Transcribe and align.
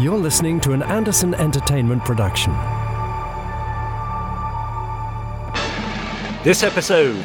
You're 0.00 0.18
listening 0.18 0.60
to 0.60 0.72
an 0.72 0.82
Anderson 0.82 1.34
Entertainment 1.34 2.04
production. 2.04 2.52
This 6.42 6.62
episode, 6.62 7.24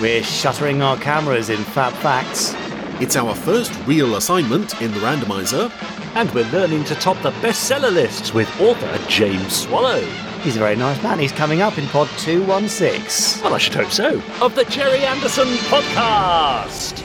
We're 0.00 0.22
shuttering 0.22 0.82
our 0.82 0.96
cameras 0.98 1.50
in 1.50 1.58
Fab 1.58 1.92
Facts. 1.94 2.54
It's 3.00 3.16
our 3.16 3.34
first 3.34 3.72
real 3.86 4.16
assignment 4.16 4.80
in 4.80 4.92
the 4.92 4.98
randomizer. 5.00 5.70
and 6.14 6.30
we're 6.32 6.48
learning 6.52 6.84
to 6.84 6.94
top 6.96 7.16
the 7.22 7.30
bestseller 7.40 7.90
lists 7.92 8.34
with 8.34 8.48
author 8.60 8.98
James 9.08 9.54
Swallow. 9.62 10.00
He's 10.42 10.56
a 10.56 10.58
very 10.58 10.76
nice 10.76 11.02
man. 11.02 11.18
He's 11.18 11.32
coming 11.32 11.62
up 11.62 11.78
in 11.78 11.86
pod 11.88 12.08
216. 12.18 13.42
Well, 13.42 13.54
I 13.54 13.58
should 13.58 13.74
hope 13.74 13.90
so. 13.90 14.20
Of 14.44 14.54
the 14.54 14.64
Gerry 14.66 15.00
Anderson 15.04 15.48
podcast. 15.70 17.01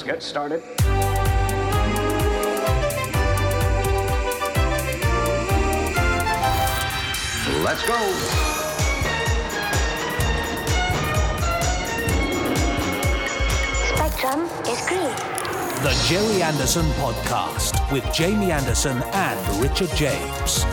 Let's 0.00 0.12
get 0.12 0.22
started. 0.22 0.62
Let's 7.62 7.86
go. 7.86 7.98
Spectrum 13.84 14.48
is 14.66 14.80
green. 14.88 15.12
The 15.82 16.04
Gerry 16.08 16.42
Anderson 16.42 16.86
Podcast 16.92 17.92
with 17.92 18.10
Jamie 18.14 18.52
Anderson 18.52 19.02
and 19.12 19.62
Richard 19.62 19.90
James. 19.94 20.64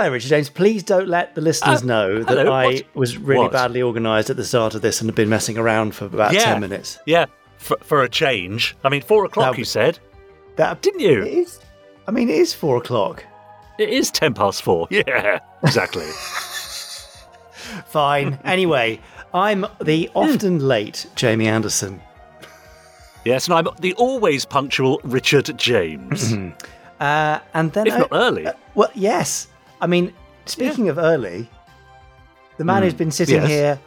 Hello, 0.00 0.12
Richard 0.12 0.28
James. 0.30 0.48
Please 0.48 0.82
don't 0.82 1.08
let 1.08 1.34
the 1.34 1.42
listeners 1.42 1.82
Uh, 1.82 1.84
know 1.84 2.22
that 2.22 2.38
hello, 2.38 2.50
I 2.52 2.64
what- 2.64 2.84
was 2.94 3.18
really 3.18 3.42
what? 3.42 3.52
badly 3.52 3.82
organised 3.82 4.30
at 4.30 4.38
the 4.38 4.46
start 4.46 4.74
of 4.74 4.80
this 4.80 5.02
and 5.02 5.10
have 5.10 5.14
been 5.14 5.28
messing 5.28 5.58
around 5.58 5.94
for 5.94 6.06
about 6.06 6.32
10 6.32 6.58
minutes. 6.58 6.98
Yeah, 7.04 7.26
for, 7.58 7.76
for 7.82 8.02
a 8.02 8.08
change. 8.08 8.74
I 8.82 8.88
mean, 8.88 9.02
four 9.02 9.26
o'clock, 9.26 9.52
Now- 9.52 9.58
you 9.58 9.66
said. 9.66 9.98
That 10.56 10.80
Didn't 10.80 11.00
you? 11.00 11.20
It 11.20 11.34
is. 11.34 11.58
I 12.08 12.12
mean, 12.12 12.30
it 12.30 12.36
is 12.38 12.54
four 12.54 12.78
o'clock. 12.78 13.24
It 13.78 13.90
is 13.90 14.10
ten 14.10 14.32
past 14.32 14.62
four. 14.62 14.88
Yeah, 14.90 15.40
exactly. 15.62 16.06
Fine. 17.86 18.38
anyway, 18.42 19.00
I'm 19.34 19.66
the 19.82 20.06
Hmm. 20.14 20.18
often 20.18 20.66
late 20.66 21.08
Jamie 21.14 21.46
Anderson. 21.46 22.00
yes, 23.26 23.48
and 23.48 23.54
I'm 23.54 23.68
the 23.80 23.92
always 23.94 24.46
punctual 24.46 24.98
Richard 25.04 25.52
James. 25.58 26.32
Uh, 27.00 27.38
and 27.54 27.72
then 27.72 27.86
if 27.86 27.94
I- 27.94 27.98
not 27.98 28.08
early. 28.12 28.46
Uh, 28.46 28.52
well, 28.74 28.90
yes. 28.94 29.46
I 29.80 29.86
mean, 29.86 30.12
speaking 30.46 30.88
of 30.88 30.98
early, 30.98 31.48
the 32.58 32.64
man 32.64 32.82
who's 32.82 32.94
been 32.94 33.10
sitting 33.10 33.38
Hmm. 33.38 33.42
Yes. 33.42 33.50
here 33.50 33.80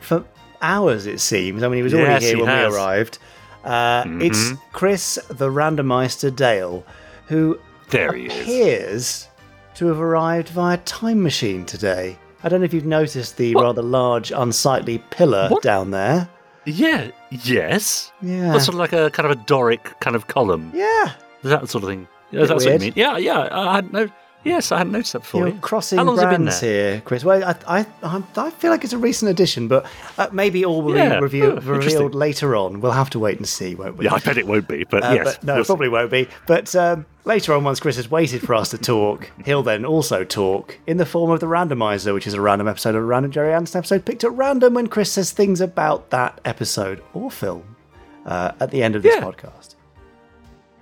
for 0.00 0.24
hours, 0.62 1.06
it 1.06 1.20
seems. 1.20 1.62
I 1.62 1.68
mean, 1.68 1.76
he 1.78 1.82
was 1.82 1.94
already 1.94 2.10
Yes, 2.12 2.22
here 2.24 2.36
he 2.36 2.42
when 2.42 2.50
has. 2.50 2.64
Mm-hmm. 2.66 2.72
we 2.72 2.78
arrived. 2.78 3.18
Uh, 3.64 4.04
It's 4.24 4.52
Chris 4.72 5.18
the 5.28 5.48
Randomizer 5.48 6.34
Dale, 6.34 6.84
who 7.26 7.58
There 7.90 8.12
he 8.12 8.26
is. 8.26 8.32
appears 8.42 9.28
to 9.76 9.86
have 9.86 10.00
arrived 10.00 10.48
via 10.50 10.76
time 10.78 11.22
machine 11.22 11.64
today. 11.64 12.18
I 12.42 12.48
don't 12.48 12.60
know 12.60 12.64
if 12.64 12.72
you've 12.74 12.84
noticed 12.86 13.36
the 13.36 13.54
rather 13.56 13.82
large, 13.82 14.30
unsightly 14.30 14.98
pillar 15.10 15.48
What? 15.48 15.62
down 15.62 15.90
there. 15.90 16.28
Yeah, 16.66 17.10
yes. 17.30 18.12
Yeah. 18.22 18.52
That's 18.52 18.64
sort 18.66 18.74
of 18.74 18.80
like 18.80 18.92
a 18.92 19.10
kind 19.10 19.30
of 19.30 19.32
a 19.38 19.42
Doric 19.46 19.98
kind 20.00 20.14
of 20.14 20.26
column. 20.28 20.70
Yeah. 20.74 21.12
Is 21.42 21.50
that 21.50 21.68
sort 21.68 21.82
of 21.84 21.90
thing. 21.90 22.06
Yeah, 22.30 22.44
that's 22.44 22.64
what 22.64 22.72
you 22.74 22.78
mean. 22.78 22.92
Yeah, 22.94 23.16
yeah. 23.16 23.48
I 23.50 23.76
hadn't 23.76 23.92
no. 23.92 24.08
Yes, 24.44 24.70
I 24.72 24.78
hadn't 24.78 24.92
noticed 24.92 25.12
that 25.14 25.18
before. 25.20 25.48
You're 25.48 25.58
crossing 25.58 25.98
How 25.98 26.04
long's 26.04 26.20
it 26.20 26.26
been 26.30 26.42
brands 26.44 26.60
there? 26.60 26.92
here, 26.92 27.00
Chris. 27.02 27.24
Well, 27.24 27.42
I, 27.44 27.56
I, 27.80 27.86
I, 28.02 28.22
I 28.36 28.50
feel 28.50 28.70
like 28.70 28.84
it's 28.84 28.92
a 28.92 28.98
recent 28.98 29.30
addition, 29.30 29.66
but 29.68 29.84
uh, 30.16 30.28
maybe 30.32 30.64
all 30.64 30.80
will 30.80 30.96
Yeah. 30.96 31.16
be 31.16 31.22
review, 31.22 31.52
Oh, 31.52 31.60
revealed 31.60 32.14
later 32.14 32.54
on. 32.56 32.80
We'll 32.80 32.92
have 32.92 33.10
to 33.10 33.18
wait 33.18 33.36
and 33.38 33.46
see, 33.48 33.74
won't 33.74 33.96
we? 33.96 34.04
Yeah, 34.06 34.14
I 34.14 34.20
bet 34.20 34.38
it 34.38 34.46
won't 34.46 34.68
be, 34.68 34.84
but 34.84 35.02
Uh, 35.04 35.12
yes. 35.12 35.24
but 35.36 35.44
no, 35.44 35.54
we'll 35.54 35.62
it 35.62 35.66
probably 35.66 35.88
won't 35.88 36.10
be. 36.12 36.28
But 36.46 36.74
um, 36.76 37.04
later 37.24 37.52
on, 37.52 37.64
once 37.64 37.80
Chris 37.80 37.96
has 37.96 38.10
waited 38.10 38.40
for 38.40 38.54
us 38.54 38.70
to 38.70 38.78
talk, 38.78 39.28
he'll 39.44 39.64
then 39.64 39.84
also 39.84 40.22
talk 40.24 40.78
in 40.86 40.96
the 40.98 41.06
form 41.06 41.30
of 41.32 41.40
the 41.40 41.46
randomizer, 41.46 42.14
which 42.14 42.26
is 42.28 42.34
a 42.34 42.40
random 42.40 42.68
episode 42.68 42.90
of 42.94 43.02
a 43.02 43.04
random 43.04 43.32
Gerry 43.32 43.52
Anderson 43.52 43.78
episode 43.80 44.04
picked 44.04 44.22
at 44.24 44.30
random 44.32 44.72
when 44.72 44.86
Chris 44.86 45.12
says 45.12 45.32
things 45.32 45.60
about 45.60 46.10
that 46.10 46.40
episode 46.44 47.02
or 47.12 47.30
film 47.30 47.76
uh, 48.24 48.52
at 48.60 48.70
the 48.70 48.84
end 48.84 48.94
of 48.94 49.02
this 49.02 49.16
Yeah. 49.16 49.22
podcast. 49.24 49.74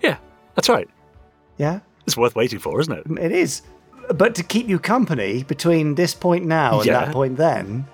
Yeah, 0.02 0.18
that's 0.54 0.68
right. 0.68 0.88
Yeah, 1.56 1.80
It's 2.06 2.16
worth 2.16 2.34
waiting 2.36 2.58
for, 2.58 2.80
isn't 2.80 2.92
it? 2.92 3.06
it 3.20 3.32
is. 3.32 3.62
But 4.14 4.34
to 4.36 4.42
keep 4.44 4.68
you 4.68 4.78
company 4.78 5.42
between 5.42 5.96
this 5.96 6.14
point 6.14 6.44
now 6.44 6.78
and 6.78 6.86
Yeah. 6.86 7.04
that 7.06 7.12
point 7.12 7.36
then, 7.36 7.86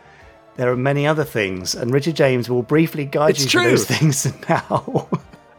there 0.56 0.70
are 0.70 0.76
many 0.76 1.06
other 1.06 1.24
things, 1.24 1.74
and 1.74 1.92
Richard 1.92 2.14
James 2.16 2.50
will 2.50 2.62
briefly 2.62 3.06
guide 3.06 3.30
It's 3.30 3.44
you 3.44 3.48
through 3.60 3.70
those 3.70 3.86
things 3.86 4.26
now. 4.48 5.08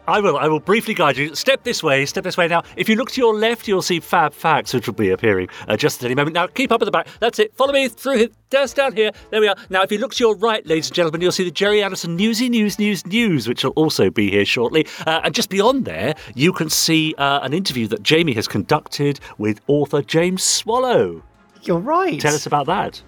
I 0.06 0.20
will. 0.20 0.36
I 0.38 0.48
will 0.50 0.60
briefly 0.60 0.94
guide 0.94 1.16
you. 1.16 1.34
Step 1.34 1.64
this 1.64 1.82
way. 1.82 2.06
Step 2.06 2.26
this 2.26 2.36
way. 2.36 2.50
Now, 2.50 2.64
if 2.76 2.90
you 2.90 2.96
look 2.98 3.10
to 3.12 3.22
your 3.22 3.34
left, 3.36 3.70
you'll 3.70 3.82
see 3.82 4.02
Fab 4.02 4.34
Facts, 4.34 4.74
which 4.74 4.86
will 4.86 4.94
be 4.94 5.10
appearing 5.12 5.48
uh, 5.70 5.78
just 5.78 6.02
at 6.04 6.08
any 6.08 6.16
moment. 6.16 6.34
Now, 6.34 6.48
keep 6.48 6.74
up 6.74 6.82
at 6.82 6.86
the 6.86 6.92
back. 6.92 7.08
That's 7.22 7.40
it. 7.40 7.56
Follow 7.56 7.72
me 7.72 7.88
through 7.88 8.18
here. 8.18 8.28
Just 8.52 8.76
down 8.76 8.96
here. 8.96 9.12
There 9.32 9.40
we 9.40 9.48
are. 9.48 9.56
Now, 9.70 9.82
if 9.82 9.92
you 9.94 9.98
look 10.00 10.14
to 10.16 10.24
your 10.24 10.36
right, 10.36 10.66
ladies 10.68 10.88
and 10.88 10.96
gentlemen, 10.96 11.22
you'll 11.22 11.32
see 11.32 11.46
the 11.46 11.52
Gerry 11.52 11.82
Anderson 11.82 12.18
Newsy 12.18 12.50
News 12.50 12.78
News 12.80 13.06
News, 13.08 13.48
which 13.48 13.64
will 13.64 13.72
also 13.72 14.10
be 14.10 14.30
here 14.30 14.44
shortly. 14.46 14.86
Uh, 15.08 15.22
and 15.24 15.34
just 15.34 15.50
beyond 15.50 15.86
there, 15.86 16.16
you 16.36 16.52
can 16.52 16.70
see 16.70 17.16
uh, 17.18 17.40
an 17.42 17.54
interview 17.54 17.88
that 17.88 18.04
Jamie 18.04 18.34
has 18.34 18.48
conducted 18.48 19.22
with 19.38 19.62
author 19.68 20.02
James 20.02 20.44
Swallow. 20.44 21.24
You're 21.62 21.80
right. 21.80 22.20
Tell 22.20 22.36
us 22.36 22.46
about 22.46 22.66
that. 22.66 23.02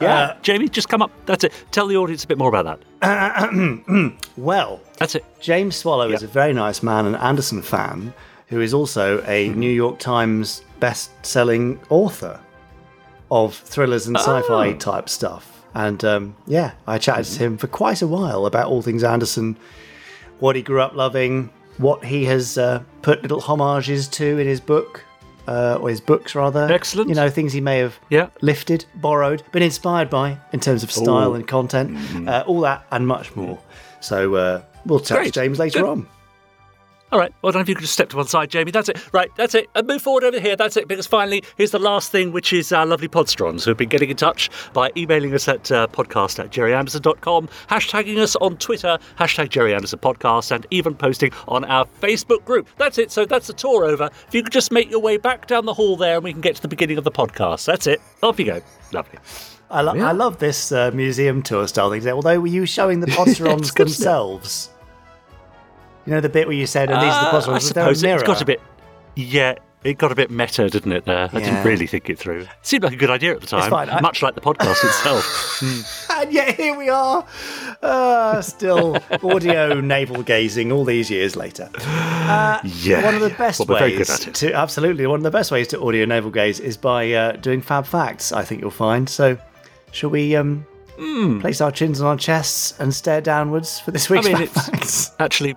Yeah, 0.00 0.14
Uh, 0.14 0.36
Jamie, 0.42 0.68
just 0.68 0.88
come 0.88 1.00
up. 1.00 1.12
That's 1.26 1.44
it. 1.44 1.52
Tell 1.70 1.86
the 1.86 1.96
audience 1.96 2.24
a 2.24 2.26
bit 2.26 2.38
more 2.38 2.48
about 2.48 2.64
that. 2.64 2.84
Well, 4.36 4.80
That's 4.98 5.14
it. 5.14 5.24
James 5.40 5.76
Swallow 5.76 6.10
is 6.10 6.22
a 6.22 6.26
very 6.26 6.52
nice 6.52 6.82
man, 6.82 7.06
an 7.06 7.14
Anderson 7.14 7.62
fan, 7.62 8.12
who 8.48 8.60
is 8.60 8.74
also 8.74 9.22
a 9.26 9.48
Hmm. 9.48 9.58
New 9.60 9.70
York 9.70 9.98
Times 9.98 10.62
best-selling 10.80 11.78
author 11.88 12.38
of 13.30 13.54
thrillers 13.54 14.06
and 14.06 14.16
sci-fi 14.16 14.68
Oh. 14.68 14.72
type 14.74 15.08
stuff. 15.08 15.62
And 15.74 16.04
um, 16.04 16.34
yeah, 16.46 16.72
I 16.86 16.98
chatted 16.98 17.26
Hmm. 17.26 17.32
to 17.34 17.38
him 17.44 17.56
for 17.58 17.66
quite 17.68 18.02
a 18.02 18.06
while 18.06 18.44
about 18.46 18.66
all 18.68 18.82
things 18.82 19.04
Anderson, 19.04 19.56
what 20.40 20.56
he 20.56 20.62
grew 20.62 20.80
up 20.80 20.94
loving, 20.94 21.50
what 21.78 22.04
he 22.04 22.24
has 22.26 22.58
uh, 22.58 22.80
put 23.02 23.22
little 23.22 23.40
homages 23.40 24.08
to 24.08 24.38
in 24.38 24.46
his 24.46 24.60
book, 24.60 25.04
uh, 25.48 25.78
or 25.80 25.88
his 25.88 26.00
books 26.00 26.34
rather. 26.34 26.70
Excellent. 26.72 27.08
You 27.08 27.14
know, 27.14 27.30
things 27.30 27.52
he 27.52 27.60
may 27.60 27.78
have 27.78 27.98
Yeah. 28.08 28.28
lifted, 28.40 28.84
borrowed, 28.94 29.42
been 29.52 29.62
inspired 29.62 30.10
by 30.10 30.38
in 30.52 30.60
terms 30.60 30.82
of 30.82 30.90
style 30.90 31.32
Ooh. 31.32 31.34
and 31.34 31.46
content, 31.48 31.96
uh, 32.28 32.44
all 32.46 32.60
that 32.60 32.84
and 32.92 33.06
much 33.06 33.34
more. 33.36 33.58
So 34.00 34.34
uh, 34.34 34.62
we'll 34.86 35.00
chat 35.00 35.08
to 35.08 35.14
Mm-hmm. 35.14 35.22
Great. 35.24 35.34
James 35.34 35.58
later 35.58 35.80
Good. 35.80 35.88
on. 35.88 36.08
All 37.12 37.18
right. 37.18 37.32
Well, 37.42 37.52
know 37.52 37.58
if 37.60 37.68
you 37.68 37.74
could 37.74 37.82
just 37.82 37.92
step 37.92 38.08
to 38.10 38.16
one 38.16 38.28
side, 38.28 38.50
Jamie. 38.50 38.70
That's 38.70 38.88
it. 38.88 39.12
Right. 39.12 39.30
That's 39.36 39.54
it. 39.56 39.68
And 39.74 39.86
move 39.86 40.00
forward 40.00 40.22
over 40.22 40.38
here. 40.38 40.54
That's 40.54 40.76
it. 40.76 40.86
Because 40.86 41.06
finally, 41.06 41.42
here's 41.56 41.72
the 41.72 41.78
last 41.80 42.12
thing, 42.12 42.30
which 42.30 42.52
is 42.52 42.70
our 42.72 42.86
lovely 42.86 43.08
podsterons 43.08 43.64
who 43.64 43.70
have 43.70 43.78
been 43.78 43.88
getting 43.88 44.10
in 44.10 44.16
touch 44.16 44.48
by 44.72 44.90
emailing 44.96 45.34
us 45.34 45.48
at 45.48 45.72
uh, 45.72 45.88
podcast 45.88 46.38
at 46.38 46.50
gerryanderson.com, 46.50 47.48
hashtagging 47.68 48.18
us 48.18 48.36
on 48.36 48.56
Twitter, 48.58 48.96
hashtag 49.18 49.48
Gerry 49.48 49.74
Anderson 49.74 49.98
Podcast, 49.98 50.52
and 50.52 50.66
even 50.70 50.94
posting 50.94 51.32
on 51.48 51.64
our 51.64 51.84
Facebook 52.00 52.44
group. 52.44 52.68
That's 52.78 52.96
it. 52.98 53.10
So 53.10 53.24
that's 53.26 53.48
the 53.48 53.54
tour 53.54 53.84
over. 53.84 54.08
If 54.28 54.34
you 54.34 54.44
could 54.44 54.52
just 54.52 54.70
make 54.70 54.88
your 54.90 55.00
way 55.00 55.16
back 55.16 55.48
down 55.48 55.66
the 55.66 55.74
hall 55.74 55.96
there 55.96 56.14
and 56.16 56.24
we 56.24 56.32
can 56.32 56.40
get 56.40 56.56
to 56.56 56.62
the 56.62 56.68
beginning 56.68 56.98
of 56.98 57.04
the 57.04 57.10
podcast. 57.10 57.64
That's 57.64 57.88
it. 57.88 58.00
Off 58.22 58.38
you 58.38 58.46
go. 58.46 58.60
Lovely. 58.92 59.18
I, 59.68 59.82
lo- 59.82 59.94
I 59.98 60.12
love 60.12 60.38
this 60.38 60.72
uh, 60.72 60.90
museum 60.92 61.42
tour 61.42 61.66
style 61.66 61.90
thing. 61.90 62.06
Although, 62.08 62.40
were 62.40 62.46
you 62.46 62.66
showing 62.66 63.00
the 63.00 63.06
Podsterons 63.08 63.74
themselves? 63.74 64.70
You 66.10 66.16
know 66.16 66.20
the 66.20 66.28
bit 66.28 66.48
where 66.48 66.56
you 66.56 66.66
said, 66.66 66.90
"And 66.90 67.00
these 67.00 67.12
are 67.14 67.30
the 67.30 67.36
Uh, 67.38 67.40
Podsterons." 67.40 67.54
I 67.54 67.58
suppose 67.60 68.02
it's 68.02 68.22
got 68.24 68.42
a 68.42 68.44
bit. 68.44 68.60
Yeah, 69.14 69.54
it 69.84 69.96
got 69.96 70.10
a 70.10 70.16
bit 70.16 70.28
meta, 70.28 70.68
didn't 70.68 70.90
it? 70.90 71.04
There, 71.04 71.30
I 71.32 71.38
Yeah. 71.38 71.44
didn't 71.44 71.62
really 71.64 71.86
think 71.86 72.10
it 72.10 72.18
through. 72.18 72.40
It 72.40 72.48
seemed 72.62 72.82
like 72.82 72.94
a 72.94 72.96
good 72.96 73.10
idea 73.10 73.32
at 73.32 73.40
the 73.40 73.46
time, 73.46 73.70
fine, 73.70 73.88
I- 73.88 74.00
much 74.00 74.20
like 74.20 74.34
the 74.34 74.40
podcast 74.40 74.82
itself. 74.84 75.62
And 76.20 76.32
yet 76.32 76.56
here 76.56 76.76
we 76.76 76.88
are, 76.88 77.24
uh, 77.80 78.42
still 78.42 78.98
audio 79.22 79.80
navel 79.80 80.22
gazing 80.24 80.72
all 80.72 80.84
these 80.84 81.10
years 81.10 81.36
later. 81.36 81.70
yeah, 81.78 83.04
one 83.04 83.14
of 83.14 83.20
the 83.20 83.32
best 83.38 83.60
Well, 83.60 83.68
we're 83.68 83.78
very 83.78 83.92
good 83.92 84.08
ways 84.08 84.18
to 84.40 84.52
absolutely 84.52 85.06
one 85.06 85.20
of 85.20 85.22
the 85.22 85.30
best 85.30 85.52
ways 85.52 85.68
to 85.68 85.80
audio 85.80 86.04
navel 86.06 86.32
gaze 86.32 86.58
is 86.58 86.76
by 86.76 87.12
uh, 87.12 87.32
doing 87.36 87.60
fab 87.62 87.86
facts. 87.86 88.32
I 88.32 88.42
think 88.44 88.60
you'll 88.62 88.70
find. 88.72 89.08
So, 89.08 89.38
shall 89.92 90.10
we 90.10 90.34
um, 90.34 90.66
place 91.40 91.60
our 91.60 91.70
chins 91.70 92.00
on 92.00 92.08
our 92.08 92.16
chests 92.16 92.74
and 92.80 92.92
stare 92.92 93.20
downwards 93.20 93.78
for 93.78 93.92
this 93.92 94.10
week's 94.10 94.26
Hmm. 94.26 94.34
mean, 94.40 94.46
fab 94.48 94.64
facts? 94.74 95.12
Actually, 95.20 95.56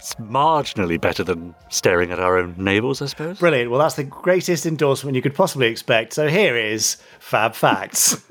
it's 0.00 0.14
marginally 0.16 0.98
better 1.00 1.22
than 1.22 1.54
staring 1.68 2.10
at 2.10 2.18
our 2.18 2.38
own 2.38 2.54
navels, 2.56 3.00
I 3.02 3.06
suppose. 3.06 3.38
Brilliant. 3.38 3.70
Well, 3.70 3.78
that's 3.80 3.94
the 3.96 4.04
greatest 4.04 4.64
endorsement 4.66 5.14
you 5.14 5.20
could 5.22 5.34
possibly 5.34 5.68
expect. 5.68 6.14
So 6.14 6.26
here 6.28 6.56
is 6.56 6.96
Fab 7.20 7.54
Facts. 7.54 8.16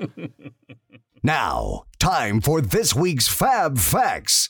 Now, 1.22 1.84
time 1.98 2.40
for 2.40 2.62
this 2.62 2.94
week's 2.94 3.28
Fab 3.28 3.76
Facts. 3.78 4.48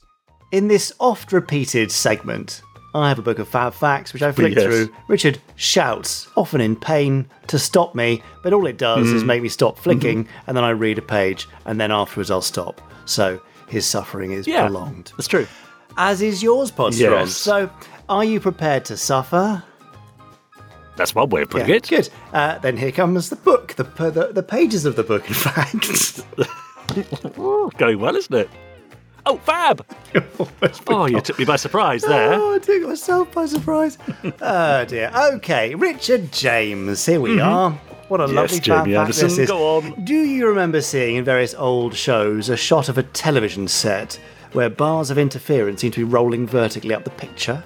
In 0.52 0.69
this 0.69 0.93
oft 1.00 1.32
repeated 1.32 1.90
segment 1.90 2.62
I 2.94 3.08
have 3.08 3.19
a 3.20 3.22
book 3.22 3.38
of 3.38 3.49
fab 3.49 3.72
facts, 3.75 4.12
which 4.12 4.22
I 4.22 4.32
flick 4.32 4.55
Yes. 4.56 4.64
through. 4.64 4.88
Richard 5.08 5.40
shouts, 5.55 6.28
often 6.37 6.61
in 6.61 6.75
pain, 6.75 7.28
to 7.46 7.56
stop 7.58 7.94
me, 7.94 8.20
but 8.43 8.52
all 8.52 8.67
it 8.67 8.78
does 8.78 9.06
Mm. 9.06 9.14
is 9.14 9.22
make 9.25 9.43
me 9.43 9.49
stop 9.49 9.78
flicking, 9.78 10.25
Mm-hmm. 10.25 10.44
and 10.49 10.56
then 10.56 10.64
I 10.64 10.70
read 10.70 10.99
a 10.99 11.02
page, 11.02 11.49
and 11.67 11.81
then 11.81 11.93
afterwards 11.93 12.32
I'll 12.32 12.40
stop. 12.43 12.81
So 13.05 13.40
his 13.69 13.87
suffering 13.87 14.32
is 14.32 14.46
Yeah, 14.49 14.62
prolonged. 14.67 15.12
that's 15.17 15.28
true. 15.28 15.46
As 16.02 16.23
is 16.23 16.43
yours, 16.43 16.70
Podsteron. 16.73 17.20
Yes. 17.26 17.32
So, 17.37 17.69
are 18.08 18.25
you 18.25 18.41
prepared 18.41 18.87
to 18.87 18.97
suffer? 18.97 19.62
That's 20.97 21.14
one 21.14 21.29
way 21.29 21.43
of 21.43 21.50
putting 21.50 21.69
Yeah, 21.69 21.75
it. 21.76 21.88
Good. 21.88 22.08
Uh, 22.32 22.58
then 22.58 22.79
here 22.79 22.91
comes 22.91 23.29
the 23.29 23.37
book, 23.37 23.75
the, 23.75 23.85
the 23.85 24.31
the 24.32 24.43
pages 24.43 24.87
of 24.87 24.97
the 24.97 25.02
book, 25.02 25.29
in 25.29 25.35
fact. 25.47 26.23
Going 27.79 27.99
well, 28.00 28.17
isn't 28.17 28.35
it? 28.35 28.49
Oh, 29.26 29.37
fab! 29.38 29.85
Oh, 30.88 31.05
you 31.06 31.20
took 31.20 31.38
me 31.38 31.44
by 31.44 31.56
surprise 31.56 32.03
there. 32.03 32.32
Oh, 32.32 32.55
I 32.55 32.58
took 32.58 32.82
myself 32.82 33.32
by 33.32 33.44
surprise. 33.46 33.99
oh 34.41 34.85
dear. 34.87 35.11
Okay, 35.35 35.75
Richard 35.75 36.32
James. 36.32 37.05
Here 37.06 37.20
we 37.20 37.41
are. 37.41 37.73
What 38.08 38.20
a 38.20 38.25
Yes, 38.25 38.32
lovely 38.35 38.61
Jamie 38.61 38.94
fact 38.94 39.00
Anderson, 39.00 39.29
this 39.29 39.38
is. 39.38 39.49
go 39.50 39.76
on. 39.76 40.05
Do 40.05 40.14
you 40.14 40.49
remember 40.49 40.81
seeing 40.81 41.17
in 41.17 41.25
various 41.25 41.55
old 41.55 41.94
shows 41.94 42.49
a 42.49 42.56
shot 42.56 42.88
of 42.88 42.96
a 42.99 43.03
television 43.05 43.69
set 43.69 44.19
where 44.52 44.70
bars 44.70 45.11
of 45.11 45.19
interference 45.19 45.81
seem 45.81 45.91
to 45.93 46.00
be 46.00 46.05
rolling 46.05 46.47
vertically 46.47 46.94
up 46.94 47.05
the 47.05 47.11
picture? 47.11 47.62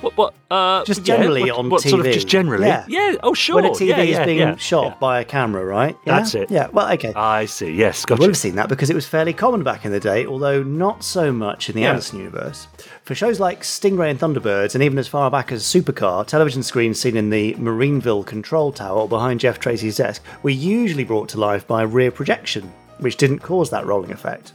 What? 0.00 0.16
What? 0.16 0.34
Uh, 0.50 0.84
Just 0.84 1.00
yeah, 1.00 1.16
generally 1.16 1.42
what, 1.50 1.58
on 1.58 1.70
what 1.70 1.82
TV. 1.82 1.90
sort 1.90 2.06
of 2.06 2.12
just 2.12 2.28
generally? 2.28 2.66
Yeah. 2.66 2.84
yeah. 2.88 3.14
Oh, 3.22 3.32
sure. 3.32 3.56
when 3.56 3.64
a 3.64 3.70
TV 3.70 3.88
yeah, 3.88 4.02
is 4.02 4.10
yeah, 4.10 4.24
being 4.24 4.38
yeah, 4.38 4.56
shot 4.56 4.84
yeah. 4.84 4.94
by 5.00 5.20
a 5.20 5.24
camera, 5.24 5.64
right? 5.64 5.96
Yeah? 6.04 6.18
That's 6.18 6.34
it. 6.34 6.50
Yeah. 6.50 6.68
Well, 6.68 6.92
okay. 6.92 7.14
I 7.14 7.46
see. 7.46 7.72
Yes, 7.72 8.04
gotcha. 8.04 8.20
would 8.20 8.28
have 8.28 8.36
seen 8.36 8.56
that 8.56 8.68
because 8.68 8.90
it 8.90 8.94
was 8.94 9.06
fairly 9.06 9.32
common 9.32 9.62
back 9.62 9.84
in 9.86 9.92
the 9.92 10.00
day, 10.00 10.26
although 10.26 10.62
not 10.62 11.02
so 11.04 11.32
much 11.32 11.70
in 11.70 11.74
the 11.74 11.82
Yeah. 11.82 11.90
Anderson 11.90 12.18
universe. 12.18 12.68
For 13.04 13.14
shows 13.14 13.40
like 13.40 13.62
Stingray 13.62 14.10
and 14.10 14.18
Thunderbirds, 14.20 14.74
and 14.74 14.84
even 14.84 14.98
as 14.98 15.08
far 15.08 15.30
back 15.30 15.52
as 15.52 15.62
Supercar, 15.62 16.26
television 16.26 16.62
screens 16.62 17.00
seen 17.00 17.16
in 17.16 17.30
the 17.30 17.54
Marineville 17.54 18.24
control 18.24 18.72
tower 18.72 19.00
or 19.00 19.08
behind 19.08 19.40
Jeff 19.40 19.58
Tracy's 19.58 19.96
desk 19.96 20.22
were 20.42 20.50
usually 20.50 21.04
brought 21.04 21.28
to 21.30 21.40
life 21.40 21.66
by 21.66 21.82
rear 21.82 22.10
projection, 22.10 22.70
which 22.98 23.16
didn't 23.16 23.38
cause 23.38 23.70
that 23.70 23.86
rolling 23.86 24.12
effect. 24.12 24.52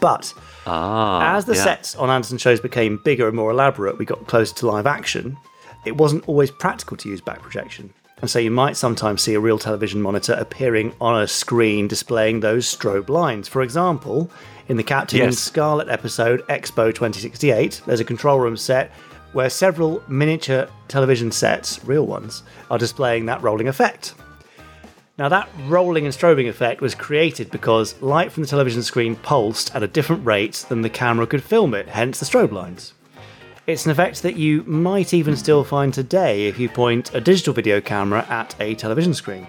But 0.00 0.32
Ah, 0.66 1.36
as 1.36 1.44
the 1.44 1.54
yeah. 1.54 1.64
sets 1.64 1.94
on 1.96 2.10
Anderson 2.10 2.38
shows 2.38 2.60
became 2.60 2.98
bigger 3.04 3.26
and 3.28 3.36
more 3.36 3.50
elaborate, 3.50 3.98
we 3.98 4.04
got 4.04 4.26
closer 4.26 4.54
to 4.56 4.66
live 4.66 4.86
action, 4.86 5.36
it 5.84 5.96
wasn't 5.96 6.28
always 6.28 6.50
practical 6.50 6.96
to 6.98 7.08
use 7.08 7.20
back 7.20 7.40
projection. 7.40 7.92
And 8.20 8.30
so 8.30 8.38
you 8.38 8.50
might 8.50 8.76
sometimes 8.76 9.22
see 9.22 9.34
a 9.34 9.40
real 9.40 9.58
television 9.58 10.00
monitor 10.02 10.32
appearing 10.34 10.94
on 11.00 11.20
a 11.20 11.28
screen 11.28 11.86
displaying 11.86 12.40
those 12.40 12.66
strobe 12.66 13.08
lines. 13.10 13.46
For 13.46 13.62
example, 13.62 14.30
in 14.68 14.76
the 14.78 14.82
Captain 14.82 15.18
Yes. 15.18 15.38
Scarlet 15.38 15.88
episode 15.88 16.40
Expo 16.48 16.94
2068, 16.94 17.82
there's 17.86 18.00
a 18.00 18.04
control 18.04 18.38
room 18.40 18.56
set 18.56 18.90
where 19.32 19.50
several 19.50 20.02
miniature 20.08 20.66
television 20.88 21.30
sets, 21.30 21.84
real 21.84 22.06
ones, 22.06 22.42
are 22.70 22.78
displaying 22.78 23.26
that 23.26 23.42
rolling 23.42 23.68
effect. 23.68 24.14
Now, 25.18 25.30
that 25.30 25.48
rolling 25.66 26.04
and 26.04 26.14
strobing 26.14 26.46
effect 26.46 26.82
was 26.82 26.94
created 26.94 27.50
because 27.50 28.00
light 28.02 28.30
from 28.30 28.42
the 28.42 28.48
television 28.48 28.82
screen 28.82 29.16
pulsed 29.16 29.74
at 29.74 29.82
a 29.82 29.88
different 29.88 30.26
rate 30.26 30.66
than 30.68 30.82
the 30.82 30.90
camera 30.90 31.26
could 31.26 31.42
film 31.42 31.72
it, 31.72 31.88
hence 31.88 32.20
the 32.20 32.26
strobe 32.26 32.52
lines. 32.52 32.92
It's 33.66 33.86
an 33.86 33.92
effect 33.92 34.22
that 34.22 34.36
you 34.36 34.62
might 34.64 35.14
even 35.14 35.34
still 35.34 35.64
find 35.64 35.94
today 35.94 36.48
if 36.48 36.58
you 36.58 36.68
point 36.68 37.14
a 37.14 37.20
digital 37.20 37.54
video 37.54 37.80
camera 37.80 38.26
at 38.28 38.54
a 38.60 38.74
television 38.74 39.14
screen. 39.14 39.46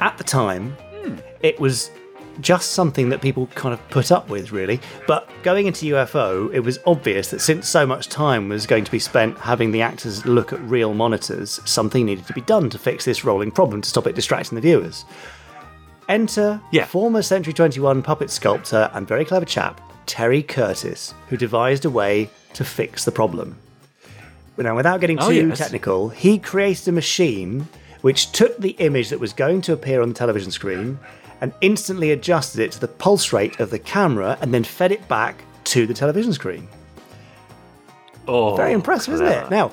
At 0.00 0.18
the 0.18 0.24
time, 0.24 0.72
hmm. 0.96 1.18
it 1.40 1.60
was 1.60 1.92
just 2.40 2.72
something 2.72 3.08
that 3.08 3.20
people 3.20 3.46
kind 3.54 3.72
of 3.72 3.88
put 3.90 4.12
up 4.12 4.28
with, 4.28 4.52
really. 4.52 4.80
But 5.06 5.28
going 5.42 5.66
into 5.66 5.86
UFO, 5.86 6.52
it 6.54 6.60
was 6.60 6.78
obvious 6.86 7.30
that 7.30 7.40
since 7.40 7.68
so 7.68 7.86
much 7.86 8.08
time 8.08 8.48
was 8.48 8.66
going 8.66 8.84
to 8.84 8.90
be 8.90 8.98
spent 8.98 9.38
having 9.38 9.72
the 9.72 9.82
actors 9.82 10.24
look 10.26 10.52
at 10.52 10.60
real 10.62 10.94
monitors, 10.94 11.60
something 11.64 12.04
needed 12.06 12.26
to 12.26 12.32
be 12.32 12.40
done 12.42 12.70
to 12.70 12.78
fix 12.78 13.04
this 13.04 13.24
rolling 13.24 13.50
problem 13.50 13.80
to 13.82 13.88
stop 13.88 14.06
it 14.06 14.14
distracting 14.14 14.56
the 14.56 14.62
viewers. 14.62 15.04
Enter 16.08 16.60
Yeah. 16.72 16.86
former 16.86 17.22
Century 17.22 17.52
21 17.52 18.02
puppet 18.02 18.30
sculptor 18.30 18.90
and 18.94 19.06
very 19.06 19.24
clever 19.24 19.44
chap, 19.44 19.80
Terry 20.06 20.42
Curtis, 20.42 21.12
who 21.28 21.36
devised 21.36 21.84
a 21.84 21.90
way 21.90 22.30
to 22.54 22.64
fix 22.64 23.04
the 23.04 23.12
problem. 23.12 23.56
Now, 24.56 24.74
without 24.74 25.00
getting 25.00 25.18
oh, 25.20 25.28
too 25.30 25.44
Oh, 25.44 25.48
yes. 25.48 25.58
technical, 25.58 26.08
he 26.08 26.38
created 26.38 26.88
a 26.88 26.92
machine 26.92 27.68
which 28.00 28.32
took 28.32 28.56
the 28.58 28.70
image 28.78 29.10
that 29.10 29.20
was 29.20 29.32
going 29.32 29.60
to 29.62 29.72
appear 29.72 30.02
on 30.02 30.08
the 30.08 30.14
television 30.14 30.50
screen 30.50 30.98
and 31.40 31.52
instantly 31.60 32.10
adjusted 32.12 32.60
it 32.60 32.72
to 32.72 32.80
the 32.80 32.88
pulse 32.88 33.32
rate 33.32 33.60
of 33.60 33.70
the 33.70 33.78
camera 33.78 34.36
and 34.40 34.52
then 34.52 34.64
fed 34.64 34.92
it 34.92 35.06
back 35.08 35.42
to 35.64 35.86
the 35.86 35.94
television 35.94 36.32
screen. 36.32 36.68
Oh, 38.26 38.56
Very 38.56 38.72
impressive, 38.72 39.14
isn't 39.14 39.26
it? 39.26 39.50
Now, 39.50 39.70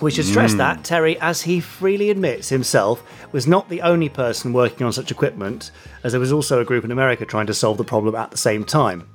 we 0.00 0.10
should 0.10 0.26
stress 0.26 0.52
Hmm. 0.52 0.58
that 0.58 0.84
Terry, 0.84 1.18
as 1.20 1.42
he 1.42 1.58
freely 1.60 2.10
admits 2.10 2.48
himself, 2.48 3.02
was 3.32 3.46
not 3.46 3.68
the 3.68 3.80
only 3.82 4.08
person 4.08 4.52
working 4.52 4.86
on 4.86 4.92
such 4.92 5.10
equipment, 5.10 5.70
as 6.04 6.12
there 6.12 6.20
was 6.20 6.32
also 6.32 6.60
a 6.60 6.64
group 6.64 6.84
in 6.84 6.90
America 6.90 7.24
trying 7.24 7.46
to 7.46 7.54
solve 7.54 7.78
the 7.78 7.84
problem 7.84 8.14
at 8.14 8.30
the 8.30 8.36
same 8.36 8.62
time. 8.64 9.08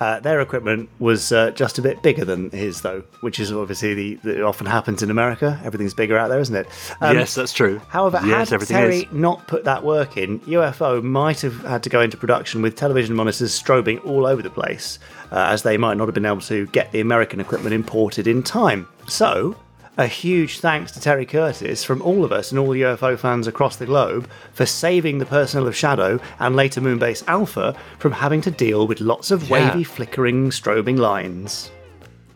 Uh, 0.00 0.18
their 0.20 0.40
equipment 0.40 0.88
was 0.98 1.30
uh, 1.30 1.50
just 1.50 1.78
a 1.78 1.82
bit 1.82 2.02
bigger 2.02 2.24
than 2.24 2.50
his, 2.50 2.80
though, 2.80 3.04
which 3.20 3.38
is 3.38 3.52
obviously 3.52 3.92
the, 3.94 4.14
that 4.24 4.42
often 4.42 4.66
happens 4.66 5.02
in 5.02 5.10
America. 5.10 5.60
Everything's 5.62 5.92
bigger 5.92 6.16
out 6.16 6.28
there, 6.28 6.40
isn't 6.40 6.56
it? 6.56 6.66
Um, 7.02 7.16
yes, 7.16 7.34
that's 7.34 7.52
true. 7.52 7.80
However, 7.88 8.18
yes, 8.24 8.48
had 8.48 8.60
Terry 8.62 9.00
is. 9.00 9.12
not 9.12 9.46
put 9.46 9.64
that 9.64 9.84
work 9.84 10.16
in, 10.16 10.40
UFO 10.40 11.02
might 11.02 11.42
have 11.42 11.60
had 11.64 11.82
to 11.82 11.90
go 11.90 12.00
into 12.00 12.16
production 12.16 12.62
with 12.62 12.76
television 12.76 13.14
monitors 13.14 13.52
strobing 13.60 14.04
all 14.06 14.26
over 14.26 14.40
the 14.40 14.50
place, 14.50 14.98
uh, 15.32 15.48
as 15.50 15.62
they 15.64 15.76
might 15.76 15.98
not 15.98 16.08
have 16.08 16.14
been 16.14 16.26
able 16.26 16.40
to 16.40 16.66
get 16.68 16.90
the 16.92 17.00
American 17.00 17.38
equipment 17.38 17.74
imported 17.74 18.26
in 18.26 18.42
time. 18.42 18.88
So, 19.06 19.54
a 20.00 20.06
huge 20.06 20.60
thanks 20.60 20.90
to 20.92 21.00
Terry 21.00 21.26
Curtis 21.26 21.84
from 21.84 22.00
all 22.00 22.24
of 22.24 22.32
us 22.32 22.50
and 22.50 22.58
all 22.58 22.70
the 22.70 22.80
UFO 22.82 23.18
fans 23.18 23.46
across 23.46 23.76
the 23.76 23.84
globe 23.84 24.28
for 24.54 24.64
saving 24.64 25.18
the 25.18 25.26
personnel 25.26 25.68
of 25.68 25.76
SHADO 25.76 26.20
and 26.38 26.56
later 26.56 26.80
Moonbase 26.80 27.22
Alpha 27.28 27.76
from 27.98 28.12
having 28.12 28.40
to 28.42 28.50
deal 28.50 28.86
with 28.86 29.00
lots 29.00 29.30
of 29.30 29.48
Yeah. 29.48 29.68
wavy, 29.74 29.84
flickering, 29.84 30.48
strobing 30.50 30.98
lines. 30.98 31.70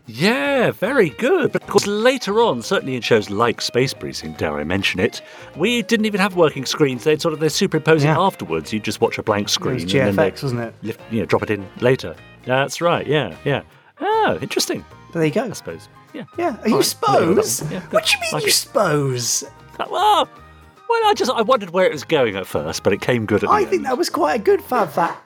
Yeah, 0.07 0.73
very 0.73 1.09
good. 1.09 1.53
But 1.53 1.63
of 1.63 1.69
course, 1.69 1.87
later 1.87 2.43
on, 2.43 2.61
certainly 2.61 2.97
in 2.97 3.01
shows 3.01 3.31
like 3.31 3.63
Space 3.63 3.95
Precinct, 3.95 4.39
dare 4.39 4.59
I 4.59 4.65
mention 4.65 5.01
it, 5.01 5.23
we 5.57 5.81
didn't 5.81 6.05
even 6.05 6.21
have 6.21 6.37
working 6.37 6.67
screens. 6.67 7.05
They'd 7.05 7.23
sort 7.23 7.33
of 7.33 7.41
they're 7.41 7.49
superimposing 7.49 8.11
Yeah. 8.11 8.21
afterwards. 8.21 8.71
You 8.75 8.81
just 8.81 9.01
watch 9.01 9.17
a 9.17 9.23
blank 9.23 9.49
screen. 9.49 9.75
was 9.77 9.83
and 9.85 9.91
then 9.93 10.17
they 10.17 10.31
GFX, 10.31 10.43
wasn't 10.43 10.61
it? 10.61 10.75
Lift, 10.83 11.01
you 11.11 11.21
know, 11.21 11.27
drop 11.27 11.43
it 11.45 11.51
in 11.51 11.67
later. 11.81 12.15
That's 12.45 12.83
right. 12.83 13.07
Yeah, 13.07 13.35
yeah. 13.47 13.63
Oh, 14.03 14.39
interesting. 14.43 14.85
There 15.15 15.25
you 15.25 15.31
go. 15.31 15.45
I 15.45 15.53
suppose. 15.55 15.89
Yeah. 16.15 16.25
Yeah, 16.39 16.57
are 16.63 16.69
you 16.69 16.77
right, 16.79 16.95
I'll 17.09 17.21
leave 17.27 17.37
it 17.37 17.41
at 17.41 17.45
suppose? 17.47 17.73
Yeah, 17.73 17.81
what 17.91 18.07
do 18.07 18.13
you 18.13 18.21
mean 18.21 18.31
Like 18.33 18.43
you 18.45 18.49
it. 18.49 18.53
suppose? 18.53 19.45
Uh, 19.79 19.85
Well, 19.91 20.29
well, 20.89 21.01
I 21.07 21.13
just 21.15 21.31
I 21.31 21.43
wondered 21.43 21.71
where 21.71 21.85
it 21.87 21.93
was 21.93 22.05
going 22.05 22.37
at 22.37 22.47
first, 22.47 22.83
but 22.85 22.93
it 22.93 23.01
came 23.01 23.27
good 23.27 23.43
at 23.43 23.49
the 23.49 23.55
I 23.55 23.63
end. 23.63 23.71
think 23.71 23.83
that 23.83 23.99
was 23.99 24.09
quite 24.09 24.41
a 24.41 24.43
good 24.43 24.63
fab 24.63 24.91
fact. 24.91 25.21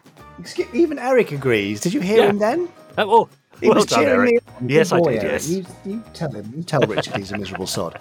Even 0.73 0.99
Eric 0.99 1.33
agrees. 1.33 1.81
Did 1.81 1.93
you 1.93 2.01
hear 2.01 2.19
Yeah. 2.25 2.31
him 2.31 2.39
then? 2.39 2.69
Oh, 2.97 3.07
well, 3.07 3.29
He 3.61 3.69
well 3.69 3.77
was 3.77 3.87
done, 3.87 4.01
cheering 4.05 4.21
Eric. 4.21 4.33
me 4.33 4.39
on. 4.63 4.69
Yes, 4.69 4.93
I 4.93 5.01
did. 5.01 5.07
Eric. 5.09 5.23
Yes. 5.25 5.49
You, 5.49 5.67
you 5.85 6.03
tell 6.15 6.31
him. 6.31 6.53
You 6.57 6.63
tell 6.63 6.81
Richard 6.81 7.17
he's 7.17 7.33
a 7.33 7.39
miserable 7.39 7.67
sod. 7.67 7.99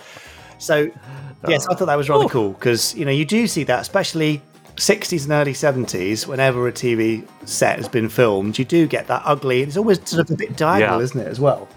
So, 0.60 0.90
yes, 1.48 1.68
I 1.68 1.74
thought 1.76 1.86
that 1.88 1.98
was 1.98 2.10
rather 2.10 2.26
Oh. 2.26 2.30
cool 2.30 2.50
because 2.52 2.96
you 2.96 3.04
know 3.06 3.12
you 3.12 3.26
do 3.26 3.48
see 3.48 3.64
that, 3.66 3.82
especially 3.82 4.42
60s 4.78 5.24
and 5.24 5.32
early 5.34 5.54
70s. 5.54 6.28
Whenever 6.28 6.68
a 6.68 6.72
TV 6.72 7.28
set 7.46 7.78
has 7.78 7.90
been 7.90 8.08
filmed, 8.08 8.58
you 8.60 8.66
do 8.66 8.86
get 8.88 9.08
that 9.08 9.24
ugly. 9.26 9.64
It's 9.64 9.76
always 9.78 10.00
sort 10.08 10.22
of 10.30 10.32
a 10.32 10.38
bit 10.38 10.56
diagonal, 10.56 11.00
Yeah. 11.00 11.04
isn't 11.04 11.20
it, 11.20 11.28
as 11.28 11.40
well? 11.40 11.68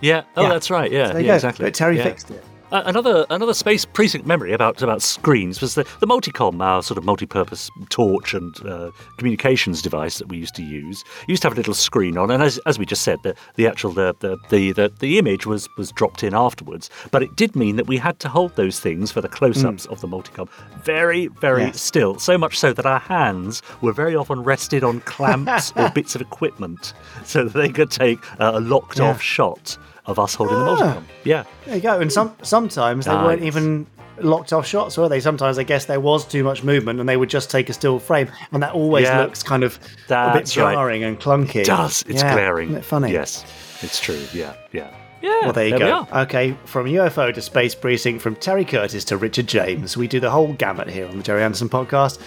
Yeah. 0.00 0.22
Oh, 0.36 0.42
Yeah. 0.42 0.48
that's 0.50 0.70
right. 0.70 0.90
Yeah. 0.90 1.16
Yeah 1.16 1.26
go. 1.26 1.34
exactly. 1.34 1.64
But 1.66 1.74
Terry 1.74 1.96
Yeah. 1.96 2.04
fixed 2.04 2.30
it. 2.30 2.44
Uh, 2.70 2.82
another 2.84 3.24
another 3.30 3.54
space 3.54 3.86
precinct 3.86 4.26
memory 4.26 4.52
about 4.52 4.82
about 4.82 5.00
screens 5.00 5.60
was 5.62 5.74
the 5.74 5.84
the 6.00 6.06
multicom, 6.06 6.60
our 6.62 6.82
sort 6.82 6.98
of 6.98 7.04
multi-purpose 7.04 7.70
torch 7.88 8.34
and 8.34 8.54
uh, 8.66 8.90
communications 9.16 9.80
device 9.80 10.18
that 10.18 10.28
we 10.28 10.36
used 10.36 10.54
to 10.54 10.62
use. 10.62 11.02
Used 11.28 11.40
to 11.42 11.48
have 11.48 11.56
a 11.56 11.60
little 11.60 11.72
screen 11.72 12.18
on, 12.18 12.30
and 12.30 12.42
as, 12.42 12.58
as 12.66 12.78
we 12.78 12.84
just 12.84 13.02
said, 13.02 13.22
the 13.22 13.34
the 13.54 13.66
actual 13.66 13.92
the, 13.92 14.14
the 14.20 14.36
the 14.72 14.92
the 14.98 15.18
image 15.18 15.46
was 15.46 15.66
was 15.78 15.90
dropped 15.92 16.22
in 16.22 16.34
afterwards. 16.34 16.90
But 17.10 17.22
it 17.22 17.34
did 17.36 17.56
mean 17.56 17.76
that 17.76 17.86
we 17.86 17.96
had 17.96 18.18
to 18.20 18.28
hold 18.28 18.54
those 18.56 18.78
things 18.78 19.10
for 19.10 19.22
the 19.22 19.28
close-ups 19.30 19.86
of 19.86 20.02
the 20.02 20.08
multicom 20.08 20.48
very 20.84 21.28
very 21.28 21.62
Yes. 21.62 21.80
still. 21.80 22.18
So 22.18 22.36
much 22.36 22.58
so 22.58 22.74
that 22.74 22.84
our 22.84 23.00
hands 23.00 23.62
were 23.80 23.92
very 23.94 24.14
often 24.14 24.42
rested 24.44 24.84
on 24.84 25.00
clamps 25.00 25.72
or 25.76 25.88
bits 25.88 26.14
of 26.14 26.20
equipment, 26.20 26.92
so 27.24 27.44
that 27.44 27.54
they 27.58 27.70
could 27.70 27.90
take 27.90 28.18
uh, 28.38 28.52
a 28.56 28.60
locked 28.60 28.98
Yeah. 28.98 29.06
off 29.08 29.22
shot 29.22 29.78
of 30.08 30.18
us 30.18 30.34
holding 30.34 30.58
the 30.58 30.64
Ah. 30.64 30.76
multicom. 30.76 31.02
Yeah. 31.24 31.44
There 31.66 31.76
you 31.76 31.80
go. 31.82 32.00
And 32.00 32.12
some 32.12 32.32
sometimes 32.42 33.04
they 33.06 33.12
Ah, 33.12 33.24
weren't 33.24 33.42
even 33.42 33.86
locked 34.20 34.52
off 34.52 34.66
shots, 34.66 34.98
were 34.98 35.08
they? 35.08 35.20
Sometimes 35.20 35.58
I 35.58 35.62
guess 35.62 35.84
there 35.84 36.00
was 36.00 36.24
too 36.24 36.42
much 36.42 36.64
movement, 36.64 36.98
and 36.98 37.08
they 37.08 37.16
would 37.16 37.30
just 37.30 37.50
take 37.50 37.68
a 37.68 37.72
still 37.72 38.00
frame, 38.00 38.28
and 38.52 38.60
that 38.64 38.72
always 38.72 39.04
Yeah. 39.04 39.20
looks 39.20 39.44
kind 39.44 39.62
of 39.62 39.76
a 39.76 39.78
bit 39.78 40.08
That's 40.08 40.56
right. 40.56 40.74
jarring 40.74 41.04
and 41.04 41.20
clunky. 41.20 41.60
It 41.60 41.66
does. 41.66 42.04
It's 42.08 42.22
Yeah, 42.22 42.34
glaring. 42.34 42.70
Isn't 42.70 42.78
it 42.80 42.84
funny? 42.84 43.12
Yes, 43.12 43.44
it's 43.80 44.00
true. 44.00 44.18
Yeah, 44.32 44.54
yeah, 44.72 44.88
yeah. 45.22 45.30
Well, 45.42 45.52
there 45.52 45.68
you 45.68 45.74
we 45.74 45.78
go. 45.80 46.06
are. 46.10 46.22
Okay, 46.22 46.56
from 46.64 46.86
UFO 46.88 47.30
to 47.32 47.40
Space 47.40 47.76
Precinct, 47.76 48.20
from 48.20 48.34
Terry 48.34 48.64
Curtis 48.64 49.04
to 49.04 49.16
Richard 49.16 49.46
James, 49.46 49.96
we 49.96 50.08
do 50.08 50.18
the 50.18 50.30
whole 50.30 50.52
gamut 50.54 50.88
here 50.90 51.06
on 51.06 51.18
the 51.18 51.22
Gerry 51.22 51.44
Anderson 51.44 51.68
podcast. 51.68 52.18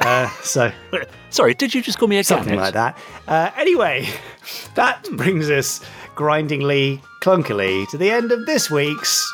Uh, 0.00 0.28
so 0.42 0.70
Sorry, 1.30 1.54
did 1.54 1.72
you 1.74 1.80
just 1.80 1.98
call 1.98 2.08
me 2.08 2.18
a 2.18 2.24
something 2.24 2.48
gannet? 2.56 2.74
like 2.74 2.74
that. 2.74 2.98
Uh, 3.28 3.50
anyway, 3.58 4.08
that 4.74 5.08
brings 5.12 5.48
us 5.48 5.80
grindingly, 6.14 7.00
clunkily 7.22 7.88
to 7.90 7.98
the 7.98 8.10
end 8.10 8.32
of 8.32 8.46
this 8.46 8.70
week's 8.70 9.32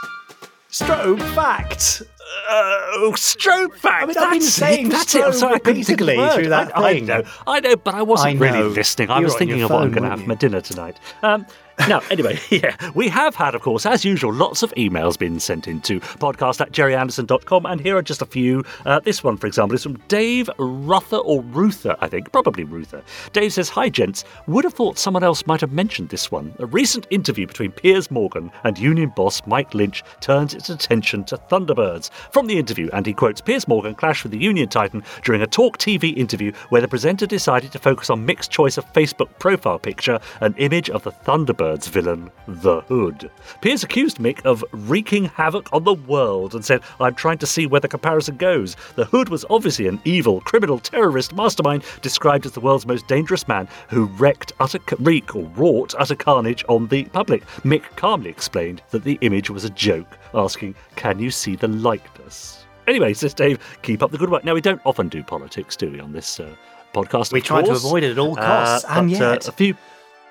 stroke 0.68 1.20
fact. 1.20 2.02
Oh, 2.48 3.12
stroke 3.16 3.76
fact. 3.76 4.04
I 4.04 4.06
mean, 4.06 4.18
I've 4.18 4.30
been 4.32 4.40
saying 4.42 4.86
it. 4.86 4.90
That's 4.90 5.14
it. 5.14 5.24
I'm 5.24 5.32
sorry, 5.32 5.54
I 5.54 5.58
couldn't 5.58 5.84
think 5.84 6.00
of 6.00 6.06
the 6.06 6.16
word. 6.16 6.34
through 6.34 6.48
that 6.50 6.76
I, 6.76 6.90
I 6.90 7.00
know, 7.00 7.22
I 7.46 7.60
know, 7.60 7.76
but 7.76 7.94
I 7.94 8.02
wasn't 8.02 8.36
I 8.36 8.38
really 8.38 8.62
listening. 8.68 9.10
I 9.10 9.18
You 9.18 9.24
was 9.24 9.34
thinking 9.36 9.62
of 9.62 9.70
what 9.70 9.82
I'm 9.82 9.90
going 9.90 10.04
to 10.04 10.10
have 10.10 10.18
you? 10.20 10.24
for 10.24 10.28
my 10.30 10.34
dinner 10.36 10.60
tonight. 10.60 10.98
Um, 11.22 11.46
now, 11.88 12.00
anyway, 12.10 12.38
yeah, 12.50 12.74
we 12.94 13.08
have 13.08 13.34
had, 13.34 13.54
of 13.54 13.60
course, 13.60 13.84
as 13.84 14.04
usual, 14.04 14.32
lots 14.32 14.62
of 14.62 14.72
emails 14.74 15.18
being 15.18 15.38
sent 15.38 15.68
into 15.68 16.00
podcast 16.00 16.60
at 16.60 16.72
gerryanderson.com, 16.72 17.66
and 17.66 17.80
here 17.80 17.96
are 17.96 18.02
just 18.02 18.22
a 18.22 18.26
few. 18.26 18.64
Uh, 18.86 18.98
this 19.00 19.22
one, 19.22 19.36
for 19.36 19.46
example, 19.46 19.74
is 19.74 19.82
from 19.82 19.98
Dave 20.08 20.48
Ruther, 20.58 21.18
or 21.18 21.42
Ruther, 21.42 21.94
I 22.00 22.08
think, 22.08 22.32
probably 22.32 22.64
Ruther. 22.64 23.02
Dave 23.32 23.52
says, 23.52 23.68
Hi, 23.68 23.90
gents. 23.90 24.24
Would 24.46 24.64
have 24.64 24.72
thought 24.72 24.98
someone 24.98 25.22
else 25.22 25.46
might 25.46 25.60
have 25.60 25.72
mentioned 25.72 26.08
this 26.08 26.30
one. 26.30 26.54
A 26.58 26.66
recent 26.66 27.06
interview 27.10 27.46
between 27.46 27.72
Piers 27.72 28.10
Morgan 28.10 28.50
and 28.64 28.78
union 28.78 29.12
boss 29.14 29.42
Mike 29.46 29.74
Lynch 29.74 30.02
turns 30.20 30.54
its 30.54 30.70
attention 30.70 31.24
to 31.24 31.36
Thunderbirds. 31.36 32.10
From 32.32 32.46
the 32.46 32.58
interview, 32.58 32.88
and 32.94 33.04
he 33.04 33.12
quotes 33.12 33.42
Piers 33.42 33.68
Morgan 33.68 33.94
clashed 33.94 34.22
with 34.22 34.32
the 34.32 34.38
union 34.38 34.68
titan 34.68 35.02
during 35.24 35.42
a 35.42 35.46
Talk 35.46 35.76
TV 35.78 36.16
interview 36.16 36.52
where 36.70 36.80
the 36.80 36.88
presenter 36.88 37.26
decided 37.26 37.70
to 37.72 37.78
focus 37.78 38.08
on 38.08 38.24
Mick's 38.24 38.48
choice 38.48 38.78
of 38.78 38.92
Facebook 38.94 39.28
profile 39.38 39.78
picture, 39.78 40.18
an 40.40 40.54
image 40.56 40.88
of 40.88 41.02
the 41.02 41.12
Thunderbirds 41.66 41.88
villain, 41.88 42.30
The 42.46 42.80
Hood. 42.82 43.30
Piers 43.60 43.82
accused 43.82 44.18
Mick 44.18 44.44
of 44.44 44.64
wreaking 44.72 45.24
havoc 45.26 45.68
on 45.72 45.84
the 45.84 45.94
world 45.94 46.54
and 46.54 46.64
said, 46.64 46.80
I'm 47.00 47.14
trying 47.14 47.38
to 47.38 47.46
see 47.46 47.66
where 47.66 47.80
the 47.80 47.88
comparison 47.88 48.36
goes. 48.36 48.76
The 48.94 49.04
Hood 49.06 49.28
was 49.28 49.44
obviously 49.50 49.86
an 49.88 50.00
evil, 50.04 50.40
criminal, 50.42 50.78
terrorist 50.78 51.34
mastermind 51.34 51.82
described 52.02 52.46
as 52.46 52.52
the 52.52 52.60
world's 52.60 52.86
most 52.86 53.06
dangerous 53.08 53.48
man 53.48 53.68
who 53.88 54.06
wreaked 54.06 54.52
utter 54.60 54.78
wreak 55.00 55.34
or 55.34 55.44
wrought 55.56 55.94
utter 55.98 56.14
carnage 56.14 56.64
on 56.68 56.86
the 56.88 57.04
public. 57.06 57.44
Mick 57.64 57.82
calmly 57.96 58.30
explained 58.30 58.82
that 58.90 59.04
the 59.04 59.18
image 59.22 59.50
was 59.50 59.64
a 59.64 59.70
joke, 59.70 60.16
asking, 60.34 60.74
Can 60.96 61.18
you 61.18 61.30
see 61.30 61.56
the 61.56 61.68
likeness? 61.68 62.64
Anyway, 62.86 63.12
says 63.14 63.34
Dave, 63.34 63.58
keep 63.82 64.02
up 64.02 64.12
the 64.12 64.18
good 64.18 64.30
work. 64.30 64.44
Now, 64.44 64.54
we 64.54 64.60
don't 64.60 64.80
often 64.84 65.08
do 65.08 65.22
politics, 65.24 65.74
do 65.76 65.90
we, 65.90 65.98
on 65.98 66.12
this 66.12 66.38
uh, 66.38 66.48
podcast? 66.94 67.32
We 67.32 67.40
try 67.40 67.62
to 67.62 67.72
avoid 67.72 68.04
it 68.04 68.12
at 68.12 68.18
all 68.18 68.36
costs, 68.36 68.84
Uh, 68.84 69.00
and 69.00 69.10
but, 69.10 69.20
uh, 69.20 69.30
yet- 69.32 69.48
a 69.48 69.52
few, 69.52 69.74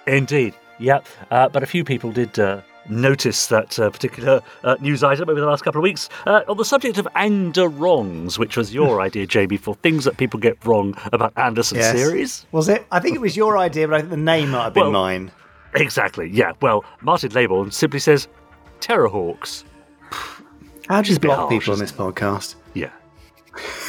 indeed, 0.08 0.56
yep. 0.79 1.05
Uh, 1.32 1.50
but 1.50 1.63
a 1.63 1.65
few 1.65 1.84
people 1.84 2.12
did 2.12 2.38
uh, 2.39 2.62
notice 2.89 3.48
that 3.48 3.79
uh, 3.79 3.89
particular 3.89 4.41
uh, 4.63 4.75
news 4.79 5.03
item 5.03 5.29
over 5.29 5.39
the 5.39 5.46
last 5.48 5.63
couple 5.63 5.79
of 5.79 5.84
weeks 5.84 6.10
uh, 6.27 6.41
on 6.48 6.58
the 6.58 6.65
subject 6.65 6.98
of 6.98 7.08
Ander 7.15 7.67
wrongs, 7.67 8.38
which 8.38 8.58
was 8.58 8.74
your 8.74 9.01
idea, 9.08 9.25
Jamie, 9.25 9.58
for 9.58 9.75
things 9.75 10.03
that 10.05 10.17
people 10.17 10.39
get 10.39 10.63
wrong 10.65 10.96
about 11.13 11.34
Anderson 11.38 11.77
Yes. 11.77 11.96
series. 11.96 12.46
Was 12.51 12.70
it? 12.70 12.86
I 12.91 13.00
think 13.00 13.15
it 13.15 13.22
was 13.22 13.36
your 13.36 13.58
idea, 13.58 13.88
but 13.88 13.96
I 13.96 14.00
think 14.00 14.12
the 14.12 14.17
name 14.17 14.51
might 14.51 14.63
have 14.65 14.74
been 14.74 14.84
Well- 14.84 14.91
mine. 14.91 15.32
Exactly. 15.74 16.29
Yeah. 16.32 16.53
Well, 16.62 16.86
Martin 17.01 17.32
Laybourne 17.32 17.74
simply 17.74 18.00
says 18.00 18.29
Terrahawks. 18.79 19.65
How 20.88 21.01
do 21.01 21.12
you 21.12 21.20
block 21.20 21.50
people 21.50 21.74
on 21.74 21.79
this 21.79 21.91
podcast? 21.91 22.55
Yeah. 22.74 22.91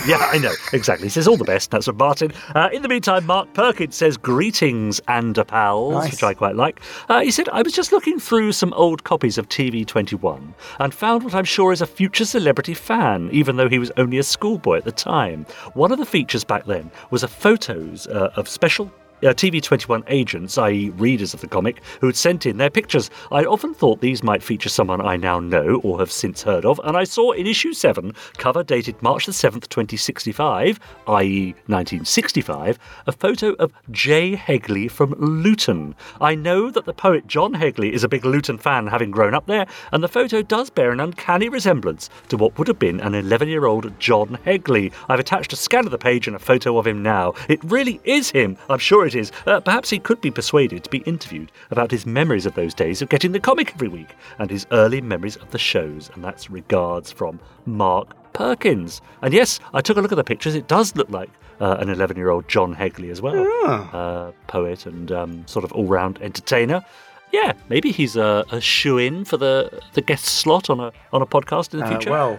Yeah, 0.06 0.18
I 0.18 0.38
know. 0.38 0.52
Exactly. 0.72 1.06
He 1.06 1.10
says 1.10 1.26
all 1.26 1.36
the 1.36 1.44
best. 1.44 1.70
That's 1.70 1.86
from 1.86 1.96
Martin. 1.96 2.32
Uh, 2.54 2.68
in 2.72 2.82
the 2.82 2.88
meantime, 2.88 3.26
Mark 3.26 3.52
Perkins 3.54 3.96
says 3.96 4.16
greetings, 4.16 5.00
and 5.08 5.36
a 5.38 5.44
pals, 5.44 5.94
Nice. 5.94 6.12
which 6.12 6.22
I 6.22 6.34
quite 6.34 6.54
like. 6.56 6.80
Uh, 7.08 7.20
he 7.20 7.30
said, 7.30 7.48
I 7.50 7.62
was 7.62 7.72
just 7.72 7.92
looking 7.92 8.18
through 8.20 8.52
some 8.52 8.72
old 8.74 9.04
copies 9.04 9.38
of 9.38 9.48
TV21 9.48 10.54
and 10.78 10.94
found 10.94 11.24
what 11.24 11.34
I'm 11.34 11.44
sure 11.44 11.72
is 11.72 11.80
a 11.82 11.86
future 11.86 12.24
celebrity 12.24 12.74
fan, 12.74 13.28
even 13.32 13.56
though 13.56 13.68
he 13.68 13.78
was 13.78 13.90
only 13.96 14.18
a 14.18 14.22
schoolboy 14.22 14.78
at 14.78 14.84
the 14.84 14.92
time. 14.92 15.46
One 15.74 15.92
of 15.92 15.98
the 15.98 16.06
features 16.06 16.44
back 16.44 16.66
then 16.66 16.90
was 17.10 17.22
a 17.22 17.28
photos 17.28 18.06
uh, 18.06 18.30
of 18.36 18.48
special 18.48 18.92
uh, 19.22 19.28
TV21 19.28 20.04
agents, 20.08 20.58
i.e., 20.58 20.90
readers 20.90 21.34
of 21.34 21.40
the 21.40 21.48
comic, 21.48 21.82
who 22.00 22.06
had 22.06 22.16
sent 22.16 22.46
in 22.46 22.56
their 22.56 22.70
pictures. 22.70 23.10
I 23.30 23.44
often 23.44 23.74
thought 23.74 24.00
these 24.00 24.22
might 24.22 24.42
feature 24.42 24.68
someone 24.68 25.00
I 25.00 25.16
now 25.16 25.40
know 25.40 25.80
or 25.82 25.98
have 25.98 26.12
since 26.12 26.42
heard 26.42 26.64
of, 26.64 26.80
and 26.84 26.96
I 26.96 27.04
saw 27.04 27.32
in 27.32 27.46
issue 27.46 27.72
7, 27.72 28.12
cover 28.36 28.62
dated 28.62 29.02
March 29.02 29.26
the 29.26 29.32
7th, 29.32 29.68
2065, 29.68 30.78
i.e., 31.08 31.46
1965, 31.66 32.78
a 33.06 33.12
photo 33.12 33.52
of 33.54 33.72
J. 33.90 34.36
Hegley 34.36 34.90
from 34.90 35.14
Luton. 35.18 35.94
I 36.20 36.34
know 36.34 36.70
that 36.70 36.84
the 36.84 36.92
poet 36.92 37.26
John 37.26 37.54
Hegley 37.54 37.92
is 37.92 38.04
a 38.04 38.08
big 38.08 38.24
Luton 38.24 38.58
fan, 38.58 38.86
having 38.86 39.10
grown 39.10 39.34
up 39.34 39.46
there, 39.46 39.66
and 39.92 40.02
the 40.02 40.08
photo 40.08 40.42
does 40.42 40.70
bear 40.70 40.90
an 40.90 41.00
uncanny 41.00 41.48
resemblance 41.48 42.10
to 42.28 42.36
what 42.36 42.58
would 42.58 42.68
have 42.68 42.78
been 42.78 43.00
an 43.00 43.14
11 43.14 43.48
year 43.48 43.66
old 43.66 43.98
John 43.98 44.38
Hegley. 44.44 44.92
I've 45.08 45.20
attached 45.20 45.52
a 45.52 45.56
scan 45.56 45.84
of 45.86 45.90
the 45.90 45.98
page 45.98 46.26
and 46.26 46.36
a 46.36 46.40
photo 46.40 46.78
of 46.78 46.86
him 46.86 47.02
now. 47.02 47.34
It 47.48 47.62
really 47.64 48.00
is 48.04 48.30
him. 48.30 48.56
I'm 48.68 48.78
sure 48.78 49.05
it 49.06 49.14
is. 49.14 49.32
Uh, 49.46 49.60
perhaps 49.60 49.90
he 49.90 49.98
could 49.98 50.20
be 50.20 50.30
persuaded 50.30 50.84
to 50.84 50.90
be 50.90 50.98
interviewed 50.98 51.50
about 51.70 51.90
his 51.90 52.04
memories 52.06 52.46
of 52.46 52.54
those 52.54 52.74
days 52.74 53.00
of 53.02 53.08
getting 53.08 53.32
the 53.32 53.40
comic 53.40 53.72
every 53.74 53.88
week 53.88 54.14
and 54.38 54.50
his 54.50 54.66
early 54.72 55.00
memories 55.00 55.36
of 55.36 55.50
the 55.50 55.58
shows. 55.58 56.10
And 56.14 56.22
that's 56.24 56.50
regards 56.50 57.10
from 57.12 57.40
Mark 57.66 58.14
Perkins. 58.32 59.00
And 59.22 59.32
yes, 59.32 59.60
I 59.74 59.80
took 59.80 59.96
a 59.96 60.00
look 60.00 60.12
at 60.12 60.16
the 60.16 60.24
pictures. 60.24 60.54
It 60.54 60.68
does 60.68 60.94
look 60.96 61.08
like 61.10 61.30
uh, 61.60 61.76
an 61.80 61.88
11 61.88 62.16
year 62.16 62.30
old 62.30 62.48
John 62.48 62.74
Hegley 62.74 63.10
as 63.10 63.22
well. 63.22 63.46
Uh, 63.92 64.32
poet 64.46 64.84
and 64.86 65.10
um, 65.12 65.46
sort 65.46 65.64
of 65.64 65.72
all 65.72 65.86
round 65.86 66.20
entertainer. 66.20 66.84
Yeah, 67.32 67.54
maybe 67.68 67.90
he's 67.90 68.14
a, 68.16 68.44
a 68.52 68.60
shoe 68.60 68.98
in 68.98 69.24
for 69.24 69.36
the, 69.36 69.82
the 69.94 70.00
guest 70.00 70.24
slot 70.26 70.70
on 70.70 70.78
a 70.80 70.92
on 71.12 71.22
a 71.22 71.26
podcast 71.26 71.72
in 71.74 71.80
the 71.80 71.86
Uh, 71.86 71.88
future. 71.90 72.10
well, 72.10 72.38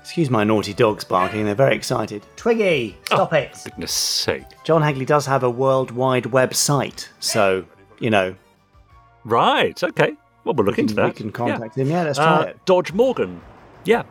excuse 0.00 0.30
my 0.30 0.44
naughty 0.44 0.72
dogs 0.74 1.04
barking. 1.04 1.44
They're 1.44 1.54
very 1.54 1.74
excited. 1.76 2.22
Twiggy, 2.36 2.96
stop 3.04 3.32
it. 3.32 3.56
goodness 3.64 3.92
sake. 3.92 4.44
John 4.64 4.82
Hegley 4.82 5.06
does 5.06 5.26
have 5.26 5.42
a 5.42 5.50
World 5.50 5.90
Wide 5.90 6.26
Web 6.26 6.54
site, 6.54 7.08
so 7.20 7.64
you 7.98 8.10
know 8.10 8.34
Right, 9.24 9.82
okay. 9.82 10.14
Well, 10.44 10.54
we'll 10.54 10.64
look 10.64 10.78
into 10.78 10.94
that. 10.94 11.04
we 11.08 11.12
can 11.12 11.30
contact 11.32 11.76
him. 11.76 11.90
Yeah, 11.90 12.04
let's 12.04 12.18
try 12.18 12.26
Uh, 12.38 12.42
it. 12.44 12.64
Dodge 12.64 12.92
Morgan. 12.94 13.40
Yeah. 13.84 14.04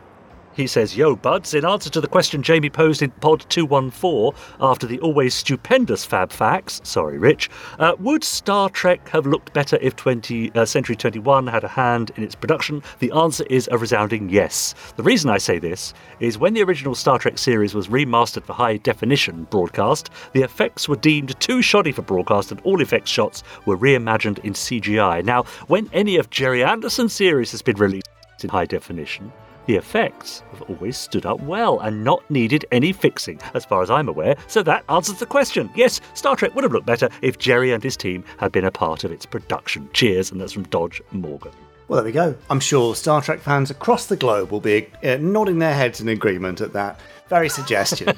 He 0.60 0.68
says, 0.68 0.98
Yo, 0.98 1.16
buds, 1.16 1.54
in 1.54 1.64
answer 1.64 1.90
to 1.90 2.02
the 2.02 2.08
question 2.10 2.44
Jamie 2.44 2.70
posed 2.70 3.02
in 3.02 3.12
Pod 3.12 3.46
214 3.48 4.38
after 4.60 4.86
the 4.86 5.00
always 5.00 5.34
stupendous 5.34 6.04
Fab 6.04 6.34
Facts, 6.34 6.82
sorry, 6.84 7.18
Rich, 7.18 7.50
uh, 7.80 7.96
would 7.98 8.26
Star 8.26 8.70
Trek 8.70 9.08
have 9.08 9.26
looked 9.26 9.54
better 9.54 9.78
if 9.82 9.96
20, 9.96 10.52
uh, 10.56 10.66
Century 10.66 10.98
21 10.98 11.48
had 11.48 11.64
a 11.64 11.70
hand 11.70 12.12
in 12.18 12.24
its 12.24 12.36
production? 12.36 12.84
The 13.00 13.10
answer 13.14 13.46
is 13.50 13.70
a 13.72 13.78
resounding 13.78 14.28
yes. 14.28 14.76
The 14.98 15.04
reason 15.04 15.30
I 15.30 15.38
say 15.38 15.60
this 15.60 15.94
is 16.20 16.38
when 16.38 16.56
the 16.56 16.64
original 16.64 16.94
Star 16.94 17.20
Trek 17.20 17.38
series 17.38 17.74
was 17.74 17.88
remastered 17.88 18.44
for 18.44 18.52
high 18.52 18.76
definition 18.76 19.48
broadcast, 19.50 20.10
the 20.34 20.44
effects 20.44 20.90
were 20.90 20.98
deemed 20.98 21.40
too 21.40 21.62
shoddy 21.62 21.94
for 21.94 22.02
broadcast 22.02 22.52
and 22.52 22.60
all 22.66 22.82
effects 22.82 23.10
shots 23.10 23.44
were 23.66 23.78
reimagined 23.78 24.40
in 24.40 24.52
CGI. 24.52 25.24
Now, 25.24 25.44
when 25.68 25.90
any 25.94 26.18
of 26.18 26.30
Gerry 26.30 26.66
Anderson's 26.66 27.14
series 27.14 27.52
has 27.52 27.62
been 27.62 27.78
released 27.78 28.10
in 28.44 28.50
high 28.50 28.66
definition, 28.66 29.32
the 29.70 29.76
effects 29.76 30.42
have 30.50 30.64
always 30.64 30.98
stood 30.98 31.28
up 31.28 31.40
well 31.42 31.80
and 31.82 32.04
not 32.04 32.28
needed 32.32 32.66
any 32.72 32.92
fixing, 32.92 33.40
as 33.54 33.64
far 33.64 33.84
as 33.84 33.92
I'm 33.92 34.10
aware, 34.10 34.36
so 34.48 34.64
that 34.64 34.84
answers 34.90 35.20
the 35.20 35.28
question. 35.28 35.70
Yes, 35.76 36.02
Star 36.16 36.36
Trek 36.36 36.56
would 36.56 36.64
have 36.64 36.74
looked 36.74 36.88
better 36.88 37.08
if 37.22 37.38
Gerry 37.38 37.72
and 37.72 37.84
his 37.84 37.96
team 37.96 38.24
had 38.38 38.52
been 38.52 38.66
a 38.66 38.72
part 38.72 39.04
of 39.04 39.12
its 39.12 39.28
production. 39.28 39.88
Cheers, 39.94 40.32
and 40.32 40.42
that's 40.42 40.54
from 40.54 40.64
Dodge 40.64 41.04
Morgan. 41.12 41.52
Well, 41.88 41.98
there 41.98 42.06
we 42.06 42.12
go. 42.12 42.36
I'm 42.50 42.60
sure 42.60 42.96
Star 42.96 43.22
Trek 43.22 43.42
fans 43.42 43.70
across 43.70 44.08
the 44.08 44.16
globe 44.16 44.50
will 44.50 44.60
be 44.60 44.88
uh, 45.04 45.18
nodding 45.22 45.60
their 45.60 45.76
heads 45.76 46.02
in 46.02 46.08
agreement 46.08 46.62
at 46.62 46.74
that 46.74 47.00
very 47.28 47.48
suggestion. 47.48 48.18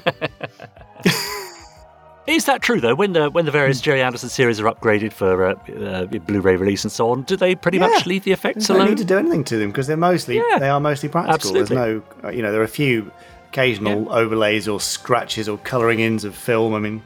Is 2.26 2.44
that 2.44 2.62
true 2.62 2.80
though? 2.80 2.94
When 2.94 3.12
the 3.14 3.30
when 3.30 3.46
the 3.46 3.50
various 3.50 3.80
Hmm. 3.80 3.84
Gerry 3.84 4.02
Anderson 4.02 4.28
series 4.28 4.60
are 4.60 4.64
upgraded 4.72 5.12
for 5.12 5.44
uh, 5.46 5.54
uh, 5.84 6.06
Blu-ray 6.06 6.56
release 6.56 6.84
and 6.84 6.92
so 6.92 7.10
on, 7.10 7.22
do 7.22 7.36
they 7.36 7.54
pretty 7.56 7.78
much 7.80 8.06
leave 8.06 8.22
the 8.24 8.30
effects 8.32 8.68
alone? 8.70 8.88
need 8.90 8.98
to 8.98 9.04
do 9.04 9.18
anything 9.18 9.42
to 9.44 9.56
them 9.58 9.70
because 9.70 9.86
they're 9.88 9.96
mostly 9.96 10.36
Yeah. 10.36 10.58
they 10.60 10.68
are 10.68 10.78
mostly 10.80 11.08
practical. 11.08 11.34
Absolutely. 11.34 11.74
There's 11.76 12.02
no, 12.22 12.28
uh, 12.28 12.30
you 12.30 12.42
know, 12.42 12.52
there 12.52 12.60
are 12.60 12.64
a 12.64 12.68
few 12.68 13.10
occasional 13.48 14.10
overlays 14.12 14.68
or 14.68 14.80
scratches 14.80 15.48
or 15.48 15.58
colouring 15.58 15.98
ins 16.00 16.24
of 16.24 16.34
film. 16.36 16.74
I 16.74 16.78
mean, 16.78 17.02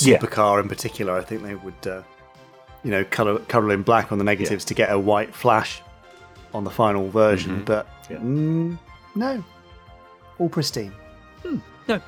Yeah. 0.00 0.18
Supercar 0.18 0.60
in 0.60 0.68
particular, 0.68 1.16
I 1.16 1.22
think 1.22 1.42
they 1.44 1.54
would, 1.54 1.86
uh, 1.86 2.02
you 2.82 2.90
know, 2.90 3.04
colour 3.04 3.38
colour 3.40 3.72
in 3.72 3.82
black 3.82 4.10
on 4.10 4.18
the 4.18 4.24
negatives 4.24 4.64
to 4.66 4.74
get 4.74 4.90
a 4.90 4.98
white 4.98 5.32
flash 5.36 5.80
on 6.52 6.64
the 6.64 6.70
final 6.70 7.08
version. 7.10 7.62
But 7.64 7.86
Mm-hmm. 8.08 8.12
Yeah. 8.12 8.18
mm, 8.18 8.78
no, 9.14 9.44
all 10.38 10.48
pristine. 10.48 10.92
No. 11.88 12.00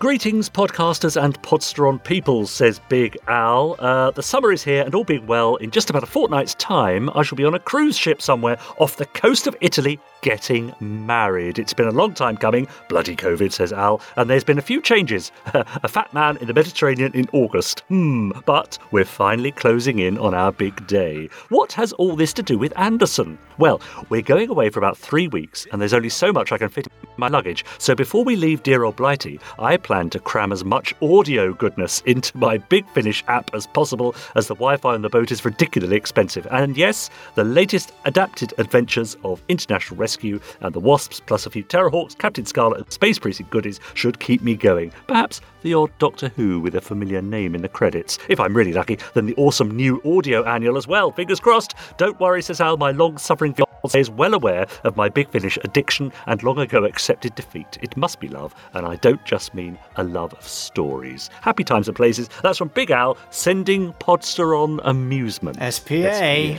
Greetings, 0.00 0.48
podcasters 0.48 1.22
and 1.22 1.40
Podsteron 1.42 2.02
people, 2.02 2.46
says 2.46 2.80
Big 2.88 3.18
Al. 3.28 3.76
Uh, 3.78 4.10
the 4.10 4.22
summer 4.22 4.50
is 4.50 4.64
here, 4.64 4.82
and 4.82 4.94
all 4.94 5.04
being 5.04 5.26
well, 5.26 5.56
in 5.56 5.70
just 5.70 5.90
about 5.90 6.02
a 6.02 6.06
fortnight's 6.06 6.54
time, 6.54 7.10
I 7.14 7.22
shall 7.22 7.36
be 7.36 7.44
on 7.44 7.54
a 7.54 7.58
cruise 7.58 7.98
ship 7.98 8.22
somewhere 8.22 8.58
off 8.78 8.96
the 8.96 9.04
coast 9.04 9.46
of 9.46 9.54
Italy 9.60 10.00
getting 10.22 10.74
married. 10.80 11.58
It's 11.58 11.74
been 11.74 11.88
a 11.88 11.92
long 11.92 12.14
time 12.14 12.36
coming, 12.36 12.68
bloody 12.88 13.16
COVID, 13.16 13.52
says 13.52 13.72
Al, 13.72 14.00
and 14.16 14.28
there's 14.28 14.44
been 14.44 14.58
a 14.58 14.62
few 14.62 14.80
changes. 14.80 15.32
a 15.54 15.88
fat 15.88 16.12
man 16.12 16.36
in 16.38 16.46
the 16.46 16.54
Mediterranean 16.54 17.12
in 17.12 17.28
August. 17.32 17.80
Hmm, 17.88 18.32
but 18.46 18.78
we're 18.90 19.04
finally 19.04 19.52
closing 19.52 19.98
in 19.98 20.18
on 20.18 20.34
our 20.34 20.52
big 20.52 20.86
day. 20.86 21.28
What 21.48 21.72
has 21.72 21.92
all 21.94 22.16
this 22.16 22.32
to 22.34 22.42
do 22.42 22.58
with 22.58 22.76
Anderson? 22.78 23.38
Well, 23.58 23.80
we're 24.08 24.22
going 24.22 24.48
away 24.48 24.70
for 24.70 24.80
about 24.80 24.96
three 24.96 25.28
weeks, 25.28 25.66
and 25.70 25.80
there's 25.80 25.92
only 25.92 26.08
so 26.08 26.32
much 26.32 26.52
I 26.52 26.58
can 26.58 26.68
fit 26.68 26.86
in 26.86 27.08
my 27.16 27.28
luggage, 27.28 27.64
so 27.78 27.94
before 27.94 28.24
we 28.24 28.36
leave 28.36 28.62
dear 28.62 28.84
old 28.84 28.96
Blighty, 28.96 29.38
I 29.58 29.76
plan 29.76 30.10
to 30.10 30.18
cram 30.18 30.52
as 30.52 30.64
much 30.64 30.94
audio 31.02 31.52
goodness 31.52 32.02
into 32.06 32.36
my 32.36 32.58
Big 32.58 32.88
Finish 32.90 33.22
app 33.28 33.54
as 33.54 33.66
possible, 33.66 34.14
as 34.34 34.46
the 34.46 34.54
Wi 34.54 34.76
Fi 34.78 34.94
on 34.94 35.02
the 35.02 35.08
boat 35.08 35.30
is 35.30 35.44
ridiculously 35.44 35.96
expensive. 35.96 36.46
And 36.50 36.76
yes, 36.76 37.10
the 37.34 37.44
latest 37.44 37.92
adapted 38.04 38.54
adventures 38.58 39.16
of 39.24 39.42
International 39.48 39.98
Rescue 40.10 40.40
and 40.60 40.74
the 40.74 40.80
Wasps, 40.80 41.20
plus 41.20 41.46
a 41.46 41.50
few 41.50 41.62
Terrahawks, 41.62 42.18
Captain 42.18 42.44
Scarlet, 42.44 42.80
and 42.80 42.92
Space 42.92 43.16
Precinct 43.16 43.48
goodies 43.48 43.78
should 43.94 44.18
keep 44.18 44.42
me 44.42 44.56
going. 44.56 44.90
Perhaps 45.06 45.40
the 45.62 45.72
odd 45.72 45.96
Doctor 46.00 46.30
Who 46.30 46.58
with 46.58 46.74
a 46.74 46.80
familiar 46.80 47.22
name 47.22 47.54
in 47.54 47.62
the 47.62 47.68
credits. 47.68 48.18
If 48.28 48.40
I'm 48.40 48.56
really 48.56 48.72
lucky, 48.72 48.98
then 49.14 49.26
the 49.26 49.36
awesome 49.36 49.70
new 49.70 50.02
audio 50.04 50.42
annual 50.42 50.76
as 50.76 50.88
well. 50.88 51.12
Fingers 51.12 51.38
crossed. 51.38 51.76
Don't 51.96 52.18
worry, 52.18 52.42
says 52.42 52.60
Al, 52.60 52.76
my 52.76 52.90
long 52.90 53.18
suffering 53.18 53.54
fiance 53.54 54.00
is 54.00 54.10
well 54.10 54.34
aware 54.34 54.66
of 54.82 54.96
my 54.96 55.08
Big 55.08 55.30
Finish 55.30 55.56
addiction 55.62 56.12
and 56.26 56.42
long 56.42 56.58
ago 56.58 56.84
accepted 56.84 57.36
defeat. 57.36 57.78
It 57.80 57.96
must 57.96 58.18
be 58.18 58.26
love, 58.26 58.52
and 58.74 58.84
I 58.84 58.96
don't 58.96 59.24
just 59.24 59.54
mean 59.54 59.78
a 59.94 60.02
love 60.02 60.34
of 60.34 60.42
stories. 60.42 61.30
Happy 61.40 61.62
times 61.62 61.86
and 61.86 61.96
places. 61.96 62.28
That's 62.42 62.58
from 62.58 62.68
Big 62.74 62.90
Al, 62.90 63.16
sending 63.30 63.92
Podsteron 63.92 64.80
amusement. 64.82 65.56
SPA. 65.72 66.56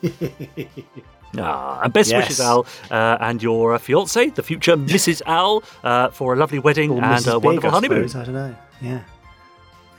Ah, 1.36 1.80
and 1.82 1.92
best 1.92 2.10
Yes. 2.10 2.22
wishes, 2.24 2.40
Al, 2.40 2.66
uh, 2.90 3.18
and 3.20 3.42
your 3.42 3.74
uh, 3.74 3.78
fiance, 3.78 4.30
the 4.30 4.42
future 4.42 4.76
Mrs. 4.76 5.20
Al, 5.26 5.62
uh, 5.84 6.08
for 6.10 6.32
a 6.32 6.36
lovely 6.36 6.58
wedding 6.58 6.90
Or 6.90 7.02
and 7.02 7.04
Mrs. 7.04 7.34
a 7.36 7.38
Big, 7.38 7.44
wonderful 7.44 7.70
I 7.70 7.72
honeymoon. 7.74 8.08
suppose, 8.08 8.22
I 8.22 8.24
don't 8.24 8.34
know. 8.34 8.56
Yeah. 8.80 9.00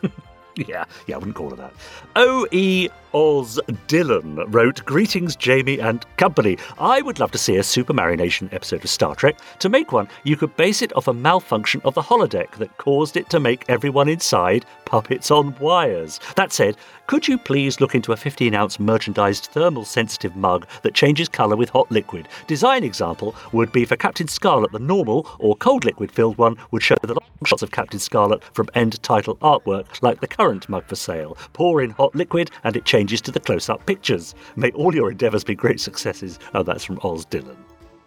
Yeah, 0.55 0.83
yeah, 1.07 1.15
I 1.15 1.17
wouldn't 1.19 1.35
call 1.37 1.53
it 1.53 1.57
that. 1.57 1.71
O.E. 2.17 2.89
Oz 3.13 3.59
Dillon 3.87 4.35
wrote 4.51 4.85
Greetings, 4.85 5.35
Jamie 5.35 5.79
and 5.79 6.05
company. 6.17 6.57
I 6.79 7.01
would 7.01 7.19
love 7.19 7.31
to 7.31 7.37
see 7.37 7.55
a 7.57 7.61
Supermarionation 7.61 8.53
episode 8.53 8.83
of 8.83 8.89
Star 8.89 9.15
Trek. 9.15 9.37
To 9.59 9.69
make 9.69 9.91
one, 9.91 10.07
you 10.23 10.37
could 10.37 10.55
base 10.55 10.81
it 10.81 10.95
off 10.95 11.07
a 11.07 11.13
malfunction 11.13 11.81
of 11.83 11.95
the 11.95 12.01
holodeck 12.01 12.51
that 12.57 12.77
caused 12.77 13.17
it 13.17 13.29
to 13.31 13.39
make 13.39 13.65
everyone 13.67 14.09
inside 14.09 14.65
puppets 14.85 15.31
on 15.31 15.55
wires. 15.59 16.19
That 16.35 16.51
said, 16.51 16.75
could 17.07 17.27
you 17.27 17.37
please 17.37 17.81
look 17.81 17.95
into 17.95 18.11
a 18.11 18.17
15 18.17 18.53
ounce 18.53 18.79
merchandised 18.79 19.45
thermal 19.45 19.85
sensitive 19.85 20.35
mug 20.35 20.67
that 20.83 20.93
changes 20.93 21.27
colour 21.27 21.55
with 21.55 21.69
hot 21.69 21.91
liquid? 21.91 22.27
Design 22.45 22.83
example 22.83 23.35
would 23.51 23.71
be 23.71 23.85
for 23.85 23.95
Captain 23.95 24.27
Scarlet, 24.27 24.71
the 24.71 24.79
normal 24.79 25.27
or 25.39 25.55
cold 25.55 25.85
liquid 25.85 26.11
filled 26.11 26.37
one 26.37 26.55
would 26.71 26.83
show 26.83 26.95
the 27.01 27.15
long 27.15 27.45
shots 27.45 27.63
of 27.63 27.71
Captain 27.71 27.99
Scarlet 27.99 28.43
from 28.53 28.69
end 28.75 29.01
title 29.01 29.37
artwork, 29.37 29.85
like 30.03 30.21
the 30.21 30.27
current 30.27 30.69
mug 30.69 30.85
for 30.85 30.95
sale. 30.95 31.37
Pour 31.53 31.81
in 31.81 31.91
hot 31.91 32.13
liquid 32.13 32.51
and 32.63 32.75
it 32.75 32.85
changes 32.85 32.98
to 33.07 33.31
the 33.31 33.39
close 33.39 33.69
up 33.69 33.85
pictures. 33.85 34.35
May 34.55 34.71
all 34.71 34.93
your 34.93 35.11
endeavours 35.11 35.43
be 35.43 35.55
great 35.55 35.79
successes. 35.79 36.39
Oh, 36.53 36.63
that's 36.63 36.83
from 36.83 36.99
Oz 37.03 37.25
Dylan. 37.25 37.55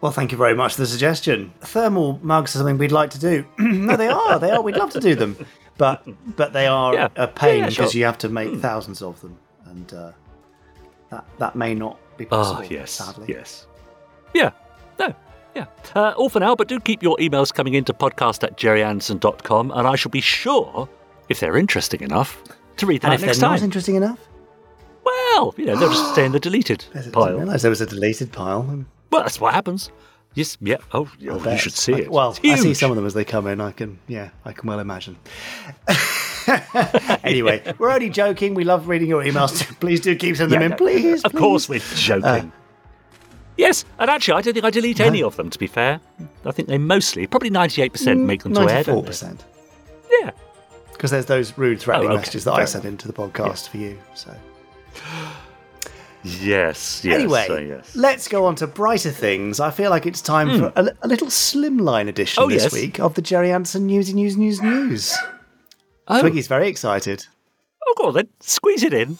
Well, 0.01 0.11
thank 0.11 0.31
you 0.31 0.37
very 0.37 0.53
much 0.53 0.75
for 0.75 0.81
the 0.81 0.87
suggestion. 0.87 1.53
Thermal 1.61 2.19
mugs 2.23 2.53
are 2.55 2.59
something 2.59 2.77
we'd 2.77 2.91
like 2.91 3.09
to 3.11 3.19
do. 3.19 3.45
no, 3.59 3.95
they 3.95 4.07
are. 4.09 4.37
They 4.39 4.51
are. 4.51 4.61
We'd 4.61 4.75
love 4.75 4.91
to 4.91 4.99
do 4.99 5.15
them, 5.15 5.37
but 5.77 6.05
but 6.35 6.51
they 6.53 6.67
are 6.67 6.93
Yeah. 6.93 7.07
a 7.15 7.27
pain 7.27 7.55
Yeah, 7.59 7.63
yeah, 7.63 7.69
because 7.69 7.91
sure. 7.93 7.99
you 7.99 8.05
have 8.05 8.17
to 8.19 8.29
make 8.29 8.53
thousands 8.59 9.01
of 9.01 9.19
them, 9.21 9.37
and 9.65 9.93
uh, 9.93 10.11
that 11.09 11.25
that 11.39 11.55
may 11.55 11.73
not 11.73 11.97
be 12.17 12.25
possible. 12.25 12.61
Ah, 12.63 12.67
yes. 12.69 12.91
sadly. 12.91 13.25
Yes. 13.29 13.65
Yeah. 14.33 14.51
No. 14.99 15.13
Yeah. 15.55 15.65
Uh, 15.95 16.13
all 16.17 16.29
for 16.29 16.39
now, 16.39 16.55
but 16.55 16.67
do 16.67 16.79
keep 16.79 17.01
your 17.01 17.15
emails 17.17 17.53
coming 17.53 17.75
in 17.75 17.85
to 17.85 17.93
podcast 17.93 18.43
at 18.43 18.57
gerryanderson.com, 18.57 19.71
and 19.71 19.87
I 19.87 19.95
shall 19.95 20.09
be 20.11 20.21
sure, 20.21 20.89
if 21.29 21.39
they're 21.39 21.57
interesting 21.57 22.01
enough, 22.01 22.41
to 22.77 22.85
read 22.85 23.01
them 23.01 23.11
And 23.11 23.15
if 23.15 23.21
they're 23.21 23.27
next 23.27 23.39
not 23.39 23.55
time. 23.57 23.63
interesting 23.63 23.95
enough, 23.95 24.19
well, 25.03 25.53
you 25.57 25.65
know, 25.65 25.75
they'll 25.75 25.89
just 25.91 26.13
stay 26.13 26.25
in 26.25 26.31
the 26.31 26.39
deleted 26.39 26.85
pile. 26.91 26.99
I 26.99 27.01
didn't 27.03 27.13
pile. 27.13 27.37
realise 27.37 27.61
there 27.61 27.69
was 27.69 27.81
a 27.81 27.85
deleted 27.85 28.31
pile. 28.31 28.61
Hmm. 28.63 28.81
Well, 29.11 29.21
that's 29.21 29.39
what 29.39 29.53
happens. 29.53 29.91
Yes, 30.35 30.57
yeah. 30.61 30.77
Oh, 30.93 31.07
oh, 31.29 31.51
you 31.51 31.57
should 31.59 31.73
see 31.73 31.93
I- 31.93 31.97
it. 31.99 32.09
Well, 32.11 32.35
I 32.43 32.55
see 32.55 32.73
some 32.73 32.89
of 32.89 32.95
them 32.97 33.05
as 33.05 33.13
they 33.13 33.23
come 33.23 33.45
in. 33.45 33.61
I 33.61 33.71
can, 33.71 33.99
yeah, 34.07 34.29
I 34.45 34.51
can 34.53 34.67
well 34.67 34.79
imagine. 34.79 35.15
anyway, 37.23 37.61
we're 37.77 37.91
only 37.91 38.09
joking. 38.09 38.53
We 38.55 38.63
love 38.63 38.87
reading 38.87 39.07
your 39.09 39.23
emails. 39.23 39.61
Please 39.79 39.99
do 39.99 40.15
keep 40.15 40.35
sending 40.37 40.53
Yeah, 40.59 40.67
them 40.69 40.71
in, 40.73 40.77
please. 40.77 41.23
Of 41.23 41.31
please. 41.31 41.39
course, 41.39 41.69
we're 41.69 41.79
joking. 41.95 42.25
Uh, 42.25 42.49
yes, 43.57 43.85
and 43.99 44.09
actually, 44.09 44.35
I 44.39 44.41
don't 44.41 44.53
think 44.53 44.65
I 44.65 44.71
delete 44.71 44.99
any 44.99 45.21
of 45.21 45.35
them. 45.35 45.49
To 45.51 45.59
be 45.59 45.67
fair, 45.67 45.99
I 46.45 46.51
think 46.51 46.67
they 46.67 46.77
mostly, 46.79 47.27
probably 47.27 47.49
ninety-eight 47.51 47.93
percent, 47.93 48.19
mm, 48.19 48.25
make 48.25 48.43
them 48.43 48.53
to 48.55 48.61
air. 48.61 48.65
Ninety-four 48.67 49.03
percent. 49.03 49.45
Yeah. 50.21 50.31
Because 50.93 51.11
there's 51.11 51.25
those 51.25 51.57
rude, 51.57 51.79
threatening 51.79 52.09
Oh, 52.09 52.13
okay. 52.13 52.21
messages 52.21 52.43
that 52.45 52.53
I 52.53 52.57
Fair 52.57 52.67
sent 52.67 52.85
into 52.85 53.07
the 53.07 53.13
podcast 53.13 53.69
for 53.69 53.77
you. 53.77 53.99
So 54.15 54.33
Yes. 56.25 57.03
Yes. 57.03 57.19
anyway, 57.19 57.47
uh, 57.49 57.55
yes. 57.57 57.95
let's 57.97 58.27
go 58.29 58.45
on 58.45 58.55
to 58.55 58.67
brighter 58.67 59.11
things. 59.11 59.59
I 59.59 59.71
feel 59.71 59.89
like 59.89 60.05
it's 60.05 60.21
time 60.21 60.57
for 60.57 60.71
a, 60.77 60.89
a 61.01 61.07
little 61.07 61.27
slimline 61.27 62.07
edition 62.07 62.41
Oh, 62.41 62.47
this 62.49 62.63
yes. 62.63 62.73
week 62.73 62.99
of 62.99 63.15
the 63.15 63.21
Gerry 63.21 63.51
Anderson 63.51 63.85
Newsy 63.87 64.13
News 64.13 64.37
News 64.37 64.61
News. 64.61 65.13
Oh, 66.07 66.21
Twiggy's 66.21 66.47
very 66.47 66.69
excited. 66.69 67.25
oh, 67.85 67.93
go 67.97 68.07
on 68.07 68.13
then. 68.13 68.29
Squeeze 68.39 68.83
it 68.83 68.93
in. 68.93 69.17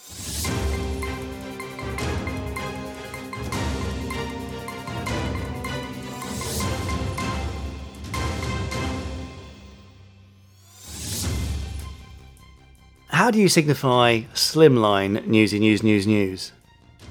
How 13.14 13.30
do 13.32 13.40
you 13.40 13.48
signify 13.48 14.22
slimline 14.34 15.26
Newsy 15.28 15.60
News 15.60 15.84
News 15.84 16.08
News? 16.08 16.52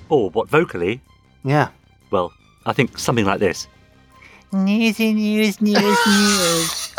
Or 0.08 0.30
what 0.30 0.48
vocally? 0.48 1.00
Yeah. 1.44 1.68
Well, 2.10 2.32
I 2.66 2.72
think 2.72 2.98
something 2.98 3.24
like 3.24 3.38
this. 3.40 3.68
Newsy 4.52 5.14
news, 5.14 5.60
news, 5.60 5.82
news. 6.06 6.88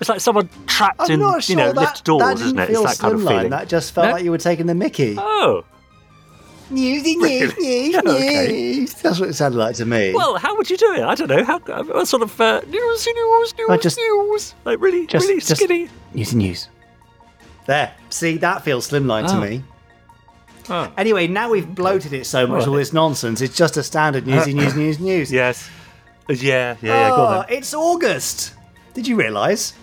It's 0.00 0.08
like 0.08 0.20
someone 0.20 0.50
trapped 0.66 1.00
I'm 1.00 1.10
in, 1.12 1.20
sure 1.20 1.40
you 1.46 1.56
know, 1.56 1.72
that, 1.72 1.76
lift 1.80 2.04
doors, 2.04 2.20
that 2.22 2.44
isn't 2.44 2.58
it? 2.58 2.68
feel 2.68 2.82
It's 2.84 2.98
that 2.98 3.00
kind 3.00 3.14
of 3.14 3.20
slimline. 3.20 3.28
feeling. 3.28 3.50
That 3.50 3.68
just 3.68 3.92
felt 3.94 4.08
No? 4.08 4.12
like 4.14 4.24
you 4.24 4.30
were 4.30 4.38
taking 4.38 4.66
the 4.66 4.74
Mickey. 4.74 5.14
Oh, 5.18 5.64
Newsy 6.70 7.16
News 7.16 7.54
News 7.58 7.94
Okay. 8.06 8.48
News. 8.48 8.94
That's 8.94 9.20
what 9.20 9.28
it 9.30 9.34
sounded 9.34 9.58
like 9.58 9.76
to 9.76 9.86
me. 9.86 10.12
well, 10.12 10.36
how 10.36 10.56
would 10.56 10.68
you 10.68 10.76
do 10.76 10.92
it? 10.94 11.02
I 11.02 11.14
don't 11.14 11.28
know. 11.28 11.44
How 11.44 11.58
what 11.60 12.06
sort 12.08 12.22
of 12.22 12.38
uh, 12.40 12.60
news, 12.68 13.06
news, 13.06 13.54
news, 13.56 13.70
I 13.70 13.76
just- 13.78 13.96
news? 13.98 14.54
Like 14.64 14.80
really, 14.80 15.06
just- 15.06 15.26
really 15.26 15.40
just- 15.40 15.56
skinny. 15.56 15.88
Newsy 16.12 16.36
News. 16.36 16.68
There. 17.66 17.92
See, 18.10 18.36
that 18.38 18.62
feels 18.64 18.88
slimline 18.90 19.26
to 19.28 19.36
Oh. 19.36 19.40
me. 19.40 19.62
Anyway, 20.96 21.26
now 21.26 21.50
we've 21.50 21.74
bloated 21.74 22.12
it 22.12 22.24
so 22.26 22.46
much, 22.46 22.60
Right. 22.60 22.68
all 22.68 22.74
this 22.74 22.92
nonsense. 22.92 23.40
It's 23.40 23.56
just 23.56 23.76
a 23.76 23.82
standard 23.82 24.26
Newsy 24.26 24.54
News 24.54 24.74
News 24.74 24.98
News. 25.00 25.32
Yes. 25.42 25.68
Yeah, 26.28 26.36
yeah, 26.36 26.76
yeah. 26.82 27.08
Go 27.10 27.14
on 27.16 27.36
Oh, 27.38 27.44
then. 27.48 27.58
it's 27.58 27.74
August. 27.74 28.54
Did 28.94 29.06
you 29.08 29.16
realise? 29.16 29.74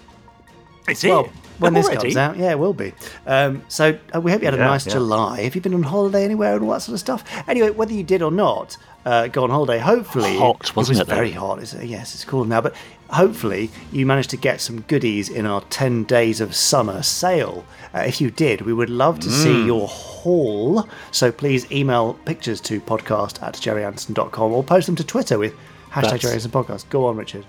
Is 0.88 1.04
it? 1.04 1.10
Well, 1.10 1.30
when 1.60 1.74
this 1.74 1.90
comes 1.90 2.16
out, 2.16 2.38
yeah, 2.38 2.52
it 2.52 2.60
will 2.60 2.74
be. 2.74 2.94
Um, 3.28 3.62
so 3.68 3.98
uh, 4.16 4.22
we 4.22 4.32
hope 4.32 4.42
you 4.42 4.46
had 4.46 4.54
a 4.54 4.58
Yeah, 4.58 4.66
nice 4.68 4.88
yeah. 4.88 4.94
July. 4.94 5.42
Have 5.42 5.54
you 5.56 5.62
been 5.62 5.74
on 5.74 5.84
holiday 5.84 6.24
anywhere 6.24 6.56
and 6.56 6.64
all 6.64 6.72
that 6.72 6.82
sort 6.82 6.94
of 6.94 7.00
stuff? 7.02 7.24
Anyway, 7.48 7.70
whether 7.72 7.92
you 7.94 8.04
did 8.04 8.22
or 8.22 8.32
not, 8.32 8.78
uh, 9.06 9.28
go 9.28 9.44
on 9.44 9.50
holiday. 9.50 9.78
Hopefully, 9.80 10.38
Hot, 10.38 10.74
wasn't 10.76 10.98
it? 10.98 11.02
it, 11.02 11.02
Was 11.02 11.08
though? 11.10 11.16
very 11.16 11.32
hot. 11.32 11.60
It's, 11.60 11.76
uh, 11.76 11.82
yes, 11.84 12.16
it's 12.16 12.24
cool 12.24 12.46
now. 12.46 12.62
But 12.62 12.74
hopefully, 13.12 13.70
you 13.92 14.06
managed 14.06 14.30
to 14.32 14.38
get 14.38 14.62
some 14.62 14.82
goodies 14.82 15.30
in 15.30 15.46
our 15.46 15.62
ten 15.70 16.04
days 16.04 16.42
of 16.42 16.56
summer 16.56 17.02
sale. 17.04 17.66
Uh, 17.94 18.00
if 18.00 18.22
you 18.22 18.30
did, 18.32 18.62
we 18.62 18.74
would 18.74 18.90
love 18.90 19.20
to 19.20 19.28
Mm. 19.30 19.44
see 19.44 19.66
your 19.66 19.88
haul. 19.88 20.88
So 21.12 21.32
please 21.32 21.70
email 21.72 22.14
pictures 22.26 22.62
to 22.62 22.80
podcast 22.82 23.42
at 23.42 23.56
gerryanderson.com 23.56 24.52
or 24.54 24.64
post 24.64 24.86
them 24.88 24.96
to 24.96 25.04
Twitter 25.04 25.38
with 25.40 25.54
hashtag 25.92 26.02
That's- 26.04 26.22
Gerry 26.22 26.34
Anderson 26.34 26.52
Podcast. 26.52 26.90
Go 26.90 27.06
on, 27.08 27.18
Richard. 27.18 27.46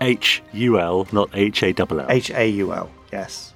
H 0.00 0.42
U 0.52 0.80
L, 0.80 1.06
not 1.12 1.30
H 1.34 1.62
A 1.62 1.72
double 1.72 2.00
L. 2.00 2.06
H 2.08 2.30
A 2.30 2.48
U 2.48 2.72
L. 2.72 2.90
Yes. 3.12 3.51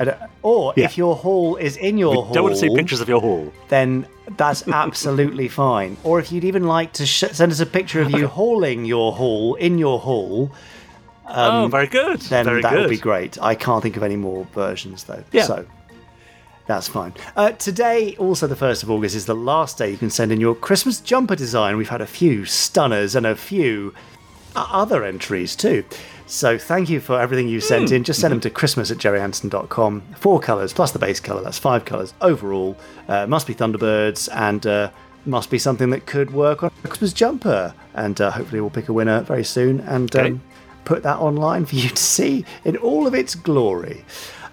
Uh, 0.00 0.12
or 0.42 0.72
Yeah. 0.76 0.84
if 0.84 0.96
your 0.96 1.16
haul 1.16 1.56
is 1.56 1.76
in 1.76 1.98
your 1.98 2.10
We 2.10 2.16
haul, 2.22 2.32
don't 2.34 2.42
want 2.44 2.54
to 2.54 2.60
see 2.60 2.74
pictures 2.74 3.00
of 3.00 3.08
your 3.08 3.20
haul. 3.20 3.52
then 3.68 4.06
that's 4.36 4.66
absolutely 4.84 5.48
fine. 5.48 5.96
Or 6.04 6.18
if 6.20 6.30
you'd 6.30 6.44
even 6.44 6.66
like 6.66 6.92
to 6.94 7.06
sh- 7.06 7.24
send 7.32 7.50
us 7.52 7.60
a 7.60 7.66
picture 7.66 8.00
of 8.00 8.10
you 8.10 8.26
hauling 8.38 8.84
your 8.84 9.12
haul 9.12 9.54
in 9.56 9.78
your 9.78 9.98
haul, 9.98 10.52
oh, 11.26 11.68
very 11.70 11.86
good. 11.88 12.20
then 12.22 12.44
very 12.44 12.62
that 12.62 12.72
good. 12.72 12.80
would 12.82 12.90
be 12.90 12.96
great. 12.98 13.36
I 13.42 13.54
can't 13.54 13.82
think 13.82 13.96
of 13.96 14.02
any 14.02 14.16
more 14.16 14.46
versions 14.54 15.04
though. 15.04 15.22
Yeah. 15.32 15.44
So 15.44 15.64
that's 16.66 16.86
fine. 16.86 17.14
Uh, 17.34 17.52
today, 17.52 18.14
also 18.18 18.46
the 18.46 18.54
1st 18.54 18.82
of 18.82 18.90
August, 18.90 19.14
is 19.16 19.24
the 19.26 19.34
last 19.34 19.78
day 19.78 19.90
you 19.90 19.96
can 19.96 20.10
send 20.10 20.30
in 20.32 20.38
your 20.40 20.54
Christmas 20.54 21.00
jumper 21.00 21.34
design. 21.34 21.76
We've 21.78 21.88
had 21.88 22.02
a 22.02 22.06
few 22.06 22.44
stunners 22.44 23.14
and 23.16 23.24
a 23.26 23.34
few 23.34 23.94
other 24.54 25.02
entries 25.04 25.56
too. 25.56 25.84
So 26.30 26.58
thank 26.58 26.90
you 26.90 27.00
for 27.00 27.18
everything 27.18 27.48
you 27.48 27.58
sent 27.60 27.90
in. 27.90 28.04
Just 28.04 28.20
send 28.20 28.32
them 28.32 28.40
to 28.40 28.50
christmas 28.50 28.90
at 28.90 28.98
gerryanderson.com. 28.98 30.02
Four 30.16 30.40
colours 30.40 30.72
plus 30.74 30.92
the 30.92 30.98
base 30.98 31.20
colour. 31.20 31.42
That's 31.42 31.58
five 31.58 31.84
colours 31.86 32.12
overall. 32.20 32.76
Uh, 33.08 33.26
must 33.26 33.46
be 33.46 33.54
Thunderbirds 33.54 34.28
and 34.34 34.66
uh, 34.66 34.90
must 35.24 35.50
be 35.50 35.58
something 35.58 35.88
that 35.90 36.04
could 36.06 36.30
work 36.32 36.62
on 36.62 36.70
a 36.84 36.88
Christmas 36.88 37.14
jumper. 37.14 37.74
And 37.94 38.20
uh, 38.20 38.30
hopefully 38.30 38.60
we'll 38.60 38.68
pick 38.70 38.88
a 38.90 38.92
winner 38.92 39.22
very 39.22 39.42
soon 39.44 39.80
and 39.80 40.14
Okay. 40.14 40.28
um, 40.32 40.42
put 40.84 41.02
that 41.02 41.16
online 41.18 41.64
for 41.64 41.76
you 41.76 41.88
to 41.88 41.96
see 42.02 42.44
in 42.64 42.76
all 42.76 43.06
of 43.06 43.14
its 43.14 43.34
glory. 43.34 44.04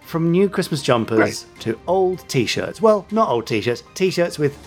From 0.05 0.31
new 0.31 0.47
Christmas 0.47 0.81
jumpers 0.81 1.17
Great. 1.43 1.59
to 1.61 1.79
old 1.87 2.27
t 2.29 2.45
shirts. 2.45 2.81
Well, 2.81 3.05
not 3.11 3.27
old 3.27 3.47
t 3.47 3.59
shirts, 3.59 3.83
t 3.95 4.11
shirts 4.11 4.39
with 4.39 4.57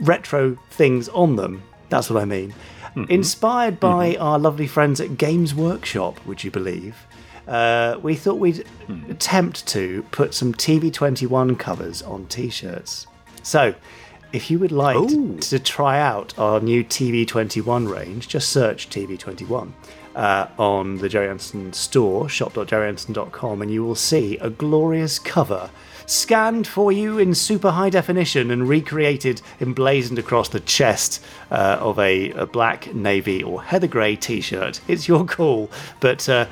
retro 0.00 0.56
things 0.70 1.08
on 1.10 1.36
them. 1.36 1.62
That's 1.90 2.10
what 2.10 2.20
I 2.20 2.24
mean. 2.24 2.54
Mm-hmm. 2.96 3.10
Inspired 3.10 3.78
by 3.80 4.16
our 4.16 4.38
lovely 4.38 4.66
friends 4.66 5.00
at 5.00 5.16
Games 5.16 5.54
Workshop, 5.54 6.24
would 6.26 6.42
you 6.44 6.50
believe? 6.50 7.06
uh, 7.48 7.98
we 8.02 8.14
thought 8.14 8.38
we'd 8.38 8.64
Hmm. 8.86 9.10
attempt 9.10 9.66
to 9.68 10.04
put 10.12 10.34
some 10.34 10.54
TV21 10.54 11.56
covers 11.58 12.00
on 12.02 12.26
t-shirts. 12.26 13.06
So, 13.42 13.74
if 14.32 14.50
you 14.52 14.60
would 14.60 14.70
like 14.70 14.96
Ooh. 14.96 15.36
to 15.38 15.58
try 15.58 15.98
out 16.00 16.38
our 16.38 16.60
new 16.60 16.84
TV21 16.84 17.88
range, 17.92 18.28
just 18.28 18.50
search 18.50 18.88
TV21 18.88 19.72
uh, 20.14 20.46
on 20.58 20.98
the 20.98 21.08
Gerry 21.08 21.28
Anderson 21.28 21.72
store, 21.72 22.28
shop.gerryanderson.com, 22.28 23.62
and 23.62 23.70
you 23.72 23.82
will 23.84 23.94
see 23.96 24.36
a 24.38 24.50
glorious 24.50 25.18
cover 25.18 25.70
scanned 26.10 26.66
for 26.66 26.90
you 26.92 27.18
in 27.18 27.34
super 27.34 27.70
high 27.70 27.90
definition 27.90 28.50
and 28.50 28.68
recreated, 28.68 29.40
emblazoned 29.60 30.18
across 30.18 30.48
the 30.48 30.60
chest 30.60 31.22
uh, 31.50 31.78
of 31.80 31.98
a, 31.98 32.30
a 32.32 32.46
black, 32.46 32.92
navy, 32.94 33.42
or 33.42 33.62
heather 33.62 33.86
grey 33.86 34.16
t 34.16 34.40
shirt. 34.40 34.80
It's 34.88 35.06
your 35.08 35.24
call, 35.24 35.70
but. 36.00 36.28
Uh, 36.28 36.46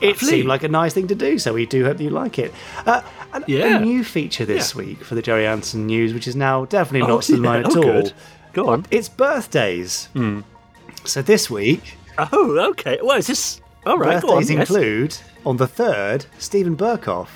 it 0.00 0.18
seemed 0.18 0.48
like 0.48 0.64
a 0.64 0.68
nice 0.68 0.92
thing 0.92 1.06
to 1.06 1.14
do, 1.14 1.38
so 1.38 1.54
we 1.54 1.64
do 1.64 1.84
hope 1.84 1.98
that 1.98 2.02
you 2.02 2.10
like 2.10 2.36
it. 2.36 2.52
Uh, 2.86 3.02
and 3.32 3.44
Yeah. 3.46 3.76
A 3.76 3.80
new 3.80 4.02
feature 4.02 4.44
this 4.44 4.74
Yeah. 4.74 4.78
week 4.82 5.04
for 5.04 5.14
the 5.14 5.22
Gerry 5.22 5.46
Anderson 5.46 5.86
News, 5.86 6.12
which 6.12 6.26
is 6.26 6.34
now 6.34 6.64
definitely 6.64 7.02
Oh, 7.08 7.14
not 7.14 7.20
Slimline 7.20 7.60
yeah. 7.62 7.68
at 7.68 7.76
Oh, 7.76 7.76
all. 7.76 8.02
good. 8.02 8.12
Go 8.52 8.68
on. 8.70 8.84
It's 8.90 9.08
birthdays. 9.08 10.08
So 11.04 11.22
this 11.22 11.48
week, 11.48 11.96
Oh, 12.18 12.58
okay. 12.70 12.98
Well, 13.00 13.16
is 13.16 13.28
this 13.28 13.60
all 13.86 13.96
right? 13.96 14.20
Go 14.20 14.30
on. 14.30 14.34
birthdays 14.38 14.50
yes. 14.50 14.68
include 14.70 15.16
on 15.46 15.58
the 15.58 15.68
third, 15.68 16.26
Steven 16.36 16.76
Berkoff, 16.76 17.28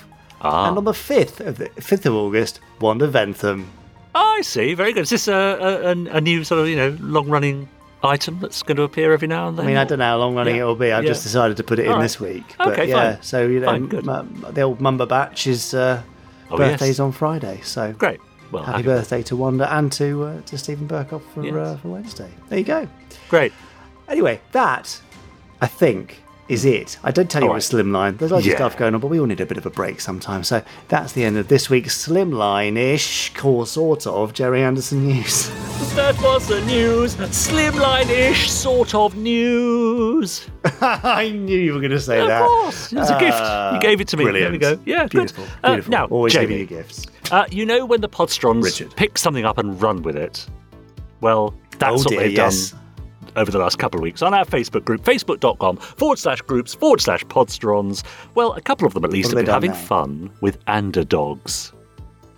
Ah. 0.43 0.69
and 0.69 0.79
on 0.79 0.85
the 0.85 0.95
fifth 0.95 1.41
of 1.41 1.59
the 1.59 1.69
fifth 1.81 2.07
of 2.07 2.15
August, 2.15 2.61
Wanda 2.81 3.09
Ventham. 3.09 3.67
I 4.15 4.41
see. 4.43 4.75
Very 4.75 4.93
good. 4.93 5.03
Is 5.03 5.11
this 5.11 5.29
a, 5.29 5.35
a, 5.35 5.91
a- 5.91 6.21
new 6.21 6.45
sort 6.45 6.61
of 6.61 6.69
you 6.69 6.77
know 6.77 6.97
long 7.01 7.29
running 7.29 7.69
item 8.03 8.39
that's 8.41 8.63
going 8.63 8.77
to 8.77 8.83
appear 8.83 9.13
every 9.13 9.29
now 9.29 9.49
and 9.49 9.59
then? 9.59 9.65
I 9.65 9.69
mean, 9.69 9.77
I 9.77 9.85
don't 9.85 9.99
know 9.99 10.05
how 10.07 10.19
long 10.19 10.35
running 10.37 10.57
Yeah. 10.57 10.63
it 10.63 10.65
will 10.67 10.75
be. 10.77 10.93
I've 10.93 11.05
Yeah. 11.05 11.11
just 11.11 11.23
decided 11.23 11.57
to 11.59 11.65
put 11.65 11.79
it 11.79 11.87
in 11.87 11.91
All 11.93 11.97
right. 11.99 12.03
this 12.03 12.21
week. 12.21 12.45
But 12.59 12.69
Okay, 12.69 12.89
yeah, 12.89 13.15
fine. 13.15 13.23
so 13.23 13.47
you 13.47 13.61
know, 13.61 13.67
Fine, 13.67 14.09
m- 14.09 14.47
the 14.53 14.61
old 14.63 14.79
Mumba 14.79 15.09
batch 15.09 15.47
is 15.47 15.75
uh, 15.75 16.03
Oh, 16.51 16.59
yes. 16.59 16.71
birthdays 16.73 17.01
on 17.01 17.13
Friday. 17.13 17.61
So 17.65 17.93
Great. 17.93 18.21
Well, 18.53 18.63
happy 18.63 18.85
birthday 18.85 19.23
to 19.25 19.35
Wanda 19.37 19.71
and 19.75 19.91
to 19.93 20.23
uh, 20.25 20.41
to 20.43 20.57
Steven 20.57 20.87
Berkoff 20.87 21.23
for 21.35 21.45
Yes. 21.45 21.55
uh, 21.55 21.79
for 21.83 21.89
Wednesday. 21.89 22.31
There 22.49 22.59
you 22.59 22.65
go. 22.65 22.87
Great. 23.29 23.53
Anyway, 24.09 24.41
that 24.53 25.01
I 25.61 25.67
think 25.67 26.23
is 26.49 26.65
it. 26.65 26.97
I 27.03 27.11
don't 27.11 27.29
tell 27.31 27.43
you 27.43 27.49
All 27.49 27.55
it 27.55 27.57
was 27.57 27.69
Slimline. 27.71 28.19
There's 28.19 28.31
lots 28.31 28.47
Yeah. 28.47 28.53
of 28.53 28.59
stuff 28.59 28.77
going 28.77 28.95
on, 28.95 29.01
but 29.01 29.09
we 29.09 29.19
all 29.19 29.27
need 29.27 29.41
a 29.41 29.47
bit 29.47 29.59
of 29.59 29.67
a 29.67 29.71
break 29.71 30.01
sometimes. 30.01 30.47
So 30.49 30.63
that's 30.89 31.13
the 31.13 31.25
end 31.25 31.37
of 31.37 31.49
this 31.49 31.69
week's 31.69 32.07
Slimline-ish, 32.07 33.35
core 33.35 33.67
sort 33.67 34.07
of 34.07 34.33
Gerry 34.33 34.63
Anderson 34.63 35.07
news. 35.07 35.51
That 35.97 36.21
was 36.23 36.47
the 36.49 36.61
news. 36.63 37.17
Slimline-ish 37.17 38.51
sort 38.51 38.95
of 38.95 39.17
news. 39.17 40.47
I 40.81 41.31
knew 41.31 41.59
you 41.59 41.73
were 41.75 41.81
going 41.81 41.91
to 41.91 42.01
say 42.01 42.21
of 42.21 42.29
that. 42.29 42.43
Of 42.43 42.49
course, 42.49 42.93
it's 42.93 43.11
a 43.11 43.19
gift. 43.19 43.75
You 43.75 43.81
gave 43.81 44.01
it 44.01 44.09
to 44.09 44.17
me. 44.17 44.25
Brilliant. 44.25 44.61
There 44.61 44.71
we 44.73 44.77
go. 44.77 44.83
Yeah, 44.87 45.07
beautiful. 45.07 45.45
good. 45.45 45.53
Uh, 45.65 45.69
Beautiful. 45.71 45.91
now, 45.93 46.05
always 46.07 46.33
Jamie, 46.33 46.47
giving 46.49 46.59
you 46.61 46.67
gifts. 46.67 47.07
Uh, 47.31 47.45
you 47.51 47.65
know 47.67 47.85
when 47.87 48.01
the 48.03 48.09
Podsterons 48.09 48.63
Richard. 48.63 48.95
pick 48.97 49.17
something 49.19 49.45
up 49.45 49.59
and 49.59 49.81
run 49.81 50.03
with 50.03 50.17
it? 50.17 50.47
Well, 51.21 51.55
that's 51.79 51.91
Oh 51.93 51.95
what 52.05 52.09
dear, 52.09 52.19
they've 52.21 52.33
yes. 52.33 52.71
done 52.71 52.81
over 53.37 53.51
the 53.51 53.59
last 53.59 53.79
couple 53.79 53.99
of 53.99 54.03
weeks 54.03 54.23
on 54.23 54.35
our 54.35 54.45
Facebook 54.45 54.85
group, 54.85 55.03
facebook.com 55.03 55.77
forward 55.77 56.19
slash 56.19 56.41
groups 56.43 56.75
forward 56.75 57.01
slash 57.01 57.25
podsterons. 57.25 58.03
Well, 58.35 58.53
a 58.55 58.61
couple 58.61 58.87
of 58.87 58.95
them 58.95 59.05
at 59.05 59.11
least 59.11 59.31
have 59.31 59.37
been 59.37 59.47
having 59.47 59.73
fun 59.73 60.31
with 60.41 60.65
Thunderdogs. 60.65 61.76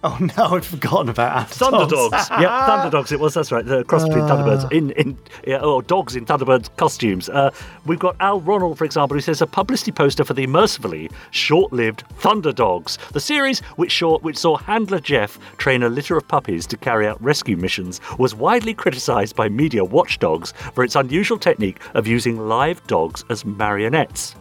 Oh 0.08 0.16
no, 0.38 0.56
I'd 0.56 0.64
forgotten 0.64 1.10
about 1.10 1.50
Thunderdogs. 1.50 2.30
yeah, 2.40 2.66
Thunderdogs. 2.66 3.12
It 3.12 3.20
was. 3.20 3.34
That's 3.34 3.52
right. 3.52 3.64
The 3.64 3.84
cross 3.84 4.04
between 4.04 4.24
Thunderbirds 4.24 4.72
in 4.72 4.90
in 4.92 5.18
yeah, 5.46 5.60
or 5.60 5.82
dogs 5.82 6.16
in 6.16 6.24
Thunderbird 6.24 6.74
costumes. 6.76 7.28
Uh, 7.28 7.50
we've 7.84 7.98
got 7.98 8.16
Al 8.18 8.40
Ronald, 8.40 8.78
for 8.78 8.86
example, 8.86 9.16
who 9.16 9.20
says 9.20 9.42
a 9.42 9.46
publicity 9.46 9.92
poster 9.92 10.24
for 10.24 10.32
the 10.32 10.46
mercifully 10.46 11.10
short-lived 11.30 12.04
Thunderdogs, 12.20 12.96
the 13.12 13.20
series 13.20 13.60
which 13.76 13.98
saw 13.98 14.18
which 14.20 14.38
saw 14.38 14.56
handler 14.56 14.98
Jeff 14.98 15.38
train 15.58 15.82
a 15.82 15.90
litter 15.90 16.16
of 16.16 16.26
puppies 16.26 16.66
to 16.68 16.78
carry 16.78 17.06
out 17.06 17.22
rescue 17.22 17.58
missions, 17.58 18.00
was 18.18 18.34
widely 18.34 18.72
criticised 18.72 19.36
by 19.36 19.50
media 19.50 19.84
watchdogs 19.84 20.52
for 20.72 20.84
its 20.84 20.96
unusual 20.96 21.38
technique 21.38 21.80
of 21.92 22.06
using 22.06 22.48
live 22.48 22.84
dogs 22.86 23.26
as 23.28 23.44
marionettes. 23.44 24.34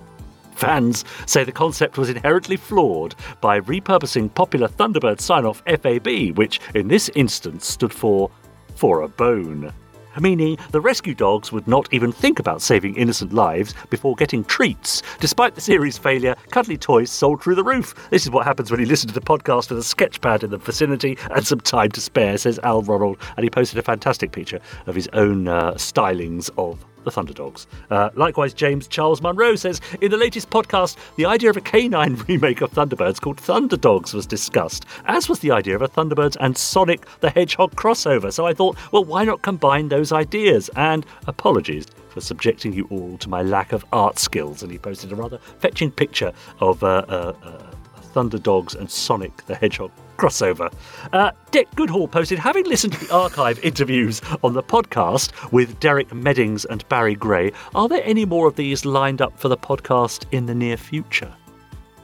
Fans 0.58 1.06
say 1.28 1.43
the 1.43 1.52
concept 1.52 2.00
was 2.00 2.10
inherently 2.10 2.58
flawed 2.58 3.13
by 3.41 3.60
repurposing 3.62 4.34
popular 4.34 4.67
Thunderbird 4.67 5.22
sign 5.22 5.46
off 5.46 5.62
FAB, 5.67 6.36
which 6.36 6.60
in 6.74 6.88
this 6.88 7.12
instance 7.13 7.67
stood 7.67 7.93
for 7.93 8.32
for 8.76 9.02
a 9.02 9.08
bone. 9.08 9.72
Meaning 10.20 10.58
the 10.72 10.82
rescue 10.82 11.13
dogs 11.13 11.52
would 11.52 11.67
not 11.67 11.88
even 11.93 12.12
think 12.12 12.39
about 12.39 12.63
saving 12.63 12.96
innocent 12.96 13.34
lives 13.34 13.76
before 13.91 14.15
getting 14.15 14.43
treats. 14.43 15.04
Despite 15.20 15.54
the 15.54 15.62
series' 15.62 16.00
failure, 16.00 16.36
cuddly 16.50 16.76
toys 16.76 17.12
sold 17.12 17.43
through 17.43 17.54
the 17.54 17.63
roof. 17.63 17.93
This 18.10 18.24
is 18.24 18.32
what 18.32 18.48
happens 18.48 18.72
when 18.72 18.80
you 18.80 18.88
listen 18.88 19.08
to 19.10 19.13
the 19.13 19.22
podcast 19.22 19.70
with 19.70 19.78
a 19.78 19.84
sketch 19.84 20.20
pad 20.20 20.43
in 20.43 20.50
the 20.50 20.58
vicinity 20.58 21.20
and 21.30 21.46
some 21.46 21.60
time 21.60 21.91
to 21.91 22.02
spare, 22.02 22.36
says 22.39 22.60
Al 22.63 22.82
Ronald. 22.82 23.17
And 23.36 23.43
he 23.43 23.52
posted 23.52 23.78
a 23.78 23.84
fantastic 23.84 24.32
picture 24.32 24.60
of 24.88 24.96
his 24.96 25.08
own 25.13 25.48
uh, 25.48 25.74
stylings 25.74 26.50
of 26.58 26.84
the 27.08 27.22
Thunderdogs. 27.22 27.67
Uh, 27.89 28.10
likewise, 28.15 28.54
James 28.54 28.88
Charles 28.88 29.22
Munro 29.22 29.56
says 29.56 29.80
in 30.02 30.12
the 30.12 30.17
latest 30.17 30.50
podcast, 30.50 30.98
the 31.15 31.26
idea 31.26 31.50
of 31.50 31.58
a 31.58 31.62
canine 31.62 32.15
remake 32.28 32.62
of 32.62 32.72
Thunderbirds 32.72 33.22
called 33.22 33.38
Thunderdogs 33.38 34.13
was 34.13 34.28
discussed, 34.28 34.86
as 35.06 35.30
was 35.30 35.39
the 35.39 35.52
idea 35.52 35.76
of 35.76 35.82
a 35.82 35.88
Thunderbirds 35.88 36.36
and 36.41 36.58
Sonic 36.58 37.08
the 37.22 37.30
Hedgehog 37.30 37.76
crossover. 37.76 38.32
So 38.32 38.46
I 38.46 38.54
thought, 38.54 38.78
well, 38.91 39.06
why 39.06 39.24
not 39.24 39.41
combine 39.41 39.88
those 39.88 40.12
ideas? 40.12 40.70
And 40.76 41.06
apologies 41.28 41.88
for 42.10 42.20
subjecting 42.20 42.74
you 42.74 42.86
all 42.89 43.17
to 43.20 43.30
my 43.30 43.41
lack 43.41 43.72
of 43.72 43.86
art 43.93 44.20
skills. 44.20 44.63
And 44.63 44.72
he 44.72 44.78
posted 44.78 45.12
a 45.13 45.15
rather 45.15 45.38
fetching 45.60 45.91
picture 45.91 46.34
of 46.60 46.84
uh, 46.84 47.06
uh, 47.08 47.34
uh, 47.41 47.72
Thunderdogs 48.13 48.76
and 48.76 48.91
Sonic 48.91 49.46
the 49.46 49.56
Hedgehog 49.56 49.91
crossover. 50.17 50.71
Uh, 51.13 51.32
Dick 51.51 51.67
Goodhall 51.75 52.08
posted, 52.08 52.39
having 52.39 52.65
listened 52.65 52.93
to 52.93 53.06
the 53.06 53.13
archive 53.13 53.60
interviews 53.63 54.21
on 54.43 54.53
the 54.53 54.63
podcast 54.63 55.32
with 55.51 55.80
Derek 55.80 56.13
Meddings 56.13 56.65
and 56.65 56.88
Barry 56.89 57.15
Gray, 57.15 57.51
are 57.75 57.88
there 57.88 58.01
any 58.03 58.25
more 58.25 58.47
of 58.47 58.56
these 58.56 58.84
lined 58.86 59.21
up 59.21 59.39
for 59.39 59.47
the 59.47 59.58
podcast 59.58 60.25
in 60.32 60.45
the 60.45 60.56
near 60.56 60.77
future? 60.77 61.34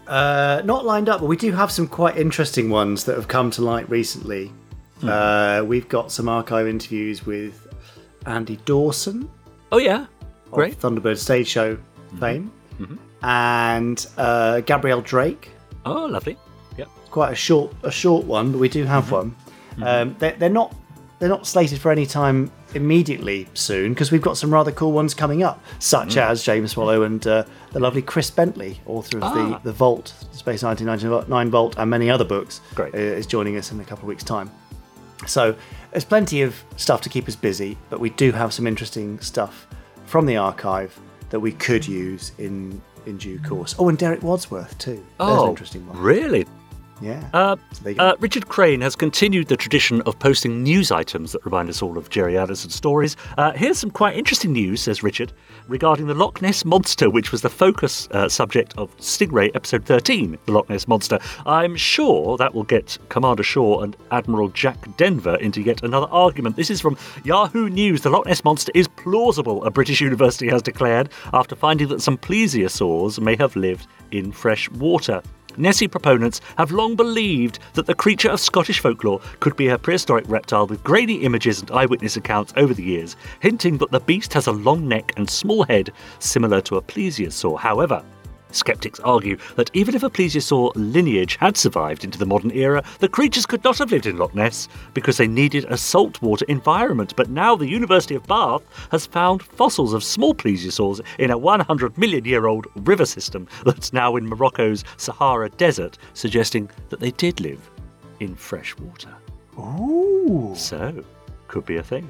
Uh, 0.08 0.62
not 0.65 0.86
lined 0.86 1.10
up, 1.10 1.19
but 1.21 1.28
we 1.28 1.38
do 1.38 1.52
have 1.52 1.71
some 1.71 1.88
quite 1.88 2.17
interesting 2.17 2.69
ones 2.69 3.04
that 3.06 3.15
have 3.15 3.28
come 3.28 3.49
to 3.52 3.62
light 3.62 3.89
recently. 3.89 4.52
Uh, 5.02 5.63
we've 5.65 5.89
got 5.89 6.12
some 6.12 6.30
archive 6.30 6.65
interviews 6.65 7.26
with 7.26 7.67
Andy 8.26 8.56
Dawson 8.63 9.30
Oh, 9.73 9.78
yeah. 9.80 10.06
Great. 10.52 10.80
Thunderbird 10.80 11.17
Stage 11.17 11.47
Show 11.47 11.78
fame, 12.19 12.52
and 13.23 14.06
uh, 14.17 14.60
Gabrielle 14.62 15.02
Drake. 15.02 15.49
Oh, 15.84 16.06
lovely. 16.06 16.38
Quite 17.13 17.32
a 17.32 17.36
short, 17.36 17.73
a 17.84 17.91
short 17.91 18.26
one, 18.26 18.52
but 18.52 18.58
we 18.58 18.67
do 18.69 18.86
have 18.86 19.12
one. 19.12 19.36
Um, 19.82 20.15
they're, 20.17 20.32
they're 20.34 20.49
not, 20.49 20.76
they're 21.19 21.30
not 21.30 21.45
slated 21.45 21.80
for 21.80 21.91
any 21.91 22.06
time 22.08 22.52
immediately 22.73 23.47
soon 23.54 23.93
because 23.93 24.12
we've 24.12 24.21
got 24.21 24.36
some 24.36 24.52
rather 24.52 24.71
cool 24.71 24.91
ones 24.91 25.13
coming 25.13 25.43
up, 25.43 25.63
such 25.78 26.17
as 26.17 26.43
James 26.43 26.71
Swallow 26.71 27.04
and 27.04 27.26
uh, 27.28 27.43
the 27.71 27.80
lovely 27.80 28.02
Chris 28.02 28.32
Bentley, 28.32 28.80
author 28.88 29.17
of 29.17 29.23
Ah. 29.26 29.34
the 29.63 29.69
the 29.69 29.71
Vault, 29.71 30.08
Space 30.32 30.63
1999 30.63 31.52
Vault, 31.52 31.76
and 31.78 31.88
many 31.89 32.10
other 32.10 32.26
books. 32.26 32.62
Great. 32.73 32.95
uh, 32.95 32.97
is 32.97 33.28
joining 33.28 33.58
us 33.58 33.71
in 33.71 33.80
a 33.80 33.84
couple 33.84 34.06
of 34.06 34.08
weeks' 34.10 34.23
time. 34.23 34.49
So 35.28 35.56
there's 35.91 36.06
plenty 36.06 36.41
of 36.41 36.56
stuff 36.78 37.02
to 37.02 37.10
keep 37.10 37.28
us 37.28 37.36
busy, 37.36 37.78
but 37.91 37.99
we 37.99 38.10
do 38.10 38.32
have 38.32 38.52
some 38.54 38.65
interesting 38.67 39.19
stuff 39.19 39.67
from 40.08 40.26
the 40.26 40.38
archive 40.38 40.99
that 41.30 41.39
we 41.39 41.52
could 41.52 41.88
use 41.88 42.32
in 42.39 42.82
in 43.06 43.17
due 43.17 43.38
course. 43.39 43.76
Oh, 43.78 43.89
and 43.89 43.97
Derek 43.97 44.23
Wadsworth 44.23 44.78
too. 44.80 44.93
There's 44.95 45.06
Oh, 45.19 45.43
an 45.43 45.49
interesting 45.52 45.86
one. 45.88 45.97
really? 45.99 46.45
Yeah. 47.04 47.22
Uh, 47.34 47.58
So 47.74 47.84
there 47.84 47.92
you 47.92 47.98
go. 48.00 48.06
uh, 48.06 48.16
Richard 48.20 48.48
Crane 48.48 48.80
has 48.82 48.96
continued 48.96 49.48
the 49.50 49.58
tradition 49.58 50.02
of 50.04 50.18
posting 50.20 50.63
news 50.63 50.89
items 50.92 51.34
that 51.34 51.44
remind 51.46 51.70
us 51.70 51.82
all 51.82 51.98
of 51.98 52.10
Gerry 52.10 52.38
Anderson 52.38 52.70
stories. 52.70 53.18
Uh, 53.38 53.52
here's 53.52 53.78
some 53.78 53.92
quite 53.92 54.16
interesting 54.16 54.54
news, 54.54 54.82
says 54.82 55.04
Richard, 55.04 55.34
regarding 55.68 56.08
the 56.08 56.13
Loch 56.13 56.42
Ness 56.42 56.63
Monster, 56.63 57.10
which 57.10 57.32
was 57.34 57.42
the 57.42 57.50
focus 57.50 58.08
uh, 58.12 58.30
subject 58.30 58.74
of 58.78 58.96
Stingray 58.98 59.52
episode 59.54 59.86
13, 59.86 60.38
the 60.46 60.52
Loch 60.54 60.70
Ness 60.70 60.88
Monster. 60.88 61.20
I'm 61.46 61.76
sure 61.76 62.38
that 62.38 62.54
will 62.56 62.63
get 62.63 62.98
Commander 63.10 63.44
Shore 63.44 63.84
and 63.84 63.98
Admiral 64.12 64.48
Jack 64.50 64.78
Denver 64.96 65.36
into 65.36 65.62
yet 65.62 65.84
another 65.84 66.08
argument. 66.10 66.56
This 66.56 66.70
is 66.70 66.80
from 66.80 66.98
Yahoo 67.26 67.70
News. 67.70 68.02
The 68.02 68.10
Loch 68.10 68.26
Ness 68.26 68.44
Monster 68.46 68.72
is 68.74 68.88
plausible, 68.88 69.63
a 69.66 69.72
British 69.72 70.00
university 70.00 70.48
has 70.48 70.62
declared, 70.62 71.10
after 71.34 71.56
finding 71.56 71.89
that 71.89 72.02
some 72.02 72.18
plesiosaurs 72.18 73.20
may 73.20 73.36
have 73.36 73.56
lived 73.58 73.88
in 74.12 74.32
fresh 74.32 74.70
water. 74.72 75.22
Nessie 75.58 75.88
proponents 75.88 76.42
have 76.58 76.72
long 76.72 76.96
believed 76.96 77.60
that 77.74 77.86
the 77.86 77.96
creature 77.96 78.30
of 78.30 78.39
Scottish 78.39 78.80
folklore 78.80 79.22
could 79.39 79.56
be 79.56 79.68
a 79.68 79.78
prehistoric 79.78 80.26
reptile 80.28 80.68
with 80.68 80.84
grainy 80.84 81.22
images 81.24 81.62
and 81.62 81.72
eyewitness 81.72 82.18
accounts 82.18 82.54
over 82.58 82.74
the 82.74 82.84
years, 82.84 83.16
hinting 83.39 83.78
that 83.78 83.92
the 83.92 84.00
beast 84.00 84.34
has 84.34 84.48
a 84.48 84.52
long 84.52 84.88
neck 84.88 85.13
and 85.18 85.30
small 85.30 85.63
head 85.63 85.92
similar 86.20 86.62
to 86.62 86.78
a 86.78 86.82
plesiosaur. 86.82 87.60
However, 87.60 88.04
Skeptics 88.54 89.00
argue 89.02 89.38
that 89.58 89.70
even 89.74 89.96
if 89.96 90.04
a 90.04 90.10
plesiosaur 90.10 90.72
lineage 90.76 91.36
had 91.38 91.58
survived 91.58 92.04
into 92.06 92.18
the 92.18 92.26
modern 92.26 92.52
era, 92.52 92.84
the 93.00 93.10
creatures 93.10 93.46
could 93.46 93.63
not 93.63 93.78
have 93.80 93.92
lived 93.92 94.06
in 94.06 94.18
Loch 94.18 94.34
Ness 94.34 94.70
because 94.94 95.18
they 95.18 95.28
needed 95.28 95.66
a 95.66 95.78
saltwater 95.78 96.46
environment. 96.48 97.13
But 97.18 97.30
now 97.30 97.56
the 97.56 97.68
University 97.68 98.16
of 98.16 98.26
Bath 98.28 98.62
has 98.92 99.06
found 99.06 99.44
fossils 99.44 99.94
of 99.94 100.04
small 100.04 100.34
plesiosaurs 100.34 101.02
in 101.20 101.32
a 101.32 101.38
100 101.38 101.98
million 101.98 102.24
year 102.26 102.46
old 102.48 102.68
river 102.88 103.06
system 103.06 103.48
that's 103.66 103.92
now 103.92 104.16
in 104.16 104.26
Morocco's 104.26 104.84
Sahara 104.98 105.50
Desert, 105.50 105.98
suggesting 106.13 106.70
that 106.89 107.00
they 107.00 107.12
did 107.12 107.39
live 107.42 107.70
in 108.20 108.36
fresh 108.36 108.78
water. 108.78 109.13
Ooh, 109.58 110.54
So, 110.56 111.04
could 111.48 111.66
be 111.66 111.78
a 111.78 111.84
thing. 111.84 112.10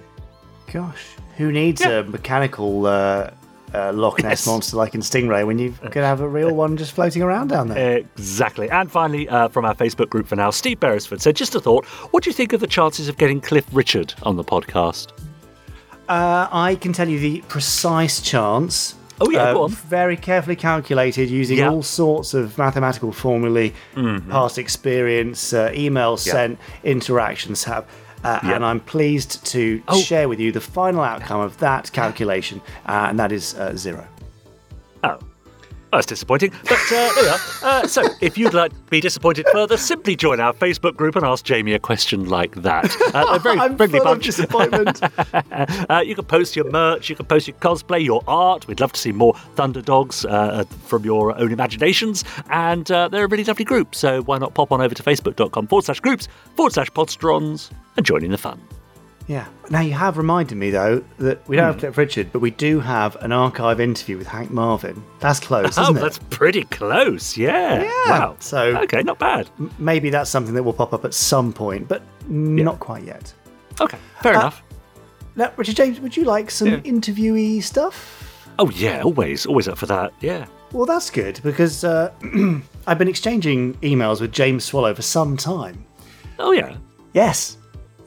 gosh, 0.72 1.06
who 1.38 1.52
needs 1.52 1.82
a 1.82 2.04
mechanical 2.04 2.86
uh, 2.86 3.32
uh, 3.74 3.92
Loch 3.94 4.20
Ness 4.22 4.32
Yes. 4.42 4.48
monster 4.48 4.78
like 4.78 4.94
in 4.96 5.02
Stingray 5.02 5.46
when 5.46 5.58
you 5.60 5.74
could 5.92 6.04
have 6.04 6.22
a 6.22 6.28
real 6.28 6.54
one 6.54 6.78
just 6.78 6.92
floating 6.94 7.22
around 7.22 7.48
down 7.48 7.68
there? 7.70 7.98
Exactly. 7.98 8.70
And 8.70 8.92
finally, 8.92 9.28
uh, 9.30 9.48
from 9.50 9.66
our 9.66 9.76
Facebook 9.76 10.10
group 10.10 10.28
for 10.28 10.36
now, 10.36 10.50
Steve 10.52 10.80
Beresford 10.80 11.22
said, 11.22 11.36
just 11.36 11.56
a 11.56 11.60
thought, 11.60 11.86
what 12.12 12.24
do 12.24 12.30
you 12.30 12.34
think 12.34 12.54
of 12.54 12.60
the 12.60 12.68
chances 12.68 13.08
of 13.10 13.18
getting 13.18 13.42
Cliff 13.42 13.66
Richard 13.72 14.14
on 14.24 14.36
the 14.36 14.44
podcast? 14.44 15.12
Uh, 16.10 16.48
I 16.52 16.76
can 16.76 16.94
tell 16.94 17.08
you 17.08 17.20
the 17.20 17.42
precise 17.48 18.22
chance. 18.22 18.96
Oh, 19.22 19.30
yeah, 19.30 19.44
uh, 19.44 19.54
go 19.54 19.64
on. 19.64 19.70
Very 19.72 20.18
carefully 20.18 20.56
calculated 20.56 21.30
using 21.30 21.60
Yeah. 21.60 21.70
all 21.70 21.84
sorts 21.84 22.34
of 22.34 22.58
mathematical 22.58 23.12
formulae, 23.14 23.72
Mm-hmm. 23.96 24.30
past 24.32 24.58
experience, 24.58 25.54
uh, 25.54 25.70
emails 25.70 26.20
sent, 26.20 26.60
interactions 26.84 27.64
have. 27.64 27.86
Uh, 28.24 28.40
Yeah. 28.44 28.56
And 28.56 28.66
I'm 28.66 28.80
pleased 28.80 29.44
to 29.48 29.82
Oh. 29.88 30.00
share 30.00 30.28
with 30.30 30.40
you 30.40 30.52
the 30.52 30.62
final 30.62 31.02
outcome 31.02 31.42
of 31.42 31.58
that 31.60 31.92
calculation, 31.92 32.62
uh, 32.88 33.08
and 33.10 33.20
that 33.20 33.32
is 33.32 33.54
uh, 33.56 33.76
zero. 33.76 34.06
Oh. 35.04 35.18
That's 35.94 36.08
disappointing. 36.08 36.52
But 36.64 36.74
uh, 36.74 36.90
there 36.90 37.24
we 37.24 37.30
are. 37.30 37.40
Uh, 37.62 37.88
so, 37.88 38.04
if 38.20 38.36
you'd 38.36 38.56
like 38.56 38.72
to 38.72 38.80
be 38.90 39.00
disappointed 39.00 39.46
further, 39.52 39.78
simply 39.78 40.16
join 40.16 40.40
our 40.40 40.52
Facebook 40.52 40.96
group 40.96 41.16
and 41.16 41.24
ask 41.24 41.46
Jamie 41.46 41.74
a 41.74 41.80
question 41.80 42.28
like 42.28 42.56
that. 42.64 42.96
Uh, 43.14 43.38
very 43.38 43.60
I'm 43.60 43.78
friendly 43.78 44.00
full 44.00 44.08
of 44.14 44.22
disappointment. 44.22 45.02
Uh, 45.90 46.00
you 46.00 46.16
can 46.16 46.26
post 46.26 46.56
your 46.56 46.70
merch, 46.72 47.10
you 47.10 47.16
can 47.16 47.26
post 47.26 47.48
your 47.48 47.56
cosplay, 47.58 48.04
your 48.04 48.24
art. 48.28 48.68
We'd 48.68 48.80
love 48.80 48.94
to 48.94 49.00
see 49.00 49.12
more 49.12 49.34
Thunderdogs 49.56 50.26
uh, 50.30 50.64
from 50.86 51.04
your 51.04 51.38
own 51.38 51.52
imaginations. 51.52 52.24
And 52.50 52.90
uh, 52.90 53.10
they're 53.10 53.26
a 53.26 53.28
really 53.28 53.44
lovely 53.44 53.66
group, 53.66 53.94
so 53.94 54.22
why 54.24 54.38
not 54.38 54.54
pop 54.54 54.72
on 54.72 54.82
over 54.82 54.96
to 54.96 55.04
facebook.com 55.04 55.68
forward 55.68 55.86
slash 55.86 56.00
groups 56.00 56.28
forward 56.56 56.74
slash 56.74 56.90
podsterons 56.92 57.72
and 57.98 58.06
join 58.06 58.24
in 58.24 58.32
the 58.32 58.38
fun. 58.38 58.60
Yeah. 59.28 59.46
Now 59.70 59.80
you 59.80 59.94
have 59.94 60.18
reminded 60.18 60.58
me 60.58 60.70
though 60.70 61.04
that 61.20 61.48
we 61.48 61.56
don't 61.56 61.66
Hmm. 61.66 61.72
have 61.72 61.80
Cliff 61.80 61.98
Richard, 61.98 62.32
but 62.34 62.40
we 62.40 62.52
do 62.52 62.80
have 62.82 63.16
an 63.22 63.32
archive 63.32 63.80
interview 63.80 64.18
with 64.18 64.28
Hank 64.28 64.52
Marvin. 64.52 65.02
That's 65.20 65.40
close, 65.40 65.78
Oh, 65.78 65.84
isn't 65.84 65.98
it? 65.98 66.00
that's 66.02 66.20
pretty 66.30 66.64
close. 66.66 67.38
Yeah. 67.38 67.84
Yeah. 67.84 68.10
Wow. 68.10 68.36
So- 68.40 68.78
okay, 68.82 69.02
not 69.04 69.20
bad. 69.20 69.50
Maybe 69.80 70.10
that's 70.10 70.30
something 70.30 70.54
that 70.56 70.64
will 70.64 70.74
pop 70.74 70.94
up 70.94 71.06
at 71.06 71.14
some 71.14 71.54
point, 71.54 71.88
but 71.88 72.02
not 72.28 72.80
quite 72.80 73.04
yet. 73.06 73.34
Okay, 73.80 73.98
fair 74.22 74.34
enough. 74.34 74.62
Now, 75.36 75.52
Richard 75.58 75.78
James, 75.78 76.00
would 76.00 76.16
you 76.18 76.26
like 76.26 76.52
some 76.52 76.68
Yeah. 76.68 76.78
interviewee 76.80 77.64
stuff? 77.64 78.50
Oh 78.60 78.70
yeah, 78.70 79.02
always, 79.02 79.46
always 79.48 79.68
up 79.68 79.78
for 79.80 79.88
that. 79.88 80.12
Yeah. 80.22 80.46
Well, 80.74 80.86
that's 80.86 81.10
good 81.10 81.40
because 81.44 81.84
uh, 81.84 82.12
I've 82.88 82.98
been 83.00 83.08
exchanging 83.08 83.74
emails 83.76 84.20
with 84.22 84.32
James 84.32 84.64
Swallow 84.64 84.94
for 84.94 85.02
some 85.02 85.38
time. 85.38 85.86
Oh 86.40 86.52
yeah. 86.52 86.76
Yes, 87.14 87.58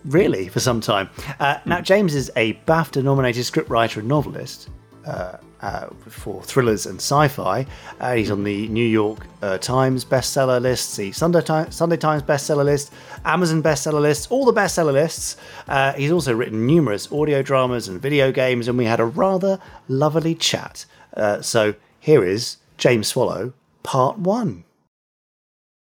really, 0.06 0.48
for 0.48 0.60
some 0.60 0.80
time. 0.80 1.08
Uh, 1.40 1.58
now, 1.64 1.80
James 1.80 2.14
is 2.14 2.30
a 2.36 2.54
BAFTA 2.66 3.02
nominated 3.02 3.44
scriptwriter 3.44 3.98
and 3.98 4.08
novelist 4.08 4.70
uh, 5.06 5.38
uh, 5.60 5.88
for 6.08 6.42
thrillers 6.42 6.86
and 6.86 6.96
sci 6.96 7.28
fi. 7.28 7.66
Uh, 8.00 8.14
he's 8.14 8.30
on 8.30 8.44
the 8.44 8.68
New 8.68 8.84
York 8.84 9.26
uh, 9.42 9.58
Times 9.58 10.04
bestseller 10.04 10.60
list, 10.60 10.96
the 10.96 11.12
Sunday, 11.12 11.40
Sunday 11.70 11.96
Times 11.96 12.22
bestseller 12.22 12.64
list, 12.64 12.92
Amazon 13.24 13.62
bestseller 13.62 14.00
lists, 14.00 14.26
all 14.28 14.44
the 14.44 14.52
bestseller 14.52 14.92
lists. 14.92 15.36
Uh, 15.68 15.92
he's 15.94 16.12
also 16.12 16.34
written 16.34 16.66
numerous 16.66 17.10
audio 17.10 17.42
dramas 17.42 17.88
and 17.88 18.00
video 18.00 18.30
games, 18.32 18.68
and 18.68 18.76
we 18.76 18.84
had 18.84 19.00
a 19.00 19.04
rather 19.04 19.58
lovely 19.88 20.34
chat. 20.34 20.84
Uh, 21.16 21.40
so 21.40 21.74
here 22.00 22.24
is 22.24 22.58
James 22.76 23.08
Swallow, 23.08 23.54
part 23.82 24.18
one. 24.18 24.65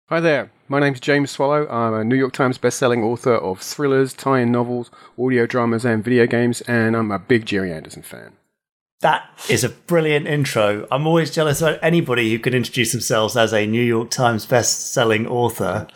Hi 0.09 0.21
there, 0.21 0.53
my 0.69 0.79
name's 0.79 1.01
James 1.01 1.33
Swallow. 1.33 1.67
I'm 1.67 1.93
a 1.93 2.05
New 2.05 2.15
York 2.15 2.33
Times 2.33 2.59
bestselling 2.59 3.03
author 3.03 3.35
of 3.35 3.59
thrillers, 3.59 4.15
tie 4.15 4.39
in 4.39 4.53
novels, 4.53 4.89
audio 5.19 5.47
dramas, 5.47 5.85
and 5.85 6.05
video 6.05 6.29
games, 6.29 6.61
and 6.61 6.95
I'm 6.95 7.11
a 7.11 7.19
big 7.19 7.45
Gerry 7.45 7.73
Anderson 7.73 8.03
fan. 8.03 8.35
That 9.01 9.29
is 9.51 9.65
a 9.65 9.69
brilliant 9.69 10.29
intro. 10.29 10.87
I'm 10.93 11.09
always 11.09 11.33
jealous 11.33 11.61
of 11.61 11.81
anybody 11.83 12.31
who 12.31 12.39
can 12.39 12.55
introduce 12.55 12.93
themselves 12.93 13.37
as 13.37 13.53
a 13.53 13.67
New 13.67 13.83
York 13.83 14.13
Times 14.13 14.47
best-selling 14.47 15.27
author. 15.27 15.89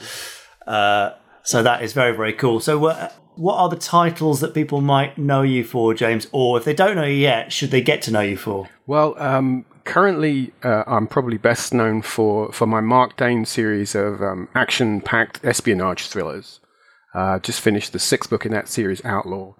Uh, 0.66 1.10
so 1.44 1.62
that 1.62 1.84
is 1.84 1.92
very, 1.92 2.10
very 2.10 2.32
cool. 2.32 2.58
So, 2.58 2.84
uh, 2.86 3.10
what 3.36 3.58
are 3.58 3.68
the 3.68 3.76
titles 3.76 4.40
that 4.40 4.54
people 4.54 4.80
might 4.80 5.18
know 5.18 5.42
you 5.42 5.62
for, 5.62 5.94
James? 5.94 6.26
Or 6.32 6.58
if 6.58 6.64
they 6.64 6.74
don't 6.74 6.96
know 6.96 7.04
you 7.04 7.14
yet, 7.14 7.52
should 7.52 7.70
they 7.70 7.80
get 7.80 8.02
to 8.02 8.10
know 8.10 8.22
you 8.22 8.36
for? 8.36 8.68
Well, 8.88 9.14
um, 9.22 9.66
currently, 9.90 10.52
uh, 10.62 10.84
I'm 10.86 11.08
probably 11.08 11.36
best 11.36 11.74
known 11.74 12.00
for, 12.00 12.52
for 12.52 12.64
my 12.64 12.80
Marc 12.80 13.16
Dane 13.16 13.44
series 13.44 13.96
of 13.96 14.22
um, 14.22 14.48
action 14.54 15.00
packed 15.00 15.44
espionage 15.44 16.06
thrillers. 16.06 16.60
Uh, 17.12 17.40
just 17.40 17.60
finished 17.60 17.92
the 17.92 17.98
sixth 17.98 18.30
book 18.30 18.46
in 18.46 18.52
that 18.52 18.68
series, 18.68 19.04
Outlaw. 19.04 19.54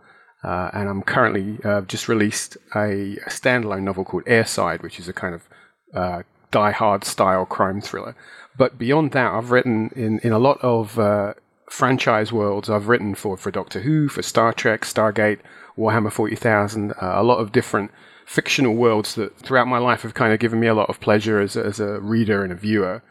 Uh, 0.44 0.70
and 0.72 0.88
I'm 0.88 1.02
currently 1.02 1.58
uh, 1.64 1.80
just 1.80 2.08
released 2.08 2.56
a, 2.76 3.16
a 3.16 3.28
standalone 3.28 3.82
novel 3.82 4.04
called 4.04 4.24
Airside, 4.26 4.82
which 4.82 5.00
is 5.00 5.08
a 5.08 5.12
kind 5.12 5.34
of 5.34 5.48
uh, 5.92 6.22
Die 6.52 6.70
Hard 6.70 7.04
style 7.04 7.44
crime 7.44 7.80
thriller. 7.80 8.14
But 8.56 8.78
beyond 8.78 9.10
that, 9.10 9.32
I've 9.32 9.50
written 9.50 9.90
in, 9.96 10.20
in 10.20 10.30
a 10.30 10.38
lot 10.38 10.58
of 10.62 10.96
uh, 10.96 11.34
franchise 11.68 12.32
worlds. 12.32 12.70
I've 12.70 12.86
written 12.86 13.16
for, 13.16 13.36
for 13.36 13.50
Doctor 13.50 13.80
Who, 13.80 14.08
for 14.08 14.22
Star 14.22 14.52
Trek, 14.52 14.82
Stargate, 14.82 15.40
Warhammer 15.76 16.12
40,000, 16.12 16.92
uh, 16.92 16.94
a 17.00 17.24
lot 17.24 17.38
of 17.38 17.50
different 17.50 17.90
fictional 18.30 18.76
worlds 18.76 19.16
that 19.16 19.36
throughout 19.40 19.66
my 19.66 19.78
life 19.78 20.02
have 20.02 20.14
kind 20.14 20.32
of 20.32 20.38
given 20.38 20.60
me 20.60 20.68
a 20.68 20.74
lot 20.74 20.88
of 20.88 21.00
pleasure 21.00 21.40
as, 21.40 21.56
as 21.56 21.80
a 21.80 21.98
reader 21.98 22.44
and 22.44 22.52
a 22.52 22.54
viewer. 22.54 23.02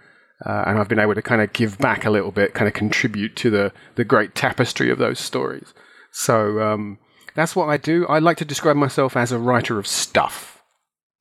Uh, 0.46 0.64
and 0.66 0.80
I've 0.80 0.88
been 0.88 0.98
able 0.98 1.14
to 1.14 1.22
kind 1.22 1.42
of 1.42 1.52
give 1.52 1.78
back 1.78 2.06
a 2.06 2.10
little 2.10 2.32
bit, 2.32 2.54
kind 2.54 2.70
of 2.70 2.74
contribute 2.74 3.36
to 3.36 3.50
the, 3.50 3.74
the 3.96 4.06
great 4.06 4.34
tapestry 4.34 4.90
of 4.90 4.98
those 4.98 5.20
stories. 5.20 5.74
So 6.12 6.62
um, 6.62 7.00
that's 7.36 7.54
what 7.54 7.68
I 7.68 7.76
do. 7.76 8.08
I 8.08 8.20
like 8.20 8.38
to 8.38 8.46
describe 8.46 8.78
myself 8.78 9.18
as 9.18 9.34
a 9.34 9.38
writer 9.38 9.78
of 9.78 9.88
stuff. 9.88 10.64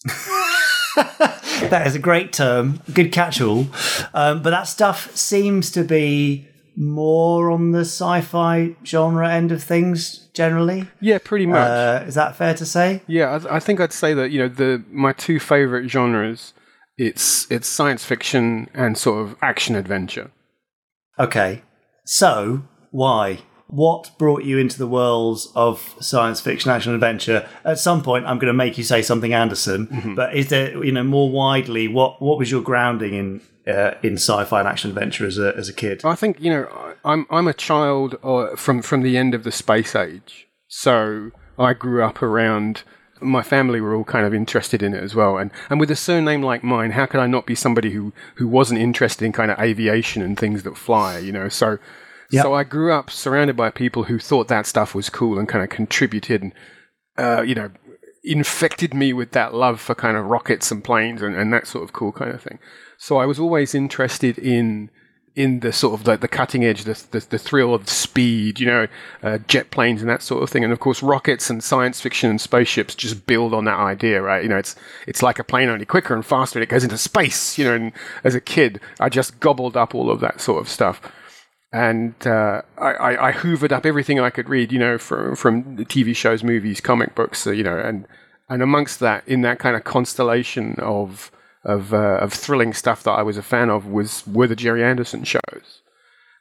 That 1.61 1.87
is 1.87 1.97
a 1.97 1.99
great 1.99 2.33
term, 2.33 2.81
good 2.93 3.13
catch-all. 3.13 3.67
Um, 4.15 4.43
but 4.43 4.51
that 4.51 4.69
stuff 4.69 5.15
seems 5.17 5.71
to 5.73 5.83
be 5.83 6.48
more 6.81 7.51
on 7.51 7.73
the 7.73 7.81
sci-fi 7.81 8.77
genre 8.85 9.29
end 9.29 9.51
of 9.51 9.63
things 9.63 10.29
generally. 10.33 10.87
Yeah, 11.01 11.19
pretty 11.19 11.47
much. 11.47 11.69
Uh, 11.69 12.05
is 12.07 12.15
that 12.15 12.37
fair 12.37 12.55
to 12.55 12.65
say? 12.65 13.03
Yeah, 13.07 13.41
I, 13.45 13.57
I 13.57 13.61
think 13.61 13.81
I'd 13.81 13.93
say 13.93 14.15
that 14.15 14.31
you 14.31 14.39
know 14.39 14.49
the 14.49 14.85
my 14.91 15.13
two 15.13 15.41
favorite 15.41 15.89
genres 15.89 16.55
it's 16.99 17.51
it's 17.51 17.69
science 17.69 18.05
fiction 18.05 18.69
and 18.75 18.99
sort 18.99 19.25
of 19.25 19.37
action 19.41 19.77
adventure. 19.77 20.31
Okay. 21.19 21.63
So, 22.05 22.65
why? 22.91 23.39
What 23.69 24.11
brought 24.19 24.45
you 24.45 24.59
into 24.59 24.79
the 24.79 24.87
worlds 24.87 25.53
of 25.55 25.95
science 26.01 26.41
fiction, 26.41 26.71
action, 26.71 26.95
adventure? 26.95 27.47
At 27.65 27.79
some 27.79 28.03
point, 28.03 28.25
I'm 28.25 28.39
going 28.39 28.49
to 28.49 28.55
make 28.55 28.79
you 28.79 28.85
say 28.85 29.03
something 29.03 29.33
Anderson. 29.33 30.15
But 30.17 30.35
is 30.35 30.49
there, 30.49 30.83
you 30.83 30.91
know, 30.91 31.05
more 31.05 31.31
widely, 31.31 31.87
what 31.87 32.21
what 32.21 32.39
was 32.39 32.51
your 32.51 32.63
grounding 32.63 33.15
in 33.15 33.41
uh, 33.69 33.95
in 34.03 34.15
sci-fi 34.15 34.61
and 34.61 34.69
action 34.69 34.91
adventure 34.91 35.27
as 35.27 35.39
a 35.39 35.55
as 35.57 35.69
a 35.69 35.73
kid? 35.73 36.05
I 36.05 36.15
think 36.15 36.41
you 36.41 36.51
know 36.51 36.95
I'm 37.05 37.27
I'm 37.31 37.49
a 37.49 37.55
child 37.55 38.17
uh, 38.23 38.57
from 38.57 38.83
from 38.83 39.03
the 39.03 39.17
end 39.17 39.35
of 39.35 39.45
the 39.45 39.53
space 39.53 39.95
age, 39.95 40.49
so 40.69 41.31
I 41.59 41.75
grew 41.75 42.03
up 42.03 42.23
around. 42.23 42.83
My 43.21 43.43
family 43.43 43.81
were 43.81 43.97
all 43.97 44.05
kind 44.05 44.25
of 44.25 44.33
interested 44.33 44.81
in 44.81 44.95
it 44.95 45.03
as 45.03 45.15
well, 45.15 45.39
and 45.39 45.51
and 45.69 45.81
with 45.81 45.91
a 45.91 45.97
surname 45.97 46.43
like 46.43 46.63
mine, 46.63 46.93
how 46.93 47.07
could 47.07 47.21
I 47.21 47.27
not 47.27 47.47
be 47.47 47.55
somebody 47.55 47.91
who 47.91 48.13
who 48.37 48.47
wasn't 48.47 48.81
interested 48.81 49.25
in 49.25 49.33
kind 49.33 49.51
of 49.51 49.59
aviation 49.59 50.23
and 50.23 50.39
things 50.39 50.63
that 50.63 50.77
fly? 50.77 51.19
You 51.19 51.33
know, 51.33 51.49
so. 51.49 51.79
So 52.31 52.53
I 52.53 52.63
grew 52.63 52.93
up 52.93 53.11
surrounded 53.11 53.57
by 53.57 53.71
people 53.71 54.05
who 54.05 54.19
thought 54.19 54.49
that 54.49 54.67
stuff 54.67 54.95
was 54.95 55.09
cool 55.09 55.39
and 55.39 55.49
kind 55.49 55.65
of 55.65 55.71
contributed 55.71 56.43
and, 56.43 56.53
uh, 57.17 57.41
you 57.41 57.55
know, 57.55 57.71
infected 58.23 58.93
me 58.93 59.15
with 59.15 59.33
that 59.33 59.55
love 59.55 59.81
for 59.81 59.95
kind 59.95 60.15
of 60.15 60.27
rockets 60.27 60.71
and 60.71 60.85
planes 60.85 61.23
and, 61.23 61.35
and 61.35 61.55
that 61.55 61.67
sort 61.67 61.85
of 61.85 61.95
cool 61.95 62.13
kind 62.13 62.31
of 62.31 62.43
thing. 62.43 62.59
So 62.99 63.17
I 63.17 63.27
was 63.27 63.39
always 63.39 63.75
interested 63.75 64.39
in 64.39 64.91
in 65.35 65.61
the 65.61 65.73
sort 65.73 65.99
of 65.99 66.05
like 66.05 66.21
the 66.21 66.27
cutting 66.27 66.65
edge, 66.65 66.83
the, 66.83 67.01
the 67.13 67.25
the 67.31 67.39
thrill 67.39 67.73
of 67.73 67.89
speed, 67.89 68.59
you 68.59 68.67
know, 68.67 68.89
uh, 69.23 69.39
jet 69.47 69.71
planes 69.71 70.01
and 70.03 70.11
that 70.11 70.21
sort 70.21 70.43
of 70.43 70.51
thing. 70.51 70.65
And 70.65 70.73
of 70.73 70.81
course, 70.81 71.01
rockets 71.01 71.49
and 71.49 71.63
science 71.63 72.01
fiction 72.01 72.29
and 72.29 72.41
spaceships 72.41 72.97
just 72.97 73.25
build 73.27 73.55
on 73.55 73.65
that 73.67 73.79
idea, 73.79 74.21
right? 74.21 74.43
You 74.43 74.49
know, 74.49 74.59
it's 74.59 74.75
it's 75.07 75.23
like 75.23 75.39
a 75.39 75.45
plane 75.45 75.69
only 75.69 75.87
quicker 75.87 76.15
and 76.15 76.27
faster. 76.27 76.59
And 76.59 76.65
it 76.65 76.69
goes 76.69 76.83
into 76.83 76.99
space, 76.99 77.57
you 77.57 77.65
know. 77.65 77.75
And 77.75 77.93
as 78.25 78.35
a 78.35 78.41
kid, 78.41 78.81
I 78.99 79.09
just 79.09 79.39
gobbled 79.39 79.77
up 79.77 79.95
all 79.95 80.11
of 80.11 80.21
that 80.21 80.41
sort 80.41 80.61
of 80.61 80.69
stuff 80.69 81.01
and 81.73 82.15
uh, 82.27 82.63
I, 82.79 82.93
I, 82.93 83.29
I 83.29 83.33
hoovered 83.33 83.73
up 83.73 83.85
everything 83.85 84.19
I 84.19 84.31
could 84.31 84.49
read, 84.49 84.73
you 84.73 84.79
know, 84.79 84.97
from 84.99 85.37
from 85.37 85.77
TV 85.85 86.17
shows, 86.17 86.43
movies, 86.43 86.81
comic 86.81 87.15
books, 87.15 87.47
uh, 87.47 87.51
you 87.51 87.63
know, 87.63 87.79
and 87.79 88.07
and 88.49 88.63
amongst 88.63 89.01
that, 89.01 89.27
in 89.29 89.43
that 89.43 89.59
kind 89.59 89.77
of 89.77 89.85
constellation 89.85 90.77
of 90.79 91.31
of 91.65 91.93
uh, 91.93 92.19
of 92.21 92.33
thrilling 92.33 92.73
stuff 92.73 93.03
that 93.03 93.13
I 93.13 93.23
was 93.23 93.37
a 93.37 93.43
fan 93.43 93.71
of 93.71 93.87
was 93.87 94.27
were 94.27 94.47
the 94.47 94.57
Gerry 94.57 94.85
Anderson 94.85 95.25
shows. 95.25 95.83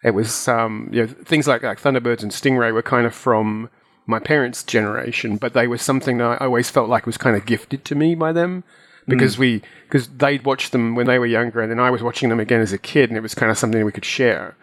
It 0.04 0.12
was 0.12 0.48
um, 0.48 0.90
you 0.92 1.02
know 1.02 1.08
things 1.08 1.48
like 1.48 1.64
like 1.64 1.82
Thunderbirds 1.82 2.24
and 2.24 2.32
Stingray 2.32 2.74
were 2.74 2.84
kind 2.84 3.06
of 3.06 3.14
from 3.14 3.70
my 4.06 4.20
parents' 4.20 4.64
generation, 4.64 5.38
but 5.38 5.54
they 5.54 5.68
were 5.68 5.78
something 5.78 6.18
that 6.18 6.42
I 6.42 6.46
always 6.46 6.70
felt 6.70 6.90
like 6.90 7.06
was 7.06 7.18
kind 7.18 7.36
of 7.36 7.46
gifted 7.46 7.84
to 7.86 7.96
me 7.96 8.16
by 8.16 8.32
them 8.32 8.64
because 9.08 9.38
we 9.38 9.62
because 9.84 10.08
they'd 10.10 10.46
watched 10.46 10.72
them 10.72 10.96
when 10.96 11.08
they 11.08 11.20
were 11.20 11.26
younger, 11.26 11.62
and 11.62 11.72
then 11.72 11.80
I 11.80 11.90
was 11.90 12.04
watching 12.04 12.30
them 12.30 12.40
again 12.40 12.62
as 12.62 12.74
a 12.74 12.78
kid, 12.78 13.10
and 13.10 13.18
it 13.18 13.22
was 13.22 13.36
kind 13.36 13.52
of 13.52 13.58
something 13.58 13.84
we 13.84 13.92
could 13.92 14.06
share. 14.06 14.56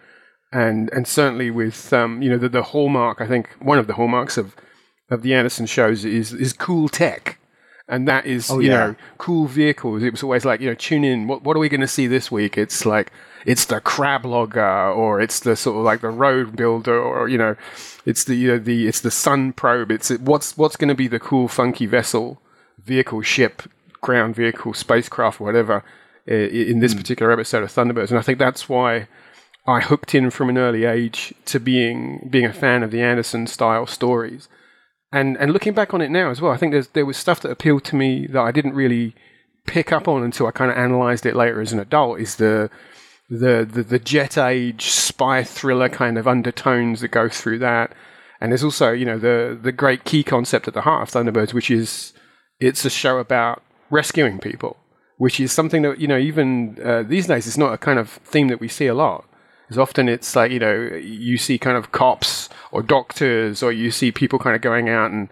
And 0.53 0.91
and 0.93 1.09
certainly 1.09 1.51
with 1.51 1.93
um, 1.93 2.23
you 2.23 2.31
know 2.31 2.39
the, 2.39 2.49
the 2.49 2.63
hallmark, 2.63 3.21
I 3.21 3.27
think 3.27 3.49
one 3.59 3.79
of 3.79 3.87
the 3.87 3.95
hallmarks 3.95 4.37
of 4.37 4.55
of 5.11 5.23
the 5.23 5.35
Anderson 5.35 5.67
shows 5.67 6.05
is 6.05 6.33
is 6.33 6.53
cool 6.53 6.89
tech. 6.89 7.39
And 7.87 8.09
that 8.09 8.25
is, 8.25 8.51
oh, 8.51 8.61
you 8.61 8.71
yeah. 8.71 8.77
know, 8.77 8.97
cool 9.19 9.47
vehicles. 9.47 10.03
It 10.03 10.11
was 10.11 10.23
always 10.23 10.45
like, 10.45 10.61
you 10.61 10.69
know, 10.69 10.75
tune 10.75 11.05
in. 11.05 11.27
What, 11.27 11.43
what 11.43 11.55
are 11.55 11.61
we 11.61 11.69
going 11.69 11.83
to 11.83 11.87
see 11.87 12.07
this 12.07 12.31
week? 12.31 12.57
It's 12.57 12.87
like, 12.87 13.13
it's 13.45 13.67
the 13.67 13.81
crab 13.81 14.25
logger, 14.25 14.91
or 14.91 15.21
it's 15.21 15.41
the 15.41 15.55
sort 15.55 15.77
of 15.77 15.85
like 15.85 16.01
the 16.01 16.09
road 16.09 16.57
builder, 16.57 16.99
or 16.99 17.29
you 17.29 17.37
know, 17.37 17.57
it's 18.07 18.25
the 18.25 18.35
you 18.35 18.49
know, 18.49 18.59
the 18.59 18.89
it's 18.89 19.01
the 19.01 19.11
sun 19.11 19.53
probe. 19.53 19.91
It's 19.91 20.11
what's 20.11 20.57
what's 20.57 20.77
going 20.77 20.89
to 20.89 20.95
be 20.95 21.09
the 21.09 21.21
cool, 21.21 21.47
funky 21.47 21.85
vessel, 21.85 22.41
vehicle, 22.83 23.21
ship, 23.21 23.63
ground 24.01 24.35
vehicle, 24.35 24.73
spacecraft, 24.73 25.41
whatever, 25.41 25.85
i- 26.27 26.31
in 26.33 26.81
this 26.81 26.93
hmm. 26.93 26.99
particular 26.99 27.33
episode 27.33 27.63
of 27.63 27.71
Thunderbirds. 27.71 28.09
And 28.09 28.19
I 28.19 28.23
think 28.23 28.39
that's 28.39 28.67
why 28.67 29.09
I 29.67 29.81
hooked 29.81 30.15
in 30.15 30.31
from 30.31 30.49
an 30.49 30.59
early 30.59 30.85
age 30.85 31.35
to 31.47 31.61
being 31.61 32.29
being 32.31 32.47
a 32.47 32.53
fan 32.53 32.83
of 32.83 32.91
the 32.91 33.03
Anderson 33.03 33.47
style 33.47 33.87
stories. 33.87 34.49
And 35.15 35.37
and 35.37 35.53
looking 35.53 35.75
back 35.75 35.95
on 35.95 36.01
it 36.01 36.11
now 36.11 36.31
as 36.31 36.41
well, 36.41 36.51
I 36.51 36.57
think 36.57 36.73
there's 36.73 36.89
there 36.89 37.07
was 37.07 37.17
stuff 37.17 37.39
that 37.43 37.51
appealed 37.53 37.85
to 37.85 37.95
me 37.95 38.27
that 38.27 38.41
I 38.41 38.51
didn't 38.51 38.75
really 38.75 39.15
pick 39.65 39.93
up 39.93 40.09
on 40.09 40.25
until 40.25 40.49
I 40.49 40.51
kind 40.51 40.73
of 40.73 40.77
analyzed 40.77 41.25
it 41.25 41.37
later 41.37 41.61
as 41.61 41.73
an 41.73 41.79
adult. 41.79 42.19
Is 42.19 42.35
the 42.35 42.69
the, 43.31 43.65
the 43.71 43.85
the 43.85 44.01
jet 44.01 44.37
age 44.37 44.87
spy 44.87 45.45
thriller 45.45 45.89
kind 45.89 46.19
of 46.19 46.27
undertones 46.27 47.01
that 47.01 47.09
go 47.09 47.29
through 47.29 47.61
that, 47.61 47.95
and 48.41 48.51
there's 48.51 48.65
also 48.65 48.91
you 48.91 49.05
know 49.05 49.17
the 49.17 49.57
the 49.63 49.71
great 49.71 50.03
key 50.03 50.25
concept 50.25 50.67
at 50.67 50.75
the 50.75 50.81
heart 50.81 51.03
of 51.03 51.15
Thunderbirds, 51.15 51.55
which 51.55 51.71
is 51.71 52.13
it's 52.59 52.85
a 52.85 52.91
show 52.91 53.19
about 53.19 53.63
rescuing 53.91 54.41
people, 54.41 54.77
which 55.19 55.39
is 55.39 55.53
something 55.53 55.83
that 55.83 56.01
you 56.01 56.09
know 56.09 56.19
even 56.19 56.77
uh, 56.85 57.05
these 57.05 57.29
days 57.29 57.47
it's 57.47 57.57
not 57.57 57.73
a 57.73 57.79
kind 57.79 58.01
of 58.01 58.11
theme 58.25 58.49
that 58.49 58.59
we 58.59 58.67
see 58.67 58.89
a 58.89 58.95
lot. 58.95 59.25
Because 59.65 59.79
often 59.79 60.09
it's 60.09 60.37
like 60.37 60.51
you 60.51 60.59
know 60.59 60.75
you 60.95 61.39
see 61.39 61.59
kind 61.59 61.77
of 61.77 61.93
cops 61.93 62.49
or 62.71 62.83
doctors 62.83 63.63
or 63.63 63.73
you 63.73 63.91
see 63.91 64.13
people 64.13 64.39
kind 64.39 64.55
of 64.55 64.63
going 64.63 64.89
out 64.89 65.11
and 65.11 65.29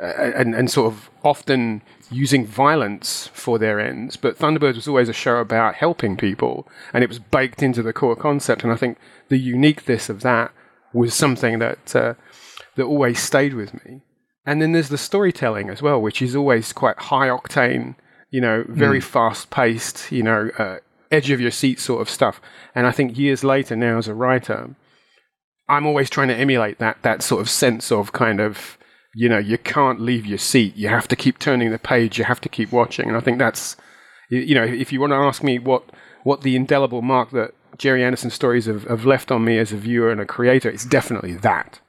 uh, 0.00 0.06
and 0.34 0.54
and 0.54 0.70
sort 0.70 0.92
of 0.92 1.10
often 1.24 1.82
using 2.10 2.46
violence 2.46 3.28
for 3.32 3.58
their 3.58 3.80
ends. 3.80 4.16
But 4.16 4.38
Thunderbirds 4.38 4.76
was 4.76 4.88
always 4.88 5.08
a 5.08 5.14
show 5.14 5.38
about 5.38 5.74
helping 5.74 6.16
people, 6.16 6.68
and 6.92 7.02
it 7.02 7.08
was 7.08 7.18
baked 7.18 7.62
into 7.62 7.82
the 7.82 7.92
core 7.92 8.16
concept. 8.16 8.62
And 8.62 8.72
I 8.72 8.76
think 8.76 8.98
the 9.28 9.38
uniqueness 9.38 10.08
of 10.08 10.20
that 10.22 10.52
was 10.92 11.14
something 11.14 11.58
that 11.58 11.94
uh, 11.96 12.14
that 12.76 12.84
always 12.84 13.18
stayed 13.18 13.54
with 13.54 13.74
me. 13.84 14.02
And 14.44 14.62
then 14.62 14.72
there's 14.72 14.90
the 14.90 14.98
storytelling 14.98 15.70
as 15.70 15.82
well, 15.82 16.00
which 16.00 16.22
is 16.22 16.36
always 16.36 16.72
quite 16.72 16.98
high 16.98 17.28
octane, 17.28 17.96
you 18.30 18.40
know, 18.40 18.64
very 18.68 19.00
fast 19.00 19.50
paced, 19.50 20.12
you 20.12 20.22
know, 20.22 20.50
uh, 20.56 20.76
edge 21.10 21.30
of 21.30 21.40
your 21.40 21.50
seat 21.50 21.80
sort 21.80 22.00
of 22.00 22.10
stuff. 22.10 22.40
And 22.74 22.86
I 22.86 22.90
think 22.92 23.16
years 23.18 23.44
later, 23.44 23.76
now 23.76 23.98
as 23.98 24.08
a 24.08 24.14
writer, 24.14 24.74
I'm 25.68 25.86
always 25.86 26.10
trying 26.10 26.28
to 26.28 26.36
emulate 26.36 26.78
that 26.78 27.02
that 27.02 27.22
sort 27.22 27.40
of 27.40 27.50
sense 27.50 27.90
of 27.90 28.12
kind 28.12 28.40
of 28.40 28.78
you 29.14 29.28
know 29.28 29.38
you 29.38 29.58
can't 29.58 30.00
leave 30.00 30.26
your 30.26 30.38
seat. 30.38 30.76
You 30.76 30.88
have 30.88 31.08
to 31.08 31.16
keep 31.16 31.38
turning 31.38 31.70
the 31.70 31.78
page. 31.78 32.18
You 32.18 32.24
have 32.24 32.40
to 32.42 32.48
keep 32.48 32.72
watching. 32.72 33.08
And 33.08 33.16
I 33.16 33.20
think 33.20 33.38
that's 33.38 33.76
you- 34.30 34.54
know 34.54 34.64
if 34.64 34.92
you 34.92 35.00
want 35.00 35.12
to 35.12 35.16
ask 35.16 35.42
me 35.42 35.58
what 35.58 35.84
what 36.24 36.42
the 36.42 36.56
indelible 36.56 37.02
mark 37.02 37.30
that 37.30 37.52
Gerry 37.78 38.02
Anderson 38.02 38.30
stories 38.30 38.66
have, 38.66 38.84
have 38.84 39.04
left 39.04 39.30
on 39.30 39.44
me 39.44 39.58
as 39.58 39.72
a 39.72 39.76
viewer 39.76 40.10
and 40.10 40.20
a 40.20 40.24
creator, 40.26 40.68
it's 40.70 40.84
definitely 40.84 41.34
that. 41.34 41.80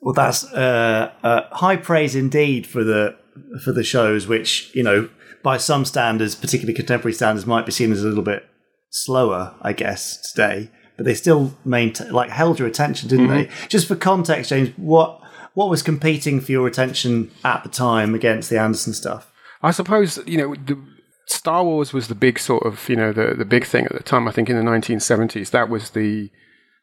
Well, 0.00 0.14
that's 0.14 0.44
uh, 0.52 1.12
uh, 1.22 1.42
high 1.54 1.76
praise 1.76 2.14
indeed 2.16 2.66
for 2.66 2.84
the 2.84 3.16
for 3.64 3.72
the 3.72 3.84
shows, 3.84 4.26
which 4.26 4.70
you 4.74 4.82
know 4.82 5.08
by 5.42 5.56
some 5.56 5.84
standards, 5.84 6.34
particularly 6.34 6.74
contemporary 6.74 7.14
standards, 7.14 7.46
might 7.46 7.66
be 7.66 7.72
seen 7.72 7.92
as 7.92 8.02
a 8.02 8.08
little 8.08 8.22
bit 8.22 8.46
slower, 8.90 9.54
I 9.62 9.72
guess, 9.72 10.30
today. 10.32 10.70
But 10.96 11.06
they 11.06 11.14
still 11.14 11.56
maintain, 11.64 12.12
like, 12.12 12.30
held 12.30 12.58
your 12.58 12.68
attention, 12.68 13.08
didn't 13.08 13.28
they? 13.28 13.48
Just 13.68 13.88
for 13.88 13.96
context, 13.96 14.50
James, 14.50 14.70
what 14.76 15.20
what 15.54 15.70
was 15.70 15.82
competing 15.82 16.40
for 16.40 16.52
your 16.52 16.66
attention 16.66 17.30
at 17.44 17.62
the 17.62 17.68
time 17.68 18.14
against 18.14 18.50
the 18.50 18.60
Anderson 18.60 18.92
stuff? 18.92 19.32
I 19.62 19.70
suppose 19.70 20.18
you 20.26 20.38
know 20.38 20.54
the 20.54 20.78
Star 21.26 21.64
Wars 21.64 21.92
was 21.92 22.08
the 22.08 22.14
big 22.14 22.38
sort 22.38 22.64
of 22.66 22.88
you 22.88 22.96
know 22.96 23.12
the 23.12 23.34
the 23.36 23.44
big 23.44 23.64
thing 23.64 23.86
at 23.86 23.92
the 23.92 24.02
time. 24.02 24.28
I 24.28 24.32
think 24.32 24.50
in 24.50 24.56
the 24.56 24.62
1970s 24.70 25.50
that 25.50 25.68
was 25.68 25.90
the 25.90 26.30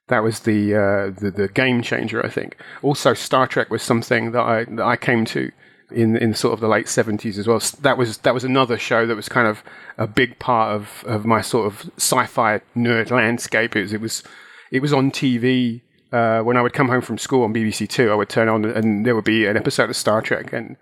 that 0.08 0.24
was 0.24 0.42
the 0.42 0.74
uh, 0.74 1.20
the, 1.20 1.32
the 1.32 1.48
game 1.48 1.82
changer. 1.82 2.26
I 2.26 2.30
think 2.30 2.58
also 2.82 3.14
Star 3.14 3.48
Trek 3.48 3.70
was 3.70 3.84
something 3.84 4.32
that 4.32 4.42
I 4.44 4.66
that 4.66 4.86
I 4.86 4.96
came 4.96 5.26
to 5.26 5.52
in 5.92 6.18
in 6.18 6.34
sort 6.34 6.54
of 6.54 6.60
the 6.60 6.68
late 6.68 6.88
70s 6.88 7.38
as 7.38 7.48
well. 7.48 7.58
S- 7.58 7.72
That 7.72 7.98
was 7.98 8.18
that 8.20 8.34
was 8.34 8.44
another 8.44 8.78
show 8.78 9.06
that 9.06 9.16
was 9.16 9.30
kind 9.30 9.48
of 9.48 9.64
a 9.98 10.08
big 10.08 10.38
part 10.40 10.76
of 10.76 11.04
of 11.06 11.26
my 11.26 11.42
sort 11.42 11.66
of 11.68 11.90
sci-fi 11.98 12.62
nerd 12.76 13.12
landscape. 13.12 13.76
It 13.76 13.82
was 13.84 13.94
it 13.94 14.02
was, 14.02 14.24
it 14.72 14.82
was 14.82 14.94
on 14.94 15.12
TV. 15.12 15.82
Uh, 16.10 16.40
when 16.42 16.56
I 16.56 16.62
would 16.62 16.72
come 16.72 16.88
home 16.88 17.02
from 17.02 17.18
school 17.18 17.44
on 17.44 17.54
BBC 17.54 17.88
Two, 17.90 18.12
I 18.12 18.16
would 18.16 18.30
turn 18.30 18.48
on 18.48 18.64
and 18.64 19.06
there 19.06 19.14
would 19.14 19.26
be 19.26 19.46
an 19.46 19.58
episode 19.58 19.90
of 19.90 19.96
Star 19.98 20.22
Trek, 20.22 20.54
and 20.54 20.78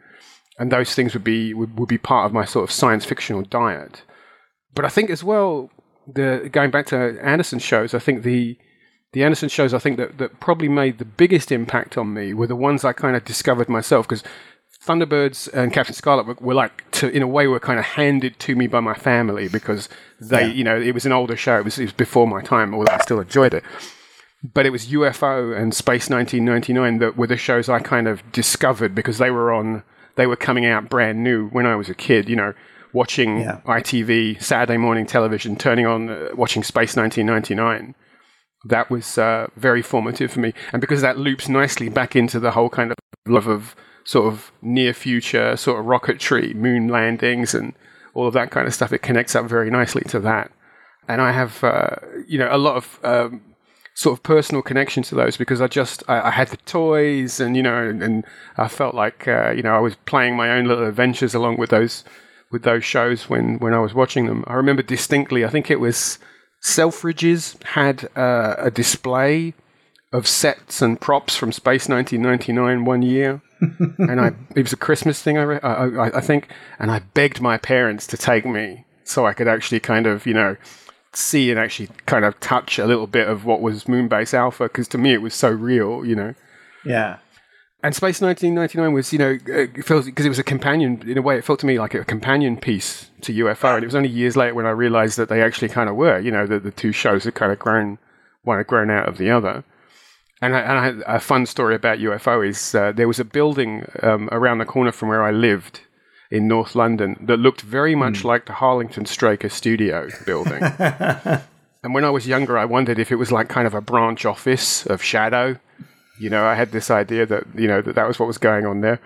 and 0.59 0.71
those 0.71 0.93
things 0.93 1.13
would 1.13 1.23
be 1.23 1.53
would, 1.53 1.79
would 1.79 1.89
be 1.89 1.97
part 1.97 2.27
of 2.27 2.33
my 2.33 2.45
sort 2.45 2.63
of 2.63 2.71
science 2.71 3.05
fictional 3.05 3.41
diet. 3.41 4.03
But 4.75 4.85
I 4.85 4.89
think 4.89 5.09
as 5.09 5.23
well, 5.23 5.71
the 6.07 6.47
going 6.51 6.69
back 6.69 6.85
to 6.87 7.17
Anderson 7.23 7.57
shows, 7.57 7.95
I 7.95 7.99
think 7.99 8.21
the 8.21 8.55
the 9.13 9.23
Anderson 9.23 9.49
shows 9.49 9.73
I 9.73 9.79
think 9.79 9.97
that, 9.97 10.17
that 10.19 10.39
probably 10.39 10.67
made 10.69 10.99
the 10.99 11.05
biggest 11.05 11.51
impact 11.51 11.97
on 11.97 12.13
me 12.13 12.33
were 12.35 12.47
the 12.47 12.55
ones 12.55 12.83
I 12.85 12.93
kind 12.93 13.15
of 13.15 13.25
discovered 13.25 13.67
myself 13.69 14.07
because 14.07 14.23
Thunderbirds 14.86 15.52
and 15.54 15.74
Captain 15.74 15.95
Scarlet 15.95 16.28
were, 16.28 16.38
were 16.39 16.54
like 16.54 16.89
to 16.91 17.10
in 17.10 17.21
a 17.21 17.28
way 17.28 17.48
were 17.48 17.60
kind 17.60 17.80
of 17.80 17.86
handed 17.86 18.38
to 18.39 18.56
me 18.56 18.67
by 18.67 18.80
my 18.80 18.93
family 18.93 19.48
because 19.48 19.89
they 20.19 20.52
you 20.52 20.63
know 20.63 20.80
it 20.80 20.93
was 20.93 21.06
an 21.06 21.12
older 21.12 21.36
show 21.36 21.58
it 21.58 21.65
was, 21.65 21.80
it 21.80 21.84
was 21.84 21.93
before 21.93 22.28
my 22.28 22.41
time 22.41 22.74
although 22.74 22.91
I 22.93 23.00
still 23.00 23.19
enjoyed 23.19 23.54
it 23.54 23.63
but 24.54 24.65
it 24.65 24.69
was 24.69 24.88
UFO 24.88 25.58
and 25.58 25.74
Space 25.74 26.10
1999 26.10 27.00
that 27.00 27.17
were 27.17 27.28
the 27.28 27.38
shows 27.38 27.69
I 27.69 27.80
kind 27.80 28.08
of 28.08 28.21
discovered 28.32 28.93
because 28.93 29.17
they 29.17 29.32
were 29.32 29.52
on, 29.52 29.84
they 30.15 30.28
were 30.28 30.36
coming 30.36 30.65
out 30.65 30.89
brand 30.89 31.24
new 31.24 31.48
when 31.48 31.65
I 31.65 31.76
was 31.76 31.89
a 31.89 31.95
kid, 31.95 32.30
you 32.30 32.36
know, 32.36 32.54
watching 32.93 33.39
Yeah. 33.39 33.62
ITV, 33.65 34.41
Saturday 34.41 34.78
morning 34.78 35.06
television, 35.06 35.56
turning 35.56 35.86
on, 35.86 36.10
uh, 36.10 36.30
watching 36.36 36.63
Space 36.63 36.95
1999. 36.95 37.95
That 38.65 38.89
was 38.89 39.17
uh, 39.17 39.48
very 39.56 39.82
formative 39.82 40.32
for 40.32 40.39
me. 40.39 40.54
And 40.71 40.82
because 40.82 41.02
that 41.02 41.17
loops 41.17 41.48
nicely 41.50 41.89
back 41.89 42.15
into 42.15 42.39
the 42.39 42.52
whole 42.52 42.69
kind 42.69 42.91
of 42.91 42.98
love 43.28 43.48
of 43.48 43.76
sort 44.05 44.31
of 44.31 44.51
near 44.61 44.93
future, 44.93 45.57
sort 45.57 45.79
of 45.79 45.85
rocketry, 45.85 46.55
moon 46.55 46.87
landings, 46.87 47.53
and 47.53 47.73
all 48.13 48.27
of 48.27 48.33
that 48.33 48.51
kind 48.51 48.67
of 48.67 48.73
stuff, 48.73 48.93
it 48.93 48.99
connects 48.99 49.35
up 49.35 49.45
very 49.45 49.69
nicely 49.69 50.03
to 50.03 50.19
that. 50.21 50.51
And 51.07 51.21
I 51.21 51.31
have, 51.31 51.63
uh, 51.63 51.97
you 52.27 52.39
know, 52.39 52.47
a 52.49 52.57
lot 52.57 52.77
of 52.77 52.99
um, 53.03 53.41
sort 53.95 54.17
of 54.17 54.23
personal 54.23 54.61
connection 54.61 55.03
to 55.03 55.15
those 55.15 55.37
because 55.37 55.61
I 55.61 55.67
just 55.67 56.03
I, 56.07 56.27
I 56.27 56.29
had 56.31 56.49
the 56.49 56.57
toys 56.57 57.39
and 57.39 57.55
you 57.55 57.63
know 57.63 57.87
and, 57.87 58.03
and 58.03 58.25
I 58.57 58.67
felt 58.67 58.93
like 58.93 59.27
uh, 59.27 59.51
you 59.51 59.63
know 59.63 59.73
I 59.75 59.79
was 59.79 59.95
playing 60.05 60.35
my 60.35 60.49
own 60.51 60.65
little 60.65 60.85
adventures 60.85 61.33
along 61.33 61.57
with 61.57 61.69
those 61.69 62.03
with 62.51 62.63
those 62.63 62.83
shows 62.83 63.29
when 63.29 63.57
when 63.59 63.73
I 63.73 63.79
was 63.79 63.93
watching 63.93 64.25
them. 64.25 64.43
I 64.47 64.53
remember 64.53 64.81
distinctly. 64.81 65.45
I 65.45 65.49
think 65.49 65.71
it 65.71 65.79
was 65.79 66.19
Selfridges 66.61 67.61
had 67.63 68.09
uh, 68.17 68.55
a 68.57 68.71
display 68.71 69.53
of 70.11 70.27
sets 70.27 70.81
and 70.81 70.99
props 70.99 71.35
from 71.35 71.51
Space 71.51 71.87
1999 71.87 72.85
one 72.85 73.01
year. 73.01 73.41
And 73.97 74.21
I, 74.21 74.34
it 74.56 74.63
was 74.63 74.73
a 74.73 74.78
Christmas 74.78 75.21
thing, 75.21 75.38
I, 75.38 75.43
re- 75.43 75.60
I, 75.62 75.73
I, 75.73 76.17
I 76.17 76.21
think, 76.21 76.49
and 76.80 76.91
I 76.91 76.99
begged 77.13 77.41
my 77.41 77.58
parents 77.58 78.08
to 78.08 78.17
take 78.17 78.45
me 78.45 78.86
so 79.04 79.25
I 79.25 79.34
could 79.34 79.47
actually 79.47 79.80
kind 79.80 80.08
of, 80.08 80.25
you 80.25 80.34
know, 80.34 80.58
see 81.13 81.49
and 81.49 81.60
actually 81.60 81.89
kind 82.06 82.25
of 82.25 82.39
touch 82.39 82.78
a 82.78 82.86
little 82.86 83.08
bit 83.08 83.28
of 83.28 83.45
what 83.45 83.62
was 83.62 83.86
Moonbase 83.86 84.34
Alpha 84.34 84.63
because 84.63 84.88
to 84.89 84.97
me 84.97 85.13
it 85.13 85.21
was 85.21 85.34
so 85.34 85.49
real, 85.49 86.06
you 86.06 86.15
know. 86.15 86.34
Yeah. 86.86 87.17
And 87.84 87.95
Space 87.95 88.19
1999 88.19 88.93
was, 88.93 89.13
you 89.13 89.19
know, 89.19 89.38
it 89.45 89.73
because 89.73 90.08
it 90.08 90.28
was 90.28 90.39
a 90.39 90.43
companion 90.43 91.08
in 91.08 91.19
a 91.19 91.21
way. 91.21 91.38
It 91.38 91.45
felt 91.45 91.60
to 91.60 91.67
me 91.67 91.78
like 91.78 91.93
a 91.93 92.04
companion 92.04 92.58
piece 92.58 93.12
to 93.21 93.32
UFO, 93.32 93.75
and 93.75 93.84
it 93.84 93.88
was 93.88 93.93
only 93.93 94.10
years 94.10 94.35
later 94.35 94.56
when 94.56 94.65
I 94.65 94.71
realized 94.71 95.17
that 95.17 95.29
they 95.29 95.44
actually 95.44 95.69
kind 95.69 95.87
of 95.87 95.96
were. 95.96 96.17
You 96.17 96.31
know, 96.31 96.48
that 96.48 96.63
the 96.63 96.71
two 96.71 96.92
shows 96.92 97.25
had 97.25 97.35
kind 97.35 97.52
of 97.52 97.60
grown, 97.60 98.00
one 98.42 98.58
had 98.58 98.65
grown 98.65 98.89
out 98.89 99.08
of 99.08 99.19
the 99.19 99.29
other. 99.29 99.63
And 100.42 100.56
I, 100.56 100.60
and 100.60 101.04
I 101.08 101.15
a 101.15 101.19
fun 101.19 101.46
story 101.46 101.75
about 101.75 102.00
UFO 102.00 102.48
is 102.48 102.75
uh, 102.75 102.92
there 102.92 103.08
was 103.08 103.19
a 103.19 103.25
building 103.25 103.86
um, 104.04 104.27
around 104.31 104.58
the 104.58 104.65
corner 104.65 104.92
from 104.92 105.10
where 105.10 105.23
I 105.23 105.31
lived 105.31 105.81
in 106.29 106.48
North 106.48 106.75
London 106.75 107.15
that 107.21 107.38
looked 107.38 107.62
very 107.62 107.96
much 107.96 108.23
like 108.23 108.46
the 108.46 108.54
Harlington 108.54 109.06
Straker 109.06 109.48
studio 109.50 110.10
building. 110.25 110.62
and 111.83 111.94
when 111.94 112.04
I 112.04 112.10
was 112.10 112.27
younger, 112.27 112.58
I 112.58 112.65
wondered 112.65 113.00
if 113.00 113.12
it 113.12 113.15
was 113.15 113.31
like 113.31 113.48
kind 113.48 113.65
of 113.67 113.73
a 113.73 113.81
branch 113.81 114.25
office 114.25 114.86
of 114.88 115.02
SHADO. 115.02 115.60
You 116.19 116.29
know, 116.29 116.46
I 116.46 116.56
had 116.56 116.71
this 116.71 116.92
idea 116.92 117.25
that 117.25 117.44
you 117.56 117.67
know 117.67 117.81
that 117.81 117.96
that 117.96 118.08
was 118.08 118.19
what 118.19 118.27
was 118.27 118.38
going 118.38 118.65
on 118.65 118.81
there. 118.81 119.00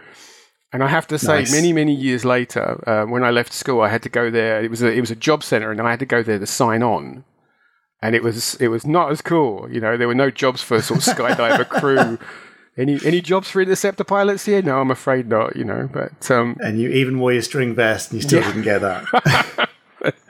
And 0.72 0.84
I 0.84 0.88
have 0.88 1.08
to 1.08 1.18
say, 1.18 1.40
Nice. 1.40 1.52
many 1.52 1.74
many 1.74 1.94
years 1.94 2.26
later, 2.26 2.84
uh, 2.88 3.06
when 3.06 3.24
I 3.24 3.32
left 3.32 3.54
school, 3.54 3.82
I 3.82 3.90
had 3.90 4.04
to 4.04 4.10
go 4.10 4.30
there. 4.32 4.64
It 4.64 4.70
was 4.70 4.82
a 4.82 4.92
it 4.92 5.00
was 5.00 5.12
a 5.12 5.16
job 5.16 5.44
center, 5.44 5.72
and 5.72 5.82
I 5.82 5.92
had 5.92 6.00
to 6.00 6.06
go 6.06 6.24
there 6.24 6.40
to 6.40 6.46
sign 6.48 6.84
on. 6.84 7.24
And 8.02 8.16
it 8.16 8.24
was 8.24 8.56
it 8.56 8.70
was 8.70 8.86
not 8.86 9.12
as 9.12 9.22
cool. 9.22 9.68
You 9.72 9.82
know, 9.82 9.98
there 9.98 10.08
were 10.08 10.16
no 10.16 10.32
jobs 10.32 10.62
for 10.62 10.82
sort 10.82 11.06
of 11.08 11.16
skydiver 11.18 11.68
crew. 11.80 12.18
Any 12.78 12.98
any 13.04 13.20
jobs 13.20 13.50
for 13.50 13.62
interceptor 13.62 14.06
pilots 14.06 14.46
here? 14.46 14.62
No, 14.62 14.80
I'm 14.80 14.90
afraid 14.92 15.28
not. 15.28 15.56
You 15.58 15.66
know, 15.66 15.90
but 15.92 16.32
um, 16.32 16.56
And 16.62 16.80
you 16.80 16.90
even 16.90 17.20
wore 17.20 17.34
your 17.34 17.42
string 17.42 17.76
vest 17.76 18.12
and 18.12 18.22
you 18.22 18.28
still 18.28 18.40
Yeah. 18.42 18.48
didn't 18.48 18.62
get 18.64 18.80
that. 18.82 19.70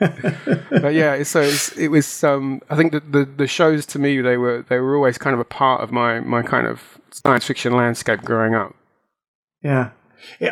but 0.82 0.94
yeah, 0.94 1.22
so 1.22 1.40
it's, 1.42 1.76
it 1.78 1.88
was. 1.88 2.24
Um, 2.24 2.60
I 2.70 2.76
think 2.76 2.90
that 2.92 3.12
the 3.12 3.24
the 3.24 3.46
shows 3.46 3.86
to 3.86 3.98
me 3.98 4.20
they 4.20 4.36
were 4.36 4.64
they 4.68 4.78
were 4.78 4.96
always 4.96 5.16
kind 5.18 5.34
of 5.34 5.40
a 5.40 5.44
part 5.44 5.80
of 5.82 5.92
my 5.92 6.20
my 6.20 6.42
kind 6.42 6.66
of 6.66 6.98
science 7.12 7.44
fiction 7.44 7.76
landscape 7.76 8.22
growing 8.22 8.54
up. 8.54 8.74
yeah. 9.62 9.90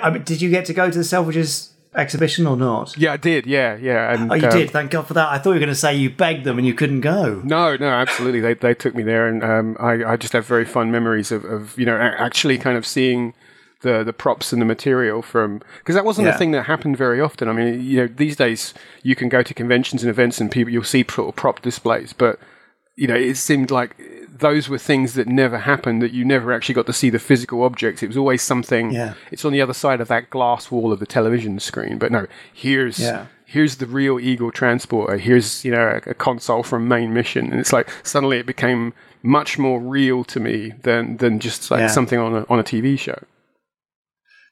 I 0.02 0.08
mean, 0.10 0.22
did 0.22 0.40
you 0.40 0.48
get 0.50 0.64
to 0.66 0.72
go 0.72 0.90
to 0.90 0.96
the 0.96 1.04
Selfridges 1.04 1.72
exhibition 1.98 2.46
or 2.46 2.56
not? 2.56 2.96
Yeah, 2.96 3.12
I 3.12 3.16
did. 3.18 3.46
Yeah, 3.46 3.76
yeah. 3.76 4.12
And, 4.12 4.30
Oh, 4.32 4.34
you 4.34 4.46
um, 4.46 4.50
did. 4.56 4.70
Thank 4.70 4.90
God 4.92 5.06
for 5.06 5.14
that. 5.14 5.28
I 5.28 5.38
thought 5.38 5.50
you 5.50 5.54
were 5.54 5.60
going 5.60 5.68
to 5.68 5.74
say 5.74 5.94
you 5.96 6.08
begged 6.10 6.44
them 6.44 6.56
and 6.58 6.66
you 6.66 6.74
couldn't 6.74 7.00
go. 7.02 7.40
No, 7.44 7.76
no, 7.76 7.88
absolutely. 7.88 8.40
They 8.40 8.54
they 8.54 8.74
took 8.74 8.94
me 8.94 9.02
there, 9.02 9.26
and 9.28 9.42
um, 9.44 9.76
I 9.80 10.04
I 10.12 10.16
just 10.16 10.32
have 10.32 10.46
very 10.46 10.64
fun 10.64 10.90
memories 10.90 11.30
of, 11.32 11.44
of 11.44 11.78
you 11.78 11.84
know 11.86 11.96
a- 11.96 11.98
actually 12.20 12.56
kind 12.58 12.76
of 12.78 12.86
seeing 12.86 13.34
the 13.80 14.02
the 14.02 14.12
props 14.12 14.52
and 14.52 14.60
the 14.60 14.66
material 14.66 15.22
from 15.22 15.60
because 15.78 15.94
that 15.94 16.04
wasn't 16.04 16.26
Yeah. 16.26 16.34
a 16.34 16.38
thing 16.38 16.50
that 16.52 16.64
happened 16.64 16.96
very 16.96 17.20
often. 17.20 17.48
I 17.48 17.52
mean, 17.52 17.80
you 17.84 17.98
know, 17.98 18.06
these 18.08 18.36
days 18.36 18.74
you 19.02 19.14
can 19.14 19.28
go 19.28 19.42
to 19.42 19.54
conventions 19.54 20.02
and 20.02 20.10
events 20.10 20.40
and 20.40 20.50
people 20.50 20.72
you'll 20.72 20.84
see 20.84 21.04
sort 21.08 21.28
of 21.28 21.36
prop 21.36 21.62
displays, 21.62 22.12
but 22.12 22.38
you 23.00 23.06
know, 23.06 23.14
it 23.14 23.36
seemed 23.36 23.70
like 23.70 23.96
those 24.38 24.68
were 24.68 24.78
things 24.78 25.14
that 25.14 25.26
never 25.28 25.58
happened. 25.58 26.02
That 26.02 26.12
you 26.12 26.24
never 26.24 26.52
actually 26.52 26.74
got 26.74 26.86
to 26.86 26.92
see 26.92 27.10
the 27.10 27.18
physical 27.18 27.62
objects. 27.62 28.02
It 28.02 28.08
was 28.08 28.16
always 28.16 28.42
something. 28.42 28.90
Yeah. 28.92 29.14
It's 29.30 29.44
on 29.44 29.52
the 29.52 29.62
other 29.62 29.72
side 29.74 30.00
of 30.00 30.08
that 30.08 30.30
glass 30.30 30.70
wall 30.70 30.92
of 30.92 30.98
the 31.00 31.06
television 31.06 31.60
screen. 31.60 31.98
But 31.98 32.10
no, 32.12 32.26
here's 32.52 32.98
Yeah. 32.98 33.26
here's 33.46 33.76
the 33.76 33.86
real 33.86 34.18
Eagle 34.20 34.50
transporter. 34.50 35.16
Here's 35.18 35.64
you 35.64 35.70
know 35.72 36.00
a, 36.06 36.10
a 36.10 36.14
console 36.14 36.62
from 36.62 36.88
main 36.88 37.14
mission, 37.14 37.50
and 37.50 37.60
it's 37.60 37.72
like 37.72 37.88
suddenly 38.02 38.38
it 38.38 38.46
became 38.46 38.92
much 39.22 39.58
more 39.58 39.80
real 39.80 40.24
to 40.24 40.38
me 40.40 40.72
than 40.82 41.16
than 41.18 41.38
just 41.40 41.70
like 41.70 41.80
Yeah. 41.80 41.86
something 41.98 42.18
on 42.18 42.32
a 42.34 42.46
on 42.48 42.58
a 42.58 42.64
TV 42.64 42.98
show. 42.98 43.18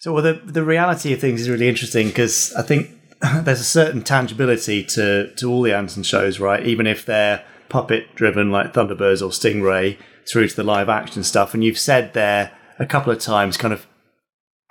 So, 0.01 0.13
well, 0.13 0.23
the 0.23 0.35
the 0.45 0.65
reality 0.65 1.13
of 1.13 1.21
things 1.21 1.41
is 1.41 1.49
really 1.51 1.69
interesting 1.69 2.09
because 2.09 2.53
I 2.55 2.63
think 2.63 2.91
there's 3.45 3.61
a 3.61 3.65
certain 3.81 4.03
tangibility 4.03 4.85
to 4.97 5.33
to 5.37 5.51
all 5.51 5.63
the 5.63 5.73
Anderson 5.75 6.03
shows, 6.03 6.39
right? 6.41 6.65
Even 6.67 6.87
if 6.87 7.05
they're 7.07 7.43
puppet 7.69 8.15
driven, 8.15 8.51
like 8.51 8.73
Thunderbirds 8.73 9.23
or 9.23 9.31
Stingray, 9.31 9.99
through 10.29 10.49
to 10.49 10.57
the 10.57 10.65
live 10.65 10.89
action 10.89 11.23
stuff. 11.23 11.55
And 11.55 11.65
you've 11.65 11.79
said 11.79 12.13
there 12.13 12.53
a 12.79 12.87
couple 12.87 13.13
of 13.13 13.19
times, 13.19 13.57
kind 13.57 13.73
of 13.73 13.87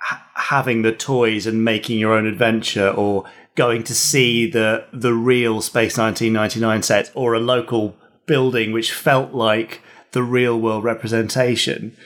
ha- 0.00 0.26
having 0.34 0.82
the 0.82 0.92
toys 0.92 1.46
and 1.46 1.64
making 1.64 1.98
your 1.98 2.14
own 2.14 2.26
adventure, 2.26 2.90
or 2.90 3.24
going 3.54 3.82
to 3.84 3.94
see 3.94 4.50
the 4.50 4.86
the 4.92 5.14
real 5.14 5.60
Space 5.60 5.98
1999 5.98 6.82
set, 6.82 7.10
or 7.14 7.34
a 7.34 7.40
local 7.40 7.96
building 8.26 8.72
which 8.72 8.92
felt 8.92 9.32
like 9.32 9.80
the 10.12 10.22
real 10.22 10.58
world 10.58 10.84
representation. 10.84 11.96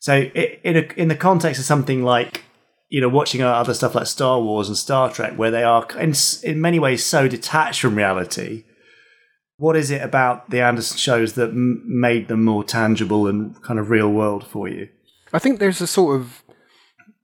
So, 0.00 0.22
in 0.22 0.76
a, 0.76 1.00
in 1.00 1.08
the 1.08 1.16
context 1.16 1.60
of 1.60 1.66
something 1.66 2.02
like 2.02 2.44
you 2.90 3.00
know, 3.00 3.08
watching 3.08 3.40
uh, 3.40 3.48
other 3.48 3.72
stuff 3.72 3.94
like 3.94 4.06
Star 4.06 4.40
Wars 4.40 4.68
and 4.68 4.76
Star 4.76 5.10
Trek, 5.10 5.34
where 5.36 5.52
they 5.52 5.62
are 5.62 5.86
in, 5.98 6.12
in 6.42 6.60
many 6.60 6.78
ways 6.78 7.04
so 7.04 7.28
detached 7.28 7.80
from 7.80 7.94
reality, 7.94 8.64
what 9.60 9.76
is 9.76 9.90
it 9.90 10.00
about 10.00 10.48
the 10.48 10.62
Anderson 10.62 10.96
shows 10.96 11.34
that 11.34 11.50
m- 11.50 11.82
made 11.84 12.28
them 12.28 12.42
more 12.44 12.64
tangible 12.64 13.26
and 13.26 13.62
kind 13.62 13.78
of 13.78 13.90
real 13.90 14.08
world 14.10 14.44
for 14.44 14.66
you? 14.68 14.88
I 15.34 15.38
think 15.38 15.60
there's 15.60 15.82
a 15.82 15.86
sort 15.86 16.18
of 16.18 16.42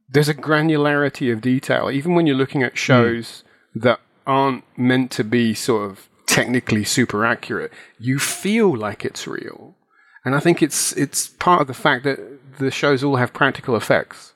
there's 0.08 0.28
a 0.28 0.34
granularity 0.34 1.32
of 1.32 1.40
detail, 1.40 1.90
even 1.90 2.14
when 2.14 2.26
you're 2.26 2.36
looking 2.36 2.62
at 2.62 2.72
hmm. 2.72 2.76
shows 2.76 3.42
that 3.74 4.00
aren't 4.26 4.64
meant 4.78 5.10
to 5.12 5.24
be 5.24 5.54
sort 5.54 5.90
of 5.90 6.08
technically 6.26 6.84
super 6.84 7.24
accurate. 7.24 7.72
You 7.98 8.18
feel 8.18 8.76
like 8.76 9.04
it's 9.04 9.26
real, 9.26 9.74
and 10.22 10.34
I 10.34 10.40
think 10.40 10.62
it's 10.62 10.92
it's 10.92 11.28
part 11.28 11.62
of 11.62 11.68
the 11.68 11.74
fact 11.74 12.04
that 12.04 12.20
the 12.58 12.70
shows 12.70 13.02
all 13.02 13.16
have 13.16 13.32
practical 13.32 13.76
effects. 13.76 14.34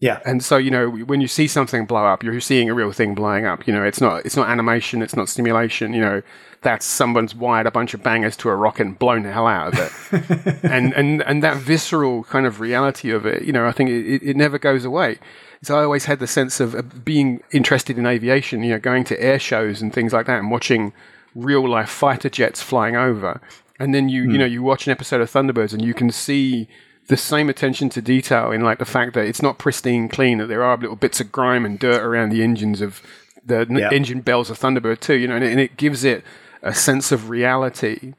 Yeah, 0.00 0.20
And 0.24 0.42
so, 0.42 0.56
you 0.56 0.70
know, 0.70 0.88
when 0.88 1.20
you 1.20 1.28
see 1.28 1.46
something 1.46 1.84
blow 1.84 2.06
up, 2.06 2.22
you're 2.22 2.40
seeing 2.40 2.70
a 2.70 2.74
real 2.74 2.90
thing 2.90 3.14
blowing 3.14 3.44
up. 3.44 3.66
You 3.66 3.74
know, 3.74 3.84
it's 3.84 4.00
not 4.00 4.24
it's 4.24 4.34
not 4.34 4.48
animation, 4.48 5.02
it's 5.02 5.14
not 5.14 5.28
simulation, 5.28 5.92
You 5.92 6.00
know, 6.00 6.22
that's 6.62 6.86
someone's 6.86 7.34
wired 7.34 7.66
a 7.66 7.70
bunch 7.70 7.92
of 7.92 8.02
bangers 8.02 8.34
to 8.38 8.48
a 8.48 8.56
rocket 8.56 8.86
and 8.86 8.98
blown 8.98 9.24
the 9.24 9.32
hell 9.32 9.46
out 9.46 9.74
of 9.74 9.78
it. 9.78 10.58
and 10.64 10.94
and 10.94 11.22
and 11.22 11.42
that 11.42 11.58
visceral 11.58 12.24
kind 12.24 12.46
of 12.46 12.60
reality 12.60 13.10
of 13.10 13.26
it, 13.26 13.42
you 13.42 13.52
know, 13.52 13.66
I 13.66 13.72
think 13.72 13.90
it, 13.90 14.22
it- 14.22 14.36
never 14.36 14.58
goes 14.58 14.86
away. 14.86 15.18
So 15.62 15.78
I 15.78 15.82
always 15.82 16.06
had 16.06 16.18
the 16.18 16.26
sense 16.26 16.60
of, 16.60 16.74
of 16.74 17.04
being 17.04 17.42
interested 17.50 17.98
in 17.98 18.06
aviation. 18.06 18.62
You 18.62 18.70
know, 18.70 18.78
going 18.78 19.04
to 19.04 19.22
air 19.22 19.38
shows 19.38 19.82
and 19.82 19.92
things 19.92 20.14
like 20.14 20.24
that, 20.24 20.38
and 20.38 20.50
watching 20.50 20.94
real 21.34 21.68
life 21.68 21.90
fighter 21.90 22.30
jets 22.30 22.62
flying 22.62 22.96
over. 22.96 23.38
And 23.78 23.94
then 23.94 24.08
you 24.08 24.22
you 24.22 24.30
hmm. 24.30 24.36
know 24.38 24.46
you 24.46 24.62
watch 24.62 24.86
an 24.86 24.92
episode 24.92 25.20
of 25.20 25.30
Thunderbirds 25.30 25.74
and 25.74 25.84
you 25.84 25.92
can 25.92 26.10
see 26.10 26.68
the 27.10 27.16
same 27.16 27.50
attention 27.50 27.88
to 27.88 28.00
detail 28.00 28.52
in 28.52 28.60
like 28.60 28.78
the 28.78 28.84
fact 28.84 29.14
that 29.14 29.26
it's 29.26 29.42
not 29.42 29.58
pristine 29.58 30.08
clean 30.08 30.38
that 30.38 30.46
there 30.46 30.62
are 30.62 30.76
little 30.76 30.94
bits 30.94 31.20
of 31.20 31.32
grime 31.32 31.66
and 31.66 31.80
dirt 31.80 32.00
around 32.02 32.30
the 32.30 32.40
engines 32.40 32.80
of 32.80 33.02
the 33.44 33.66
n- 33.68 33.92
engine 33.92 34.20
bells 34.20 34.48
of 34.48 34.56
Thunderbird 34.60 35.00
2 35.00 35.14
you 35.14 35.26
know 35.26 35.34
and 35.34 35.44
it, 35.44 35.50
and 35.50 35.58
it 35.58 35.76
gives 35.76 36.04
it 36.04 36.22
a 36.62 36.72
sense 36.72 37.10
of 37.10 37.28
reality 37.28 38.14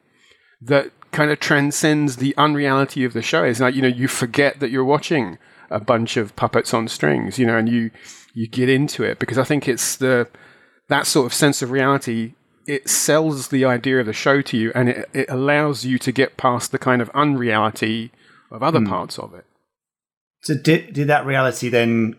that 0.62 0.92
kind 1.14 1.32
of 1.32 1.40
transcends 1.40 2.18
the 2.18 2.36
unreality 2.38 3.06
of 3.06 3.14
the 3.14 3.22
show. 3.22 3.44
It's 3.46 3.62
like 3.62 3.76
you 3.76 3.82
know 3.82 3.88
you 3.88 4.10
forget 4.10 4.60
that 4.60 4.72
you're 4.72 4.84
watching 4.84 5.38
a 5.70 5.80
bunch 5.80 6.18
of 6.18 6.36
puppets 6.36 6.74
on 6.74 6.90
strings 6.90 7.40
you 7.40 7.46
know 7.46 7.58
and 7.58 7.70
you 7.70 7.92
you 8.34 8.46
get 8.46 8.68
into 8.68 9.06
it 9.06 9.20
because 9.20 9.38
I 9.38 9.46
think 9.46 9.70
it's 9.70 9.96
the 9.96 10.28
that 10.90 11.08
sort 11.08 11.28
of 11.28 11.34
sense 11.34 11.62
of 11.62 11.72
reality 11.72 12.34
it 12.68 12.90
sells 12.90 13.48
the 13.48 13.64
idea 13.64 14.02
of 14.02 14.06
the 14.06 14.14
show 14.14 14.42
to 14.42 14.58
you 14.58 14.74
and 14.76 14.90
it, 14.90 15.10
it 15.14 15.30
allows 15.30 15.86
you 15.86 15.98
to 15.98 16.12
get 16.12 16.36
past 16.36 16.74
the 16.74 16.78
kind 16.78 17.02
of 17.02 17.10
unreality 17.14 18.12
of 18.52 18.62
other 18.62 18.80
hmm. 18.80 18.88
parts 18.88 19.18
of 19.18 19.34
it. 19.34 19.46
So 20.42 20.56
did 20.56 20.94
did 20.94 21.08
that 21.08 21.26
reality 21.26 21.70
then 21.70 22.16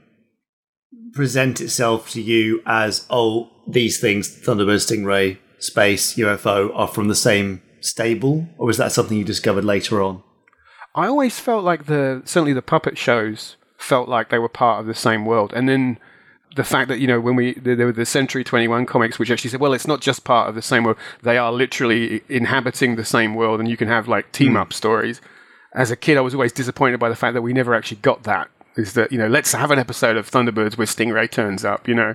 present 1.12 1.60
itself 1.60 2.10
to 2.10 2.20
you 2.20 2.62
as 2.66 3.06
oh 3.10 3.50
these 3.68 4.00
things 4.00 4.28
Thunderbird, 4.28 4.80
Stingray, 4.80 5.38
space, 5.58 6.14
UFO 6.14 6.70
are 6.74 6.88
from 6.88 7.08
the 7.08 7.14
same 7.14 7.62
stable, 7.80 8.48
or 8.58 8.66
was 8.66 8.78
that 8.78 8.92
something 8.92 9.18
you 9.18 9.24
discovered 9.24 9.64
later 9.64 10.02
on? 10.02 10.22
I 10.94 11.06
always 11.06 11.38
felt 11.38 11.64
like 11.64 11.86
the 11.86 12.22
certainly 12.24 12.52
the 12.52 12.62
puppet 12.62 12.98
shows 12.98 13.56
felt 13.78 14.08
like 14.08 14.30
they 14.30 14.38
were 14.38 14.48
part 14.48 14.80
of 14.80 14.86
the 14.86 14.94
same 14.94 15.24
world, 15.24 15.52
and 15.54 15.68
then 15.68 15.98
the 16.54 16.64
fact 16.64 16.88
that 16.88 17.00
you 17.00 17.06
know 17.06 17.20
when 17.20 17.36
we 17.36 17.54
there 17.54 17.86
were 17.86 17.92
the 17.92 18.06
Century 18.06 18.44
Twenty 18.44 18.68
One 18.68 18.86
comics, 18.86 19.18
which 19.18 19.30
actually 19.30 19.50
said, 19.50 19.60
well, 19.60 19.72
it's 19.72 19.86
not 19.86 20.00
just 20.00 20.24
part 20.24 20.48
of 20.48 20.54
the 20.54 20.62
same 20.62 20.84
world; 20.84 20.98
they 21.22 21.38
are 21.38 21.52
literally 21.52 22.22
inhabiting 22.28 22.96
the 22.96 23.04
same 23.04 23.34
world, 23.34 23.60
and 23.60 23.68
you 23.68 23.76
can 23.76 23.88
have 23.88 24.08
like 24.08 24.32
team 24.32 24.56
up 24.56 24.68
hmm. 24.68 24.76
stories. 24.76 25.20
As 25.74 25.90
a 25.90 25.96
kid, 25.96 26.16
I 26.18 26.20
was 26.20 26.34
always 26.34 26.52
disappointed 26.52 27.00
by 27.00 27.08
the 27.08 27.16
fact 27.16 27.34
that 27.34 27.42
we 27.42 27.52
never 27.52 27.74
actually 27.74 27.98
got 27.98 28.24
that. 28.24 28.48
Is 28.76 28.94
that 28.94 29.12
you 29.12 29.18
know 29.18 29.26
let's 29.28 29.52
have 29.52 29.70
an 29.70 29.78
episode 29.78 30.16
of 30.16 30.30
Thunderbirds 30.30 30.76
where 30.78 30.86
Stingray 30.86 31.30
turns 31.30 31.64
up, 31.64 31.86
you 31.88 31.94
know. 31.94 32.14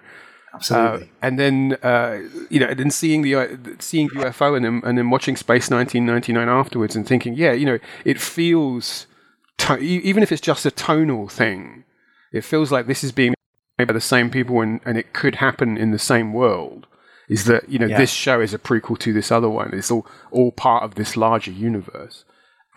Absolutely. 0.53 1.11
and 1.21 1.37
then 1.37 1.77
uh, 1.83 2.19
you 2.49 2.59
know, 2.59 2.67
and 2.67 2.79
then 2.79 2.89
seeing 2.89 3.21
the 3.21 3.35
uh, 3.35 3.47
seeing 3.79 4.09
UFO 4.09 4.55
and 4.55 4.65
then 4.65 4.81
and 4.83 4.97
then 4.97 5.09
watching 5.11 5.35
Space 5.35 5.69
1999 5.69 6.49
afterwards 6.49 6.95
and 6.95 7.07
thinking, 7.07 7.35
yeah, 7.35 7.51
you 7.51 7.65
know, 7.65 7.77
it 8.05 8.19
feels 8.19 9.05
to- 9.59 9.77
even 9.77 10.23
if 10.23 10.31
it's 10.31 10.41
just 10.41 10.65
a 10.65 10.71
tonal 10.71 11.27
thing, 11.27 11.83
it 12.31 12.43
feels 12.43 12.71
like 12.71 12.87
this 12.87 13.03
is 13.03 13.11
being 13.11 13.35
made 13.77 13.87
by 13.87 13.93
the 13.93 14.01
same 14.01 14.31
people 14.31 14.61
and, 14.61 14.79
and 14.83 14.97
it 14.97 15.13
could 15.13 15.35
happen 15.35 15.77
in 15.77 15.91
the 15.91 15.99
same 15.99 16.33
world. 16.33 16.87
Is 17.29 17.45
that 17.45 17.69
you 17.69 17.77
know 17.77 17.85
Yeah. 17.87 17.97
this 17.97 18.09
show 18.11 18.39
is 18.41 18.53
a 18.53 18.57
prequel 18.57 18.97
to 18.99 19.13
this 19.13 19.31
other 19.31 19.49
one? 19.49 19.71
It's 19.73 19.91
all 19.91 20.07
all 20.31 20.51
part 20.51 20.81
of 20.83 20.95
this 20.95 21.15
larger 21.15 21.51
universe, 21.51 22.23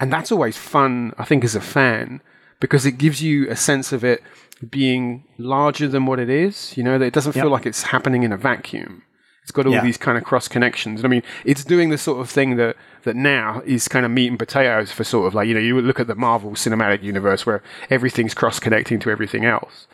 and 0.01 0.13
that's 0.13 0.33
always 0.33 0.57
fun. 0.57 1.13
I 1.19 1.25
think 1.25 1.45
as 1.45 1.55
a 1.55 1.61
fan 1.61 2.21
because 2.61 2.85
it 2.85 2.93
gives 2.99 3.23
you 3.23 3.49
a 3.51 3.57
sense 3.57 3.93
of 3.93 4.05
it 4.05 4.23
being 4.71 5.25
larger 5.39 5.89
than 5.89 6.05
what 6.07 6.19
it 6.19 6.29
is. 6.29 6.77
You 6.77 6.83
know, 6.85 6.99
that 6.99 7.07
it 7.07 7.15
doesn't 7.15 7.33
feel 7.33 7.49
like 7.51 7.65
it's 7.67 7.85
happening 7.85 8.23
in 8.23 8.33
a 8.33 8.37
vacuum. 8.37 9.03
It's 9.43 9.53
got 9.53 9.67
all 9.67 9.73
Yeah. 9.73 9.83
these 9.83 9.97
kind 9.97 10.19
of 10.19 10.25
cross 10.25 10.49
connections. 10.49 11.01
And 11.01 11.07
I 11.07 11.09
mean, 11.09 11.23
it's 11.47 11.65
doing 11.65 11.89
the 11.89 11.97
sort 11.97 12.21
of 12.21 12.29
thing 12.29 12.57
that, 12.57 12.77
that 13.05 13.17
now 13.17 13.63
is 13.65 13.89
kind 13.89 14.05
of 14.05 14.13
meat 14.13 14.29
and 14.29 14.39
potatoes 14.39 14.93
for 14.93 15.03
sort 15.03 15.27
of 15.27 15.35
like, 15.35 15.49
you 15.49 15.55
know, 15.55 15.61
you 15.61 15.81
look 15.81 15.99
at 15.99 16.07
the 16.07 16.15
Marvel 16.15 16.51
cinematic 16.53 17.03
universe 17.03 17.47
where 17.47 17.63
everything's 17.89 18.35
cross 18.35 18.61
connecting 18.61 19.01
to 19.01 19.11
everything 19.11 19.47
else. 19.47 19.87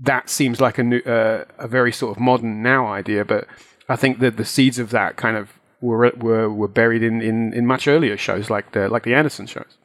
That 0.00 0.28
seems 0.28 0.60
like 0.60 0.78
a, 0.78 0.82
new, 0.82 0.98
uh, 1.06 1.44
a 1.58 1.68
very 1.68 1.92
sort 1.92 2.16
of 2.16 2.20
modern 2.20 2.62
now 2.62 2.86
idea, 2.88 3.24
but 3.24 3.46
I 3.88 3.94
think 3.96 4.18
that 4.18 4.36
the 4.36 4.44
seeds 4.44 4.78
of 4.80 4.90
that 4.90 5.16
kind 5.16 5.36
of 5.36 5.52
were, 5.86 6.12
were, 6.16 6.52
were 6.52 6.68
buried 6.68 7.02
in, 7.02 7.20
in, 7.20 7.52
in 7.52 7.66
much 7.66 7.88
earlier 7.88 8.16
shows 8.16 8.50
like 8.50 8.72
the, 8.72 8.88
like 8.88 9.04
the 9.04 9.14
Anderson 9.14 9.46
shows. 9.46 9.78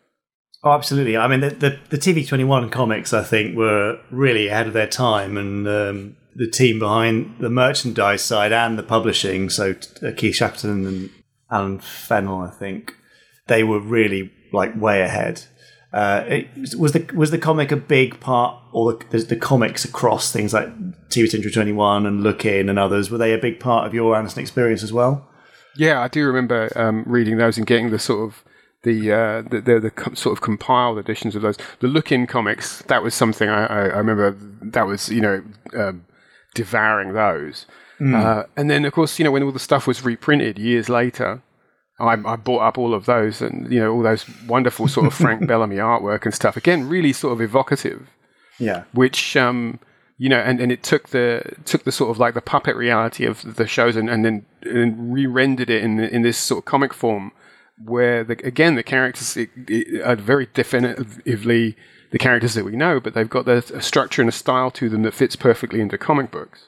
Oh, 0.64 0.72
absolutely. 0.72 1.18
I 1.18 1.28
mean, 1.28 1.40
the, 1.40 1.50
the, 1.50 1.80
the 1.90 1.98
TV21 1.98 2.72
comics, 2.72 3.14
I 3.14 3.24
think, 3.24 3.58
were 3.58 4.00
really 4.12 4.48
ahead 4.48 4.68
of 4.68 4.74
their 4.74 4.88
time, 4.88 5.36
and 5.36 5.68
um, 5.68 6.18
the 6.36 6.50
team 6.50 6.78
behind 6.80 7.38
the 7.40 7.50
merchandise 7.50 8.22
side 8.22 8.52
and 8.52 8.78
the 8.78 8.84
publishing, 8.84 9.50
so 9.50 9.76
uh, 10.04 10.12
Keith 10.16 10.36
Shackleton 10.36 10.86
and 10.86 11.10
Alan 11.50 11.80
Fennell, 11.80 12.42
I 12.42 12.52
think, 12.52 12.96
they 13.48 13.64
were 13.64 13.80
really 13.80 14.32
like 14.54 14.80
way 14.80 15.02
ahead. 15.02 15.46
Uh, 15.92 16.24
it, 16.28 16.76
was 16.78 16.94
the 16.94 17.06
was 17.14 17.32
the 17.32 17.38
comic 17.38 17.72
a 17.72 17.76
big 17.76 18.20
part, 18.22 18.56
or 18.72 18.94
the, 18.94 19.06
the, 19.10 19.18
the 19.26 19.36
comics 19.36 19.84
across 19.84 20.32
things 20.32 20.54
like 20.54 20.70
TV 21.10 21.54
Twenty 21.54 21.74
One 21.74 22.06
and 22.06 22.24
Look 22.24 22.46
In 22.46 22.70
and 22.70 22.80
others? 22.80 23.12
Were 23.12 23.18
they 23.18 23.34
a 23.34 23.38
big 23.38 23.60
part 23.60 23.88
of 23.88 23.94
your 23.94 24.16
Anderson 24.16 24.42
experience 24.42 24.84
as 24.84 24.94
well? 24.94 25.28
Yeah, 25.76 26.02
I 26.02 26.08
do 26.08 26.26
remember 26.26 26.72
um, 26.76 27.04
reading 27.06 27.38
those 27.38 27.58
and 27.58 27.66
getting 27.66 27.90
the 27.92 28.00
sort 28.00 28.28
of 28.28 28.44
the 28.84 29.12
uh, 29.12 29.42
the, 29.44 29.62
the, 29.62 29.80
the 29.80 29.92
com- 29.92 30.16
sort 30.16 30.34
of 30.34 30.42
compiled 30.42 30.98
editions 30.98 31.36
of 31.36 31.42
those. 31.42 31.58
The 31.80 31.88
look-in 31.88 32.28
comics 32.28 32.82
that 32.84 33.04
was 33.04 33.14
something 33.14 33.50
I, 33.50 33.66
I, 33.66 33.80
I 33.84 33.98
remember. 33.98 34.36
That 34.62 34.88
was 34.88 35.10
you 35.10 35.22
know 35.22 35.44
um, 35.76 36.06
devouring 36.56 37.14
those. 37.14 37.66
Uh, 38.16 38.44
and 38.58 38.68
then 38.70 38.84
of 38.84 38.94
course 38.94 39.20
you 39.20 39.26
know 39.26 39.32
when 39.32 39.44
all 39.44 39.52
the 39.52 39.60
stuff 39.60 39.86
was 39.88 40.04
reprinted 40.04 40.58
years 40.60 40.90
later. 40.90 41.42
I, 42.00 42.14
I 42.14 42.36
bought 42.36 42.64
up 42.64 42.80
all 42.80 42.96
of 42.96 43.06
those, 43.06 43.44
and 43.44 43.72
you 43.72 43.80
know 43.80 43.94
all 43.94 44.02
those 44.02 44.26
wonderful 44.48 44.88
sort 44.88 45.06
of 45.06 45.14
Frank 45.14 45.46
Bellamy 45.48 45.76
artwork 45.76 46.26
and 46.26 46.34
stuff. 46.34 46.58
Again, 46.58 46.90
really 46.90 47.14
sort 47.14 47.34
of 47.34 47.42
evocative 47.42 48.10
Yeah, 48.58 48.86
which 48.92 49.38
um, 49.38 49.80
you 50.18 50.28
know, 50.28 50.40
and, 50.40 50.60
and 50.60 50.72
it 50.72 50.82
took 50.82 51.10
the 51.10 51.44
took 51.66 51.84
the 51.84 51.92
sort 51.92 52.10
of 52.10 52.18
like 52.18 52.34
the 52.34 52.42
puppet 52.42 52.76
reality 52.76 53.26
of 53.26 53.56
the 53.56 53.68
shows 53.68 53.96
and, 53.96 54.10
and 54.10 54.26
then 54.26 54.46
and 54.66 55.14
re-rendered 55.14 55.70
it 55.70 55.84
in 55.84 56.00
in 56.00 56.22
this 56.22 56.38
sort 56.38 56.60
of 56.60 56.66
comic 56.66 56.94
form, 56.94 57.32
where 57.84 58.24
the, 58.24 58.34
again 58.46 58.76
the 58.76 58.84
characters 58.84 59.38
it, 59.38 59.50
it 59.68 60.02
are 60.02 60.16
very 60.16 60.48
definitively 60.54 61.76
the 62.12 62.20
characters 62.20 62.54
that 62.54 62.66
we 62.66 62.76
know, 62.76 63.00
but 63.00 63.14
they've 63.14 63.30
got 63.30 63.46
the, 63.46 63.64
a 63.74 63.82
structure 63.82 64.22
and 64.22 64.30
a 64.30 64.34
style 64.34 64.70
to 64.72 64.90
them 64.90 65.04
that 65.04 65.14
fits 65.14 65.36
perfectly 65.36 65.82
into 65.82 65.98
comic 65.98 66.30
books. 66.30 66.68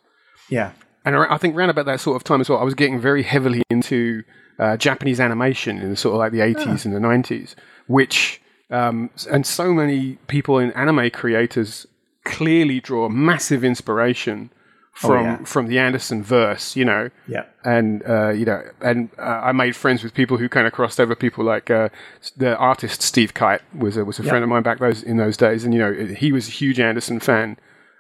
yeah, 0.50 0.72
And 1.06 1.16
I 1.16 1.38
think 1.38 1.56
around 1.56 1.70
about 1.70 1.86
that 1.86 2.00
sort 2.00 2.16
of 2.16 2.24
time 2.24 2.42
as 2.42 2.50
well, 2.50 2.60
I 2.60 2.64
was 2.64 2.74
getting 2.74 3.00
very 3.00 3.24
heavily 3.24 3.62
into 3.70 4.24
uh, 4.58 4.78
Japanese 4.78 5.20
animation 5.20 5.80
in 5.80 5.90
the 5.90 5.96
sort 5.98 6.14
of 6.14 6.20
like 6.20 6.32
the 6.32 6.40
80s 6.40 6.86
and 6.86 6.96
the 6.96 7.00
90s, 7.00 7.56
which, 7.88 8.42
um, 8.70 9.10
and 9.30 9.46
so 9.46 9.74
many 9.74 10.16
people 10.28 10.60
in 10.60 10.72
anime 10.72 11.10
creators 11.12 11.86
clearly 12.24 12.80
draw 12.80 13.10
massive 13.10 13.66
inspiration 13.66 14.50
from, 14.94 15.26
yeah. 15.26 15.38
from 15.44 15.68
the 15.68 15.80
Anderson 15.80 16.24
verse, 16.24 16.76
you 16.76 16.86
know. 16.86 17.10
yeah. 17.28 17.46
And, 17.66 18.04
uh, 18.08 18.30
you 18.30 18.46
know, 18.46 18.64
and 18.82 19.10
uh, 19.18 19.42
I 19.44 19.52
made 19.52 19.76
friends 19.76 20.04
with 20.04 20.14
people 20.14 20.38
who 20.38 20.48
kind 20.48 20.68
of 20.68 20.74
crossed 20.74 21.00
over 21.00 21.16
people 21.16 21.44
like 21.44 21.70
uh, 21.72 21.90
the 22.38 22.56
artist 22.58 23.02
Steve 23.02 23.34
Kyte 23.34 23.62
was 23.74 23.98
a, 23.98 24.06
was 24.06 24.20
a 24.20 24.24
friend 24.24 24.44
of 24.44 24.50
mine 24.50 24.64
back 24.64 24.80
those 24.80 25.02
in 25.02 25.18
those 25.18 25.36
days. 25.36 25.66
And, 25.66 25.74
you 25.74 25.80
know, 25.80 25.94
he 25.94 26.32
was 26.32 26.48
a 26.48 26.52
huge 26.52 26.80
Anderson 26.80 27.20
fan. 27.20 27.58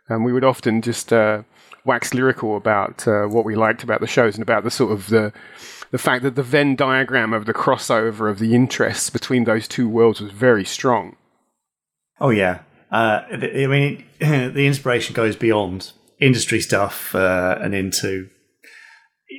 And 0.08 0.24
we 0.24 0.34
would 0.34 0.44
often 0.44 0.82
just 0.82 1.12
uh, 1.12 1.44
wax 1.84 2.14
lyrical 2.14 2.56
about 2.56 3.08
uh, 3.08 3.24
what 3.24 3.46
we 3.46 3.56
liked 3.56 3.84
about 3.84 4.00
the 4.00 4.08
shows 4.08 4.36
and 4.36 4.44
about 4.44 4.64
the 4.64 4.72
sort 4.72 4.91
of 4.91 5.10
the 5.10 5.34
the 5.91 5.98
fact 6.00 6.24
that 6.24 6.34
the 6.34 6.44
Venn 6.44 6.76
diagram 6.76 7.34
of 7.34 7.46
the 7.46 7.54
crossover 7.54 8.30
of 8.30 8.39
the 8.39 8.56
interests 8.56 9.12
between 9.12 9.44
those 9.44 9.68
two 9.68 9.88
worlds 9.88 10.20
was 10.20 10.32
very 10.32 10.66
strong. 10.66 11.16
Oh 12.20 12.32
yeah. 12.32 12.62
Uh, 12.91 13.22
I 13.32 13.68
mean, 13.68 14.04
the 14.20 14.66
inspiration 14.66 15.14
goes 15.14 15.36
beyond 15.36 15.91
industry 16.24 16.62
stuff 16.62 17.14
uh, 17.16 17.58
and 17.62 17.76
into 17.76 18.30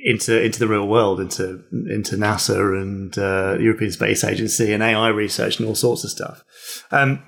into 0.03 0.41
into 0.41 0.59
the 0.59 0.67
real 0.67 0.87
world, 0.87 1.19
into 1.19 1.63
into 1.71 2.15
NASA 2.15 2.79
and 2.81 3.17
uh, 3.17 3.57
European 3.59 3.91
Space 3.91 4.23
Agency 4.23 4.71
and 4.73 4.83
AI 4.83 5.09
research 5.09 5.59
and 5.59 5.67
all 5.67 5.75
sorts 5.75 6.03
of 6.03 6.09
stuff. 6.09 6.43
Um, 6.91 7.23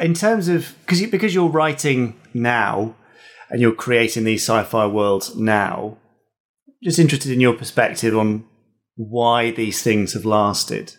in 0.00 0.14
terms 0.14 0.48
of 0.48 0.74
because 0.80 1.00
you, 1.00 1.08
because 1.08 1.34
you're 1.34 1.48
writing 1.48 2.18
now 2.32 2.94
and 3.50 3.60
you're 3.60 3.74
creating 3.74 4.24
these 4.24 4.42
sci-fi 4.42 4.86
worlds 4.86 5.36
now, 5.36 5.98
just 6.82 6.98
interested 6.98 7.32
in 7.32 7.40
your 7.40 7.54
perspective 7.54 8.16
on 8.16 8.44
why 8.96 9.50
these 9.50 9.82
things 9.82 10.12
have 10.12 10.24
lasted. 10.24 10.94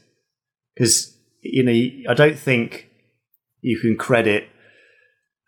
Because 0.75 1.17
you 1.41 1.63
know, 1.63 2.11
I 2.11 2.13
don't 2.13 2.37
think 2.37 2.89
you 3.61 3.79
can 3.79 3.97
credit 3.97 4.49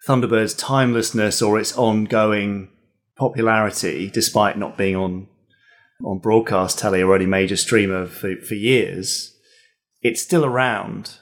Thunderbird's 0.08 0.54
timelessness 0.54 1.42
or 1.42 1.60
its 1.60 1.78
ongoing 1.78 2.70
popularity, 3.16 4.10
despite 4.10 4.58
not 4.58 4.78
being 4.78 4.96
on 4.96 5.28
on 6.04 6.20
broadcast 6.20 6.80
telly 6.80 7.02
or 7.04 7.16
any 7.16 7.26
major 7.26 7.56
streamer 7.56 8.08
for, 8.08 8.36
for 8.38 8.56
years. 8.56 9.38
It's 10.02 10.22
still 10.22 10.44
around, 10.44 11.18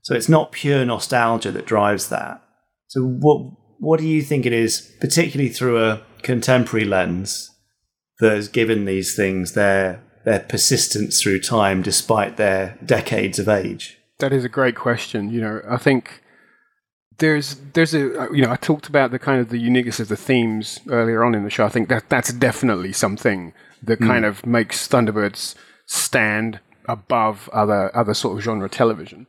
so 0.00 0.14
it's 0.14 0.28
not 0.28 0.52
pure 0.52 0.84
nostalgia 0.84 1.50
that 1.50 1.66
drives 1.66 2.08
that. 2.08 2.42
So, 2.88 3.02
what 3.02 3.52
what 3.78 4.00
do 4.00 4.06
you 4.06 4.22
think 4.22 4.46
it 4.46 4.52
is, 4.52 4.92
particularly 5.00 5.50
through 5.50 5.84
a 5.84 6.02
contemporary 6.22 6.86
lens, 6.86 7.50
that 8.20 8.32
has 8.32 8.48
given 8.48 8.84
these 8.84 9.14
things 9.14 9.52
their 9.52 10.02
their 10.24 10.40
persistence 10.40 11.20
through 11.20 11.40
time, 11.40 11.82
despite 11.82 12.36
their 12.36 12.78
decades 12.84 13.38
of 13.38 13.48
age? 13.48 13.98
That 14.18 14.32
is 14.32 14.44
a 14.44 14.48
great 14.48 14.76
question. 14.76 15.30
You 15.30 15.40
know, 15.40 15.60
I 15.68 15.76
think 15.76 16.21
there's 17.22 17.54
there's 17.74 17.94
a 17.94 18.20
uh, 18.20 18.32
you 18.32 18.42
know 18.42 18.50
I 18.50 18.56
talked 18.56 18.88
about 18.88 19.12
the 19.12 19.18
kind 19.18 19.40
of 19.40 19.48
the 19.48 19.58
uniqueness 19.58 20.00
of 20.00 20.08
the 20.08 20.16
themes 20.16 20.80
earlier 20.88 21.22
on 21.22 21.36
in 21.36 21.44
the 21.44 21.50
show. 21.50 21.64
I 21.64 21.68
think 21.68 21.88
that 21.88 22.08
that's 22.08 22.32
definitely 22.32 22.92
something 22.92 23.54
that 23.80 24.00
hmm. 24.00 24.08
kind 24.08 24.24
of 24.24 24.44
makes 24.44 24.88
Thunderbirds 24.88 25.54
stand 25.86 26.58
above 26.86 27.48
other 27.52 27.96
other 27.96 28.12
sort 28.12 28.36
of 28.36 28.42
genre 28.42 28.68
television. 28.68 29.28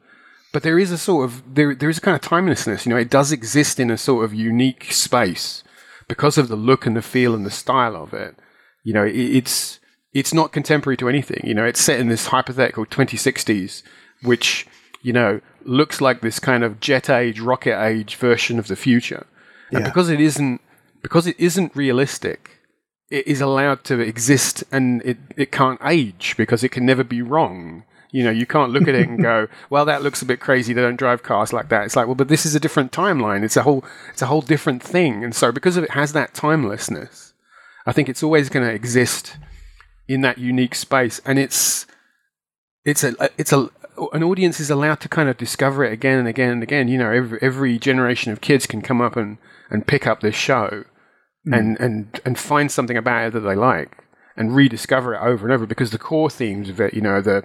But 0.51 0.63
there 0.63 0.79
is 0.79 0.91
a 0.91 0.97
sort 0.97 1.25
of 1.25 1.55
there 1.55 1.75
there 1.75 1.89
is 1.89 1.99
a 1.99 2.01
kind 2.01 2.15
of 2.15 2.21
timelessness. 2.21 2.85
You 2.85 2.89
know, 2.89 2.97
it 2.97 3.11
does 3.11 3.31
exist 3.31 3.79
in 3.79 3.91
a 3.91 3.97
sort 3.97 4.25
of 4.25 4.33
unique 4.33 4.91
space 4.91 5.63
because 6.07 6.39
of 6.39 6.47
the 6.47 6.55
look 6.55 6.87
and 6.87 6.97
the 6.97 7.01
feel 7.03 7.35
and 7.35 7.45
the 7.45 7.51
style 7.51 7.95
of 7.95 8.11
it. 8.11 8.35
You 8.83 8.93
know, 8.93 9.05
it, 9.05 9.15
it's 9.15 9.79
it's 10.13 10.33
not 10.33 10.51
contemporary 10.51 10.97
to 10.97 11.09
anything. 11.09 11.41
You 11.43 11.53
know, 11.53 11.65
it's 11.65 11.81
set 11.81 11.99
in 11.99 12.09
this 12.09 12.27
hypothetical 12.27 12.87
2060s, 12.87 13.83
which 14.23 14.65
you 15.03 15.13
know 15.13 15.39
looks 15.65 16.01
like 16.01 16.21
this 16.21 16.39
kind 16.39 16.63
of 16.63 16.79
jet 16.79 17.09
age, 17.09 17.39
rocket 17.39 17.79
age 17.79 18.15
version 18.15 18.57
of 18.59 18.67
the 18.67 18.75
future. 18.75 19.25
And 19.71 19.81
Yeah. 19.81 19.87
because 19.89 20.09
it 20.09 20.19
isn't 20.19 20.59
because 21.01 21.27
it 21.27 21.35
isn't 21.39 21.75
realistic, 21.75 22.59
it 23.11 23.27
is 23.27 23.39
allowed 23.41 23.83
to 23.85 23.99
exist 23.99 24.63
and 24.71 25.01
it, 25.03 25.17
it 25.37 25.51
can't 25.51 25.79
age 25.85 26.35
because 26.37 26.63
it 26.63 26.69
can 26.69 26.85
never 26.85 27.03
be 27.03 27.21
wrong. 27.21 27.83
You 28.11 28.23
know, 28.23 28.29
you 28.31 28.45
can't 28.45 28.71
look 28.71 28.87
at 28.87 28.93
it 28.95 29.07
and 29.09 29.21
go, 29.21 29.47
"Well, 29.71 29.85
that 29.85 30.03
looks 30.03 30.21
a 30.21 30.25
bit 30.25 30.39
crazy. 30.39 30.71
They 30.73 30.81
don't 30.81 30.97
drive 30.97 31.23
cars 31.23 31.51
like 31.51 31.69
that." 31.69 31.83
It's 31.85 31.95
like, 31.95 32.05
well, 32.05 32.15
but 32.15 32.27
this 32.27 32.45
is 32.45 32.53
a 32.55 32.59
different 32.59 32.91
timeline. 32.91 33.43
It's 33.43 33.57
a 33.57 33.63
whole, 33.63 33.83
it's 34.11 34.21
a 34.21 34.27
whole 34.27 34.41
different 34.41 34.83
thing. 34.83 35.23
And 35.23 35.33
so, 35.35 35.51
because 35.51 35.77
of 35.77 35.83
it 35.83 35.91
has 35.91 36.13
that 36.13 36.33
timelessness, 36.35 37.33
I 37.87 37.91
think 37.91 38.09
it's 38.09 38.21
always 38.23 38.49
going 38.49 38.67
to 38.67 38.73
exist 38.73 39.37
in 40.07 40.21
that 40.21 40.37
unique 40.37 40.75
space. 40.75 41.21
And 41.25 41.39
it's, 41.39 41.87
it's 42.85 43.03
a, 43.03 43.15
it's 43.37 43.51
a, 43.51 43.69
an 44.13 44.23
audience 44.23 44.59
is 44.59 44.69
allowed 44.69 44.99
to 45.01 45.09
kind 45.09 45.29
of 45.29 45.37
discover 45.37 45.83
it 45.83 45.93
again 45.93 46.19
and 46.19 46.27
again 46.27 46.49
and 46.49 46.63
again. 46.63 46.87
You 46.87 46.97
know, 46.97 47.11
every 47.11 47.39
every 47.41 47.79
generation 47.79 48.31
of 48.31 48.41
kids 48.41 48.65
can 48.65 48.81
come 48.81 49.01
up 49.01 49.15
and 49.15 49.37
and 49.69 49.87
pick 49.87 50.07
up 50.07 50.21
this 50.21 50.35
show 50.35 50.85
hmm. 51.45 51.53
and 51.53 51.79
and 51.79 52.21
and 52.25 52.37
find 52.37 52.71
something 52.71 52.97
about 52.97 53.27
it 53.27 53.33
that 53.33 53.41
they 53.41 53.55
like 53.55 54.03
and 54.35 54.55
rediscover 54.55 55.13
it 55.13 55.21
over 55.21 55.45
and 55.45 55.53
over 55.53 55.65
because 55.65 55.91
the 55.91 55.99
core 55.99 56.29
themes 56.29 56.69
of 56.69 56.81
it, 56.81 56.93
you 56.93 57.01
know, 57.01 57.21
the 57.21 57.43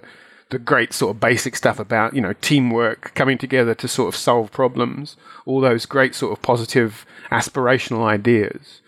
the 0.49 0.59
great 0.59 0.93
sort 0.93 1.15
of 1.15 1.19
basic 1.19 1.55
stuff 1.55 1.79
about 1.79 2.15
you 2.15 2.21
know 2.21 2.33
teamwork, 2.41 3.13
coming 3.13 3.37
together 3.37 3.75
to 3.75 3.87
sort 3.87 4.13
of 4.13 4.19
solve 4.19 4.51
problems, 4.51 5.15
all 5.45 5.61
those 5.61 5.85
great 5.85 6.15
sort 6.15 6.31
of 6.31 6.41
positive 6.41 7.05
aspirational 7.31 8.03
ideas. 8.03 8.81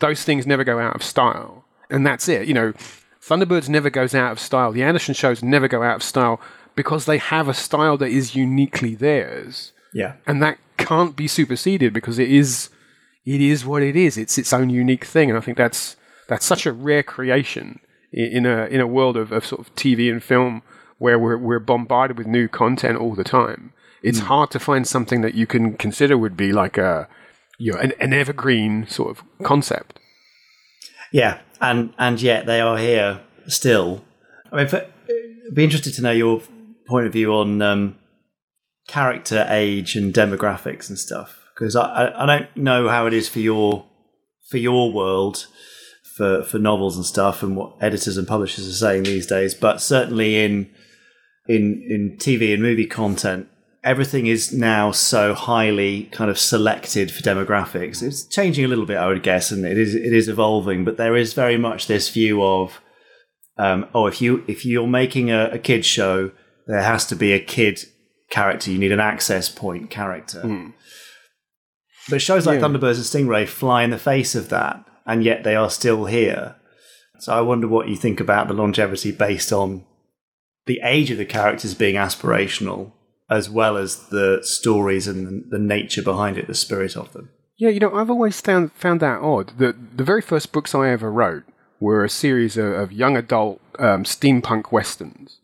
Those 0.00 0.22
things 0.22 0.46
never 0.46 0.62
go 0.62 0.78
out 0.78 0.94
of 0.94 1.02
style, 1.02 1.64
and 1.90 2.06
that's 2.06 2.28
it. 2.28 2.46
You 2.46 2.54
know, 2.54 2.72
Thunderbirds 3.20 3.68
never 3.68 3.90
goes 3.90 4.14
out 4.14 4.32
of 4.32 4.38
style. 4.38 4.72
The 4.72 4.84
Anderson 4.84 5.14
shows 5.14 5.42
never 5.42 5.66
go 5.66 5.82
out 5.82 5.96
of 5.96 6.02
style 6.02 6.40
because 6.78 7.06
they 7.06 7.18
have 7.18 7.48
a 7.48 7.54
style 7.66 7.96
that 7.98 8.12
is 8.20 8.36
uniquely 8.36 8.94
theirs 8.94 9.72
Yeah. 9.92 10.12
and 10.28 10.40
that 10.44 10.58
can't 10.76 11.16
be 11.16 11.26
superseded 11.26 11.92
because 11.92 12.20
it 12.20 12.30
is 12.30 12.70
it 13.26 13.40
is 13.42 13.66
what 13.66 13.82
it 13.82 13.96
is. 13.96 14.16
It's 14.16 14.38
its 14.38 14.52
own 14.54 14.70
unique 14.70 15.04
thing, 15.04 15.28
and 15.28 15.36
I 15.36 15.42
think 15.42 15.58
that's 15.58 15.96
that's 16.28 16.46
such 16.46 16.64
a 16.64 16.72
rare 16.72 17.02
creation 17.02 17.80
in 18.12 18.46
a 18.46 18.66
in 18.66 18.80
a 18.80 18.86
world 18.86 19.16
of, 19.18 19.32
of 19.32 19.44
sort 19.44 19.60
of 19.60 19.74
TV 19.74 20.10
and 20.10 20.22
film 20.22 20.62
where 20.98 21.18
we're 21.18 21.36
we're 21.36 21.58
bombarded 21.58 22.16
with 22.16 22.26
new 22.26 22.48
content 22.48 22.96
all 22.96 23.14
the 23.14 23.24
time. 23.24 23.72
It's 24.02 24.20
hmm. 24.20 24.26
hard 24.26 24.50
to 24.52 24.58
find 24.58 24.86
something 24.86 25.20
that 25.20 25.34
you 25.34 25.46
can 25.46 25.74
consider 25.76 26.16
would 26.16 26.36
be 26.36 26.52
like 26.52 26.78
a 26.78 27.08
you 27.58 27.72
know 27.72 27.80
an, 27.80 27.92
an 28.00 28.12
evergreen 28.12 28.86
sort 28.86 29.10
of 29.10 29.24
concept. 29.42 29.98
Yeah, 31.12 31.40
and 31.60 31.92
and 31.98 32.22
yet 32.22 32.46
they 32.46 32.60
are 32.60 32.78
here 32.78 33.20
still. 33.46 34.04
I 34.50 34.56
mean, 34.56 34.68
for, 34.68 34.86
I'd 35.08 35.54
be 35.54 35.64
interested 35.64 35.92
to 35.94 36.02
know 36.02 36.12
your 36.12 36.40
point 36.88 37.06
of 37.06 37.12
view 37.12 37.32
on 37.34 37.62
um, 37.62 37.98
character, 38.88 39.46
age, 39.48 39.94
and 39.94 40.12
demographics 40.12 40.88
and 40.88 40.98
stuff. 40.98 41.44
Because 41.54 41.76
I, 41.76 42.12
I, 42.16 42.26
don't 42.26 42.56
know 42.56 42.88
how 42.88 43.06
it 43.06 43.12
is 43.12 43.28
for 43.28 43.40
your 43.40 43.84
for 44.48 44.58
your 44.58 44.92
world 44.92 45.46
for 46.16 46.42
for 46.42 46.58
novels 46.58 46.96
and 46.96 47.04
stuff, 47.04 47.42
and 47.42 47.56
what 47.56 47.76
editors 47.80 48.16
and 48.16 48.26
publishers 48.26 48.68
are 48.68 48.72
saying 48.72 49.04
these 49.04 49.26
days. 49.26 49.54
But 49.54 49.80
certainly 49.80 50.44
in 50.44 50.70
in 51.46 51.84
in 51.88 52.16
TV 52.18 52.52
and 52.52 52.62
movie 52.62 52.86
content, 52.86 53.48
everything 53.82 54.26
is 54.26 54.52
now 54.52 54.90
so 54.92 55.34
highly 55.34 56.04
kind 56.12 56.30
of 56.30 56.38
selected 56.38 57.10
for 57.10 57.22
demographics. 57.22 58.02
It's 58.02 58.24
changing 58.24 58.64
a 58.64 58.68
little 58.68 58.86
bit, 58.86 58.96
I 58.96 59.06
would 59.06 59.22
guess, 59.22 59.50
and 59.50 59.64
it 59.64 59.78
is 59.78 59.94
it 59.94 60.12
is 60.12 60.28
evolving. 60.28 60.84
But 60.84 60.96
there 60.96 61.16
is 61.16 61.32
very 61.32 61.58
much 61.58 61.86
this 61.86 62.08
view 62.08 62.42
of, 62.42 62.80
um, 63.56 63.86
oh, 63.94 64.06
if 64.06 64.20
you 64.20 64.44
if 64.46 64.64
you're 64.64 64.86
making 64.86 65.30
a, 65.30 65.50
a 65.52 65.58
kids 65.58 65.86
show, 65.86 66.30
there 66.68 66.82
has 66.82 67.04
to 67.06 67.16
be 67.16 67.32
a 67.32 67.40
kid 67.40 67.84
character. 68.30 68.70
You 68.70 68.78
need 68.78 68.92
an 68.92 69.00
access 69.00 69.48
point 69.48 69.90
character. 69.90 70.42
But 72.08 72.22
shows 72.22 72.46
like 72.46 72.60
Thunderbirds 72.60 72.94
and 72.94 73.28
Stingray 73.28 73.46
fly 73.48 73.82
in 73.82 73.90
the 73.90 73.98
face 73.98 74.34
of 74.34 74.48
that, 74.50 74.84
and 75.04 75.24
yet 75.24 75.42
they 75.44 75.56
are 75.56 75.70
still 75.70 76.04
here. 76.04 76.54
So 77.18 77.36
I 77.36 77.40
wonder 77.40 77.66
what 77.66 77.88
you 77.88 77.96
think 77.96 78.20
about 78.20 78.48
the 78.48 78.54
longevity 78.54 79.10
based 79.10 79.52
on 79.52 79.84
the 80.66 80.80
age 80.84 81.10
of 81.10 81.18
the 81.18 81.24
characters 81.24 81.74
being 81.74 81.96
aspirational, 81.96 82.92
as 83.28 83.50
well 83.50 83.76
as 83.76 84.08
the 84.08 84.40
stories 84.42 85.08
and 85.08 85.26
the, 85.26 85.58
the 85.58 85.58
nature 85.58 86.02
behind 86.02 86.38
it, 86.38 86.46
the 86.46 86.54
spirit 86.54 86.96
of 86.96 87.12
them. 87.12 87.30
Yeah, 87.56 87.70
you 87.70 87.80
know, 87.80 87.94
I've 87.94 88.10
always 88.10 88.40
found 88.40 88.72
found 88.72 89.00
that 89.00 89.20
odd. 89.20 89.52
The 89.58 89.74
the 89.96 90.04
very 90.04 90.22
first 90.22 90.52
books 90.52 90.74
I 90.74 90.90
ever 90.90 91.10
wrote 91.10 91.44
were 91.80 92.04
a 92.04 92.08
series 92.08 92.56
of, 92.56 92.72
of 92.72 92.92
young 92.92 93.16
adult 93.16 93.60
um, 93.78 94.04
steampunk 94.04 94.70
westerns, 94.70 95.40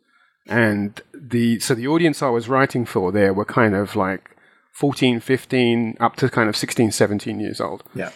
and 0.47 1.01
the 1.31 1.59
so 1.61 1.75
the 1.75 1.89
audience 1.89 2.23
I 2.23 2.29
was 2.29 2.49
writing 2.49 2.85
for 2.85 3.13
there 3.13 3.33
were 3.33 3.45
kind 3.45 3.75
of 3.75 3.97
like 3.97 4.31
14, 4.73 5.21
15, 5.21 5.97
up 6.01 6.17
to 6.17 6.29
kind 6.29 6.49
of 6.49 6.57
16, 6.57 6.91
17 6.91 7.41
years 7.41 7.61
old. 7.61 7.85
Yeah. 7.95 8.11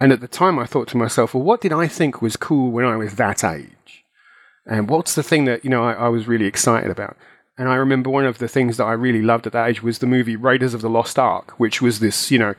And 0.00 0.12
at 0.12 0.20
the 0.20 0.28
time, 0.28 0.58
I 0.58 0.66
thought 0.66 0.88
to 0.88 0.96
myself, 0.96 1.32
well, 1.32 1.44
what 1.44 1.60
did 1.60 1.72
I 1.72 1.86
think 1.86 2.20
was 2.20 2.36
cool 2.36 2.72
when 2.72 2.84
I 2.84 2.96
was 2.96 3.14
that 3.14 3.44
age? 3.44 4.04
And 4.66 4.88
what's 4.88 5.14
the 5.14 5.22
thing 5.22 5.44
that, 5.44 5.64
you 5.64 5.70
know, 5.70 5.84
I, 5.84 5.92
I 5.92 6.08
was 6.08 6.26
really 6.26 6.46
excited 6.46 6.90
about? 6.90 7.16
And 7.56 7.68
I 7.68 7.76
remember 7.76 8.10
one 8.10 8.24
of 8.24 8.38
the 8.38 8.48
things 8.48 8.78
that 8.78 8.84
I 8.84 8.92
really 8.92 9.22
loved 9.22 9.46
at 9.46 9.52
that 9.52 9.68
age 9.68 9.82
was 9.82 9.98
the 10.00 10.06
movie 10.06 10.34
Raiders 10.34 10.74
of 10.74 10.80
the 10.80 10.90
Lost 10.90 11.18
Ark, 11.18 11.52
which 11.58 11.80
was 11.80 12.00
this, 12.00 12.30
you 12.30 12.38
know, 12.38 12.54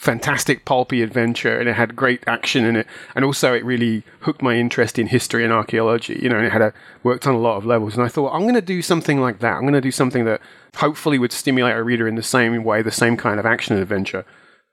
fantastic 0.00 0.64
pulpy 0.64 1.02
adventure 1.02 1.60
and 1.60 1.68
it 1.68 1.74
had 1.74 1.94
great 1.94 2.24
action 2.26 2.64
in 2.64 2.74
it. 2.74 2.86
And 3.14 3.22
also 3.22 3.52
it 3.52 3.62
really 3.62 4.02
hooked 4.20 4.40
my 4.40 4.56
interest 4.56 4.98
in 4.98 5.08
history 5.08 5.44
and 5.44 5.52
archaeology, 5.52 6.18
you 6.22 6.30
know, 6.30 6.38
and 6.38 6.46
it 6.46 6.52
had 6.52 6.62
a, 6.62 6.72
worked 7.02 7.26
on 7.26 7.34
a 7.34 7.38
lot 7.38 7.58
of 7.58 7.66
levels. 7.66 7.96
And 7.96 8.02
I 8.02 8.08
thought, 8.08 8.32
I'm 8.32 8.44
going 8.44 8.54
to 8.54 8.62
do 8.62 8.80
something 8.80 9.20
like 9.20 9.40
that. 9.40 9.56
I'm 9.56 9.60
going 9.60 9.74
to 9.74 9.80
do 9.82 9.90
something 9.90 10.24
that 10.24 10.40
hopefully 10.76 11.18
would 11.18 11.32
stimulate 11.32 11.76
a 11.76 11.82
reader 11.82 12.08
in 12.08 12.14
the 12.14 12.22
same 12.22 12.64
way, 12.64 12.80
the 12.80 12.90
same 12.90 13.18
kind 13.18 13.38
of 13.38 13.44
action 13.44 13.74
and 13.74 13.82
adventure, 13.82 14.24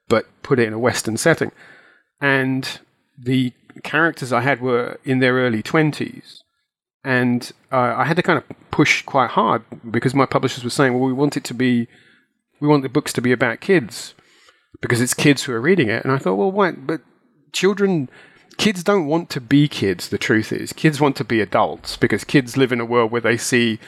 but 0.07 0.27
put 0.43 0.59
it 0.59 0.67
in 0.67 0.73
a 0.73 0.79
Western 0.79 1.17
setting. 1.17 1.51
And 2.21 2.79
the 3.17 3.51
characters 3.83 4.31
I 4.31 4.41
had 4.41 4.61
were 4.61 4.97
in 5.03 5.19
their 5.19 5.33
early 5.33 5.61
20s. 5.61 6.37
And 7.03 7.51
uh, 7.69 7.95
I 7.97 8.05
had 8.05 8.15
to 8.15 8.23
kind 8.23 8.37
of 8.37 8.45
push 8.71 9.01
quite 9.01 9.31
hard 9.31 9.63
because 9.91 10.15
my 10.15 10.25
publishers 10.25 10.63
were 10.63 10.69
saying, 10.69 10.93
well, 10.93 11.03
we 11.03 11.11
want 11.11 11.35
it 11.35 11.43
to 11.43 11.53
be, 11.53 11.89
we 12.61 12.67
want 12.69 12.83
the 12.83 12.89
books 12.89 13.11
to 13.11 13.21
be 13.21 13.33
about 13.33 13.59
kids 13.59 14.13
because 14.81 15.01
it's 15.01 15.13
kids 15.13 15.43
who 15.43 15.53
are 15.53 15.61
reading 15.61 15.89
it. 15.89 16.03
And 16.03 16.13
I 16.13 16.17
thought, 16.17 16.35
well, 16.35 16.51
why? 16.51 16.71
But 16.71 17.01
children, 17.51 18.09
kids 18.57 18.83
don't 18.83 19.07
want 19.07 19.29
to 19.31 19.41
be 19.41 19.67
kids, 19.67 20.09
the 20.09 20.17
truth 20.17 20.51
is. 20.51 20.73
Kids 20.73 20.99
want 20.99 21.15
to 21.17 21.23
be 21.23 21.41
adults 21.41 21.97
because 21.97 22.23
kids 22.23 22.57
live 22.57 22.71
in 22.71 22.79
a 22.79 22.85
world 22.85 23.11
where 23.11 23.21
they 23.21 23.37
see 23.37 23.79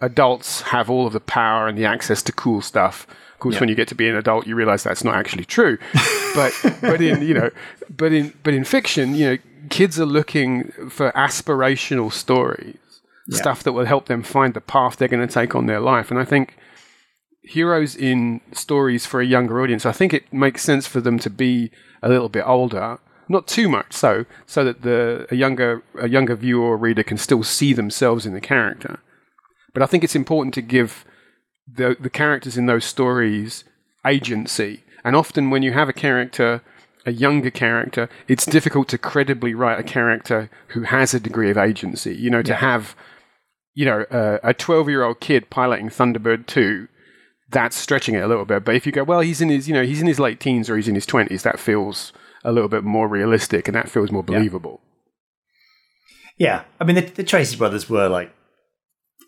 adults 0.00 0.62
have 0.62 0.88
all 0.88 1.06
of 1.06 1.12
the 1.12 1.20
power 1.20 1.66
and 1.66 1.76
the 1.76 1.84
access 1.84 2.22
to 2.22 2.32
cool 2.32 2.60
stuff. 2.60 3.06
Of 3.34 3.40
course, 3.40 3.60
when 3.60 3.68
you 3.68 3.76
get 3.76 3.86
to 3.88 3.94
be 3.94 4.08
an 4.08 4.16
adult, 4.16 4.48
you 4.48 4.56
realize 4.56 4.82
that's 4.82 5.04
not 5.04 5.14
actually 5.14 5.44
true. 5.44 5.78
but 6.34 6.52
but 6.80 7.00
in 7.00 7.22
you 7.22 7.34
know, 7.34 7.50
but 7.88 8.12
in 8.12 8.32
but 8.42 8.52
in 8.52 8.64
fiction, 8.64 9.14
you 9.14 9.30
know, 9.30 9.38
kids 9.70 10.00
are 10.00 10.06
looking 10.06 10.72
for 10.90 11.12
aspirational 11.12 12.12
stories, 12.12 12.76
stuff 13.30 13.62
that 13.62 13.74
will 13.74 13.84
help 13.84 14.06
them 14.06 14.24
find 14.24 14.54
the 14.54 14.60
path 14.60 14.96
they're 14.96 15.06
going 15.06 15.24
to 15.26 15.32
take 15.32 15.54
on 15.54 15.66
their 15.66 15.78
life. 15.78 16.10
And 16.10 16.18
I 16.18 16.24
think 16.24 16.56
heroes 17.48 17.96
in 17.96 18.40
stories 18.52 19.06
for 19.06 19.20
a 19.20 19.26
younger 19.26 19.60
audience, 19.60 19.86
I 19.86 19.92
think 19.92 20.12
it 20.12 20.30
makes 20.32 20.62
sense 20.62 20.86
for 20.86 21.00
them 21.00 21.18
to 21.20 21.30
be 21.30 21.70
a 22.02 22.08
little 22.08 22.28
bit 22.28 22.44
older, 22.46 22.98
not 23.28 23.48
too 23.48 23.68
much 23.68 23.94
so, 23.94 24.26
so 24.46 24.64
that 24.64 24.82
the 24.82 25.26
a 25.30 25.34
younger 25.34 25.82
a 25.98 26.08
younger 26.08 26.36
viewer 26.36 26.66
or 26.66 26.76
reader 26.76 27.02
can 27.02 27.18
still 27.18 27.42
see 27.42 27.72
themselves 27.72 28.26
in 28.26 28.34
the 28.34 28.40
character. 28.40 29.00
But 29.72 29.82
I 29.82 29.86
think 29.86 30.04
it's 30.04 30.14
important 30.14 30.54
to 30.54 30.62
give 30.62 31.04
the 31.66 31.96
the 31.98 32.10
characters 32.10 32.58
in 32.58 32.66
those 32.66 32.84
stories 32.84 33.64
agency. 34.06 34.84
And 35.02 35.16
often 35.16 35.50
when 35.50 35.62
you 35.62 35.72
have 35.72 35.88
a 35.88 35.94
character 35.94 36.62
a 37.06 37.12
younger 37.12 37.50
character, 37.50 38.10
it's 38.26 38.44
difficult 38.44 38.88
to 38.88 38.98
credibly 38.98 39.54
write 39.54 39.80
a 39.80 39.82
character 39.82 40.50
who 40.68 40.82
has 40.82 41.14
a 41.14 41.20
degree 41.20 41.50
of 41.50 41.56
agency. 41.56 42.14
You 42.14 42.28
know, 42.28 42.42
to 42.42 42.54
have, 42.54 42.94
you 43.74 43.86
know, 43.86 44.04
a 44.42 44.52
12 44.52 44.90
year 44.90 45.02
old 45.04 45.18
kid 45.20 45.48
piloting 45.48 45.88
Thunderbird 45.88 46.46
2 46.46 46.88
that's 47.50 47.76
stretching 47.76 48.14
it 48.14 48.22
a 48.22 48.28
little 48.28 48.44
bit. 48.44 48.64
But 48.64 48.74
if 48.74 48.86
you 48.86 48.92
go, 48.92 49.04
well, 49.04 49.20
he's 49.20 49.40
in 49.40 49.48
his, 49.48 49.68
you 49.68 49.74
know, 49.74 49.82
he's 49.84 50.00
in 50.00 50.06
his 50.06 50.20
late 50.20 50.40
teens 50.40 50.68
or 50.68 50.76
he's 50.76 50.88
in 50.88 50.94
his 50.94 51.06
twenties, 51.06 51.42
that 51.42 51.58
feels 51.58 52.12
a 52.44 52.52
little 52.52 52.68
bit 52.68 52.84
more 52.84 53.08
realistic 53.08 53.68
and 53.68 53.74
that 53.74 53.88
feels 53.88 54.10
more 54.12 54.22
believable. 54.22 54.80
Yeah, 56.36 56.62
I 56.80 56.84
mean 56.84 56.96
the, 56.96 57.02
the 57.02 57.24
Tracy 57.24 57.56
brothers 57.56 57.90
were 57.90 58.08
like 58.08 58.32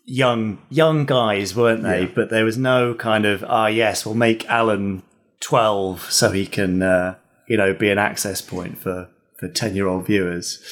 young 0.05 0.59
young 0.69 1.05
guys, 1.05 1.55
weren't 1.55 1.83
they? 1.83 2.05
But 2.05 2.29
there 2.29 2.45
was 2.45 2.57
no 2.57 2.93
kind 2.93 3.25
of 3.25 3.43
ah 3.47 3.67
yes, 3.67 4.05
we'll 4.05 4.15
make 4.15 4.47
Alan 4.49 5.03
twelve 5.39 6.09
so 6.11 6.31
he 6.31 6.45
can 6.45 6.81
uh, 6.81 7.15
you 7.49 7.57
know 7.57 7.73
be 7.73 7.89
an 7.89 7.97
access 7.97 8.41
point 8.41 8.77
for 8.77 9.09
for 9.37 9.49
ten 9.49 9.75
year 9.75 9.87
old 9.87 10.05
viewers. 10.05 10.63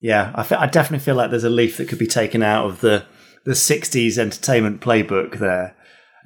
Yeah, 0.00 0.30
I, 0.34 0.42
fe- 0.44 0.56
I 0.56 0.66
definitely 0.66 1.04
feel 1.04 1.16
like 1.16 1.30
there's 1.30 1.42
a 1.42 1.50
leaf 1.50 1.76
that 1.78 1.88
could 1.88 1.98
be 1.98 2.06
taken 2.06 2.42
out 2.42 2.66
of 2.66 2.80
the 2.80 3.06
the 3.44 3.52
'60s 3.52 4.18
entertainment 4.18 4.80
playbook 4.80 5.38
there. 5.38 5.74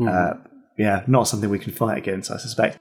Uh, 0.00 0.34
yeah, 0.76 1.02
not 1.06 1.28
something 1.28 1.48
we 1.50 1.58
can 1.58 1.72
fight 1.72 1.98
against, 1.98 2.30
I 2.30 2.36
suspect. 2.36 2.78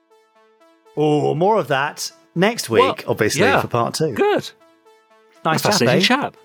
Oh, 0.97 1.33
more 1.35 1.57
of 1.57 1.67
that 1.69 2.11
next 2.35 2.69
week, 2.69 2.81
Well, 2.81 2.95
obviously 3.07 3.41
yeah. 3.41 3.61
for 3.61 3.67
part 3.67 3.93
two. 3.93 4.13
Good. 4.13 4.49
Nice 5.43 5.61
chat, 5.61 5.71
Fascinating 5.71 6.03
chap. 6.03 6.37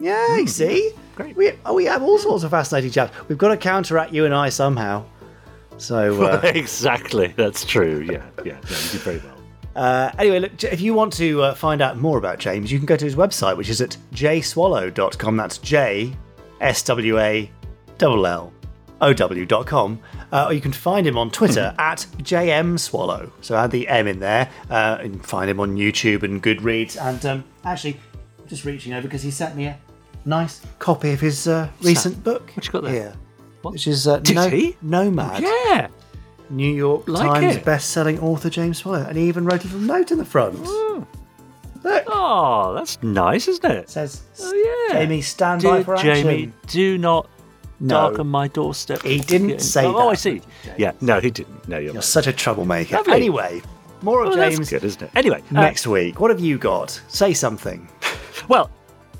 Yeah, 0.00 0.36
you 0.36 0.46
see, 0.46 0.92
Great. 1.14 1.36
We, 1.36 1.52
oh, 1.66 1.74
we 1.74 1.84
have 1.84 2.02
all 2.02 2.18
sorts 2.18 2.42
of 2.44 2.50
fascinating 2.50 2.90
chaps. 2.90 3.12
We've 3.28 3.38
got 3.38 3.48
to 3.48 3.56
counteract 3.56 4.12
you 4.12 4.24
and 4.24 4.34
I 4.34 4.48
somehow. 4.48 5.04
So 5.78 6.22
uh, 6.24 6.40
exactly. 6.44 7.28
That's 7.28 7.64
true. 7.64 8.00
Yeah. 8.00 8.24
Yeah. 8.44 8.52
No, 8.54 8.76
you 8.78 8.90
did 8.90 9.00
very 9.00 9.18
well. 9.18 9.36
uh, 9.76 10.10
anyway, 10.18 10.40
look, 10.40 10.64
if 10.64 10.80
you 10.80 10.94
want 10.94 11.12
to 11.14 11.42
uh, 11.42 11.54
find 11.54 11.82
out 11.82 11.98
more 11.98 12.18
about 12.18 12.38
James, 12.38 12.72
you 12.72 12.78
can 12.78 12.86
go 12.86 12.96
to 12.96 13.04
his 13.04 13.14
website, 13.16 13.56
which 13.56 13.68
is 13.68 13.80
at 13.80 13.96
jswallow.com. 14.14 15.36
That's 15.36 15.58
J 15.58 16.14
S 16.60 16.82
W 16.84 17.18
A 17.18 17.50
L 18.00 18.26
L 18.26 18.52
O 19.00 19.12
W.com. 19.12 20.00
Uh, 20.32 20.46
or 20.48 20.52
you 20.54 20.60
can 20.62 20.72
find 20.72 21.06
him 21.06 21.18
on 21.18 21.30
Twitter 21.30 21.74
at 21.78 22.06
JM 22.18 22.78
Swallow. 22.80 23.30
So 23.42 23.54
add 23.54 23.70
the 23.70 23.86
M 23.86 24.06
in 24.08 24.18
there. 24.18 24.48
Uh, 24.70 24.98
and 25.00 25.24
find 25.24 25.50
him 25.50 25.60
on 25.60 25.76
YouTube 25.76 26.22
and 26.22 26.42
Goodreads. 26.42 26.96
And 27.00 27.24
um, 27.26 27.44
actually, 27.64 28.00
I'm 28.40 28.48
just 28.48 28.64
reaching 28.64 28.92
over 28.94 29.02
because 29.02 29.22
he 29.22 29.30
sent 29.30 29.54
me 29.56 29.66
a 29.66 29.78
nice 30.24 30.62
copy 30.78 31.12
of 31.12 31.20
his 31.20 31.46
uh, 31.46 31.68
recent 31.82 32.24
book. 32.24 32.50
What 32.54 32.64
you 32.66 32.72
got 32.72 32.82
there? 32.84 32.92
Here. 32.92 33.14
What? 33.60 33.72
Which 33.74 33.86
is 33.86 34.08
uh, 34.08 34.18
Did 34.20 34.36
no- 34.36 34.48
he? 34.48 34.76
Nomad. 34.80 35.42
Yeah. 35.42 35.88
New 36.50 36.74
York 36.74 37.08
Like 37.08 37.40
Times 37.40 37.56
it. 37.56 37.64
best-selling 37.64 38.18
author 38.20 38.50
James 38.50 38.78
Swallow, 38.78 39.06
and 39.06 39.16
he 39.16 39.26
even 39.28 39.44
wrote 39.46 39.62
a 39.64 39.68
little 39.68 39.80
note 39.80 40.10
in 40.10 40.18
the 40.18 40.24
front. 40.24 40.58
Look, 40.62 41.06
Oh, 42.06 42.74
that's 42.74 43.02
nice, 43.02 43.48
isn't 43.48 43.64
it? 43.70 43.76
it 43.78 43.90
says, 43.90 44.22
Oh, 44.40 44.88
yeah. 44.90 44.98
"Jamie, 45.00 45.20
stand 45.22 45.62
by 45.62 45.82
for 45.82 45.94
action." 45.94 46.14
Jamie, 46.14 46.52
do 46.66 46.98
not 46.98 47.28
No. 47.82 47.94
darken 48.08 48.28
my 48.28 48.48
doorstep. 48.48 49.02
He 49.02 49.18
didn't 49.18 49.48
Getting- 49.48 49.60
say 49.62 49.84
oh, 49.84 50.08
I 50.08 50.14
see. 50.14 50.40
Yeah, 50.78 50.92
no, 51.00 51.20
he 51.20 51.30
didn't. 51.30 51.68
No, 51.68 51.78
you're 51.78 51.92
You're 51.94 52.02
such 52.02 52.26
a 52.26 52.32
troublemaker. 52.32 52.96
Lovely. 52.96 53.12
Anyway, 53.14 53.60
more 54.02 54.22
of 54.24 54.32
Oh, 54.32 54.36
that's 54.36 54.56
James 54.56 54.70
good, 54.70 54.84
isn't 54.84 55.02
it? 55.02 55.10
Anyway, 55.14 55.42
uh, 55.50 55.60
next 55.60 55.86
week. 55.86 56.20
What 56.20 56.30
have 56.30 56.40
you 56.40 56.58
got? 56.58 56.98
Say 57.08 57.34
something. 57.34 57.88
Well, 58.48 58.70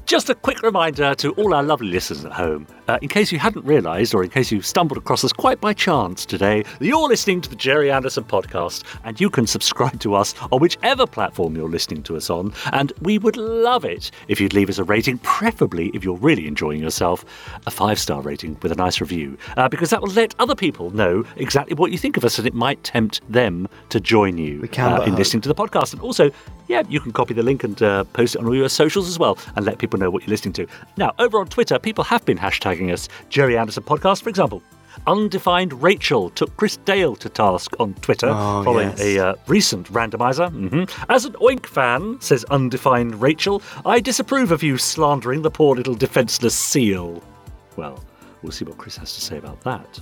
just 0.06 0.28
a 0.28 0.34
quick 0.34 0.62
reminder 0.62 1.14
to 1.14 1.32
all 1.32 1.54
our 1.54 1.62
lovely 1.62 1.88
listeners 1.88 2.24
at 2.24 2.32
home, 2.32 2.66
uh, 2.88 2.98
in 3.02 3.08
case 3.08 3.32
you 3.32 3.38
hadn't 3.38 3.64
realised 3.64 4.14
or 4.14 4.22
in 4.24 4.30
case 4.30 4.50
you've 4.50 4.66
stumbled 4.66 4.98
across 4.98 5.24
us 5.24 5.32
quite 5.32 5.60
by 5.60 5.72
chance 5.72 6.26
today, 6.26 6.62
that 6.62 6.84
you're 6.84 7.08
listening 7.08 7.40
to 7.40 7.48
the 7.48 7.56
Gerry 7.56 7.90
Anderson 7.90 8.24
podcast 8.24 8.84
and 9.04 9.20
you 9.20 9.30
can 9.30 9.46
subscribe 9.46 10.00
to 10.00 10.14
us 10.14 10.34
on 10.50 10.60
whichever 10.60 11.06
platform 11.06 11.56
you're 11.56 11.68
listening 11.68 12.02
to 12.04 12.16
us 12.16 12.30
on. 12.30 12.52
And 12.72 12.92
we 13.00 13.18
would 13.18 13.36
love 13.36 13.84
it 13.84 14.10
if 14.28 14.40
you'd 14.40 14.54
leave 14.54 14.68
us 14.68 14.78
a 14.78 14.84
rating, 14.84 15.18
preferably 15.18 15.88
if 15.94 16.04
you're 16.04 16.16
really 16.16 16.46
enjoying 16.46 16.82
yourself, 16.82 17.24
a 17.66 17.70
five 17.70 17.98
star 17.98 18.20
rating 18.20 18.58
with 18.62 18.72
a 18.72 18.76
nice 18.76 19.00
review, 19.00 19.38
uh, 19.56 19.68
because 19.68 19.90
that 19.90 20.02
will 20.02 20.10
let 20.10 20.34
other 20.38 20.54
people 20.54 20.90
know 20.90 21.24
exactly 21.36 21.74
what 21.74 21.92
you 21.92 21.98
think 21.98 22.16
of 22.16 22.24
us 22.24 22.38
and 22.38 22.46
it 22.46 22.54
might 22.54 22.82
tempt 22.84 23.20
them 23.30 23.68
to 23.88 24.00
join 24.00 24.36
you 24.36 24.60
uh, 24.62 24.64
in 24.64 25.10
hope. 25.10 25.18
listening 25.18 25.40
to 25.42 25.48
the 25.48 25.54
podcast. 25.54 25.92
And 25.92 26.02
also, 26.02 26.30
yeah, 26.72 26.82
you 26.88 26.98
can 27.00 27.12
copy 27.12 27.34
the 27.34 27.42
link 27.42 27.62
and 27.64 27.80
uh, 27.82 28.04
post 28.04 28.34
it 28.34 28.38
on 28.40 28.46
all 28.46 28.54
your 28.56 28.68
socials 28.68 29.08
as 29.08 29.18
well 29.18 29.38
and 29.56 29.64
let 29.64 29.78
people 29.78 29.98
know 29.98 30.10
what 30.10 30.22
you're 30.22 30.30
listening 30.30 30.54
to. 30.54 30.66
Now, 30.96 31.12
over 31.18 31.38
on 31.38 31.46
Twitter, 31.46 31.78
people 31.78 32.02
have 32.04 32.24
been 32.24 32.38
hashtagging 32.38 32.92
us 32.92 33.08
Gerry 33.28 33.56
Anderson 33.58 33.82
Podcast, 33.84 34.22
for 34.22 34.28
example. 34.30 34.62
Undefined 35.06 35.72
Rachel 35.82 36.28
took 36.30 36.54
Chris 36.58 36.76
Dale 36.76 37.16
to 37.16 37.28
task 37.28 37.72
on 37.80 37.94
Twitter 37.94 38.28
Oh, 38.28 38.62
following 38.62 38.90
yes. 38.90 39.00
a 39.00 39.18
uh, 39.28 39.34
recent 39.46 39.90
randomizer. 39.92 40.50
hmm 40.50 40.84
As 41.10 41.24
an 41.24 41.32
Oink 41.34 41.66
fan, 41.66 42.18
says 42.20 42.44
Undefined 42.50 43.20
Rachel, 43.20 43.62
I 43.86 44.00
disapprove 44.00 44.52
of 44.52 44.62
you 44.62 44.76
slandering 44.78 45.42
the 45.42 45.50
poor 45.50 45.74
little 45.76 45.94
defenseless 45.94 46.54
seal. 46.54 47.22
Well, 47.76 48.04
we'll 48.42 48.52
see 48.52 48.64
what 48.66 48.76
Chris 48.78 48.96
has 48.98 49.14
to 49.14 49.20
say 49.20 49.38
about 49.38 49.60
that. 49.62 50.00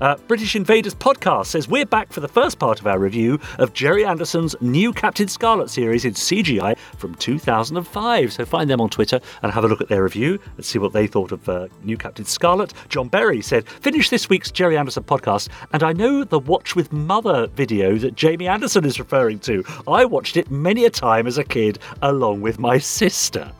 Uh, 0.00 0.16
British 0.28 0.54
Invaders 0.54 0.94
Podcast 0.94 1.46
says 1.46 1.66
we're 1.68 1.84
back 1.84 2.12
for 2.12 2.20
the 2.20 2.28
first 2.28 2.58
part 2.58 2.78
of 2.80 2.86
our 2.86 2.98
review 2.98 3.40
of 3.58 3.72
Gerry 3.72 4.04
Anderson's 4.04 4.54
new 4.60 4.92
Captain 4.92 5.26
Scarlet 5.26 5.70
series 5.70 6.04
in 6.04 6.12
CGI 6.14 6.78
from 6.96 7.14
2005. 7.16 8.32
So 8.32 8.44
find 8.44 8.70
them 8.70 8.80
on 8.80 8.90
Twitter 8.90 9.20
and 9.42 9.52
have 9.52 9.64
a 9.64 9.68
look 9.68 9.80
at 9.80 9.88
their 9.88 10.04
review 10.04 10.38
and 10.56 10.64
see 10.64 10.78
what 10.78 10.92
they 10.92 11.06
thought 11.08 11.32
of 11.32 11.48
uh, 11.48 11.66
new 11.82 11.96
Captain 11.96 12.24
Scarlet. 12.24 12.72
John 12.88 13.08
Berry 13.08 13.42
said, 13.42 13.68
Finish 13.68 14.08
this 14.10 14.28
week's 14.28 14.52
Gerry 14.52 14.76
Anderson 14.76 15.02
podcast, 15.02 15.48
and 15.72 15.82
I 15.82 15.92
know 15.92 16.22
the 16.22 16.38
Watch 16.38 16.76
with 16.76 16.92
Mother 16.92 17.48
video 17.48 17.96
that 17.98 18.14
Jamie 18.14 18.46
Anderson 18.46 18.84
is 18.84 19.00
referring 19.00 19.40
to. 19.40 19.64
I 19.88 20.04
watched 20.04 20.36
it 20.36 20.50
many 20.50 20.84
a 20.84 20.90
time 20.90 21.26
as 21.26 21.38
a 21.38 21.44
kid 21.44 21.78
along 22.02 22.40
with 22.40 22.58
my 22.58 22.78
sister. 22.78 23.50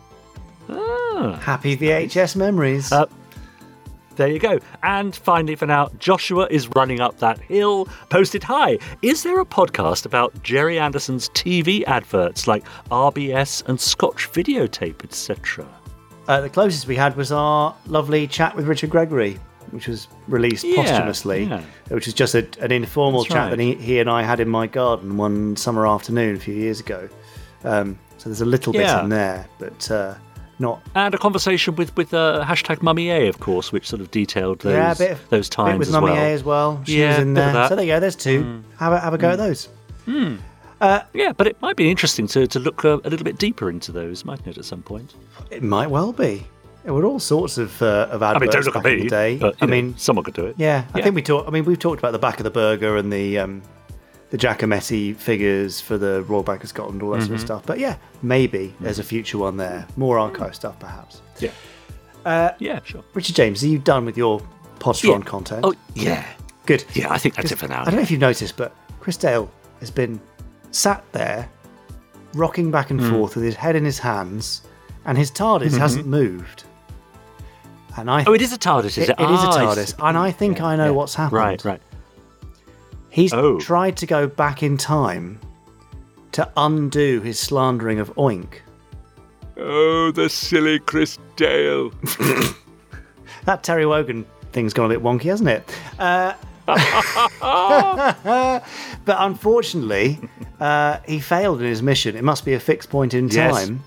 Ah. 0.69 1.41
Happy 1.43 1.77
VHS 1.77 2.37
memories. 2.37 2.93
Uh, 2.93 3.07
there 4.19 4.29
you 4.29 4.39
go. 4.39 4.59
And 4.83 5.17
finally, 5.17 5.55
for 5.55 5.65
now, 5.67 5.89
Joshua 5.99 6.47
is 6.51 6.69
running 6.77 7.01
up 7.01 7.19
that 7.21 7.39
hill. 7.41 7.87
Posted 8.11 8.43
hi. 8.45 8.79
Is 9.01 9.23
there 9.23 9.41
a 9.41 9.47
podcast 9.47 10.05
about 10.05 10.43
Gerry 10.43 10.79
Anderson's 10.79 11.31
TV 11.31 11.83
adverts 11.87 12.47
like 12.47 12.65
RBS 12.91 13.67
and 13.69 13.81
Scotch 13.81 14.31
videotape, 14.31 15.03
etc.? 15.03 15.67
Uh, 16.29 16.43
the 16.43 16.51
closest 16.51 16.87
we 16.87 16.97
had 16.97 17.17
was 17.17 17.33
our 17.33 17.75
lovely 17.87 18.27
chat 18.27 18.55
with 18.55 18.67
Richard 18.69 18.91
Gregory, 18.91 19.39
which 19.71 19.89
was 19.89 20.09
released 20.27 20.65
Yeah, 20.65 20.77
posthumously, 20.83 21.45
yeah. 21.45 21.63
which 21.89 22.05
was 22.07 22.15
just 22.15 22.35
a, 22.35 22.47
an 22.61 22.71
informal 22.73 23.23
That's 23.23 23.33
chat 23.33 23.43
right. 23.45 23.51
that 23.51 23.61
he, 23.61 23.75
he 23.77 23.99
and 24.01 24.11
I 24.11 24.23
had 24.23 24.39
in 24.41 24.49
my 24.49 24.67
garden 24.67 25.17
one 25.17 25.57
summer 25.57 25.87
afternoon 25.89 26.37
a 26.37 26.39
few 26.39 26.55
years 26.55 26.81
ago. 26.81 27.09
Um, 27.65 27.99
so 28.19 28.29
there's 28.29 28.41
a 28.43 28.45
little 28.47 28.75
Yeah. 28.75 28.97
bit 28.97 29.05
in 29.05 29.09
there, 29.11 29.47
but 29.59 29.91
uh, 29.91 30.15
not. 30.59 30.83
And 30.95 31.15
a 31.15 31.19
conversation 31.19 31.77
with 31.77 31.97
with 31.97 32.13
uh, 32.15 32.45
hashtag 32.47 32.83
Mummy 32.83 33.11
A, 33.11 33.29
of 33.29 33.41
course, 33.41 33.73
which 33.73 33.89
sort 33.89 34.01
of 34.01 34.11
detailed 34.11 34.61
those 34.61 34.73
yeah, 34.75 34.93
a 34.93 34.97
bit 34.97 35.11
of, 35.13 35.29
those 35.31 35.49
times 35.49 35.73
bit 35.73 35.79
with 35.81 35.89
as 35.89 35.93
Mummy 35.95 36.11
well. 36.13 36.17
A 36.25 36.33
as 36.33 36.45
well. 36.45 36.83
She 36.85 37.01
Yeah, 37.01 37.09
was 37.11 37.19
in 37.19 37.35
there. 37.35 37.51
Hmm. 37.53 37.69
So 37.69 37.77
there 37.77 37.85
you 37.85 37.93
go. 37.93 38.01
There's 38.01 38.17
two. 38.17 38.63
Have 38.79 38.93
a 38.93 39.01
have 39.01 39.15
a 39.15 39.19
go 39.19 39.31
at 39.31 39.37
those. 39.39 39.69
Yeah, 41.13 41.33
but 41.37 41.47
it 41.47 41.61
might 41.61 41.77
be 41.77 41.91
interesting 41.91 42.27
to, 42.29 42.47
to 42.47 42.59
look 42.59 42.85
uh, 42.85 42.99
a 43.05 43.11
little 43.11 43.25
bit 43.25 43.39
deeper 43.39 43.69
into 43.71 43.93
those, 43.93 44.25
mightn't 44.25 44.47
it, 44.49 44.59
at 44.59 44.65
some 44.65 44.83
point? 44.83 45.15
It 45.51 45.63
might 45.63 45.91
well 45.91 46.13
be. 46.13 46.47
There 46.85 46.95
were 46.95 47.05
all 47.05 47.19
sorts 47.19 47.59
of 47.59 47.83
uh, 47.83 48.09
of 48.11 48.23
I 48.23 48.31
adverts 48.31 48.41
mean, 48.41 48.51
don't 48.51 48.65
look 48.65 48.75
back 48.75 48.87
at 48.87 48.93
in 48.93 49.01
the 49.05 49.09
day. 49.09 49.37
But, 49.37 49.57
I 49.61 49.67
know, 49.67 49.71
mean, 49.73 49.97
someone 49.99 50.25
could 50.25 50.35
do 50.35 50.47
it. 50.47 50.55
Yeah, 50.57 50.85
I 50.95 50.99
Yeah. 50.99 51.05
think 51.05 51.17
we 51.17 51.23
talked. 51.23 51.49
I 51.49 51.51
mean, 51.51 51.65
we've 51.65 51.79
talked 51.79 51.99
about 51.99 52.13
the 52.13 52.19
back 52.19 52.39
of 52.39 52.45
the 52.45 52.51
burger 52.51 52.97
and 52.97 53.13
the 53.13 53.39
um, 53.39 53.63
the 54.31 54.37
Giacometti 54.39 55.17
figures 55.17 55.81
for 55.81 55.97
the 55.99 56.23
Royal 56.25 56.43
Bank 56.43 56.63
of 56.63 56.69
Scotland, 56.69 57.03
all 57.03 57.11
that 57.11 57.19
Mm-hmm. 57.19 57.27
sort 57.27 57.35
of 57.37 57.41
stuff. 57.41 57.63
But 57.67 57.79
yeah, 57.79 57.97
maybe 58.23 58.75
there's 58.81 58.99
a 58.99 59.05
future 59.05 59.39
one 59.39 59.57
there. 59.57 59.87
More 59.97 60.19
archive 60.19 60.55
stuff, 60.55 60.79
perhaps. 60.79 61.23
Yeah. 61.39 61.51
yeah, 62.59 62.81
sure. 62.85 63.03
Richard 63.15 63.37
James, 63.37 63.63
are 63.63 63.69
you 63.69 63.79
done 63.79 64.05
with 64.05 64.17
your 64.19 64.41
Podsteron 64.81 65.21
Yeah. 65.21 65.25
content? 65.25 65.61
Oh, 65.65 65.75
yeah. 65.95 66.25
good. 66.67 66.85
Yeah, 66.93 67.11
I 67.11 67.17
think 67.19 67.37
that's 67.37 67.53
it 67.53 67.57
for 67.59 67.69
now. 67.69 67.83
I 67.83 67.85
don't 67.87 67.95
know 67.97 68.03
if 68.03 68.11
you've 68.11 68.21
noticed, 68.21 68.57
but 68.57 68.75
Chris 69.01 69.17
Dale 69.17 69.51
has 69.81 69.91
been 69.91 70.21
sat 70.73 71.03
there, 71.13 71.49
rocking 72.35 72.71
back 72.71 72.91
and 72.91 73.03
forth 73.03 73.35
with 73.35 73.45
his 73.45 73.55
head 73.55 73.75
in 73.77 73.85
his 73.85 73.99
hands, 73.99 74.63
and 75.07 75.17
his 75.17 75.31
TARDIS 75.31 75.79
hasn't 75.79 76.07
moved. 76.07 76.65
And 77.97 78.11
I 78.11 78.21
Mm-hmm. 78.21 78.29
Oh, 78.31 78.35
it 78.35 78.43
is 78.43 78.53
a 78.53 78.59
TARDIS, 78.59 78.85
is 78.85 78.99
it? 78.99 79.09
It- 79.11 79.21
it 79.21 79.31
is 79.31 79.43
a 79.43 79.47
Ah, 79.47 79.57
I 79.57 79.65
TARDIS, 79.65 79.95
and 80.07 80.19
I 80.19 80.31
think 80.31 80.61
I 80.61 80.77
know 80.77 80.85
yeah. 80.87 80.91
what's 80.91 81.15
happened. 81.15 81.39
Right, 81.39 81.65
right. 81.65 81.81
He's 83.11 83.33
Oh. 83.33 83.59
tried 83.59 83.97
to 83.99 84.07
go 84.07 84.27
back 84.27 84.63
in 84.63 84.77
time 84.77 85.41
to 86.33 86.49
undo 86.57 87.21
his 87.21 87.39
slandering 87.39 87.99
of 87.99 88.15
Oink. 88.17 88.55
Oh, 89.57 90.11
the 90.13 90.29
silly 90.29 90.79
Chris 90.79 91.19
Dale. 91.37 91.91
That 93.45 93.63
Terry 93.63 93.87
Wogan 93.87 94.27
thing's 94.53 94.75
gone 94.75 94.87
a 94.87 94.89
bit 94.95 95.03
wonky, 95.03 95.23
hasn't 95.25 95.49
it? 95.49 95.65
Uh, 95.99 96.35
but 99.05 99.17
unfortunately, 99.21 100.19
uh, 100.61 100.99
he 101.07 101.19
failed 101.19 101.61
in 101.61 101.67
his 101.67 101.83
mission. 101.83 102.15
It 102.17 102.25
must 102.25 102.45
be 102.45 102.53
a 102.55 102.61
fixed 102.61 102.91
point 102.91 103.15
in 103.15 103.29
Yes. 103.29 103.55
time. 103.67 103.83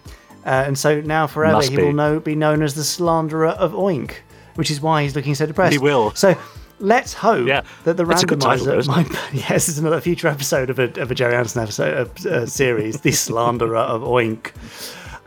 Uh, 0.46 0.50
and 0.66 0.76
so 0.78 1.02
now 1.02 1.28
forever 1.28 1.54
Must 1.58 1.70
he 1.70 1.76
be. 1.76 1.84
will 1.84 1.94
know, 1.94 2.20
be 2.20 2.34
known 2.36 2.64
as 2.64 2.74
the 2.74 2.84
slanderer 2.84 3.50
of 3.50 3.74
Oink, 3.74 4.14
which 4.56 4.72
is 4.72 4.82
why 4.82 5.04
he's 5.04 5.16
looking 5.16 5.36
so 5.36 5.46
depressed. 5.46 5.74
He 5.74 5.78
will. 5.78 6.12
So 6.16 6.36
let's 6.82 7.14
hope 7.14 7.48
Yeah, 7.48 7.62
that 7.86 7.98
the 7.98 8.06
that's 8.06 8.24
a 8.24 8.26
good 8.26 8.42
title, 8.42 8.66
though. 8.66 8.80
Yes, 9.34 9.70
it's 9.70 9.78
another 9.78 10.02
future 10.02 10.28
episode 10.28 10.70
of 10.70 10.80
a, 10.80 11.02
of 11.02 11.12
a 11.12 11.16
Gerry 11.16 11.36
Anderson 11.36 11.64
episode 11.64 12.10
uh, 12.26 12.30
uh, 12.30 12.46
series, 12.46 13.02
the 13.02 13.12
slanderer 13.12 13.78
of 13.78 14.02
Oink. 14.02 14.52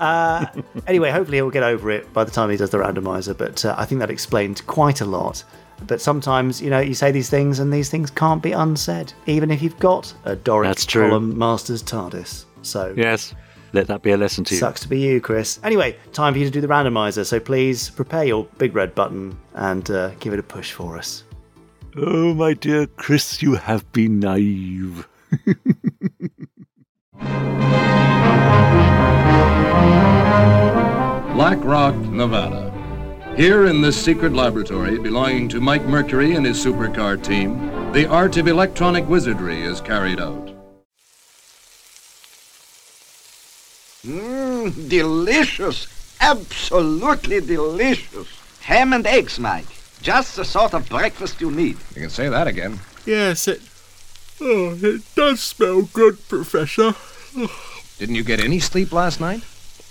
Uh, 0.00 0.46
anyway, 0.86 1.10
hopefully 1.10 1.38
he'll 1.38 1.50
get 1.50 1.62
over 1.62 1.90
it 1.90 2.12
by 2.12 2.24
the 2.24 2.30
time 2.30 2.50
he 2.50 2.56
does 2.56 2.70
the 2.70 2.78
randomizer. 2.78 3.36
But 3.36 3.64
uh, 3.64 3.74
I 3.78 3.84
think 3.84 4.00
that 4.00 4.10
explained 4.10 4.66
quite 4.66 5.00
a 5.00 5.04
lot. 5.04 5.44
But 5.86 6.00
sometimes, 6.00 6.60
you 6.62 6.70
know, 6.70 6.80
you 6.80 6.94
say 6.94 7.10
these 7.10 7.30
things 7.30 7.58
and 7.58 7.72
these 7.72 7.90
things 7.90 8.10
can't 8.10 8.42
be 8.42 8.52
unsaid, 8.52 9.12
even 9.26 9.50
if 9.50 9.60
you've 9.62 9.78
got 9.78 10.12
a 10.24 10.36
Doric 10.36 10.68
That's 10.68 10.86
true. 10.86 11.08
column 11.08 11.36
master's 11.36 11.82
TARDIS. 11.82 12.44
So 12.62 12.94
Yes, 12.96 13.34
let 13.72 13.88
that 13.88 14.02
be 14.02 14.12
a 14.12 14.16
lesson 14.16 14.44
to 14.44 14.54
you. 14.54 14.60
sucks 14.60 14.80
to 14.82 14.88
be 14.88 15.00
you, 15.00 15.20
Chris. 15.20 15.58
Anyway, 15.64 15.96
time 16.12 16.32
for 16.32 16.38
you 16.38 16.44
to 16.44 16.50
do 16.50 16.60
the 16.60 16.68
randomizer. 16.68 17.26
So 17.26 17.38
please 17.40 17.90
prepare 17.90 18.24
your 18.24 18.44
big 18.58 18.74
red 18.74 18.94
button 18.94 19.36
and 19.54 19.88
uh, 19.90 20.10
give 20.20 20.32
it 20.32 20.38
a 20.38 20.42
push 20.44 20.72
for 20.72 20.96
us. 20.96 21.24
Oh, 21.96 22.34
my 22.34 22.54
dear 22.54 22.88
Chris, 22.88 23.40
you 23.40 23.54
have 23.54 23.90
been 23.92 24.18
naive. 24.18 25.06
Black 31.34 31.62
Rock, 31.62 31.94
Nevada. 31.94 32.72
Here 33.36 33.66
in 33.66 33.80
this 33.80 33.96
secret 33.96 34.32
laboratory 34.32 34.98
belonging 34.98 35.48
to 35.50 35.60
Mike 35.60 35.84
Mercury 35.84 36.34
and 36.34 36.44
his 36.44 36.64
supercar 36.64 37.22
team, 37.22 37.92
the 37.92 38.06
art 38.06 38.36
of 38.38 38.48
electronic 38.48 39.08
wizardry 39.08 39.62
is 39.62 39.80
carried 39.80 40.18
out. 40.18 40.50
Mmm, 44.04 44.88
delicious. 44.88 45.86
Absolutely 46.20 47.40
delicious. 47.40 48.26
Ham 48.62 48.92
and 48.92 49.06
eggs, 49.06 49.38
Mike. 49.38 49.73
Just 50.04 50.36
the 50.36 50.44
sort 50.44 50.74
of 50.74 50.86
breakfast 50.86 51.40
you 51.40 51.50
need. 51.50 51.78
You 51.94 52.02
can 52.02 52.10
say 52.10 52.28
that 52.28 52.46
again. 52.46 52.78
Yes, 53.06 53.48
it. 53.48 53.62
Oh, 54.38 54.76
it 54.82 55.00
does 55.14 55.40
smell 55.40 55.80
good, 55.80 56.28
Professor. 56.28 56.92
Didn't 57.98 58.14
you 58.14 58.22
get 58.22 58.38
any 58.38 58.60
sleep 58.60 58.92
last 58.92 59.18
night? 59.18 59.42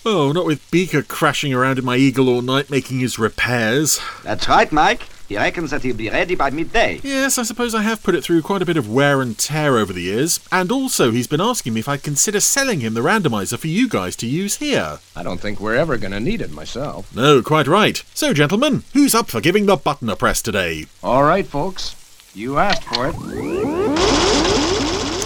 Oh, 0.05 0.31
not 0.31 0.45
with 0.45 0.69
Beaker 0.69 1.01
crashing 1.01 1.51
around 1.51 1.79
in 1.79 1.85
my 1.85 1.95
Eagle 1.95 2.29
all 2.29 2.43
night 2.43 2.69
making 2.69 2.99
his 2.99 3.17
repairs. 3.17 3.99
That's 4.21 4.47
right, 4.47 4.71
Mike. 4.71 5.07
He 5.33 5.39
reckons 5.39 5.71
that 5.71 5.81
he'll 5.81 5.95
be 5.95 6.11
ready 6.11 6.35
by 6.35 6.51
midday. 6.51 6.99
Yes, 7.01 7.39
I 7.39 7.43
suppose 7.43 7.73
I 7.73 7.81
have 7.81 8.03
put 8.03 8.13
it 8.13 8.23
through 8.23 8.43
quite 8.43 8.61
a 8.61 8.67
bit 8.67 8.77
of 8.77 8.87
wear 8.87 9.19
and 9.19 9.35
tear 9.35 9.79
over 9.79 9.91
the 9.91 10.03
years. 10.03 10.39
And 10.51 10.71
also, 10.71 11.09
he's 11.09 11.25
been 11.25 11.41
asking 11.41 11.73
me 11.73 11.79
if 11.79 11.89
I'd 11.89 12.03
consider 12.03 12.39
selling 12.39 12.81
him 12.81 12.93
the 12.93 13.01
randomizer 13.01 13.57
for 13.57 13.65
you 13.65 13.89
guys 13.89 14.15
to 14.17 14.27
use 14.27 14.57
here. 14.57 14.99
I 15.15 15.23
don't 15.23 15.41
think 15.41 15.59
we're 15.59 15.73
ever 15.73 15.97
going 15.97 16.11
to 16.11 16.19
need 16.19 16.39
it 16.39 16.51
myself. 16.51 17.11
No, 17.15 17.41
quite 17.41 17.65
right. 17.65 18.03
So, 18.13 18.31
gentlemen, 18.31 18.83
who's 18.93 19.15
up 19.15 19.27
for 19.27 19.41
giving 19.41 19.65
the 19.65 19.75
button 19.75 20.07
a 20.07 20.15
press 20.15 20.39
today? 20.39 20.85
All 21.01 21.23
right, 21.23 21.47
folks. 21.47 21.95
You 22.35 22.59
asked 22.59 22.83
for 22.83 23.07
it. 23.07 23.15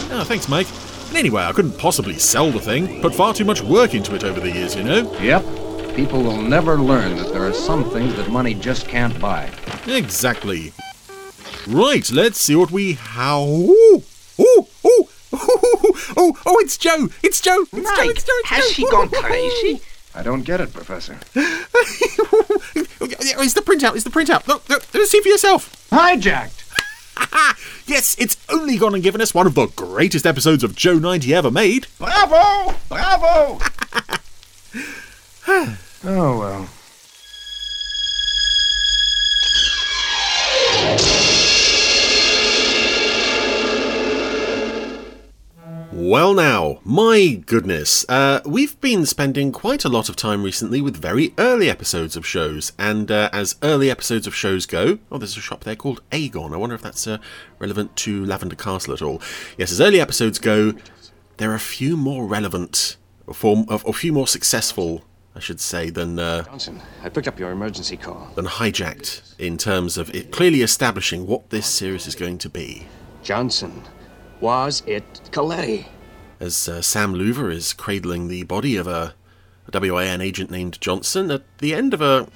Oh, 0.10 0.24
thanks, 0.26 0.48
Mike. 0.48 0.68
And 1.10 1.18
anyway, 1.18 1.44
I 1.44 1.52
couldn't 1.52 1.78
possibly 1.78 2.18
sell 2.18 2.50
the 2.50 2.62
thing. 2.62 3.02
Put 3.02 3.14
far 3.14 3.34
too 3.34 3.44
much 3.44 3.62
work 3.62 3.94
into 3.94 4.16
it 4.16 4.24
over 4.24 4.40
the 4.40 4.52
years, 4.52 4.74
you 4.74 4.84
know. 4.84 5.12
Yep. 5.20 5.67
People 5.98 6.22
will 6.22 6.40
never 6.40 6.78
learn 6.78 7.18
that 7.18 7.34
there 7.34 7.44
are 7.44 7.52
some 7.52 7.90
things 7.90 8.14
that 8.18 8.30
money 8.30 8.54
just 8.54 8.88
can't 8.88 9.20
buy. 9.20 9.50
Exactly. 9.88 10.72
Right, 11.66 12.08
let's 12.12 12.40
see 12.40 12.56
what 12.56 12.70
we 12.70 12.94
how. 12.94 13.44
Ooh, 13.44 14.04
ooh, 14.40 14.68
ooh, 14.86 15.08
oh, 15.34 16.38
oh, 16.46 16.60
it's 16.60 16.78
Joe! 16.78 17.10
It's 17.24 17.42
Joe! 17.42 17.66
It's 17.72 17.72
Joe! 17.72 18.10
It's 18.10 18.24
Joe! 18.24 18.34
It's 18.38 18.50
has 18.50 18.66
Joe. 18.66 18.72
she 18.74 18.92
gone 18.92 19.10
crazy? 19.24 19.82
I 20.14 20.22
don't 20.22 20.44
get 20.44 20.62
it, 20.62 20.72
Professor. 20.72 21.18
it's 21.34 23.54
the 23.56 23.64
printout. 23.66 23.96
It's 23.96 24.04
the 24.04 24.12
printout. 24.12 24.46
Look, 24.46 24.70
look, 24.70 24.84
see 24.84 25.22
for 25.22 25.30
yourself. 25.30 25.90
Hijacked! 25.90 26.64
Yes, 27.88 28.16
it's 28.20 28.38
only 28.50 28.78
gone 28.78 28.94
and 28.94 29.02
given 29.02 29.20
us 29.20 29.34
one 29.34 29.48
of 29.48 29.56
the 29.56 29.66
greatest 29.66 30.28
episodes 30.28 30.64
of 30.64 30.76
Joe 30.76 31.00
90 31.00 31.34
ever 31.34 31.50
made. 31.50 31.88
Bravo! 31.98 32.76
Bravo! 32.88 33.60
Oh, 36.10 36.40
well. 36.40 36.70
Well, 45.92 46.34
now, 46.34 46.80
my 46.86 47.44
goodness, 47.46 48.06
uh, 48.08 48.40
we've 48.46 48.80
been 48.80 49.06
spending 49.06 49.52
quite 49.52 49.84
a 49.84 49.90
lot 49.90 50.08
of 50.08 50.16
time 50.16 50.44
recently 50.44 50.80
with 50.80 50.96
very 50.96 51.34
early 51.38 51.70
episodes 51.70 52.16
of 52.16 52.26
shows, 52.26 52.72
and 52.80 53.12
uh, 53.12 53.30
as 53.34 53.58
early 53.62 53.92
episodes 53.92 54.26
of 54.28 54.34
shows 54.34 54.66
go, 54.66 55.00
oh, 55.12 55.18
there's 55.18 55.36
a 55.36 55.42
shop 55.42 55.66
there 55.66 55.76
called 55.76 56.02
Aegon. 56.12 56.54
I 56.54 56.58
wonder 56.58 56.76
if 56.76 56.82
that's 56.82 57.06
uh, 57.06 57.18
relevant 57.60 57.98
to 57.98 58.24
Lavender 58.24 58.56
Castle 58.56 58.94
at 58.94 59.02
all. 59.02 59.22
Yes, 59.58 59.74
as 59.74 59.82
early 59.82 60.00
episodes 60.00 60.40
go, 60.40 60.74
there 61.36 61.52
are 61.52 61.56
a 61.56 61.60
few 61.60 61.98
more 61.98 62.26
relevant, 62.26 62.96
or, 63.26 63.34
for, 63.34 63.66
a 63.70 63.92
few 63.92 64.14
more 64.14 64.28
successful 64.28 65.04
I 65.38 65.40
should 65.40 65.60
say, 65.62 65.92
than 65.92 66.18
uh, 66.18 66.42
Johnson, 66.46 66.82
I 67.04 67.10
picked 67.10 67.28
up 67.28 67.38
your 67.38 67.52
emergency 67.52 67.96
call. 67.96 68.32
than 68.34 68.46
hijacked 68.46 69.22
in 69.38 69.56
terms 69.60 69.96
of 69.96 70.10
it 70.16 70.32
clearly 70.32 70.64
establishing 70.64 71.28
what 71.28 71.52
this 71.52 71.68
series 71.68 72.08
is 72.08 72.16
going 72.16 72.40
to 72.40 72.50
be. 72.50 72.88
Johnson, 73.22 73.84
was 74.42 74.82
it 74.88 75.22
Coletti? 75.32 75.86
As 76.40 76.68
uh, 76.68 76.82
Sam 76.82 77.14
Loover 77.14 77.52
is 77.52 77.72
cradling 77.74 78.30
the 78.30 78.44
body 78.46 78.78
of 78.78 78.88
a, 78.88 79.14
a 79.72 79.80
WIN 79.80 80.22
agent 80.22 80.50
named 80.50 80.82
Johnson 80.82 81.30
at 81.30 81.44
the 81.60 81.76
end 81.76 81.94
of 81.94 82.02
a, 82.02 82.28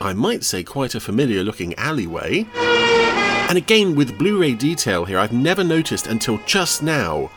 I 0.00 0.14
might 0.14 0.42
say, 0.42 0.62
quite 0.62 0.94
a 0.94 1.00
familiar 1.00 1.42
looking 1.44 1.74
alleyway. 1.74 2.46
And 2.54 3.58
again, 3.58 3.94
with 3.94 4.16
Blu 4.16 4.40
ray 4.40 4.54
detail 4.54 5.04
here, 5.04 5.18
I've 5.18 5.34
never 5.34 5.62
noticed 5.62 6.06
until 6.06 6.38
just 6.46 6.82
now 6.82 7.30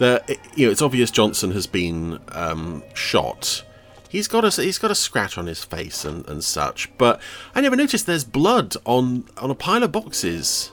that 0.00 0.30
you 0.56 0.66
know 0.66 0.72
it's 0.72 0.82
obvious 0.82 1.10
Johnson 1.10 1.52
has 1.52 1.66
been 1.66 2.18
um, 2.30 2.82
shot. 2.94 3.62
He's 4.08 4.26
got 4.26 4.44
a 4.44 4.62
he's 4.62 4.78
got 4.78 4.90
a 4.90 4.94
scratch 4.94 5.38
on 5.38 5.46
his 5.46 5.62
face 5.62 6.04
and, 6.04 6.26
and 6.28 6.42
such, 6.42 6.90
but 6.98 7.20
I 7.54 7.60
never 7.60 7.76
noticed 7.76 8.06
there's 8.06 8.24
blood 8.24 8.74
on 8.84 9.28
on 9.36 9.50
a 9.50 9.54
pile 9.54 9.84
of 9.84 9.92
boxes 9.92 10.72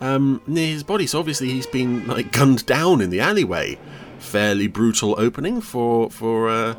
um, 0.00 0.40
near 0.46 0.68
his 0.68 0.84
body. 0.84 1.06
So 1.06 1.18
obviously 1.18 1.50
he's 1.50 1.66
been 1.66 2.06
like 2.06 2.32
gunned 2.38 2.64
down 2.64 3.00
in 3.02 3.10
the 3.10 3.20
alleyway. 3.20 3.78
Fairly 4.20 4.68
brutal 4.68 5.14
opening 5.18 5.60
for 5.60 6.08
for 6.08 6.48
uh, 6.48 6.74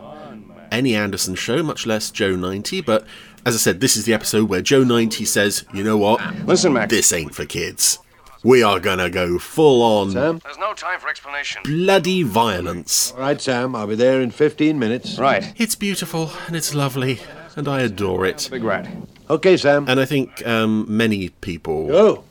any 0.72 0.96
Anderson 0.96 1.36
show, 1.36 1.62
much 1.62 1.86
less 1.86 2.10
Joe 2.10 2.38
ninety. 2.38 2.80
But 2.80 3.06
as 3.46 3.54
I 3.54 3.58
said, 3.58 3.82
this 3.82 3.98
is 3.98 4.06
the 4.06 4.14
episode 4.14 4.48
where 4.48 4.62
Joe 4.62 4.86
ninety 4.86 5.26
says, 5.26 5.66
"You 5.74 5.84
know 5.84 5.98
what? 5.98 6.22
Listen, 6.46 6.72
Mac. 6.74 6.88
This 6.88 7.12
ain't 7.12 7.36
for 7.36 7.46
kids. 7.46 8.00
We 8.44 8.64
are 8.64 8.80
gonna 8.80 9.10
go 9.10 9.38
full 9.38 9.82
on 9.84 10.12
Sam? 10.12 10.40
There's 10.44 10.58
no 10.58 10.74
time 10.74 11.00
for 11.00 11.10
explanation. 11.10 11.62
bloody 11.64 12.24
violence." 12.24 13.12
All 13.14 13.22
right, 13.22 13.40
Sam, 13.40 13.76
I'll 13.76 13.88
be 13.88 13.96
there 13.96 14.22
in 14.22 14.32
15 14.32 14.80
minutes. 14.80 15.18
Right. 15.18 15.54
It's 15.58 15.76
beautiful 15.76 16.32
and 16.48 16.56
it's 16.56 16.74
lovely, 16.74 17.20
and 17.56 17.68
I 17.68 17.82
adore 17.82 18.26
it. 18.26 18.48
Big 18.52 18.64
rat. 18.64 18.88
Okay, 19.30 19.58
Sam. 19.58 19.86
And 19.88 20.00
I 20.00 20.06
think 20.06 20.46
um, 20.48 20.86
many 20.88 21.30
people 21.30 21.88
Go. 21.88 22.24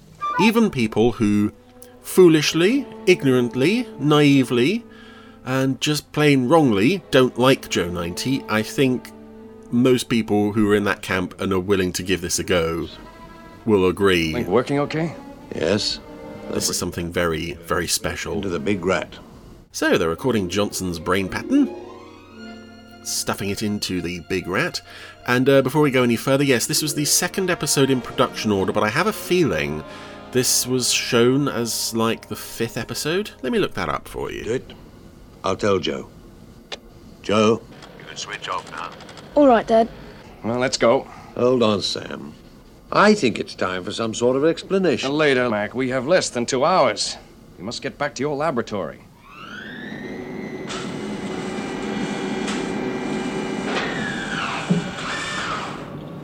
even 0.42 0.70
people 0.70 1.12
who 1.12 1.52
foolishly, 2.02 2.86
ignorantly, 3.06 3.86
naively, 3.98 4.84
and 5.44 5.80
just 5.80 6.10
plain 6.12 6.48
wrongly 6.48 7.02
don't 7.10 7.38
like 7.38 7.68
Joe 7.70 7.88
90, 7.88 8.44
I 8.48 8.62
think 8.62 9.10
most 9.70 10.08
people 10.08 10.52
who 10.52 10.70
are 10.70 10.74
in 10.74 10.84
that 10.84 11.02
camp 11.02 11.40
and 11.40 11.52
are 11.52 11.60
willing 11.60 11.92
to 11.92 12.02
give 12.02 12.20
this 12.20 12.38
a 12.38 12.44
go 12.44 12.88
will 13.64 13.86
agree 13.86 14.32
Think 14.32 14.48
working 14.48 14.78
okay? 14.80 15.14
Yes. 15.54 16.00
this 16.50 16.68
is 16.68 16.78
something 16.78 17.12
very, 17.12 17.54
very 17.54 17.86
special. 17.86 18.34
Into 18.34 18.48
the 18.48 18.58
big 18.58 18.84
rat. 18.84 19.18
So 19.72 19.96
they're 19.98 20.08
recording 20.08 20.48
Johnson's 20.48 20.98
brain 20.98 21.28
pattern, 21.28 21.74
stuffing 23.04 23.50
it 23.50 23.62
into 23.62 24.00
the 24.00 24.20
big 24.28 24.48
rat. 24.48 24.82
And 25.26 25.48
uh, 25.48 25.62
before 25.62 25.82
we 25.82 25.90
go 25.90 26.02
any 26.02 26.16
further, 26.16 26.44
yes, 26.44 26.66
this 26.66 26.82
was 26.82 26.94
the 26.94 27.04
second 27.04 27.50
episode 27.50 27.90
in 27.90 28.00
production 28.00 28.50
order, 28.50 28.72
but 28.72 28.82
I 28.82 28.88
have 28.88 29.06
a 29.06 29.12
feeling 29.12 29.84
this 30.32 30.66
was 30.66 30.92
shown 30.92 31.48
as 31.48 31.94
like 31.94 32.28
the 32.28 32.36
fifth 32.36 32.76
episode. 32.76 33.30
Let 33.42 33.52
me 33.52 33.58
look 33.58 33.74
that 33.74 33.88
up 33.88 34.08
for 34.08 34.30
you. 34.30 34.44
Do 34.44 34.54
it. 34.54 34.72
I'll 35.44 35.56
tell 35.56 35.78
Joe. 35.78 36.08
Joe. 37.22 37.62
You 37.98 38.04
can 38.06 38.16
switch 38.16 38.48
off 38.48 38.68
now. 38.70 38.90
All 39.34 39.46
right, 39.46 39.66
Dad. 39.66 39.88
Well, 40.42 40.58
let's 40.58 40.78
go. 40.78 41.00
Hold 41.36 41.62
on, 41.62 41.82
Sam. 41.82 42.34
I 42.92 43.14
think 43.14 43.38
it's 43.38 43.54
time 43.54 43.84
for 43.84 43.92
some 43.92 44.14
sort 44.14 44.36
of 44.36 44.44
explanation. 44.44 45.12
Later, 45.12 45.48
Mac. 45.48 45.74
We 45.74 45.90
have 45.90 46.06
less 46.06 46.28
than 46.28 46.46
two 46.46 46.64
hours. 46.64 47.16
You 47.58 47.64
must 47.64 47.82
get 47.82 47.98
back 47.98 48.14
to 48.16 48.22
your 48.22 48.34
laboratory. 48.36 49.00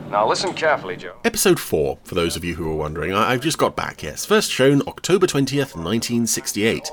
Now 0.09 0.25
listen 0.27 0.53
carefully, 0.53 0.95
Joe. 0.95 1.15
Episode 1.25 1.59
4, 1.59 1.99
for 2.05 2.15
those 2.15 2.37
of 2.37 2.43
you 2.45 2.55
who 2.55 2.71
are 2.71 2.75
wondering. 2.75 3.13
I- 3.13 3.33
I've 3.33 3.41
just 3.41 3.57
got 3.57 3.75
back, 3.75 4.01
yes. 4.03 4.25
First 4.25 4.49
shown 4.51 4.81
October 4.87 5.27
20th, 5.27 5.75
1968. 5.75 6.89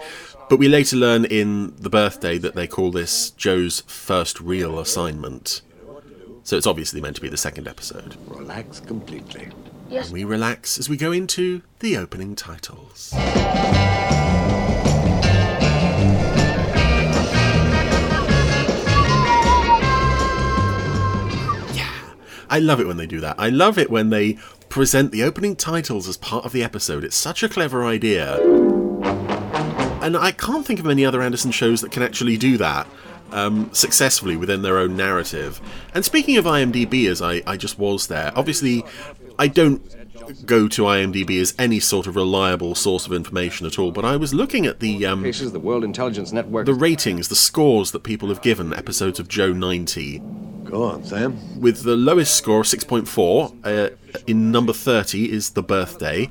But 0.51 0.59
we 0.59 0.67
later 0.69 0.97
learn 0.97 1.25
in 1.25 1.75
The 1.79 1.89
Birthday 1.89 2.39
that 2.39 2.57
they 2.57 2.67
call 2.67 2.91
this 2.91 3.31
Joe's 3.31 3.83
first 3.87 4.41
real 4.41 4.81
assignment. 4.81 5.63
So 6.43 6.57
it's 6.57 6.67
obviously 6.67 7.01
meant 7.01 7.15
to 7.17 7.23
be 7.23 7.29
the 7.29 7.37
second 7.37 7.69
episode. 7.69 8.17
Relax 8.27 8.81
completely. 8.81 9.49
Yes. 9.89 10.07
And 10.07 10.15
we 10.15 10.25
relax 10.25 10.79
as 10.79 10.89
we 10.89 10.97
go 10.97 11.13
into 11.13 11.63
the 11.81 11.97
opening 11.97 12.35
titles. 12.35 13.13
Yeah, 21.73 21.91
I 22.49 22.59
love 22.61 22.81
it 22.81 22.87
when 22.87 22.97
they 22.97 23.07
do 23.07 23.21
that. 23.21 23.37
I 23.39 23.51
love 23.51 23.79
it 23.79 23.91
when 23.91 24.11
they 24.11 24.39
present 24.69 25.13
the 25.13 25.23
opening 25.23 25.55
titles 25.55 26.09
as 26.09 26.17
part 26.17 26.45
of 26.45 26.53
the 26.53 26.65
episode. 26.65 27.05
It's 27.05 27.17
such 27.17 27.43
a 27.43 27.49
clever 27.49 27.85
idea. 27.85 28.41
And 30.03 30.17
I 30.17 30.33
can't 30.33 30.67
think 30.67 30.81
of 30.81 30.87
many 30.87 31.05
other 31.05 31.23
Anderson 31.23 31.51
shows 31.51 31.81
that 31.81 31.93
can 31.93 32.03
actually 32.03 32.37
do 32.37 32.59
that 32.59 32.87
um, 33.33 33.73
successfully 33.73 34.37
within 34.37 34.63
their 34.63 34.79
own 34.79 34.97
narrative. 34.97 35.61
And 35.95 36.05
speaking 36.05 36.37
of 36.37 36.45
IMDb, 36.45 37.09
as 37.09 37.21
I, 37.23 37.43
I 37.47 37.57
just 37.57 37.79
was 37.79 38.07
there, 38.07 38.33
obviously 38.37 38.85
I 39.39 39.49
don't 39.49 39.83
go 40.47 40.69
to 40.69 40.83
IMDb 40.83 41.41
as 41.41 41.55
any 41.59 41.81
sort 41.81 42.07
of 42.07 42.17
reliable 42.17 42.75
source 42.75 43.07
of 43.07 43.13
information 43.13 43.67
at 43.67 43.79
all, 43.79 43.91
but 43.91 44.05
I 44.05 44.17
was 44.17 44.33
looking 44.33 44.67
at 44.67 44.81
the 44.81 45.05
um, 45.07 45.23
Cases 45.23 45.53
the 45.53 45.61
World 45.61 45.85
Intelligence 45.85 46.33
Network. 46.33 46.67
the 46.67 46.75
ratings, 46.75 47.29
the 47.29 47.35
scores 47.35 47.91
that 47.91 48.03
people 48.05 48.29
have 48.29 48.41
given 48.43 48.73
episodes 48.73 49.19
of 49.19 49.29
Joe 49.29 49.53
90 49.53 50.23
Go 50.65 50.83
on, 50.85 51.05
Sam. 51.05 51.61
with 51.61 51.83
the 51.83 51.97
lowest 51.97 52.37
score 52.37 52.61
of 52.61 52.67
6.4 52.67 53.55
uh, 53.65 53.95
in 54.27 54.51
number 54.51 54.73
30 54.73 55.31
is 55.31 55.51
The 55.51 55.63
Birthday. 55.63 56.31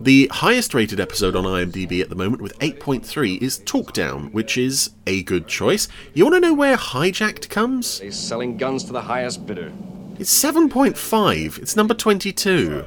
The 0.00 0.28
highest 0.32 0.74
rated 0.74 0.98
episode 0.98 1.36
on 1.36 1.44
IMDb 1.44 2.00
at 2.00 2.08
the 2.08 2.16
moment 2.16 2.42
with 2.42 2.58
8.3 2.58 3.40
is 3.40 3.58
Talk 3.58 3.92
Down, 3.92 4.32
which 4.32 4.58
is 4.58 4.90
a 5.06 5.22
good 5.22 5.46
choice. 5.46 5.86
You 6.12 6.24
want 6.24 6.36
to 6.36 6.40
know 6.40 6.54
where 6.54 6.76
Hijacked 6.76 7.48
comes? 7.48 8.00
They're 8.00 8.10
selling 8.10 8.56
guns 8.56 8.84
to 8.84 8.92
the 8.92 9.02
highest 9.02 9.46
bidder. 9.46 9.72
It's 10.18 10.32
7.5. 10.42 11.58
It's 11.58 11.76
number 11.76 11.94
22. 11.94 12.84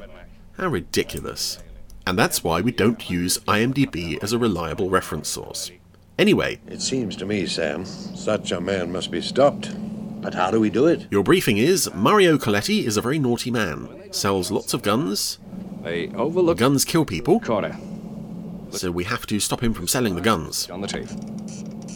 How 0.58 0.68
ridiculous. 0.68 1.58
And 2.06 2.18
that's 2.18 2.44
why 2.44 2.60
we 2.60 2.70
don't 2.70 3.08
use 3.10 3.38
IMDb 3.48 4.22
as 4.22 4.32
a 4.32 4.38
reliable 4.38 4.90
reference 4.90 5.28
source. 5.28 5.70
Anyway, 6.18 6.60
It 6.66 6.80
seems 6.80 7.16
to 7.16 7.26
me, 7.26 7.46
Sam, 7.46 7.84
such 7.84 8.52
a 8.52 8.60
man 8.60 8.92
must 8.92 9.10
be 9.10 9.20
stopped. 9.20 9.74
But 10.26 10.34
how 10.34 10.50
do 10.50 10.58
we 10.58 10.70
do 10.70 10.86
it? 10.88 11.06
your 11.08 11.22
briefing 11.22 11.56
is 11.56 11.88
Mario 11.94 12.36
Coletti 12.36 12.84
is 12.84 12.96
a 12.96 13.00
very 13.00 13.16
naughty 13.16 13.48
man, 13.48 14.12
sells 14.12 14.50
lots 14.50 14.74
of 14.74 14.82
guns, 14.82 15.38
They 15.84 16.08
overlook 16.16 16.58
guns 16.58 16.84
kill 16.84 17.04
people, 17.04 17.38
Corner 17.38 17.78
so 18.72 18.90
we 18.90 19.04
have 19.04 19.24
to 19.28 19.38
stop 19.38 19.62
him 19.62 19.72
from 19.72 19.86
selling 19.86 20.16
the 20.16 20.20
guns, 20.20 20.68
on 20.68 20.80
the 20.80 20.88
tape. 20.88 21.06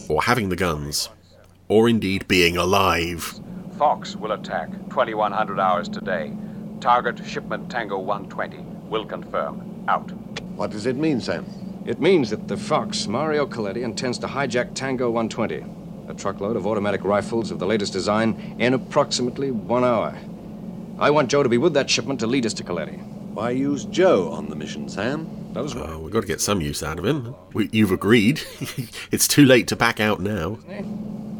or 0.08 0.22
having 0.22 0.48
the 0.48 0.54
guns, 0.54 1.08
or 1.66 1.88
indeed 1.88 2.28
being 2.28 2.56
alive. 2.56 3.34
Fox 3.76 4.14
will 4.14 4.30
attack 4.30 4.70
2100 4.90 5.58
hours 5.58 5.88
today. 5.88 6.32
Target 6.80 7.26
shipment 7.26 7.68
Tango 7.68 7.98
120. 7.98 8.58
Will 8.88 9.06
confirm. 9.06 9.84
Out. 9.88 10.08
What 10.54 10.70
does 10.70 10.86
it 10.86 10.94
mean, 10.94 11.20
Sam? 11.20 11.44
It 11.84 12.00
means 12.00 12.30
that 12.30 12.46
the 12.46 12.56
Fox, 12.56 13.08
Mario 13.08 13.44
Coletti, 13.44 13.82
intends 13.82 14.20
to 14.20 14.28
hijack 14.28 14.74
Tango 14.74 15.10
120, 15.10 15.64
a 16.10 16.14
truckload 16.14 16.56
of 16.56 16.66
automatic 16.66 17.04
rifles 17.04 17.50
of 17.50 17.58
the 17.58 17.66
latest 17.66 17.92
design, 17.92 18.56
in 18.58 18.74
approximately 18.74 19.50
one 19.50 19.84
hour. 19.84 20.16
I 20.98 21.10
want 21.10 21.30
Joe 21.30 21.42
to 21.42 21.48
be 21.48 21.56
with 21.58 21.72
that 21.74 21.88
shipment 21.88 22.20
to 22.20 22.26
lead 22.26 22.44
us 22.44 22.52
to 22.54 22.64
Coletti. 22.64 22.98
Why 23.32 23.50
use 23.50 23.84
Joe 23.86 24.30
on 24.32 24.50
the 24.50 24.56
mission, 24.56 24.88
Sam? 24.88 25.28
Those 25.52 25.74
Uh, 25.74 25.98
we've 26.00 26.12
got 26.12 26.20
to 26.20 26.26
get 26.26 26.40
some 26.40 26.60
use 26.60 26.82
out 26.82 26.98
of 26.98 27.04
him. 27.04 27.34
We, 27.54 27.68
you've 27.72 27.92
agreed. 27.92 28.42
it's 29.10 29.26
too 29.26 29.44
late 29.44 29.68
to 29.68 29.76
back 29.76 30.00
out 30.00 30.20
now. 30.20 30.58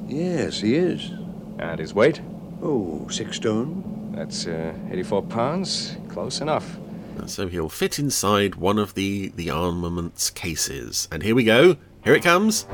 Yes, 0.09 0.61
he 0.61 0.77
is. 0.77 1.11
And 1.59 1.79
his 1.79 1.93
weight? 1.93 2.21
Oh, 2.63 3.07
six 3.09 3.37
stone. 3.37 4.13
That's 4.15 4.47
uh, 4.47 4.73
84 4.91 5.23
pounds. 5.25 5.97
Close 6.09 6.41
enough. 6.41 6.79
So 7.27 7.49
he'll 7.49 7.69
fit 7.69 7.99
inside 7.99 8.55
one 8.55 8.79
of 8.79 8.95
the, 8.95 9.29
the 9.37 9.51
armaments 9.51 10.31
cases. 10.31 11.07
And 11.13 11.23
here 11.23 11.35
we 11.35 11.45
go. 11.45 11.77
Here 12.03 12.15
it 12.15 12.23
comes. 12.23 12.67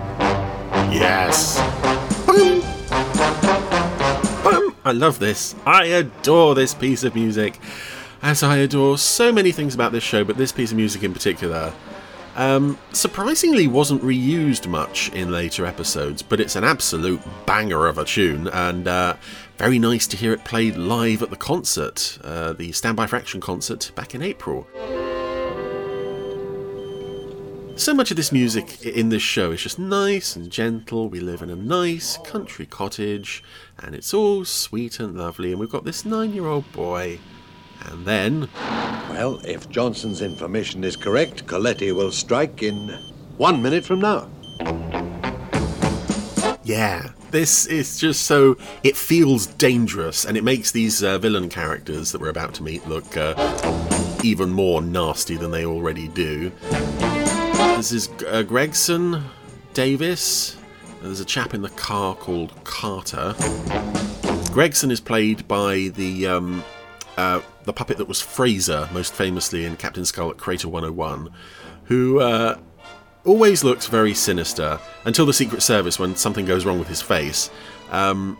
Yes. 0.93 1.59
Boom. 2.27 2.61
Boom. 4.45 4.77
I 4.85 4.93
love 4.93 5.19
this. 5.19 5.57
I 5.67 5.87
adore 5.87 6.55
this 6.55 6.75
piece 6.75 7.03
of 7.03 7.15
music. 7.17 7.59
As 8.23 8.45
I 8.45 8.59
adore 8.59 8.99
so 8.99 9.33
many 9.33 9.51
things 9.51 9.75
about 9.75 9.91
this 9.91 10.05
show, 10.05 10.23
but 10.23 10.37
this 10.37 10.53
piece 10.53 10.71
of 10.71 10.77
music 10.77 11.03
in 11.03 11.13
particular. 11.13 11.73
Um, 12.37 12.79
surprisingly, 12.93 13.67
wasn't 13.67 14.03
reused 14.03 14.69
much 14.69 15.11
in 15.13 15.33
later 15.33 15.67
episodes, 15.67 16.23
but 16.23 16.39
it's 16.39 16.55
an 16.55 16.65
absolute 16.65 17.21
banger 17.47 17.87
of 17.87 17.97
a 17.99 18.05
tune, 18.05 18.47
and 18.49 18.87
uh, 18.87 19.17
very 19.57 19.79
nice 19.79 20.07
to 20.09 20.19
hear 20.19 20.35
it 20.35 20.45
played 20.45 20.77
live 20.77 21.23
at 21.23 21.31
the 21.31 21.37
concert, 21.37 22.19
uh, 22.23 22.53
the 22.53 22.73
Stand 22.73 22.97
By 22.97 23.07
For 23.07 23.17
Action 23.17 23.41
concert 23.41 23.91
back 23.95 24.15
in 24.15 24.21
April. 24.21 24.67
So 27.77 27.93
much 27.93 28.11
of 28.11 28.17
this 28.17 28.33
music 28.33 28.87
in 28.87 29.11
this 29.11 29.23
show 29.23 29.51
is 29.53 29.63
just 29.63 29.79
nice 29.79 30.35
and 30.35 30.51
gentle. 30.51 31.11
We 31.11 31.21
live 31.21 31.43
in 31.43 31.51
a 31.51 31.57
nice 31.57 32.17
country 32.17 32.65
cottage, 32.65 33.45
and 33.79 33.95
it's 33.95 34.15
all 34.15 34.47
sweet 34.47 34.99
and 34.99 35.15
lovely. 35.15 35.51
And 35.51 35.61
we've 35.61 35.71
got 35.71 35.85
this 35.85 36.07
nine 36.07 36.33
year 36.33 36.47
old 36.47 36.71
boy. 36.73 37.19
And 37.85 38.07
then. 38.07 38.49
Well, 39.11 39.41
if 39.45 39.69
Johnson's 39.69 40.23
information 40.23 40.85
is 40.85 40.97
correct, 40.97 41.47
Coletti 41.47 41.93
will 41.93 42.11
strike 42.11 42.63
in 42.63 42.89
one 43.37 43.61
minute 43.61 43.85
from 43.85 44.01
now. 44.01 44.27
Yeah, 46.65 47.11
this 47.31 47.67
is 47.67 47.99
just 47.99 48.23
so. 48.23 48.57
It 48.85 48.97
feels 48.97 49.47
dangerous, 49.47 50.25
and 50.25 50.39
it 50.39 50.45
makes 50.45 50.73
these 50.73 51.05
uh, 51.05 51.19
villain 51.19 51.51
characters 51.51 52.11
that 52.13 52.23
we're 52.23 52.31
about 52.31 52.55
to 52.55 52.63
meet 52.63 52.89
look 52.89 53.17
uh, 53.19 53.35
even 54.25 54.49
more 54.49 54.81
nasty 54.81 55.37
than 55.37 55.51
they 55.51 55.67
already 55.67 56.09
do. 56.09 56.51
This 57.77 57.93
is 57.93 58.09
uh, 58.27 58.43
Gregson 58.43 59.23
Davis. 59.75 60.57
There's 61.03 61.21
a 61.21 61.27
chap 61.27 61.53
in 61.53 61.61
the 61.61 61.69
car 61.69 62.15
called 62.15 62.55
Carter. 62.65 63.35
Gregson 64.51 64.91
is 64.91 64.99
played 64.99 65.47
by 65.47 65.91
the 65.95 66.27
um, 66.27 66.65
uh, 67.19 67.43
the 67.65 67.75
puppet 67.75 67.99
that 67.99 68.09
was 68.09 68.23
Fraser, 68.23 68.89
most 68.95 69.13
famously 69.13 69.67
in 69.67 69.77
Captain 69.77 70.07
Scarlet 70.07 70.39
Crater 70.39 70.71
101, 70.71 71.29
who 71.85 72.19
uh, 72.21 72.57
always 73.27 73.63
looks 73.63 73.89
very 73.89 74.15
sinister 74.15 74.81
until 75.05 75.27
the 75.27 75.35
Secret 75.35 75.61
Service 75.61 75.99
when 75.99 76.17
something 76.17 76.47
goes 76.47 76.65
wrong 76.65 76.79
with 76.79 76.89
his 76.89 77.03
face. 77.03 77.51
Um, 77.91 78.39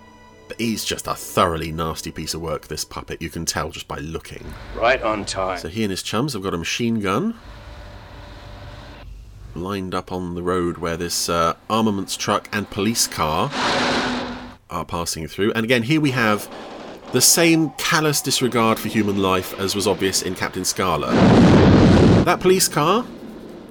but 0.49 0.59
he's 0.59 0.83
just 0.83 1.07
a 1.09 1.15
thoroughly 1.15 1.73
nasty 1.73 2.11
piece 2.11 2.33
of 2.33 2.41
work, 2.41 2.69
this 2.69 2.87
puppet, 2.87 3.21
you 3.21 3.29
can 3.29 3.45
tell 3.45 3.69
just 3.69 3.87
by 3.87 3.99
looking. 3.99 4.47
Right 4.75 5.03
on 5.03 5.27
time. 5.27 5.59
So 5.59 5.69
he 5.69 5.85
and 5.85 5.91
his 5.91 6.03
chums 6.03 6.33
have 6.33 6.43
got 6.43 6.55
a 6.55 6.59
machine 6.59 7.01
gun 7.01 7.35
lined 9.57 9.95
up 9.95 10.13
on 10.13 10.35
the 10.35 10.43
road 10.43 10.79
where 10.79 10.97
this 10.97 11.29
uh, 11.29 11.55
armaments 11.69 12.17
truck 12.17 12.49
and 12.53 12.69
police 12.71 13.07
car 13.07 13.51
are 14.71 14.85
passing 14.85 15.27
through. 15.27 15.53
And 15.53 15.65
again, 15.65 15.83
here 15.83 16.01
we 16.01 16.11
have 16.13 16.53
the 17.13 17.21
same 17.21 17.71
callous 17.79 18.21
disregard 18.21 18.79
for 18.79 18.89
human 18.89 19.23
life 19.23 19.59
as 19.59 19.75
was 19.75 19.87
obvious 19.87 20.23
in 20.23 20.35
Captain 20.35 20.65
Scarlet. 20.65 21.13
That 22.25 22.41
police 22.41 22.69
car 22.69 23.07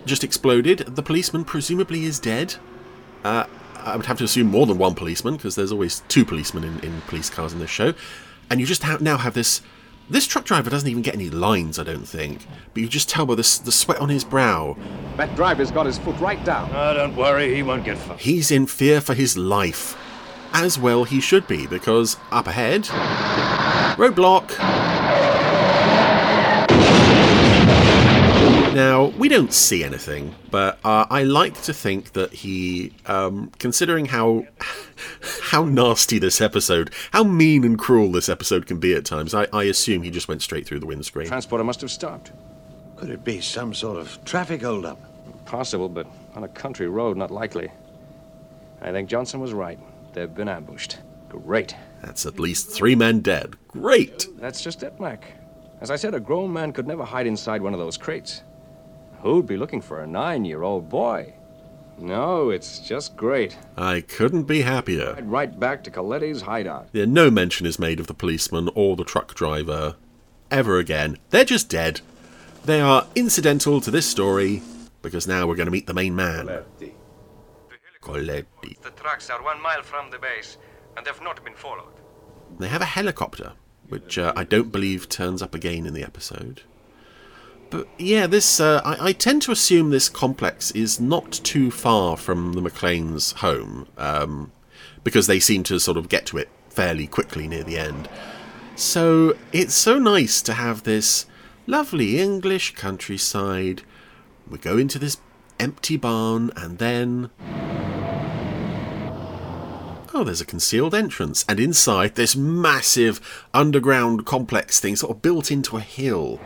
just 0.06 0.24
exploded. 0.24 0.80
The 0.80 1.04
policeman 1.04 1.44
presumably 1.44 2.06
is 2.06 2.20
dead. 2.20 2.56
Uh, 3.24 3.46
I 3.76 3.96
would 3.96 4.06
have 4.06 4.18
to 4.20 4.24
assume 4.24 4.48
more 4.48 4.66
than 4.66 4.78
one 4.78 4.96
policeman 4.96 5.36
because 5.36 5.56
there's 5.56 5.72
always 5.72 6.02
two 6.08 6.26
policemen 6.26 6.64
in, 6.64 6.80
in 6.80 7.02
police 7.02 7.30
cars 7.30 7.54
in 7.54 7.60
this 7.60 7.70
show. 7.70 7.94
And 8.50 8.60
you 8.60 8.66
just 8.66 8.84
ha- 8.84 8.98
now 9.02 9.18
have 9.18 9.34
this. 9.34 9.62
This 10.08 10.28
truck 10.28 10.46
driver 10.46 10.70
doesn't 10.70 10.88
even 10.88 11.02
get 11.02 11.16
any 11.16 11.32
lines, 11.32 11.80
I 11.80 11.84
don't 11.84 12.08
think. 12.08 12.46
But 12.74 12.84
you 12.84 12.88
just 12.88 13.10
tell 13.10 13.26
by 13.26 13.34
the, 13.34 13.62
the 13.66 13.72
sweat 13.72 13.98
on 14.00 14.10
his 14.10 14.24
brow. 14.24 14.78
That 15.18 15.36
driver's 15.36 15.72
got 15.72 15.88
his 15.88 15.98
foot 15.98 16.20
right 16.20 16.44
down. 16.46 16.70
Oh, 16.74 16.94
don't 16.94 17.16
worry, 17.16 17.56
he 17.56 17.64
won't 17.64 17.84
get 17.84 17.98
far. 17.98 18.16
He's 18.18 18.52
in 18.52 18.68
fear 18.68 19.02
for 19.02 19.16
his 19.16 19.36
life. 19.36 19.98
As 20.54 20.78
well 20.78 21.06
he 21.06 21.20
should 21.20 21.48
be, 21.48 21.66
because 21.66 22.18
up 22.32 22.46
ahead. 22.46 22.84
Roadblock! 23.98 24.52
Now, 28.76 29.06
we 29.06 29.30
don't 29.30 29.54
see 29.54 29.86
anything, 29.86 30.36
but 30.52 30.80
uh, 30.84 31.06
I 31.10 31.24
like 31.24 31.62
to 31.62 31.74
think 31.74 32.12
that 32.12 32.34
he, 32.34 32.92
um, 33.06 33.54
considering 33.58 34.08
how 34.08 34.48
how 35.44 35.64
nasty 35.64 36.20
this 36.20 36.42
episode, 36.42 36.94
how 37.12 37.24
mean 37.24 37.64
and 37.64 37.80
cruel 37.80 38.12
this 38.12 38.28
episode 38.28 38.66
can 38.66 38.82
be 38.82 38.94
at 38.94 39.06
times, 39.06 39.34
I, 39.34 39.48
I 39.54 39.64
assume 39.64 40.04
he 40.04 40.12
just 40.12 40.28
went 40.28 40.42
straight 40.42 40.68
through 40.68 40.82
the 40.82 40.88
windscreen. 40.88 41.26
Transporter 41.26 41.64
must 41.64 41.80
have 41.80 41.90
stopped. 41.90 42.34
Could 42.98 43.12
it 43.12 43.24
be 43.24 43.40
some 43.40 43.74
sort 43.74 43.98
of 43.98 44.20
traffic 44.26 44.62
holdup? 44.62 45.00
Possible, 45.46 45.88
but 45.88 46.06
on 46.34 46.44
a 46.44 46.50
country 46.50 46.90
road, 46.90 47.16
not 47.16 47.32
likely. 47.32 47.72
I 48.82 48.92
think 48.92 49.08
Johnson 49.08 49.40
was 49.40 49.54
right. 49.54 49.80
They've 50.12 50.36
been 50.36 50.50
ambushed. 50.50 50.98
Great. 51.30 51.78
That's 52.02 52.26
at 52.26 52.42
least 52.42 52.72
three 52.72 52.96
men 52.96 53.22
dead. 53.22 53.56
Great! 53.70 54.28
That's 54.36 54.62
just 54.62 54.84
it, 54.84 55.00
Mac. 55.00 55.24
As 55.80 55.90
I 55.90 55.96
said, 55.96 56.14
a 56.14 56.20
grown 56.20 56.52
man 56.52 56.74
could 56.74 56.88
never 56.88 57.06
hide 57.06 57.26
inside 57.26 57.62
one 57.62 57.72
of 57.72 57.80
those 57.80 57.96
crates. 57.96 58.42
Who'd 59.22 59.48
be 59.48 59.58
looking 59.58 59.82
for 59.82 60.02
a 60.02 60.08
nine 60.08 60.46
year 60.46 60.64
old 60.64 60.90
boy? 60.90 61.34
No, 61.98 62.50
it's 62.50 62.80
just 62.80 63.16
great. 63.16 63.58
I 63.78 64.02
couldn't 64.02 64.44
be 64.44 64.62
happier. 64.62 65.14
Right, 65.14 65.26
right 65.26 65.60
back 65.60 65.84
to 65.86 65.92
Coletti's 65.92 66.42
hideout. 66.42 66.90
Yeah, 66.92 67.06
no 67.06 67.32
mention 67.32 67.66
is 67.66 67.80
made 67.80 68.00
of 68.00 68.08
the 68.08 68.14
policeman 68.14 68.70
or 68.76 68.96
the 68.96 69.06
truck 69.06 69.34
driver 69.34 69.96
ever 70.52 70.78
again. 70.78 71.18
They're 71.30 71.46
just 71.46 71.70
dead. 71.70 72.02
They 72.66 72.82
are 72.82 73.08
incidental 73.16 73.80
to 73.82 73.92
this 73.92 74.06
story 74.08 74.62
because 75.02 75.28
now 75.28 75.48
we're 75.48 75.56
going 75.56 75.68
to 75.68 75.72
meet 75.72 75.88
the 75.88 75.94
main 75.94 76.16
man. 76.16 76.48
Coletti. 78.02 78.78
The 78.82 78.92
trucks 78.92 79.30
are 79.30 79.42
one 79.42 79.62
mile 79.62 79.82
from 79.84 80.12
the 80.12 80.20
base, 80.20 80.58
and 80.96 81.06
they've 81.06 81.22
not 81.22 81.44
been 81.44 81.56
followed. 81.56 81.94
They 82.60 82.68
have 82.68 82.82
a 82.82 82.86
helicopter, 82.86 83.54
which 83.90 84.18
uh, 84.18 84.34
I 84.36 84.44
don't 84.44 84.72
believe 84.72 85.10
turns 85.10 85.42
up 85.42 85.56
again 85.56 85.86
in 85.86 85.94
the 85.94 86.04
episode. 86.04 86.62
But 87.76 87.90
yeah, 87.98 88.26
this 88.26 88.62
uh, 88.62 88.82
I, 88.86 89.08
I 89.08 89.12
tend 89.12 89.42
to 89.42 89.52
assume 89.52 89.90
this 89.90 90.08
complex 90.08 90.72
is 90.72 90.98
not 90.98 91.30
too 91.34 91.70
far 91.72 92.16
from 92.16 92.54
the 92.54 92.62
McLean's 92.62 93.34
home, 93.34 93.90
um, 93.98 94.54
because 95.04 95.28
they 95.28 95.42
seem 95.42 95.64
to 95.64 95.78
sort 95.78 95.98
of 95.98 96.08
get 96.08 96.26
to 96.28 96.38
it 96.38 96.48
fairly 96.70 97.06
quickly 97.06 97.50
near 97.50 97.66
the 97.66 97.78
end. 97.78 98.08
So 98.78 99.36
it's 99.52 99.74
so 99.74 100.00
nice 100.00 100.42
to 100.44 100.54
have 100.54 100.84
this 100.84 101.26
lovely 101.68 102.18
English 102.18 102.76
countryside. 102.76 103.82
We 104.50 104.58
go 104.58 104.78
into 104.78 104.98
this 104.98 105.18
empty 105.60 105.98
barn, 105.98 106.52
and 106.56 106.78
then 106.78 107.30
Oh, 110.14 110.24
there's 110.24 110.40
a 110.40 110.46
concealed 110.46 110.96
entrance, 110.96 111.44
and 111.50 111.60
inside 111.60 112.16
this 112.16 112.38
massive 112.38 113.44
underground 113.54 114.26
complex 114.26 114.80
thing, 114.80 114.96
sort 114.96 115.12
of 115.12 115.22
built 115.22 115.52
into 115.52 115.76
a 115.76 115.82
hill. 115.82 116.40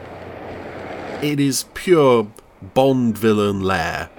It 1.21 1.41
is 1.41 1.65
pure 1.73 2.31
Bond 2.61 3.17
villain 3.17 3.61
lair. 3.61 4.09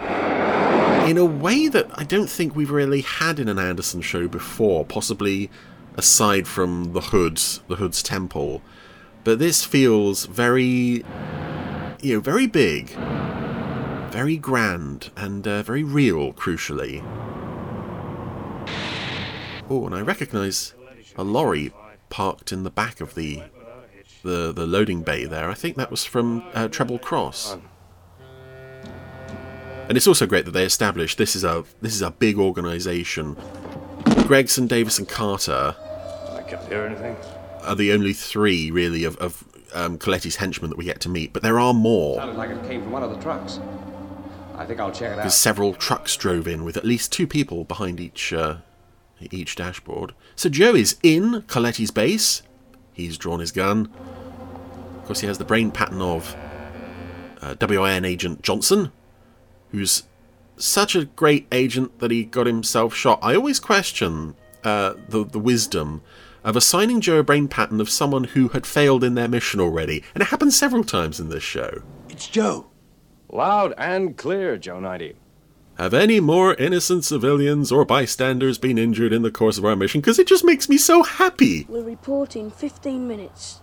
In 1.09 1.16
a 1.16 1.24
way 1.24 1.66
that 1.66 1.90
I 1.94 2.05
don't 2.05 2.28
think 2.28 2.55
we've 2.55 2.70
really 2.70 3.01
had 3.01 3.40
in 3.40 3.48
an 3.48 3.59
Anderson 3.59 4.03
show 4.03 4.28
before, 4.28 4.84
possibly 4.84 5.51
aside 5.96 6.46
from 6.46 6.92
the 6.92 7.01
Hood's, 7.01 7.62
the 7.68 7.76
Hood's 7.76 8.03
Temple. 8.03 8.61
But 9.24 9.38
this 9.38 9.64
feels 9.64 10.26
very, 10.26 11.03
you 12.03 12.14
know, 12.14 12.20
very 12.20 12.46
big, 12.46 12.90
very 14.11 14.36
grand, 14.36 15.11
and 15.16 15.48
uh, 15.48 15.62
very 15.62 15.82
real, 15.82 16.34
crucially. 16.34 17.03
Oh, 19.70 19.86
and 19.86 19.94
I 19.94 20.03
recognise 20.03 20.74
a 21.16 21.24
lorry 21.24 21.72
parked 22.11 22.53
in 22.53 22.62
the 22.62 22.70
back 22.70 23.01
of 23.01 23.14
the 23.14 23.42
the 24.23 24.53
the 24.53 24.66
loading 24.66 25.03
bay 25.03 25.25
there. 25.25 25.49
I 25.51 25.55
think 25.55 25.77
that 25.77 25.91
was 25.91 26.05
from 26.05 26.43
uh, 26.55 26.68
Treble 26.68 26.99
Cross. 26.99 27.57
And 29.89 29.97
it's 29.97 30.07
also 30.07 30.25
great 30.27 30.45
that 30.45 30.53
they 30.53 30.64
established 30.64 31.18
this 31.18 31.35
is 31.35 31.43
a 31.45 31.64
this 31.81 31.95
is 31.95 32.03
a 32.03 32.11
big 32.11 32.39
organisation. 32.39 33.37
Gregson, 34.27 34.66
Davis, 34.68 34.99
and 34.99 35.09
Carter 35.09 35.75
I 36.33 36.43
can't 36.43 36.62
hear 36.68 36.83
anything. 36.85 37.16
are 37.64 37.75
the 37.75 37.93
only 37.93 38.12
three 38.12 38.71
really 38.71 39.03
of, 39.05 39.16
of 39.16 39.45
um, 39.75 39.99
Coletti's 39.99 40.37
henchmen 40.37 40.71
that 40.71 40.77
we 40.77 40.85
get 40.85 41.01
to 41.01 41.09
meet, 41.09 41.33
but 41.33 41.43
there 41.43 41.59
are 41.59 41.75
more. 41.75 42.16
Sounded 42.16 42.37
like 42.37 42.51
it 42.51 42.62
came 42.68 42.83
from 42.83 42.93
one 42.93 43.03
of 43.03 43.11
the 43.11 43.21
trucks. 43.21 43.59
I 44.55 44.64
think 44.66 44.79
I'll 44.79 44.93
check 44.93 45.12
it 45.12 45.16
Because 45.16 45.33
out. 45.33 45.39
several 45.39 45.75
trucks 45.75 46.16
drove 46.16 46.47
in 46.47 46.64
with 46.64 46.77
at 46.77 46.85
least 46.85 47.11
two 47.12 47.27
people 47.27 47.64
behind 47.64 47.99
each 47.99 48.33
uh, 48.33 48.59
each 49.33 49.57
dashboard. 49.57 50.14
So 50.37 50.49
Joe 50.49 50.75
is 50.75 50.97
in 51.03 51.43
Coletti's 51.43 51.91
base. 51.91 52.43
He's 52.93 53.18
drawn 53.18 53.41
his 53.41 53.53
gun. 53.53 53.91
Of 54.99 55.05
course, 55.07 55.20
he 55.20 55.26
has 55.26 55.38
the 55.38 55.45
brain 55.45 55.70
pattern 55.70 56.01
of 56.01 56.36
uh, 57.41 57.55
WIN 57.61 58.05
agent 58.05 58.43
Johnson, 58.43 58.93
who's 59.70 60.05
such 60.57 60.95
a 60.95 61.07
great 61.07 61.47
agent 61.51 61.99
that 62.01 62.11
he 62.11 62.24
got 62.24 62.47
himself 62.47 62.95
shot. 62.95 63.18
I 63.22 63.34
always 63.34 63.61
question 63.61 64.34
uh, 64.64 64.95
the 65.09 65.24
the 65.24 65.38
wisdom 65.38 66.03
of 66.45 66.57
assigning 66.57 67.01
Joe 67.01 67.18
a 67.18 67.22
brain 67.22 67.49
pattern 67.49 67.80
of 67.80 67.91
someone 67.91 68.24
who 68.24 68.49
had 68.49 68.66
failed 68.66 69.05
in 69.05 69.14
their 69.14 69.28
mission 69.28 69.61
already, 69.61 70.03
and 70.14 70.22
it 70.22 70.28
happens 70.28 70.57
several 70.57 70.84
times 70.84 71.20
in 71.20 71.28
this 71.28 71.43
show. 71.43 71.82
It's 72.09 72.28
Joe. 72.28 72.66
Loud 73.28 73.74
and 73.78 74.16
clear, 74.16 74.57
Joe 74.57 74.80
90. 74.80 75.16
Have 75.81 75.95
any 75.95 76.20
more 76.20 76.53
innocent 76.57 77.07
civilians 77.07 77.72
or 77.72 77.87
bystanders 77.87 78.59
been 78.59 78.76
injured 78.76 79.14
in 79.14 79.22
the 79.22 79.31
course 79.31 79.57
of 79.57 79.64
our 79.64 79.74
mission? 79.74 80.03
Because 80.03 80.18
it 80.18 80.26
just 80.26 80.45
makes 80.45 80.68
me 80.68 80.76
so 80.76 81.03
happy. 81.03 81.64
We'll 81.70 81.85
report 81.85 82.37
in 82.37 82.51
15 82.51 83.09
minutes. 83.09 83.62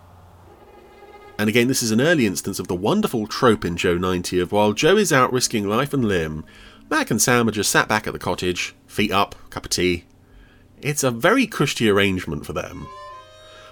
And 1.38 1.48
again, 1.48 1.68
this 1.68 1.80
is 1.80 1.92
an 1.92 2.00
early 2.00 2.26
instance 2.26 2.58
of 2.58 2.66
the 2.66 2.74
wonderful 2.74 3.28
trope 3.28 3.64
in 3.64 3.76
Joe 3.76 3.96
90 3.96 4.40
of 4.40 4.50
while 4.50 4.72
Joe 4.72 4.96
is 4.96 5.12
out 5.12 5.32
risking 5.32 5.68
life 5.68 5.94
and 5.94 6.04
limb, 6.06 6.44
Mac 6.90 7.12
and 7.12 7.22
Sam 7.22 7.46
are 7.46 7.52
just 7.52 7.70
sat 7.70 7.86
back 7.86 8.08
at 8.08 8.12
the 8.12 8.18
cottage, 8.18 8.74
feet 8.88 9.12
up, 9.12 9.36
cup 9.50 9.66
of 9.66 9.70
tea. 9.70 10.02
It's 10.82 11.04
a 11.04 11.12
very 11.12 11.46
cushy 11.46 11.88
arrangement 11.88 12.44
for 12.44 12.52
them. 12.52 12.88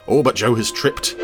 Oh, 0.07 0.23
but 0.23 0.37
Joe 0.37 0.55
has 0.55 0.71
tripped 0.71 1.15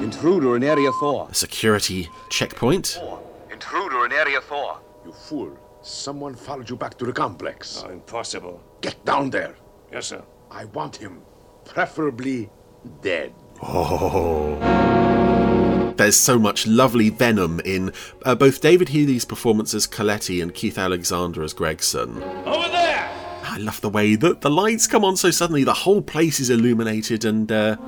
Intruder 0.00 0.56
in 0.56 0.62
Area 0.62 0.92
4. 0.92 1.28
a 1.30 1.34
security 1.34 2.08
checkpoint. 2.30 2.98
Intruder 3.50 4.06
in 4.06 4.12
Area 4.12 4.40
Thor. 4.40 4.80
You 5.08 5.14
fool. 5.14 5.58
Someone 5.80 6.34
followed 6.34 6.68
you 6.68 6.76
back 6.76 6.98
to 6.98 7.06
the 7.06 7.14
complex. 7.14 7.82
Oh, 7.82 7.88
impossible. 7.88 8.62
Get 8.82 9.02
down 9.06 9.30
there. 9.30 9.54
Yes, 9.90 10.08
sir. 10.08 10.22
I 10.50 10.66
want 10.66 10.96
him, 10.96 11.22
preferably 11.64 12.50
dead. 13.00 13.32
Oh. 13.62 14.58
There's 15.96 16.18
so 16.18 16.38
much 16.38 16.66
lovely 16.66 17.08
venom 17.08 17.60
in 17.60 17.94
uh, 18.26 18.34
both 18.34 18.60
David 18.60 18.90
Healy's 18.90 19.24
performance 19.24 19.72
as 19.72 19.86
Coletti 19.86 20.42
and 20.42 20.52
Keith 20.52 20.76
Alexander 20.76 21.42
as 21.42 21.54
Gregson. 21.54 22.22
Over 22.44 22.68
there! 22.68 23.08
I 23.44 23.56
love 23.58 23.80
the 23.80 23.88
way 23.88 24.14
that 24.14 24.42
the 24.42 24.50
lights 24.50 24.86
come 24.86 25.06
on 25.06 25.16
so 25.16 25.30
suddenly, 25.30 25.64
the 25.64 25.72
whole 25.72 26.02
place 26.02 26.38
is 26.38 26.50
illuminated, 26.50 27.24
and 27.24 27.50
uh, 27.50 27.78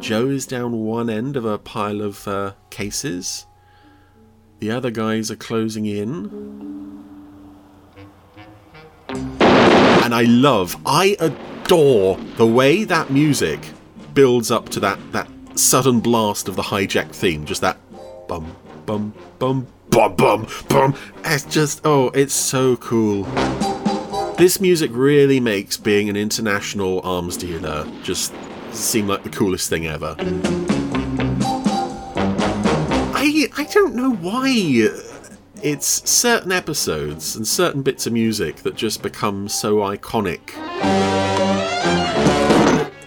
Joe 0.00 0.26
is 0.26 0.46
down 0.46 0.80
one 0.80 1.10
end 1.10 1.36
of 1.36 1.44
a 1.44 1.58
pile 1.58 2.00
of 2.00 2.26
uh, 2.26 2.54
cases. 2.70 3.46
The 4.60 4.70
other 4.70 4.90
guys 4.90 5.30
are 5.30 5.36
closing 5.36 5.86
in. 5.86 6.28
And 9.08 10.14
I 10.14 10.24
love, 10.24 10.76
I 10.84 11.16
adore 11.18 12.18
the 12.36 12.46
way 12.46 12.84
that 12.84 13.10
music 13.10 13.58
builds 14.12 14.50
up 14.50 14.68
to 14.70 14.80
that, 14.80 14.98
that 15.12 15.28
sudden 15.58 16.00
blast 16.00 16.46
of 16.46 16.56
the 16.56 16.62
hijacked 16.62 17.14
theme. 17.14 17.46
Just 17.46 17.62
that 17.62 17.78
bum, 18.28 18.54
bum, 18.84 19.14
bum, 19.38 19.66
bum, 19.88 20.14
bum, 20.16 20.46
bum. 20.68 20.94
It's 21.24 21.46
just, 21.46 21.80
oh, 21.86 22.08
it's 22.10 22.34
so 22.34 22.76
cool. 22.76 23.24
This 24.36 24.60
music 24.60 24.90
really 24.92 25.40
makes 25.40 25.78
being 25.78 26.10
an 26.10 26.16
international 26.16 27.00
arms 27.02 27.38
dealer 27.38 27.90
just 28.02 28.34
seem 28.72 29.06
like 29.06 29.22
the 29.22 29.30
coolest 29.30 29.70
thing 29.70 29.86
ever. 29.86 30.16
I 33.40 33.48
I 33.56 33.64
don't 33.64 33.94
know 33.94 34.12
why 34.12 34.50
uh, 34.50 35.00
it's 35.62 36.10
certain 36.10 36.52
episodes 36.52 37.36
and 37.36 37.46
certain 37.46 37.82
bits 37.82 38.06
of 38.06 38.12
music 38.12 38.56
that 38.56 38.74
just 38.74 39.02
become 39.02 39.48
so 39.48 39.76
iconic. 39.76 40.40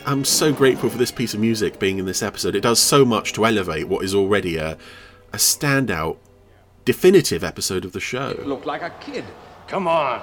I'm 0.05 0.25
so 0.25 0.51
grateful 0.51 0.89
for 0.89 0.97
this 0.97 1.11
piece 1.11 1.34
of 1.34 1.39
music 1.39 1.79
being 1.79 1.99
in 1.99 2.05
this 2.05 2.23
episode. 2.23 2.55
It 2.55 2.61
does 2.61 2.79
so 2.79 3.05
much 3.05 3.34
to 3.34 3.45
elevate 3.45 3.88
what 3.88 4.03
is 4.03 4.15
already 4.15 4.57
a 4.57 4.77
a 5.34 5.38
standout 5.38 6.17
definitive 6.86 7.43
episode 7.43 7.86
of 7.86 7.91
the 7.91 7.99
show. 7.99 8.39
Look 8.43 8.65
like 8.65 8.81
a 8.81 8.91
kid. 9.01 9.25
Come 9.67 9.88
on. 9.88 10.21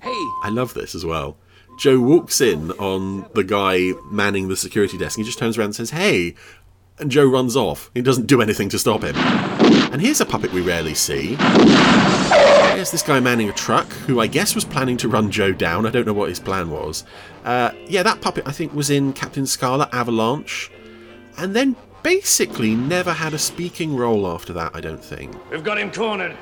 Hey, 0.00 0.26
I 0.42 0.50
love 0.50 0.74
this 0.74 0.94
as 0.94 1.04
well. 1.04 1.36
Joe 1.78 2.00
walks 2.00 2.40
in 2.40 2.72
on 2.72 3.24
the 3.34 3.44
guy 3.44 3.92
manning 4.10 4.48
the 4.48 4.56
security 4.56 4.98
desk. 4.98 5.16
He 5.16 5.22
just 5.22 5.38
turns 5.38 5.56
around 5.56 5.66
and 5.66 5.76
says, 5.76 5.90
Hey! 5.90 6.34
And 7.00 7.10
Joe 7.10 7.26
runs 7.26 7.56
off. 7.56 7.90
He 7.94 8.02
doesn't 8.02 8.26
do 8.26 8.42
anything 8.42 8.68
to 8.70 8.78
stop 8.78 9.02
him. 9.02 9.14
And 9.92 10.02
here's 10.02 10.20
a 10.20 10.26
puppet 10.26 10.52
we 10.52 10.60
rarely 10.60 10.94
see. 10.94 11.36
Here's 12.74 12.90
this 12.90 13.02
guy 13.02 13.20
manning 13.20 13.48
a 13.48 13.52
truck, 13.52 13.86
who 14.06 14.20
I 14.20 14.26
guess 14.26 14.54
was 14.54 14.64
planning 14.64 14.96
to 14.98 15.08
run 15.08 15.30
Joe 15.30 15.52
down. 15.52 15.86
I 15.86 15.90
don't 15.90 16.06
know 16.06 16.12
what 16.12 16.28
his 16.28 16.40
plan 16.40 16.70
was. 16.70 17.04
Uh, 17.44 17.70
yeah, 17.86 18.02
that 18.02 18.20
puppet 18.20 18.46
I 18.46 18.52
think 18.52 18.72
was 18.74 18.90
in 18.90 19.12
Captain 19.12 19.46
Scarlet 19.46 19.88
Avalanche. 19.92 20.70
And 21.36 21.54
then 21.54 21.76
basically 22.02 22.74
never 22.74 23.12
had 23.12 23.32
a 23.34 23.38
speaking 23.38 23.96
role 23.96 24.26
after 24.26 24.52
that, 24.54 24.74
I 24.74 24.80
don't 24.80 25.02
think. 25.02 25.34
we've 25.50 25.64
got 25.64 25.78
him 25.78 25.92
cornered. 25.92 26.36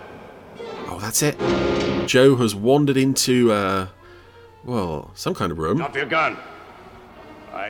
Oh, 0.88 0.98
that's 1.00 1.22
it. 1.22 1.36
Joe 2.06 2.36
has 2.36 2.54
wandered 2.54 2.96
into, 2.96 3.52
uh, 3.52 3.88
well, 4.64 5.10
some 5.14 5.34
kind 5.34 5.52
of 5.52 5.58
room. 5.58 5.78
Drop 5.78 5.96
your 5.96 6.06
gun. 6.06 6.36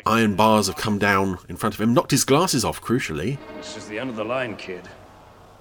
Iron 0.07 0.35
bars 0.35 0.67
have 0.67 0.77
come 0.77 0.99
down 0.99 1.39
in 1.49 1.57
front 1.57 1.75
of 1.75 1.81
him, 1.81 1.95
knocked 1.95 2.11
his 2.11 2.25
glasses 2.25 2.65
off, 2.65 2.81
crucially. 2.81 3.39
This 3.57 3.77
is 3.77 3.89
the 3.89 3.99
end 3.99 4.11
of 4.11 4.17
the 4.17 4.25
line, 4.25 4.57
kid. 4.57 4.89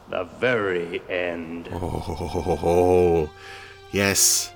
The 0.09 0.25
very 0.39 1.01
end. 1.09 1.69
Oh, 1.71 3.29
yes. 3.91 4.51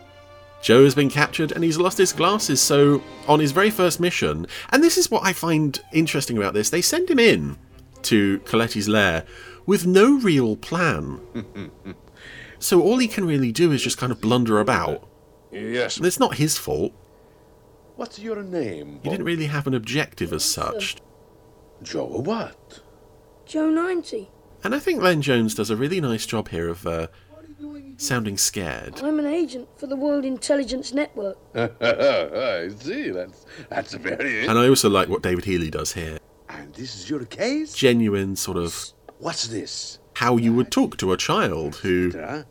Joe 0.62 0.84
has 0.84 0.94
been 0.94 1.10
captured 1.10 1.52
and 1.52 1.64
he's 1.64 1.78
lost 1.78 1.98
his 1.98 2.14
glasses. 2.14 2.62
So, 2.62 3.02
on 3.28 3.40
his 3.40 3.52
very 3.52 3.70
first 3.70 4.00
mission, 4.00 4.46
and 4.72 4.84
this 4.84 4.98
is 4.98 5.10
what 5.10 5.26
I 5.26 5.34
find 5.34 5.80
interesting 5.94 6.38
about 6.38 6.54
this, 6.54 6.70
they 6.70 6.82
send 6.82 7.10
him 7.10 7.20
in 7.20 7.58
to 8.04 8.40
Coletti's 8.40 8.88
lair 8.88 9.26
with 9.66 9.86
no 9.86 10.20
real 10.20 10.56
plan. 10.56 11.22
so, 12.60 12.82
all 12.82 12.98
he 12.98 13.08
can 13.08 13.26
really 13.26 13.52
do 13.52 13.72
is 13.72 13.82
just 13.82 13.98
kind 13.98 14.12
of 14.12 14.22
blunder 14.22 14.60
about. 14.60 15.08
Yes. 15.52 15.98
And 15.98 16.06
it's 16.06 16.20
not 16.20 16.36
his 16.36 16.58
fault. 16.58 16.94
What's 18.00 18.18
your 18.18 18.42
name? 18.44 19.02
He 19.04 19.10
didn't 19.10 19.26
really 19.26 19.48
have 19.48 19.68
an 19.68 19.74
objective 19.74 20.32
as 20.32 20.46
such. 20.46 20.96
Joe 21.84 22.06
what? 22.06 22.80
Joe 23.46 23.70
90. 23.70 24.32
And 24.64 24.74
I 24.74 24.80
think 24.80 25.02
Len 25.02 25.22
Jones 25.22 25.54
does 25.54 25.70
a 25.70 25.76
really 25.76 26.00
nice 26.00 26.26
job 26.26 26.48
here 26.48 26.70
of 26.70 26.88
uh, 26.88 27.08
sounding 27.98 28.38
scared. 28.38 29.02
I'm 29.04 29.20
an 29.20 29.26
agent 29.26 29.68
for 29.76 29.88
the 29.88 29.98
World 29.98 30.24
Intelligence 30.24 30.94
Network. 30.94 31.38
I 31.56 32.70
see. 32.70 33.10
That's 33.10 33.46
that's 33.70 33.94
very. 33.96 34.48
And 34.48 34.58
I 34.58 34.70
also 34.70 34.90
like 34.90 35.10
what 35.10 35.22
David 35.22 35.44
Healy 35.44 35.70
does 35.70 35.92
here. 35.92 36.20
And 36.48 36.74
this 36.74 36.96
is 36.96 37.10
your 37.10 37.26
case? 37.26 37.74
Genuine 37.74 38.38
sort 38.38 38.56
of 38.56 38.94
What's 39.18 39.48
this? 39.48 40.00
how 40.14 40.38
you 40.38 40.54
would 40.54 40.72
talk 40.72 40.96
to 40.98 41.12
a 41.12 41.18
child 41.18 41.76
who 41.78 42.14
Huh? 42.16 42.44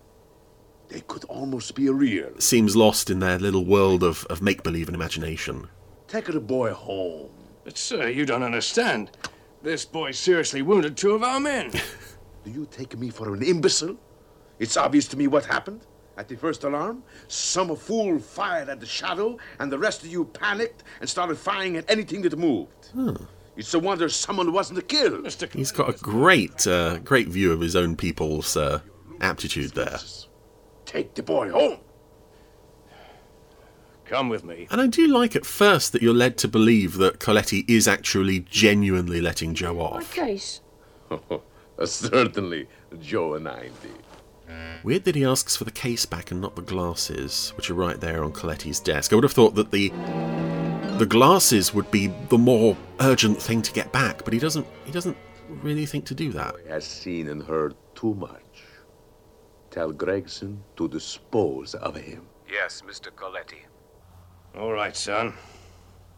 They 0.89 1.01
could 1.03 1.24
almost 1.24 1.74
be 1.74 1.89
real. 1.91 2.30
seems 2.39 2.74
lost 2.74 3.11
in 3.11 3.20
their 3.20 3.39
little 3.39 3.64
world 3.64 4.03
of, 4.03 4.24
of 4.26 4.41
make 4.41 4.62
believe 4.62 4.89
and 4.89 4.95
imagination. 4.95 5.68
Take 6.07 6.26
the 6.26 6.41
boy 6.41 6.72
home. 6.72 7.30
But, 7.64 7.76
sir, 7.76 8.09
you 8.09 8.24
don't 8.24 8.43
understand. 8.43 9.11
This 9.62 9.84
boy 9.84 10.12
seriously 10.12 10.62
wounded 10.62 10.97
two 10.97 11.14
of 11.14 11.22
our 11.22 11.41
men. 11.41 11.70
Do 12.45 12.51
you 12.51 12.66
take 12.70 12.97
me 12.99 13.11
for 13.11 13.34
an 13.34 13.43
imbecile? 13.43 13.99
It's 14.59 14.76
obvious 14.76 15.07
to 15.09 15.16
me 15.16 15.26
what 15.26 15.45
happened. 15.45 15.86
At 16.16 16.28
the 16.28 16.36
first 16.36 16.64
alarm, 16.64 17.05
some 17.28 17.76
fool 17.76 18.18
fired 18.18 18.68
at 18.68 18.80
the 18.80 18.86
shadow, 18.86 19.39
and 19.61 19.70
the 19.70 19.78
rest 19.78 20.03
of 20.03 20.09
you 20.09 20.24
panicked 20.24 20.82
and 21.01 21.09
started 21.09 21.36
firing 21.39 21.76
at 21.76 21.89
anything 21.89 22.22
that 22.22 22.36
moved. 22.36 22.91
It's 23.57 23.72
a 23.74 23.78
wonder 23.78 24.09
someone 24.09 24.53
wasn't 24.53 24.89
killed. 24.89 25.26
He's 25.53 25.70
got 25.70 25.91
a 25.91 25.99
great, 25.99 26.66
uh, 26.66 26.99
great 26.99 27.28
view 27.28 27.53
of 27.53 27.61
his 27.61 27.76
own 27.76 27.95
people's 27.95 28.57
uh, 28.57 28.80
aptitude 29.20 29.72
there. 29.72 29.99
Take 30.89 31.14
the 31.14 31.22
boy 31.22 31.51
home. 31.51 31.80
Come 34.07 34.30
with 34.30 34.43
me. 34.43 34.66
And 34.70 34.80
I 34.80 34.86
do 34.86 35.07
like 35.07 35.36
at 35.36 35.45
first 35.45 35.93
that 35.93 36.01
you're 36.01 36.14
led 36.14 36.39
to 36.39 36.49
believe 36.49 36.95
that 36.97 37.18
Coletti 37.20 37.66
is 37.68 37.86
actually 37.86 38.41
genuinely 38.41 39.20
letting 39.20 39.53
Joe 39.53 39.74
My 39.74 39.80
off. 39.82 40.14
case. 40.14 40.62
Certainly, 41.84 42.68
Joe 43.03 43.34
and 43.34 43.47
I 43.47 43.68
90. 43.68 43.72
Weird 44.82 45.05
that 45.05 45.14
he 45.14 45.26
asks 45.26 45.57
for 45.57 45.64
the 45.64 45.70
case 45.70 46.07
back 46.07 46.30
and 46.30 46.41
not 46.41 46.57
the 46.57 46.62
glasses, 46.62 47.53
which 47.59 47.68
are 47.68 47.74
right 47.74 48.01
there 48.01 48.24
on 48.24 48.32
Coletti's 48.32 48.80
desk. 48.80 49.12
I 49.12 49.16
would 49.16 49.24
have 49.24 49.32
thought 49.34 49.57
that 49.57 49.70
the 49.70 49.91
the 50.97 51.07
glasses 51.07 51.74
would 51.74 51.91
be 51.91 52.07
the 52.30 52.39
more 52.39 52.78
urgent 53.01 53.43
thing 53.43 53.61
to 53.61 53.72
get 53.72 53.93
back, 53.93 54.24
but 54.24 54.32
he 54.32 54.39
doesn't. 54.39 54.66
He 54.86 54.91
doesn't 54.91 55.18
really 55.62 55.84
think 55.84 56.07
to 56.07 56.14
do 56.14 56.32
that. 56.32 56.55
He 56.64 56.70
Has 56.70 56.86
seen 56.86 57.28
and 57.28 57.43
heard 57.43 57.74
too 57.95 58.14
much. 58.14 58.41
Tell 59.79 59.93
Gregson 59.93 60.64
to 60.76 60.89
dispose 60.89 61.76
of 61.76 61.95
him. 61.95 62.26
Yes, 62.51 62.83
Mr. 62.85 63.12
Coletti. 63.14 63.62
All 64.59 64.72
right, 64.72 64.97
son. 64.97 65.35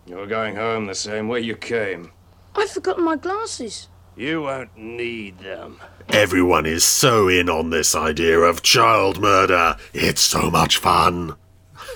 You're 0.07 0.27
going 0.27 0.57
home 0.57 0.87
the 0.87 0.95
same 0.95 1.29
way 1.29 1.41
you 1.41 1.57
came. 1.57 2.11
I've 2.55 2.71
forgotten 2.71 3.05
my 3.05 3.17
glasses. 3.17 3.89
You 4.17 4.41
won't 4.45 4.79
need 4.79 5.41
them. 5.41 5.79
Everyone 6.09 6.65
is 6.65 6.85
so 6.85 7.29
in 7.29 7.51
on 7.51 7.69
this 7.69 7.95
idea 7.95 8.39
of 8.39 8.63
child 8.63 9.21
murder. 9.21 9.77
It's 9.93 10.23
so 10.23 10.51
much 10.51 10.79
fun. 10.79 11.37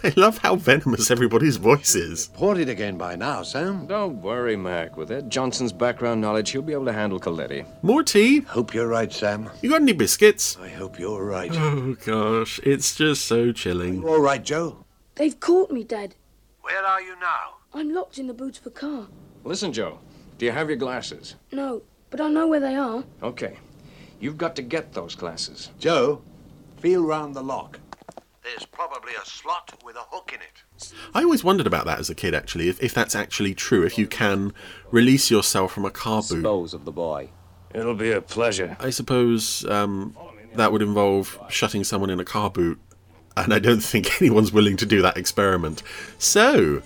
I 0.03 0.12
love 0.16 0.38
how 0.38 0.57
venomous 0.57 1.11
everybody's 1.11 1.57
voice 1.57 1.95
is. 1.95 2.28
Reported 2.32 2.68
again 2.68 2.99
by 2.99 3.16
now, 3.16 3.42
Sam. 3.42 3.86
Don't 3.86 4.20
worry, 4.20 4.57
Mac. 4.57 4.97
With 4.97 5.11
Ed 5.11 5.30
Johnson's 5.30 5.72
background 5.72 6.20
knowledge, 6.20 6.51
he'll 6.51 6.62
be 6.62 6.72
able 6.72 6.86
to 6.86 6.92
handle 6.92 7.20
Coletti. 7.20 7.64
More 7.82 8.03
tea? 8.03 8.40
Hope 8.40 8.74
you're 8.74 8.88
right, 8.88 9.12
Sam. 9.12 9.51
You 9.62 9.70
got 9.70 9.82
any 9.82 9.92
biscuits? 9.92 10.56
I 10.60 10.68
hope 10.68 10.98
you're 10.98 11.24
right. 11.24 11.51
Oh 11.55 11.94
gosh, 12.05 12.59
it's 12.64 12.94
just 12.97 13.24
so 13.24 13.52
chilling. 13.52 14.05
All 14.05 14.20
right, 14.20 14.43
Joe. 14.43 14.85
They've 15.14 15.39
caught 15.39 15.70
me, 15.70 15.85
Dad. 15.85 16.16
Where 16.62 16.82
are 16.82 17.01
you 17.01 17.18
now? 17.20 17.56
I'm 17.73 17.93
locked 17.94 18.18
in 18.18 18.27
the 18.27 18.35
boot 18.35 18.59
of 18.59 18.66
a 18.66 18.70
car. 18.70 19.06
Listen, 19.44 19.73
Joe. 19.73 19.98
Do 20.39 20.47
you 20.47 20.52
have 20.52 20.68
your 20.68 20.77
glasses? 20.77 21.36
No, 21.52 21.82
but 22.10 22.20
I 22.20 22.28
know 22.28 22.48
where 22.48 22.60
they 22.60 22.74
are. 22.74 23.05
Okay. 23.23 23.59
You've 24.20 24.39
got 24.39 24.56
to 24.56 24.62
get 24.62 24.93
those 24.93 25.14
glasses. 25.14 25.70
Joe, 25.78 26.23
feel 26.78 27.05
round 27.05 27.35
the 27.35 27.43
lock. 27.43 27.78
There's 28.44 28.66
probably 28.66 29.12
a 29.14 29.24
slot 29.24 29.72
with 29.82 29.96
a 29.96 30.04
hook 30.10 30.30
in 30.34 30.40
it. 30.42 30.92
I 31.14 31.22
always 31.22 31.42
wondered 31.42 31.66
about 31.66 31.86
that 31.86 31.98
as 31.98 32.10
a 32.10 32.14
kid, 32.14 32.34
actually, 32.34 32.68
if, 32.68 32.82
if 32.82 32.92
that's 32.92 33.14
actually 33.14 33.54
true, 33.54 33.84
if 33.84 33.96
you 33.96 34.06
can 34.06 34.52
release 34.90 35.30
yourself 35.30 35.72
from 35.72 35.86
a 35.86 35.90
car 35.90 36.20
boot. 36.20 36.42
Dispose 36.42 36.74
of 36.74 36.84
the 36.84 36.92
boy. 36.92 37.30
It'll 37.74 37.94
be 37.94 38.12
a 38.12 38.20
pleasure. 38.20 38.76
I 38.78 38.90
suppose 38.90 39.64
um, 39.64 40.14
that 40.56 40.72
would 40.72 40.82
involve 40.82 41.38
shutting 41.48 41.84
someone 41.84 42.10
in 42.10 42.20
a 42.20 42.24
car 42.24 42.50
boot, 42.50 42.78
and 43.34 43.54
I 43.54 43.60
don't 43.60 43.82
think 43.82 44.20
anyone's 44.20 44.52
willing 44.52 44.76
to 44.76 44.84
do 44.84 45.00
that 45.00 45.16
experiment. 45.16 45.82
So, 46.18 46.82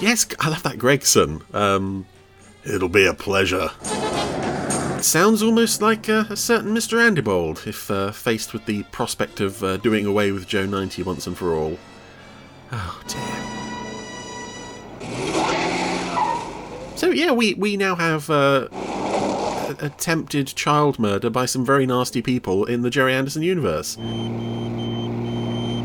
yes, 0.00 0.26
I 0.40 0.48
love 0.48 0.64
that 0.64 0.78
Gregson. 0.78 1.42
Um, 1.54 2.06
it'll 2.64 2.88
be 2.88 3.06
a 3.06 3.14
pleasure. 3.14 3.70
Sounds 5.06 5.40
almost 5.40 5.80
like 5.80 6.08
uh, 6.08 6.24
a 6.30 6.36
certain 6.36 6.74
Mr. 6.74 6.98
Andybold 6.98 7.64
if 7.64 7.92
uh, 7.92 8.10
faced 8.10 8.52
with 8.52 8.66
the 8.66 8.82
prospect 8.90 9.38
of 9.38 9.62
uh, 9.62 9.76
doing 9.76 10.04
away 10.04 10.32
with 10.32 10.48
Joe 10.48 10.66
90 10.66 11.04
once 11.04 11.28
and 11.28 11.38
for 11.38 11.54
all. 11.54 11.78
Oh 12.72 13.00
dear. 13.06 13.22
So 16.96 17.10
yeah, 17.10 17.30
we 17.30 17.54
we 17.54 17.76
now 17.76 17.94
have 17.94 18.28
uh, 18.28 18.66
attempted 19.78 20.48
child 20.48 20.98
murder 20.98 21.30
by 21.30 21.46
some 21.46 21.64
very 21.64 21.86
nasty 21.86 22.20
people 22.20 22.64
in 22.64 22.82
the 22.82 22.90
Gerry 22.90 23.14
Anderson 23.14 23.42
universe. 23.42 23.96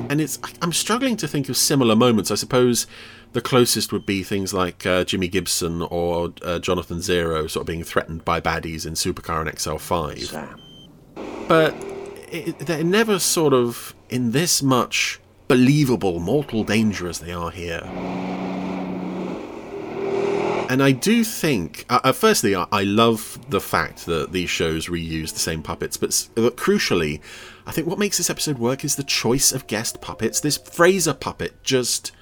And 0.09 0.19
it's 0.19 0.39
I'm 0.63 0.73
struggling 0.73 1.15
to 1.17 1.27
think 1.27 1.47
of 1.47 1.57
similar 1.57 1.95
moments. 1.95 2.31
I 2.31 2.35
suppose 2.35 2.87
the 3.33 3.41
closest 3.41 3.93
would 3.93 4.05
be 4.05 4.23
things 4.23 4.53
like 4.53 4.85
uh, 4.85 5.03
Jimmy 5.03 5.27
Gibson 5.27 5.81
or 5.81 6.33
uh, 6.41 6.59
Jonathan 6.59 7.01
Zero 7.01 7.47
sort 7.47 7.61
of 7.61 7.67
being 7.67 7.83
threatened 7.83 8.25
by 8.25 8.41
baddies 8.41 8.85
in 8.85 8.93
Supercar 8.93 9.41
and 9.41 9.49
XL5. 9.51 10.31
But 11.47 11.73
it, 12.31 12.59
they're 12.59 12.83
never 12.83 13.19
sort 13.19 13.53
of 13.53 13.95
in 14.09 14.31
this 14.31 14.61
much 14.61 15.19
believable 15.47 16.19
mortal 16.19 16.63
danger 16.63 17.07
as 17.07 17.19
they 17.19 17.31
are 17.31 17.51
here. 17.51 17.81
And 20.69 20.81
I 20.81 20.93
do 20.93 21.25
think, 21.25 21.85
uh, 21.89 21.99
uh, 22.01 22.13
firstly, 22.13 22.55
I, 22.55 22.65
I 22.71 22.83
love 22.83 23.37
the 23.49 23.59
fact 23.59 24.05
that 24.05 24.31
these 24.31 24.49
shows 24.49 24.87
reuse 24.87 25.33
the 25.33 25.39
same 25.39 25.61
puppets, 25.61 25.97
but 25.97 26.29
uh, 26.37 26.49
crucially, 26.51 27.19
I 27.65 27.73
think 27.73 27.87
what 27.87 27.99
makes 27.99 28.15
this 28.15 28.29
episode 28.29 28.57
work 28.57 28.85
is 28.85 28.95
the 28.95 29.03
choice 29.03 29.51
of 29.51 29.67
guest 29.67 29.99
puppets. 29.99 30.39
This 30.39 30.55
Fraser 30.55 31.13
puppet 31.13 31.61
just 31.63 32.13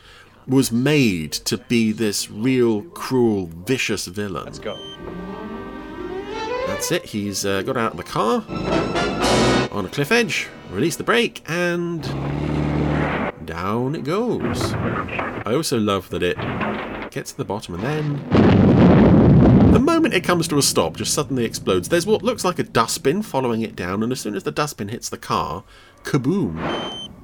was 0.49 0.71
made 0.71 1.31
to 1.31 1.57
be 1.57 1.91
this 1.91 2.29
real 2.29 2.81
cruel, 2.81 3.49
vicious 3.65 4.07
villain. 4.07 4.45
Let's 4.45 4.59
go. 4.59 4.77
That's 6.67 6.91
it. 6.91 7.05
He's 7.05 7.45
uh, 7.45 7.61
got 7.61 7.77
out 7.77 7.91
of 7.91 7.97
the 7.97 8.03
car 8.03 8.43
on 9.71 9.85
a 9.85 9.89
cliff 9.89 10.11
edge, 10.11 10.47
released 10.71 10.97
the 10.97 11.03
brake, 11.03 11.43
and 11.47 12.03
down 13.45 13.95
it 13.95 14.03
goes. 14.03 14.73
I 14.73 15.53
also 15.53 15.79
love 15.79 16.09
that 16.09 16.23
it 16.23 16.37
gets 17.11 17.31
to 17.31 17.37
the 17.37 17.45
bottom 17.45 17.75
and 17.75 17.83
then 17.83 19.71
the 19.71 19.79
moment 19.79 20.13
it 20.13 20.23
comes 20.23 20.47
to 20.47 20.57
a 20.57 20.61
stop 20.61 20.97
just 20.97 21.13
suddenly 21.13 21.45
explodes. 21.45 21.89
There's 21.89 22.05
what 22.05 22.23
looks 22.23 22.43
like 22.43 22.59
a 22.59 22.63
dustbin 22.63 23.21
following 23.21 23.61
it 23.61 23.75
down, 23.75 24.01
and 24.01 24.11
as 24.11 24.19
soon 24.19 24.35
as 24.35 24.43
the 24.43 24.51
dustbin 24.51 24.89
hits 24.89 25.09
the 25.09 25.17
car, 25.17 25.63
kaboom. 26.03 27.18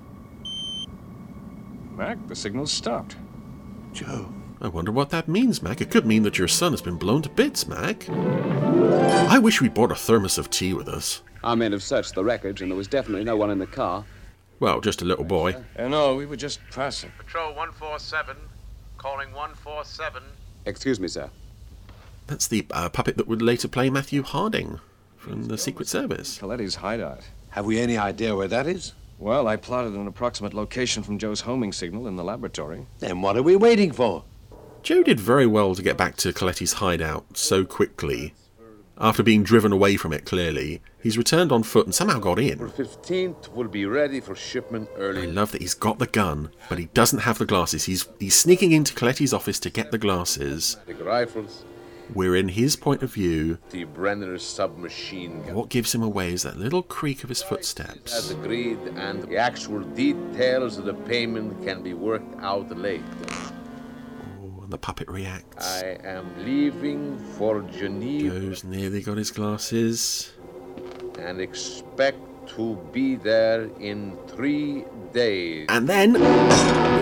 Mac, 1.95 2.27
the 2.27 2.35
signal's 2.35 2.71
stopped. 2.71 3.15
Joe. 3.93 4.33
I 4.61 4.67
wonder 4.67 4.91
what 4.91 5.09
that 5.09 5.27
means, 5.27 5.61
Mac. 5.61 5.81
It 5.81 5.91
could 5.91 6.05
mean 6.05 6.23
that 6.23 6.37
your 6.37 6.47
son 6.47 6.71
has 6.73 6.81
been 6.81 6.95
blown 6.95 7.21
to 7.23 7.29
bits, 7.29 7.67
Mac. 7.67 8.09
I 8.09 9.37
wish 9.37 9.61
we 9.61 9.69
brought 9.69 9.91
a 9.91 9.95
thermos 9.95 10.37
of 10.37 10.49
tea 10.49 10.73
with 10.73 10.87
us. 10.87 11.21
Our 11.43 11.55
men 11.55 11.71
have 11.73 11.83
searched 11.83 12.15
the 12.15 12.23
wreckage, 12.23 12.61
and 12.61 12.71
there 12.71 12.77
was 12.77 12.87
definitely 12.87 13.25
no 13.25 13.35
one 13.35 13.51
in 13.51 13.59
the 13.59 13.67
car. 13.67 14.05
Well, 14.59 14.81
just 14.81 15.01
a 15.01 15.05
little 15.05 15.25
boy. 15.25 15.55
Uh, 15.77 15.87
no, 15.87 16.15
we 16.15 16.25
were 16.25 16.37
just 16.37 16.59
passing. 16.71 17.11
Patrol 17.17 17.49
147, 17.49 18.37
calling 18.97 19.31
147. 19.31 20.23
Excuse 20.65 20.99
me, 20.99 21.07
sir. 21.07 21.29
That's 22.27 22.47
the 22.47 22.65
uh, 22.71 22.89
puppet 22.89 23.17
that 23.17 23.27
would 23.27 23.41
later 23.41 23.67
play 23.67 23.89
Matthew 23.89 24.23
Harding 24.23 24.79
from 25.17 25.43
the 25.43 25.57
Secret 25.57 25.87
Service. 25.87 26.39
Coletti's 26.39 26.75
hideout. 26.75 27.21
Have 27.49 27.65
we 27.65 27.79
any 27.79 27.97
idea 27.97 28.35
where 28.35 28.47
that 28.47 28.65
is? 28.65 28.93
Well, 29.17 29.47
I 29.47 29.55
plotted 29.55 29.93
an 29.93 30.07
approximate 30.07 30.53
location 30.53 31.01
from 31.03 31.17
Joe's 31.17 31.41
homing 31.41 31.71
signal 31.71 32.07
in 32.07 32.15
the 32.15 32.23
laboratory. 32.23 32.85
Then 32.99 33.21
what 33.21 33.37
are 33.37 33.43
we 33.43 33.55
waiting 33.55 33.91
for? 33.91 34.23
Joe 34.83 35.03
did 35.03 35.19
very 35.19 35.47
well 35.47 35.73
to 35.73 35.81
get 35.81 35.97
back 35.97 36.15
to 36.17 36.33
Coletti's 36.33 36.73
hideout 36.73 37.37
so 37.37 37.65
quickly. 37.65 38.33
After 38.97 39.23
being 39.23 39.43
driven 39.43 39.73
away 39.73 39.97
from 39.97 40.13
it, 40.13 40.25
clearly, 40.25 40.81
he's 41.01 41.17
returned 41.17 41.51
on 41.51 41.63
foot 41.63 41.85
and 41.85 41.93
somehow 41.93 42.19
got 42.19 42.39
in. 42.39 42.59
15th 42.59 43.51
will 43.51 43.67
be 43.67 43.85
ready 43.85 44.21
for 44.21 44.35
shipment 44.35 44.89
early. 44.95 45.23
I 45.23 45.25
love 45.25 45.51
that 45.51 45.61
he's 45.61 45.73
got 45.73 45.99
the 45.99 46.07
gun, 46.07 46.49
but 46.69 46.77
he 46.77 46.85
doesn't 46.93 47.19
have 47.19 47.37
the 47.37 47.45
glasses. 47.45 47.85
He's 47.85 48.07
he's 48.19 48.35
sneaking 48.35 48.71
into 48.71 48.93
Coletti's 48.93 49.33
office 49.33 49.59
to 49.61 49.69
get 49.69 49.91
the 49.91 49.97
glasses. 49.97 50.77
The 50.85 50.93
rifles, 50.93 51.65
We're 52.13 52.35
in 52.35 52.49
his 52.49 52.75
point 52.75 53.01
of 53.03 53.13
view. 53.13 53.57
the 53.71 53.83
Brenner 53.85 54.37
submachine 54.37 55.41
gun. 55.43 55.55
What 55.55 55.69
gives 55.69 55.93
him 55.93 56.03
away 56.03 56.33
is 56.33 56.43
that 56.43 56.57
little 56.57 56.83
creak 56.83 57.23
of 57.23 57.29
his 57.29 57.41
As 57.41 57.47
footsteps. 57.49 58.29
agreed, 58.31 58.77
and 58.95 59.23
the 59.23 59.37
actual 59.37 59.79
details 59.81 60.77
of 60.77 60.85
the 60.85 60.93
payment 60.93 61.63
can 61.65 61.81
be 61.81 61.93
worked 61.93 62.35
out 62.41 62.69
later. 62.77 63.03
Oh, 63.31 64.61
and 64.63 64.71
the 64.71 64.77
puppet 64.77 65.09
reacts. 65.09 65.65
I 65.81 65.97
am 66.03 66.25
leaving 66.45 67.17
for 67.37 67.61
Geneva 67.63 68.39
Joe's 68.39 68.63
nearly 68.63 69.01
got 69.01 69.17
his 69.17 69.31
glasses. 69.31 70.31
and 71.19 71.39
expect 71.41 72.19
to 72.47 72.75
be 72.91 73.15
there 73.15 73.69
in 73.79 74.17
three 74.27 74.85
days. 75.13 75.65
And 75.69 75.87
then, 75.87 76.15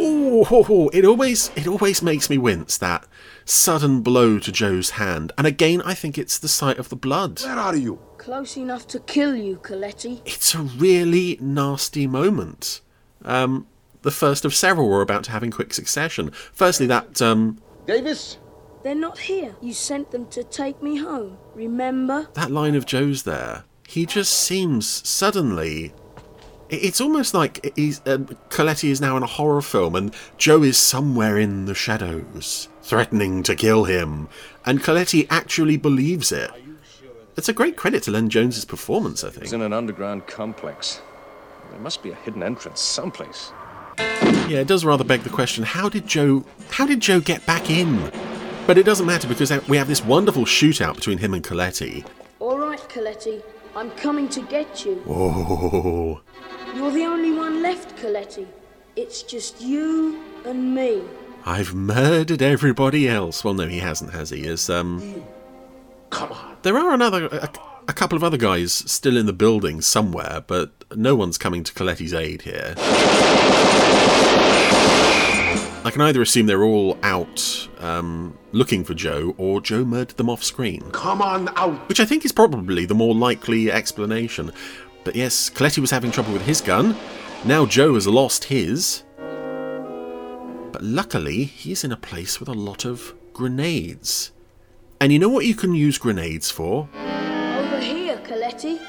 ooh, 0.02 0.44
ho, 0.44 0.64
ho, 0.64 0.90
it 0.94 1.06
always 1.06 1.52
it 1.56 1.68
always 1.68 2.02
makes 2.02 2.30
me 2.30 2.38
wince 2.38 2.78
that 2.78 3.06
sudden 3.46 4.02
blow 4.02 4.40
to 4.40 4.52
Joe's 4.52 4.92
hand. 4.92 5.32
And 5.38 5.46
again, 5.48 5.82
I 5.82 5.94
think 5.94 6.18
it's 6.18 6.38
the 6.38 6.48
sight 6.48 6.78
of 6.78 6.90
the 6.90 6.96
blood. 6.96 7.42
Where 7.44 7.58
are 7.58 7.76
you? 7.76 8.00
Close 8.18 8.56
enough 8.58 8.88
to 8.88 9.00
kill 9.00 9.36
you, 9.36 9.58
Coletti. 9.58 10.22
It's 10.26 10.56
a 10.56 10.60
really 10.60 11.38
nasty 11.42 12.08
moment. 12.08 12.82
Um, 13.26 13.68
the 14.02 14.12
first 14.12 14.46
of 14.46 14.54
several 14.54 14.90
we're 14.90 15.02
about 15.02 15.24
to 15.26 15.32
have 15.32 15.44
in 15.44 15.52
quick 15.52 15.74
succession. 15.74 16.32
Firstly, 16.32 16.86
that 16.88 17.22
um, 17.22 17.62
Davis? 17.86 18.38
They're 18.84 18.96
not 18.96 19.18
here. 19.18 19.56
You 19.62 19.74
sent 19.74 20.12
them 20.12 20.28
to 20.28 20.44
take 20.44 20.84
me 20.84 20.98
home. 20.98 21.38
Remember? 21.56 22.28
that 22.34 22.52
line 22.52 22.76
of 22.76 22.86
Joe's 22.86 23.24
there. 23.24 23.64
He 23.88 24.06
just 24.06 24.34
seems 24.34 24.88
suddenly. 25.08 25.94
It's 26.70 27.00
almost 27.00 27.34
like 27.34 27.74
he's 27.76 28.02
um, 28.08 28.26
Coletti 28.50 28.90
is 28.90 29.00
now 29.00 29.16
in 29.18 29.24
a 29.24 29.28
horror 29.28 29.62
film, 29.62 29.96
and 29.96 30.14
Joe 30.38 30.64
is 30.64 30.78
somewhere 30.78 31.38
in 31.38 31.66
the 31.66 31.76
shadows, 31.76 32.70
threatening 32.82 33.44
to 33.44 33.56
kill 33.56 33.84
him, 33.84 34.28
and 34.66 34.82
Coletti 34.82 35.28
actually 35.30 35.78
believes 35.78 36.32
it. 36.32 36.50
It's 37.38 37.50
a 37.50 37.54
great 37.54 37.76
credit 37.78 38.04
to 38.04 38.12
Len 38.12 38.30
Jones's 38.30 38.66
performance, 38.66 39.24
I 39.24 39.30
think. 39.30 39.44
It's 39.44 39.54
in 39.54 39.62
an 39.62 39.74
underground 39.74 40.28
complex. 40.28 41.02
There 41.72 41.80
must 41.80 42.02
be 42.04 42.12
a 42.12 42.16
hidden 42.16 42.44
entrance 42.44 42.80
someplace. 42.80 43.52
Yeah, 43.98 44.60
it 44.60 44.68
does 44.68 44.86
rather 44.86 45.04
beg 45.04 45.22
the 45.22 45.30
question: 45.30 45.64
How 45.64 45.90
did 45.90 46.08
Joe? 46.08 46.44
How 46.72 46.86
did 46.86 47.00
Joe 47.00 47.20
get 47.20 47.46
back 47.46 47.70
in? 47.70 48.12
But 48.66 48.78
it 48.78 48.84
doesn't 48.84 49.06
matter 49.06 49.28
because 49.28 49.52
we 49.68 49.78
have 49.78 49.88
this 49.88 50.04
wonderful 50.04 50.46
shootout 50.46 50.96
between 50.96 51.18
him 51.18 51.34
and 51.34 51.44
Coletti. 51.44 52.06
All 52.40 52.58
right, 52.58 52.80
Coletti. 52.90 53.42
I'm 53.76 53.92
coming 53.92 54.30
to 54.30 54.42
get 54.42 54.86
you. 54.86 55.04
Oh, 55.08 56.22
You're 56.76 56.92
the 56.92 57.06
only 57.06 57.32
one 57.32 57.62
left, 57.62 57.96
Coletti. 57.98 58.48
It's 58.96 59.24
just 59.24 59.62
you 59.62 60.22
and 60.46 60.76
me. 60.76 61.02
I've 61.46 61.74
murdered 61.74 62.42
everybody 62.42 63.10
else. 63.10 63.44
Well, 63.44 63.54
no, 63.56 63.68
he 63.68 63.80
hasn't, 63.80 64.12
has 64.14 64.30
he? 64.30 64.46
As 64.48 64.70
um, 64.70 65.24
Come 66.12 66.32
on. 66.32 66.58
there 66.62 66.78
are 66.78 66.94
another 66.94 67.26
a, 67.28 67.50
a 67.88 67.94
couple 67.94 68.16
of 68.16 68.24
other 68.24 68.38
guys 68.38 68.72
still 68.74 69.18
in 69.18 69.26
the 69.26 69.34
building 69.34 69.82
somewhere, 69.82 70.44
but 70.46 70.72
no 70.96 71.16
one's 71.16 71.38
coming 71.40 71.64
to 71.64 71.74
Coletti's 71.74 72.14
aid 72.14 72.44
here. 72.44 72.76
I 75.86 75.90
can 75.92 76.02
either 76.02 76.22
assume 76.22 76.46
they're 76.46 76.64
all 76.64 76.98
out 77.04 77.68
um, 77.80 78.38
looking 78.54 78.86
for 78.86 78.94
Joe, 78.94 79.36
or 79.38 79.60
Joe 79.60 79.84
murdered 79.84 80.16
them 80.16 80.30
off 80.30 80.44
screen. 80.44 80.90
Come 80.92 81.22
on 81.22 81.50
out. 81.58 81.90
Which 81.90 82.00
I 82.00 82.06
think 82.06 82.24
is 82.24 82.32
probably 82.32 82.86
the 82.86 82.96
more 82.96 83.14
likely 83.14 83.70
explanation. 83.70 84.52
But 85.04 85.16
yes, 85.18 85.50
Coletti 85.50 85.80
was 85.80 85.92
having 85.92 86.12
trouble 86.12 86.32
with 86.32 86.44
his 86.44 86.62
gun. 86.62 86.96
Now 87.44 87.66
Joe 87.66 87.96
has 87.96 88.08
lost 88.08 88.46
his. 88.46 89.04
But 90.72 90.82
luckily, 90.82 91.44
he's 91.44 91.84
in 91.84 91.92
a 91.92 91.98
place 91.98 92.40
with 92.40 92.48
a 92.48 92.54
lot 92.54 92.86
of 92.86 93.14
grenades. 93.34 94.32
And 95.02 95.12
you 95.12 95.20
know 95.20 95.30
what 95.30 95.46
you 95.46 95.56
can 95.56 95.76
use 95.76 95.98
grenades 95.98 96.50
for? 96.50 96.88
Over 96.96 97.80
here, 97.82 98.18
Coletti. 98.20 98.80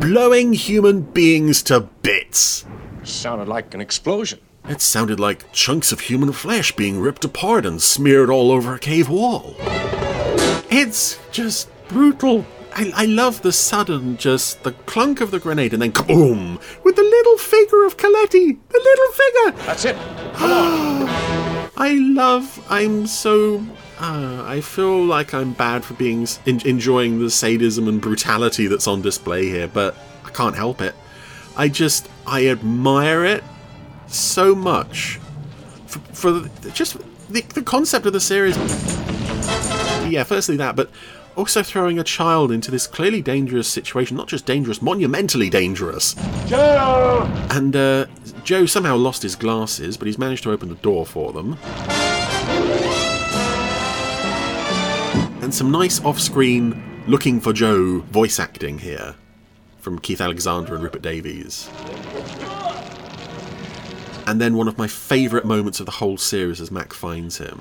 Blowing 0.00 0.52
human 0.52 1.02
beings 1.02 1.62
to 1.62 1.80
bits. 1.80 2.64
Sounded 3.04 3.46
like 3.46 3.72
an 3.74 3.80
explosion. 3.80 4.40
It 4.68 4.80
sounded 4.80 5.18
like 5.18 5.50
chunks 5.52 5.90
of 5.90 6.00
human 6.00 6.32
flesh 6.32 6.70
being 6.72 7.00
ripped 7.00 7.24
apart 7.24 7.66
and 7.66 7.82
smeared 7.82 8.30
all 8.30 8.52
over 8.52 8.74
a 8.74 8.78
cave 8.78 9.08
wall. 9.08 9.56
It's 10.70 11.18
just 11.32 11.68
brutal. 11.88 12.46
I, 12.74 12.92
I 12.94 13.04
love 13.06 13.42
the 13.42 13.52
sudden, 13.52 14.16
just 14.16 14.62
the 14.62 14.72
clunk 14.72 15.20
of 15.20 15.32
the 15.32 15.40
grenade 15.40 15.72
and 15.72 15.82
then 15.82 15.92
kaboom 15.92 16.60
with 16.84 16.94
the 16.94 17.02
little 17.02 17.38
figure 17.38 17.84
of 17.84 17.96
Coletti. 17.96 18.56
The 18.68 18.80
little 18.84 19.12
figure. 19.12 19.66
That's 19.66 19.84
it. 19.84 19.96
Come 20.36 20.50
on. 20.52 21.08
I 21.76 21.94
love. 21.94 22.64
I'm 22.70 23.08
so. 23.08 23.66
Uh, 23.98 24.44
I 24.46 24.60
feel 24.60 25.04
like 25.04 25.34
I'm 25.34 25.52
bad 25.52 25.84
for 25.84 25.94
being 25.94 26.26
en- 26.46 26.64
enjoying 26.64 27.18
the 27.18 27.30
sadism 27.30 27.88
and 27.88 28.00
brutality 28.00 28.68
that's 28.68 28.86
on 28.86 29.02
display 29.02 29.46
here, 29.46 29.66
but 29.68 29.96
I 30.24 30.30
can't 30.30 30.54
help 30.54 30.80
it. 30.80 30.94
I 31.56 31.68
just 31.68 32.08
I 32.26 32.46
admire 32.46 33.24
it 33.24 33.42
so 34.14 34.54
much 34.54 35.18
for, 35.86 35.98
for 36.14 36.70
just 36.70 36.96
the, 37.28 37.42
the 37.42 37.62
concept 37.62 38.06
of 38.06 38.12
the 38.12 38.20
series. 38.20 38.56
yeah, 40.10 40.24
firstly 40.24 40.56
that, 40.56 40.76
but 40.76 40.90
also 41.36 41.62
throwing 41.62 41.98
a 41.98 42.04
child 42.04 42.52
into 42.52 42.70
this 42.70 42.86
clearly 42.86 43.22
dangerous 43.22 43.68
situation. 43.68 44.16
Not 44.16 44.28
just 44.28 44.46
dangerous, 44.46 44.82
monumentally 44.82 45.48
dangerous. 45.50 46.14
Joe! 46.46 47.28
And 47.50 47.74
uh, 47.74 48.06
Joe 48.44 48.66
somehow 48.66 48.96
lost 48.96 49.22
his 49.22 49.34
glasses, 49.34 49.96
but 49.96 50.06
he's 50.06 50.18
managed 50.18 50.42
to 50.44 50.50
open 50.50 50.68
the 50.68 50.74
door 50.76 51.06
for 51.06 51.32
them. 51.32 51.58
And 55.42 55.52
some 55.54 55.70
nice 55.70 56.02
off 56.04 56.20
screen 56.20 57.02
looking 57.06 57.40
for 57.40 57.52
Joe 57.52 57.98
voice 57.98 58.38
acting 58.38 58.78
here 58.78 59.16
from 59.78 59.98
Keith 59.98 60.20
Alexander 60.20 60.74
and 60.74 60.82
Rupert 60.82 61.02
Davies. 61.02 61.68
And 64.32 64.40
then 64.40 64.56
one 64.56 64.66
of 64.66 64.78
my 64.78 64.86
favourite 64.86 65.44
moments 65.44 65.78
of 65.78 65.84
the 65.84 65.92
whole 65.92 66.16
series 66.16 66.58
as 66.58 66.70
Mac 66.70 66.94
finds 66.94 67.36
him. 67.36 67.60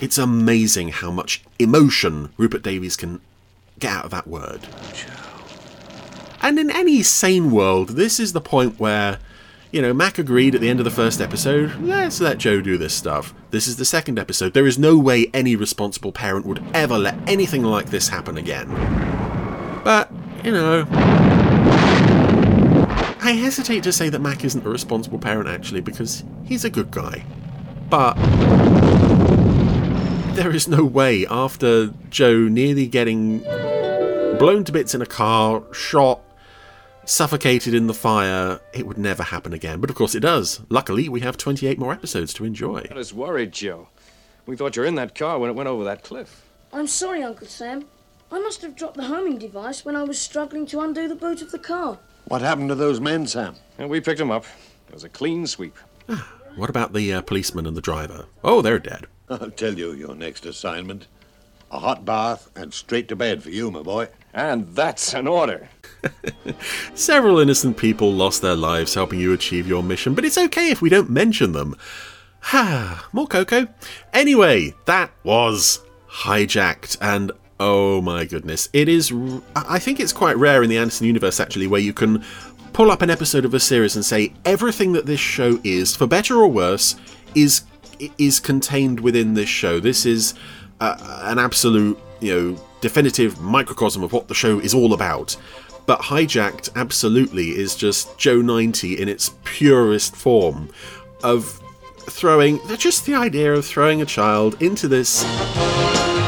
It's 0.00 0.18
amazing 0.18 0.88
how 0.88 1.12
much 1.12 1.44
emotion 1.60 2.32
Rupert 2.36 2.64
Davies 2.64 2.96
can 2.96 3.20
get 3.78 3.92
out 3.92 4.06
of 4.06 4.10
that 4.10 4.26
word. 4.26 4.66
And 6.42 6.58
in 6.58 6.72
any 6.72 7.04
sane 7.04 7.52
world, 7.52 7.90
this 7.90 8.18
is 8.18 8.32
the 8.32 8.40
point 8.40 8.80
where, 8.80 9.20
you 9.70 9.80
know, 9.80 9.94
Mac 9.94 10.18
agreed 10.18 10.56
at 10.56 10.60
the 10.60 10.68
end 10.68 10.80
of 10.80 10.84
the 10.84 10.90
first 10.90 11.20
episode, 11.20 11.80
let's 11.80 12.20
let 12.20 12.38
Joe 12.38 12.60
do 12.60 12.76
this 12.76 12.92
stuff. 12.92 13.32
This 13.52 13.68
is 13.68 13.76
the 13.76 13.84
second 13.84 14.18
episode. 14.18 14.54
There 14.54 14.66
is 14.66 14.76
no 14.76 14.98
way 14.98 15.30
any 15.32 15.54
responsible 15.54 16.10
parent 16.10 16.46
would 16.46 16.64
ever 16.74 16.98
let 16.98 17.14
anything 17.28 17.62
like 17.62 17.90
this 17.90 18.08
happen 18.08 18.36
again. 18.36 18.70
But, 19.84 20.10
you 20.42 20.50
know. 20.50 20.84
I 23.22 23.32
hesitate 23.32 23.82
to 23.84 23.92
say 23.92 24.08
that 24.08 24.20
Mac 24.20 24.44
isn't 24.44 24.66
a 24.66 24.68
responsible 24.68 25.18
parent 25.18 25.48
actually, 25.48 25.80
because 25.80 26.24
he's 26.44 26.64
a 26.64 26.70
good 26.70 26.90
guy. 26.90 27.24
But 27.88 28.14
there 30.34 30.50
is 30.54 30.68
no 30.68 30.84
way 30.84 31.26
after 31.26 31.92
Joe 32.08 32.36
nearly 32.48 32.86
getting 32.86 33.40
blown 34.38 34.64
to 34.64 34.72
bits 34.72 34.94
in 34.94 35.02
a 35.02 35.06
car, 35.06 35.62
shot, 35.72 36.20
suffocated 37.04 37.74
in 37.74 37.88
the 37.88 37.94
fire, 37.94 38.60
it 38.72 38.86
would 38.86 38.96
never 38.96 39.22
happen 39.22 39.52
again. 39.52 39.80
But 39.80 39.90
of 39.90 39.96
course 39.96 40.14
it 40.14 40.20
does. 40.20 40.60
Luckily, 40.68 41.08
we 41.08 41.20
have 41.20 41.36
28 41.36 41.78
more 41.78 41.92
episodes 41.92 42.32
to 42.34 42.44
enjoy. 42.44 42.82
Got 42.88 42.96
us 42.96 43.12
worried, 43.12 43.52
Joe. 43.52 43.88
We 44.46 44.56
thought 44.56 44.76
you 44.76 44.82
were 44.82 44.88
in 44.88 44.94
that 44.94 45.14
car 45.14 45.38
when 45.38 45.50
it 45.50 45.56
went 45.56 45.68
over 45.68 45.84
that 45.84 46.02
cliff. 46.02 46.42
I'm 46.72 46.86
sorry, 46.86 47.22
Uncle 47.22 47.46
Sam. 47.46 47.84
I 48.32 48.38
must 48.38 48.62
have 48.62 48.76
dropped 48.76 48.96
the 48.96 49.04
homing 49.04 49.38
device 49.38 49.84
when 49.84 49.96
I 49.96 50.04
was 50.04 50.18
struggling 50.18 50.64
to 50.66 50.80
undo 50.80 51.08
the 51.08 51.16
boot 51.16 51.42
of 51.42 51.50
the 51.50 51.58
car. 51.58 51.98
What 52.26 52.42
happened 52.42 52.68
to 52.68 52.74
those 52.74 53.00
men, 53.00 53.26
Sam? 53.26 53.56
And 53.78 53.88
we 53.90 54.00
picked 54.00 54.18
them 54.18 54.30
up. 54.30 54.44
It 54.88 54.94
was 54.94 55.04
a 55.04 55.08
clean 55.08 55.46
sweep. 55.46 55.76
What 56.56 56.68
about 56.68 56.92
the 56.92 57.12
uh, 57.14 57.20
policeman 57.22 57.64
and 57.64 57.76
the 57.76 57.80
driver? 57.80 58.26
Oh, 58.42 58.60
they're 58.60 58.80
dead. 58.80 59.06
I'll 59.30 59.52
tell 59.52 59.78
you 59.78 59.92
your 59.92 60.16
next 60.16 60.44
assignment. 60.44 61.06
A 61.70 61.78
hot 61.78 62.04
bath 62.04 62.50
and 62.56 62.74
straight 62.74 63.06
to 63.08 63.16
bed 63.16 63.44
for 63.44 63.50
you, 63.50 63.70
my 63.70 63.82
boy. 63.82 64.08
And 64.34 64.66
that's 64.74 65.14
an 65.14 65.28
order. 65.28 65.68
Several 66.94 67.38
innocent 67.38 67.76
people 67.76 68.12
lost 68.12 68.42
their 68.42 68.56
lives 68.56 68.94
helping 68.94 69.20
you 69.20 69.32
achieve 69.32 69.68
your 69.68 69.84
mission, 69.84 70.14
but 70.14 70.24
it's 70.24 70.36
okay 70.36 70.70
if 70.70 70.82
we 70.82 70.90
don't 70.90 71.08
mention 71.08 71.52
them. 71.52 71.76
Ha, 72.40 73.08
more 73.12 73.28
cocoa. 73.28 73.68
Anyway, 74.12 74.74
that 74.86 75.12
was 75.22 75.80
hijacked, 76.10 76.96
and 77.00 77.30
oh 77.60 78.00
my 78.00 78.24
goodness, 78.24 78.68
it 78.72 78.88
is. 78.88 79.12
I 79.54 79.78
think 79.78 80.00
it's 80.00 80.12
quite 80.12 80.36
rare 80.36 80.62
in 80.62 80.70
the 80.70 80.78
Anderson 80.78 81.06
universe 81.06 81.38
actually, 81.38 81.68
where 81.68 81.80
you 81.80 81.92
can 81.92 82.24
pull 82.72 82.90
up 82.90 83.02
an 83.02 83.10
episode 83.10 83.44
of 83.44 83.54
a 83.54 83.60
series 83.60 83.94
and 83.94 84.04
say 84.04 84.32
everything 84.44 84.92
that 84.94 85.06
this 85.06 85.20
show 85.20 85.60
is, 85.62 85.94
for 85.94 86.06
better 86.06 86.36
or 86.36 86.48
worse, 86.48 86.96
is 87.34 87.62
is 88.18 88.40
contained 88.40 88.98
within 88.98 89.34
this 89.34 89.48
show. 89.48 89.78
This 89.78 90.06
is 90.06 90.34
uh, 90.80 91.20
an 91.24 91.38
absolute, 91.38 91.98
you 92.20 92.34
know, 92.34 92.64
definitive 92.80 93.40
microcosm 93.40 94.02
of 94.02 94.12
what 94.12 94.26
the 94.28 94.34
show 94.34 94.58
is 94.58 94.74
all 94.74 94.94
about. 94.94 95.36
But 95.84 96.00
Hijacked 96.00 96.70
absolutely 96.76 97.50
is 97.50 97.74
just 97.76 98.16
Joe 98.16 98.40
90 98.40 99.00
in 99.00 99.08
its 99.08 99.32
purest 99.44 100.16
form 100.16 100.70
of 101.22 101.60
throwing 101.98 102.58
just 102.78 103.06
the 103.06 103.14
idea 103.14 103.52
of 103.52 103.66
throwing 103.66 104.00
a 104.00 104.06
child 104.06 104.60
into 104.62 104.88
this 104.88 105.24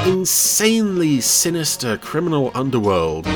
insanely 0.07 1.21
sinister 1.21 1.97
criminal 1.97 2.51
underworld. 2.55 3.27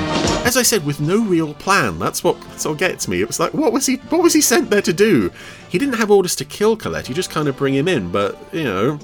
As 0.45 0.57
I 0.57 0.63
said, 0.63 0.85
with 0.85 1.01
no 1.01 1.23
real 1.25 1.55
plan. 1.55 1.99
That's 1.99 2.23
what 2.23 2.41
that's 2.43 2.65
what 2.65 2.79
gets 2.79 3.09
me. 3.09 3.21
It 3.21 3.27
was 3.27 3.41
like, 3.41 3.55
what 3.55 3.73
was 3.73 3.87
he? 3.87 3.97
What 3.97 4.23
was 4.23 4.33
he 4.33 4.41
sent 4.41 4.71
there 4.71 4.83
to 4.83 4.93
do? 4.93 5.31
He 5.69 5.79
didn't 5.79 5.97
have 5.97 6.11
orders 6.11 6.37
to 6.37 6.45
kill 6.45 6.77
Colette. 6.77 7.07
He 7.07 7.15
just 7.15 7.31
kind 7.31 7.49
of 7.49 7.57
bring 7.57 7.75
him 7.75 7.89
in. 7.89 8.11
But 8.11 8.39
you 8.53 8.65
know, 8.65 8.99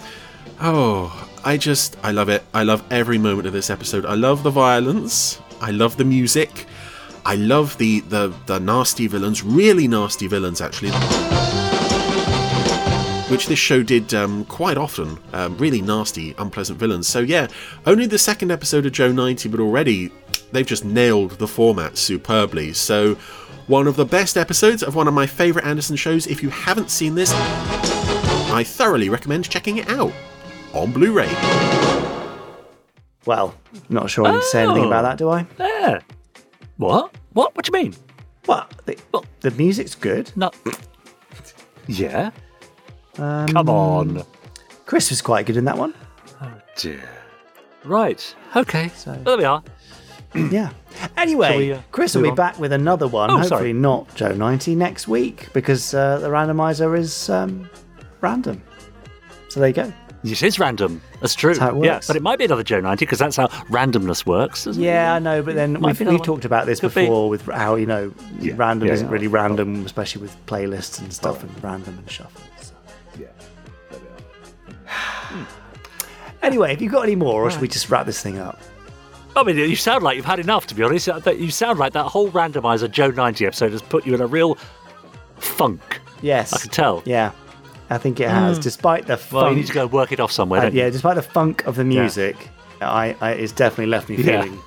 oh, 0.61 1.29
I 1.45 1.57
just 1.57 1.97
I 2.03 2.13
love 2.13 2.29
it. 2.29 2.43
I 2.55 2.63
love 2.63 2.85
every 2.91 3.19
moment 3.19 3.47
of 3.47 3.53
this 3.53 3.71
episode. 3.71 4.07
I 4.07 4.15
love 4.15 4.43
the 4.43 4.51
violence. 4.51 5.41
I 5.61 5.71
love 5.71 5.97
the 5.97 6.05
music. 6.05 6.67
I 7.25 7.37
love 7.37 7.79
the 7.79 8.01
the 8.01 8.35
the 8.47 8.59
nasty 8.59 9.07
villains. 9.07 9.43
Really 9.43 9.89
nasty 9.89 10.27
villains, 10.27 10.61
actually 10.61 10.91
which 13.33 13.47
this 13.47 13.59
show 13.59 13.83
did 13.83 14.13
um, 14.15 14.45
quite 14.45 14.77
often. 14.77 15.19
Um, 15.33 15.57
really 15.57 15.81
nasty, 15.83 16.35
unpleasant 16.39 16.79
villains. 16.79 17.09
So, 17.09 17.21
yeah, 17.21 17.49
only 17.87 18.07
the 18.07 18.19
second 18.19 18.51
episode 18.53 18.85
of 18.87 18.93
Joe 18.93 19.11
90, 19.11 19.49
but 19.49 19.59
already 19.59 20.13
they've 20.53 20.67
just 20.67 20.85
nailed 20.85 21.33
the 21.33 21.49
format 21.49 21.97
superbly. 21.97 22.73
So, 22.75 23.15
one 23.69 23.87
of 23.87 23.97
the 23.97 24.05
best 24.05 24.37
episodes 24.37 24.83
of 24.83 24.95
one 24.95 25.09
of 25.09 25.15
my 25.15 25.27
favourite 25.27 25.67
Anderson 25.67 25.97
shows. 25.97 26.27
If 26.27 26.43
you 26.43 26.51
haven't 26.51 26.91
seen 26.91 27.15
this, 27.15 27.33
I 28.53 28.63
thoroughly 28.67 29.09
recommend 29.09 29.49
checking 29.49 29.79
it 29.79 29.89
out 29.89 30.13
on 30.75 30.93
Blu 30.93 31.13
ray. 31.13 31.29
Well, 33.25 33.55
not 33.89 34.11
sure 34.11 34.27
I 34.27 34.33
need 34.33 34.41
to 34.41 34.47
say 34.47 34.63
anything 34.65 34.85
Oh. 34.85 34.89
about 34.89 35.03
that, 35.03 35.17
do 35.19 35.31
I? 35.31 35.47
Yeah. 35.59 36.01
What? 36.77 37.15
What? 37.33 37.55
What 37.57 37.65
do 37.65 37.71
you 37.77 37.83
mean? 37.85 37.95
What? 38.47 38.73
The, 38.85 38.99
the 39.41 39.53
music's 39.53 39.95
good. 39.95 40.31
No. 40.37 40.51
Yeah. 41.87 42.31
Um, 43.19 43.49
Come 43.49 43.69
on. 43.69 44.23
Chris 44.87 45.11
was 45.11 45.23
quite 45.23 45.47
good 45.47 45.57
in 45.57 45.65
that 45.67 45.77
one. 45.79 45.95
Oh 46.41 46.53
dear. 46.77 47.09
Right. 47.85 48.35
Okay. 48.57 48.89
So 48.95 49.13
there 49.25 49.37
we 49.37 49.45
are. 49.45 49.63
yeah. 50.35 50.71
Anyway, 51.17 51.57
we, 51.57 51.73
uh, 51.73 51.81
Chris 51.91 52.15
will 52.15 52.23
be 52.23 52.31
on? 52.31 52.35
back 52.35 52.59
with 52.59 52.73
another 52.73 53.07
one. 53.07 53.31
Oh, 53.31 53.35
hopefully 53.39 53.49
sorry. 53.49 53.73
not 53.73 54.15
Joe 54.15 54.33
90 54.35 54.75
next 54.75 55.09
week 55.09 55.53
because 55.53 55.93
uh, 55.95 56.19
the 56.19 56.29
randomizer 56.29 56.97
is 56.99 57.29
um, 57.29 57.69
random. 58.21 58.63
So 59.49 59.61
there 59.61 59.69
you 59.69 59.75
go. 59.75 59.93
It 60.25 60.43
is 60.43 60.59
random. 60.61 61.03
That's 61.21 61.35
true. 61.35 61.51
That's 61.51 61.61
how 61.61 61.77
it 61.83 61.85
Yeah, 61.85 62.01
but 62.07 62.15
it 62.15 62.23
might 62.23 62.39
be 62.39 62.45
another 62.45 62.63
Joe 62.63 62.81
90 62.81 63.05
because 63.05 63.19
that's 63.19 63.37
how 63.37 63.49
randomness 63.69 64.25
works. 64.25 64.67
Isn't 64.69 64.83
Yeah, 64.83 65.15
I 65.15 65.19
know, 65.19 65.43
but 65.43 65.57
then 65.57 65.81
we've, 65.81 65.99
we've 66.01 66.23
talked 66.23 66.45
about 66.45 66.65
this 66.67 66.79
Could 66.81 66.95
be. 66.95 67.03
before 67.03 67.29
with 67.29 67.43
how, 67.47 67.75
you 67.75 67.87
know, 67.87 68.15
Yeah. 68.39 68.55
random 68.57 68.87
Yeah, 68.89 68.95
isn't 68.95 69.09
yeah. 69.09 69.13
really 69.13 69.27
random, 69.27 69.85
especially 69.85 70.23
with 70.23 70.47
playlists 70.47 71.01
and 71.01 71.13
stuff 71.13 71.43
and 71.43 71.65
random 71.65 71.99
and 71.99 72.09
shuffle. 72.09 72.41
Yeah. 75.35 75.45
Anyway, 76.43 76.71
have 76.71 76.83
you 76.83 76.91
got 76.91 77.03
any 77.03 77.15
more 77.17 77.43
or 77.45 77.51
should 77.51 77.61
we 77.61 77.69
just 77.69 77.89
wrap 77.91 78.07
this 78.07 78.21
thing 78.21 78.39
up? 78.39 78.61
I 79.37 79.43
mean, 79.45 79.57
you 79.57 79.77
sound 79.77 80.03
like 80.03 80.17
you've 80.17 80.25
had 80.27 80.41
enough, 80.41 80.67
to 80.69 80.75
be 80.75 80.83
honest. 80.83 81.07
You 81.27 81.51
sound 81.51 81.79
like 81.79 81.93
that 81.95 82.05
whole 82.05 82.31
randomizer 82.31 82.91
Joe 82.91 83.09
90 83.11 83.47
episode 83.47 83.73
has 83.73 83.81
put 83.81 84.05
you 84.07 84.15
in 84.15 84.21
a 84.21 84.27
real 84.27 84.57
funk. 85.37 86.01
Yes. 86.21 86.53
I 86.53 86.59
can 86.59 86.71
tell. 86.71 87.03
Yeah, 87.07 87.31
I 87.91 87.99
think 87.99 88.21
it 88.21 88.29
has. 88.29 88.59
Mm. 88.59 88.63
Despite 88.63 89.07
the 89.07 89.17
funk. 89.17 89.43
Well, 89.43 89.51
you 89.51 89.57
need 89.57 89.67
to 89.67 89.73
go 89.73 89.83
and 89.83 89.93
work 89.93 90.13
it 90.13 90.21
off 90.21 90.33
somewhere, 90.33 90.61
Uh, 90.61 90.65
don't 90.65 90.75
yeah, 90.75 90.87
you? 90.87 90.91
despite 90.91 91.17
the 91.17 91.23
funk 91.23 91.65
of 91.67 91.77
the 91.77 91.83
Yeah. 91.83 92.01
music, 92.01 92.37
I, 92.81 93.17
I 93.21 93.31
it's 93.33 93.53
definitely 93.53 93.87
left 93.87 94.09
me 94.09 94.17
Yeah. 94.17 94.43
feeling 94.43 94.61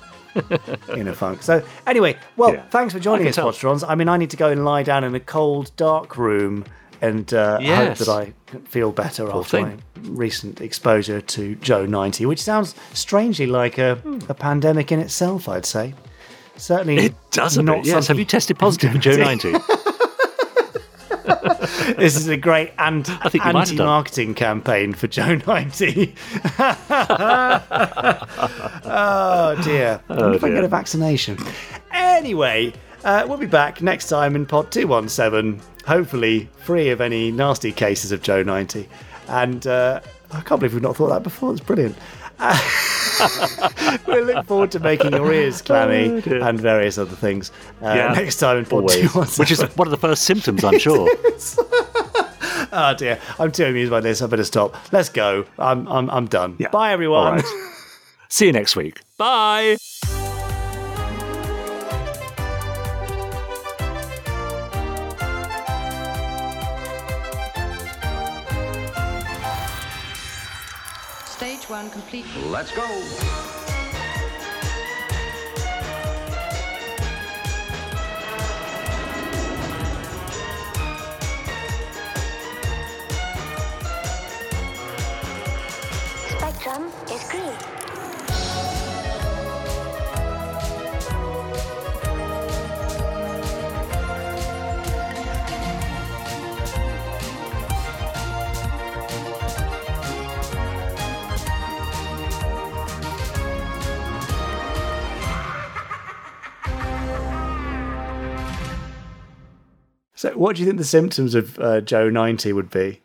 in 1.00 1.08
a 1.08 1.14
funk. 1.14 1.42
So 1.42 1.62
anyway, 1.86 2.16
well, 2.36 2.54
Yeah. 2.54 2.62
thanks 2.70 2.92
for 2.92 2.98
joining 3.00 3.28
us, 3.28 3.36
tell. 3.36 3.50
Podsterons. 3.50 3.84
I 3.88 3.94
mean, 3.94 4.08
I 4.08 4.16
need 4.16 4.30
to 4.30 4.36
go 4.36 4.48
and 4.48 4.64
lie 4.64 4.82
down 4.82 5.04
in 5.04 5.14
a 5.14 5.20
cold, 5.20 5.70
dark 5.76 6.16
room 6.18 6.64
and 7.02 7.32
uh, 7.34 7.58
Yes. 7.60 7.98
hope 7.98 8.06
that 8.06 8.08
I 8.08 8.32
feel 8.68 8.92
better 8.92 9.26
Poor 9.26 9.40
after 9.40 9.56
thing. 9.58 9.82
my 10.02 10.08
recent 10.10 10.60
exposure 10.60 11.20
to 11.20 11.54
Joe 11.56 11.86
90, 11.86 12.26
which 12.26 12.42
sounds 12.42 12.74
strangely 12.92 13.46
like 13.46 13.78
a, 13.78 13.98
a 14.28 14.34
pandemic 14.34 14.90
in 14.92 15.00
itself, 15.00 15.48
I'd 15.48 15.66
say. 15.66 15.94
Certainly, 16.56 16.96
It 17.06 17.14
does 17.32 17.58
not 17.58 17.76
bit, 17.78 17.86
yes. 17.86 18.06
Have 18.08 18.18
you 18.18 18.24
tested 18.24 18.58
positive 18.58 18.92
for 18.92 18.98
Joe 18.98 19.16
90? 19.16 19.52
this 21.98 22.16
is 22.16 22.28
a 22.28 22.36
great 22.36 22.72
ant- 22.78 23.10
I 23.24 23.28
think 23.28 23.44
you 23.44 23.52
might 23.52 23.68
have 23.68 23.76
done. 23.76 23.86
anti-marketing 23.86 24.34
campaign 24.34 24.94
for 24.94 25.06
Joe 25.06 25.34
90. 25.46 26.14
oh 28.84 29.60
dear. 29.64 30.00
I 30.08 30.12
wonder 30.14 30.34
if 30.36 30.44
I 30.44 30.48
dear. 30.48 30.56
get 30.56 30.64
a 30.64 30.68
vaccination. 30.68 31.38
Anyway, 31.92 32.72
uh, 33.04 33.24
we'll 33.28 33.38
be 33.38 33.46
back 33.46 33.82
next 33.82 34.08
time 34.08 34.34
in 34.36 34.46
Pod 34.46 34.70
217, 34.70 35.60
hopefully 35.86 36.48
free 36.58 36.90
of 36.90 37.00
any 37.00 37.30
nasty 37.30 37.72
cases 37.72 38.12
of 38.12 38.22
Joe 38.22 38.42
90. 38.42 38.88
And 39.28 39.66
uh, 39.66 40.00
I 40.32 40.40
can't 40.42 40.60
believe 40.60 40.74
we've 40.74 40.82
not 40.82 40.96
thought 40.96 41.08
that 41.08 41.22
before. 41.22 41.52
It's 41.52 41.60
brilliant. 41.60 41.96
we 44.06 44.20
look 44.20 44.44
forward 44.46 44.70
to 44.72 44.78
making 44.80 45.12
your 45.12 45.32
ears 45.32 45.62
clammy 45.62 46.22
Oh, 46.26 46.46
and 46.46 46.60
various 46.60 46.98
other 46.98 47.16
things 47.16 47.50
uh, 47.82 47.86
Yeah. 47.94 48.12
next 48.12 48.36
time 48.36 48.58
in 48.58 48.64
Pod 48.66 48.88
217. 48.88 49.40
Which 49.42 49.50
is 49.50 49.62
one 49.76 49.86
of 49.88 49.90
the 49.90 49.96
first 49.96 50.24
symptoms, 50.24 50.62
I'm 50.64 50.78
sure. 50.78 51.08
oh 52.72 52.94
dear, 52.98 53.18
I'm 53.38 53.52
too 53.52 53.64
amused 53.64 53.90
by 53.90 54.00
this. 54.00 54.20
I 54.20 54.26
better 54.26 54.44
stop. 54.44 54.76
Let's 54.92 55.08
go. 55.08 55.46
I'm 55.58 55.86
I'm 55.88 56.10
I'm 56.10 56.26
done. 56.26 56.58
Bye 56.72 56.92
everyone. 56.92 57.36
Right. 57.36 57.44
See 58.28 58.46
you 58.46 58.52
next 58.52 58.76
week. 58.76 59.00
Bye. 59.16 59.76
Complete. 71.96 72.26
Let's 72.50 72.72
go. 72.72 72.86
Spectrum 86.28 86.92
is 87.10 87.24
green. 87.30 87.75
So, 110.30 110.36
what 110.38 110.56
do 110.56 110.62
you 110.62 110.66
think 110.66 110.78
the 110.78 110.84
symptoms 110.84 111.34
of 111.34 111.58
uh, 111.58 111.80
Joe 111.80 112.08
ninety 112.10 112.52
would 112.52 112.70
be? 112.70 113.00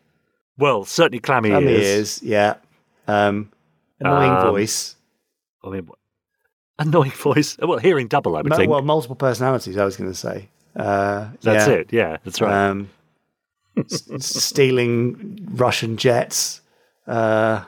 Well, 0.58 0.84
certainly 0.84 1.18
clammy, 1.20 1.50
Clammy 1.50 1.72
ears. 1.72 1.82
ears, 1.86 2.22
yeah. 2.22 2.54
Um, 3.08 3.50
annoying 4.00 4.30
Um, 4.32 4.46
voice. 4.50 4.96
I 5.64 5.70
mean, 5.70 5.88
annoying 6.78 7.10
voice. 7.12 7.56
Well, 7.58 7.78
hearing 7.78 8.08
double, 8.08 8.36
I 8.36 8.42
would 8.42 8.50
Mu- 8.50 8.56
think. 8.56 8.70
well, 8.70 8.82
multiple 8.82 9.16
personalities. 9.16 9.76
I 9.76 9.84
was 9.84 9.96
going 9.96 10.10
to 10.10 10.16
say. 10.18 10.48
Uh, 10.76 11.28
That's 11.42 11.66
yeah. 11.68 11.74
it. 11.74 11.92
Yeah, 11.92 12.16
that's 12.24 12.40
right. 12.40 12.68
Um, 12.70 12.88
s- 13.76 14.10
s- 14.10 14.26
stealing 14.44 15.46
Russian 15.52 15.96
jets. 15.98 16.60
Uh, 17.06 17.64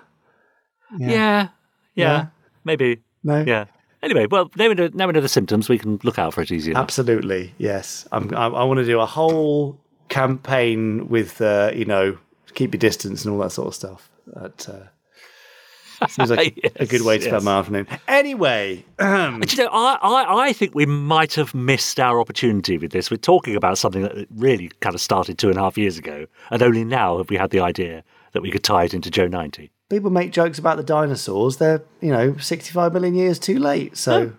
yeah. 0.99 1.11
Yeah. 1.11 1.49
Yeah. 1.95 2.27
Maybe. 2.65 3.03
No. 3.23 3.43
Yeah. 3.47 3.67
Anyway, 4.05 4.27
well, 4.27 4.51
now 4.57 4.69
we, 4.69 4.75
know, 4.75 4.91
now 4.93 5.07
we 5.07 5.15
know 5.15 5.21
the 5.23 5.29
symptoms. 5.29 5.69
We 5.69 5.79
can 5.79 5.99
look 6.03 6.19
out 6.19 6.35
for 6.35 6.43
it 6.43 6.53
easier. 6.53 6.77
Absolutely, 6.77 7.55
yes. 7.57 8.07
I'm, 8.13 8.35
I, 8.35 8.47
I 8.47 8.65
want 8.65 8.79
to 8.79 8.85
do 8.85 9.01
a 9.01 9.07
whole 9.07 9.81
campaign 10.11 11.09
with, 11.09 11.41
uh, 11.41 11.73
you 11.75 11.87
know, 11.87 12.19
keep 12.55 12.75
your 12.75 12.79
distance 12.79 13.25
and 13.25 13.33
all 13.33 13.41
that 13.41 13.51
sort 13.51 13.69
of 13.69 13.75
stuff. 13.75 14.11
That 14.27 14.69
uh, 14.69 16.07
seems 16.07 16.31
like 16.31 16.73
a 16.77 16.85
good 16.85 17.01
way 17.01 17.17
to 17.17 17.25
spend 17.25 17.45
my 17.45 17.59
afternoon. 17.59 17.89
Anyway, 18.07 18.85
um, 18.99 19.43
you 19.49 19.57
know, 19.65 19.71
I, 19.73 19.99
I, 20.03 20.47
I 20.49 20.53
think 20.53 20.75
we 20.75 20.85
might 20.85 21.33
have 21.35 21.55
missed 21.55 21.99
our 21.99 22.21
opportunity 22.21 22.77
with 22.77 22.93
this. 22.93 23.11
We're 23.11 23.17
talking 23.17 23.57
about 23.57 23.79
something 23.79 24.03
that 24.03 24.27
really 24.35 24.71
kind 24.81 24.95
of 24.95 25.01
started 25.01 25.39
two 25.39 25.49
and 25.49 25.59
a 25.59 25.63
half 25.63 25.79
years 25.79 25.97
ago, 25.97 26.27
and 26.51 26.63
only 26.63 26.85
now 26.85 27.17
have 27.19 27.31
we 27.31 27.37
had 27.37 27.51
the 27.51 27.61
idea 27.61 28.05
that 28.33 28.43
we 28.43 28.51
could 28.51 28.65
tie 28.65 28.85
it 28.85 28.93
into 28.93 29.11
Joe 29.11 29.29
90. 29.29 29.71
People 29.91 30.11
make 30.11 30.33
jokes 30.33 30.59
about 30.59 30.77
the 30.77 30.83
dinosaurs. 30.83 31.57
They're, 31.59 31.83
you 32.01 32.11
know, 32.11 32.37
65 32.37 32.93
million 32.93 33.15
years 33.15 33.39
too 33.39 33.59
late. 33.59 33.97
So 33.97 34.33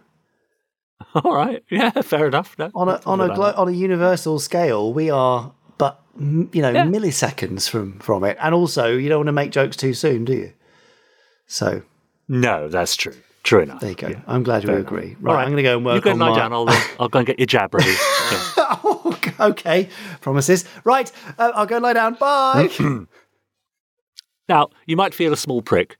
All 1.15 1.35
right. 1.35 1.63
Yeah, 1.69 1.91
fair 2.01 2.27
enough. 2.27 2.55
No, 2.57 2.71
on 2.73 2.89
a 2.89 3.01
on 3.05 3.21
a 3.21 3.33
glo- 3.33 3.53
on 3.55 3.67
a 3.67 3.71
universal 3.71 4.39
scale, 4.39 4.91
we 4.93 5.09
are 5.09 5.51
but 5.77 6.01
you 6.17 6.61
know 6.61 6.69
Yeah. 6.71 6.85
milliseconds 6.85 7.69
from 7.69 7.99
from 7.99 8.23
it. 8.23 8.37
And 8.41 8.53
also, 8.55 8.95
you 8.95 9.09
don't 9.09 9.19
want 9.19 9.27
to 9.27 9.33
make 9.33 9.51
jokes 9.51 9.75
too 9.77 9.93
soon, 9.93 10.25
do 10.25 10.33
you? 10.33 10.53
So 11.47 11.83
No, 12.27 12.67
that's 12.69 12.95
true. 12.95 13.13
True 13.43 13.61
enough. 13.61 13.79
there 13.79 13.91
you 13.91 13.95
go. 13.95 14.15
I'm 14.25 14.41
glad 14.41 14.63
you 14.63 14.69
enough. 14.69 14.81
agree. 14.87 15.15
All 15.23 15.33
Right, 15.35 15.43
I'm 15.43 15.49
going 15.51 15.57
to 15.57 15.63
go 15.63 15.77
and 15.77 15.85
work 15.85 15.95
You 15.95 16.01
go 16.01 16.11
and 16.11 16.19
lie 16.19 16.29
my. 16.31 16.35
down. 16.35 16.51
I'll, 16.51 16.67
uh, 16.67 16.81
I'll 16.99 17.09
go 17.09 17.19
and 17.19 17.27
get 17.27 17.37
your 17.37 17.45
jab 17.45 17.75
ready. 17.75 17.93
Yeah. 18.31 18.75
okay, 19.51 19.89
promises. 20.21 20.65
Right, 20.83 21.11
uh, 21.37 21.51
I'll 21.53 21.67
go 21.67 21.75
and 21.75 21.83
lie 21.83 21.93
down. 21.93 22.15
Bye. 22.15 22.69
Now, 24.47 24.69
you 24.85 24.95
might 24.95 25.13
feel 25.13 25.33
a 25.33 25.37
small 25.37 25.61
prick. 25.61 25.97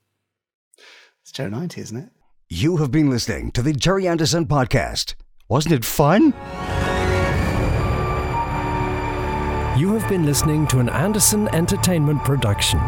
it's 1.22 1.32
Joe 1.32 1.48
ninety, 1.48 1.80
isn't 1.80 1.96
it? 1.96 2.10
You 2.48 2.76
have 2.76 2.90
been 2.92 3.10
listening 3.10 3.50
to 3.52 3.62
the 3.62 3.72
Gerry 3.72 4.06
Anderson 4.06 4.46
Podcast. 4.46 5.14
Wasn't 5.48 5.74
it 5.74 5.84
fun? 5.84 6.26
You 9.76 9.92
have 9.94 10.08
been 10.08 10.24
listening 10.24 10.66
to 10.68 10.78
an 10.78 10.88
Anderson 10.88 11.48
Entertainment 11.48 12.24
production. 12.24 12.78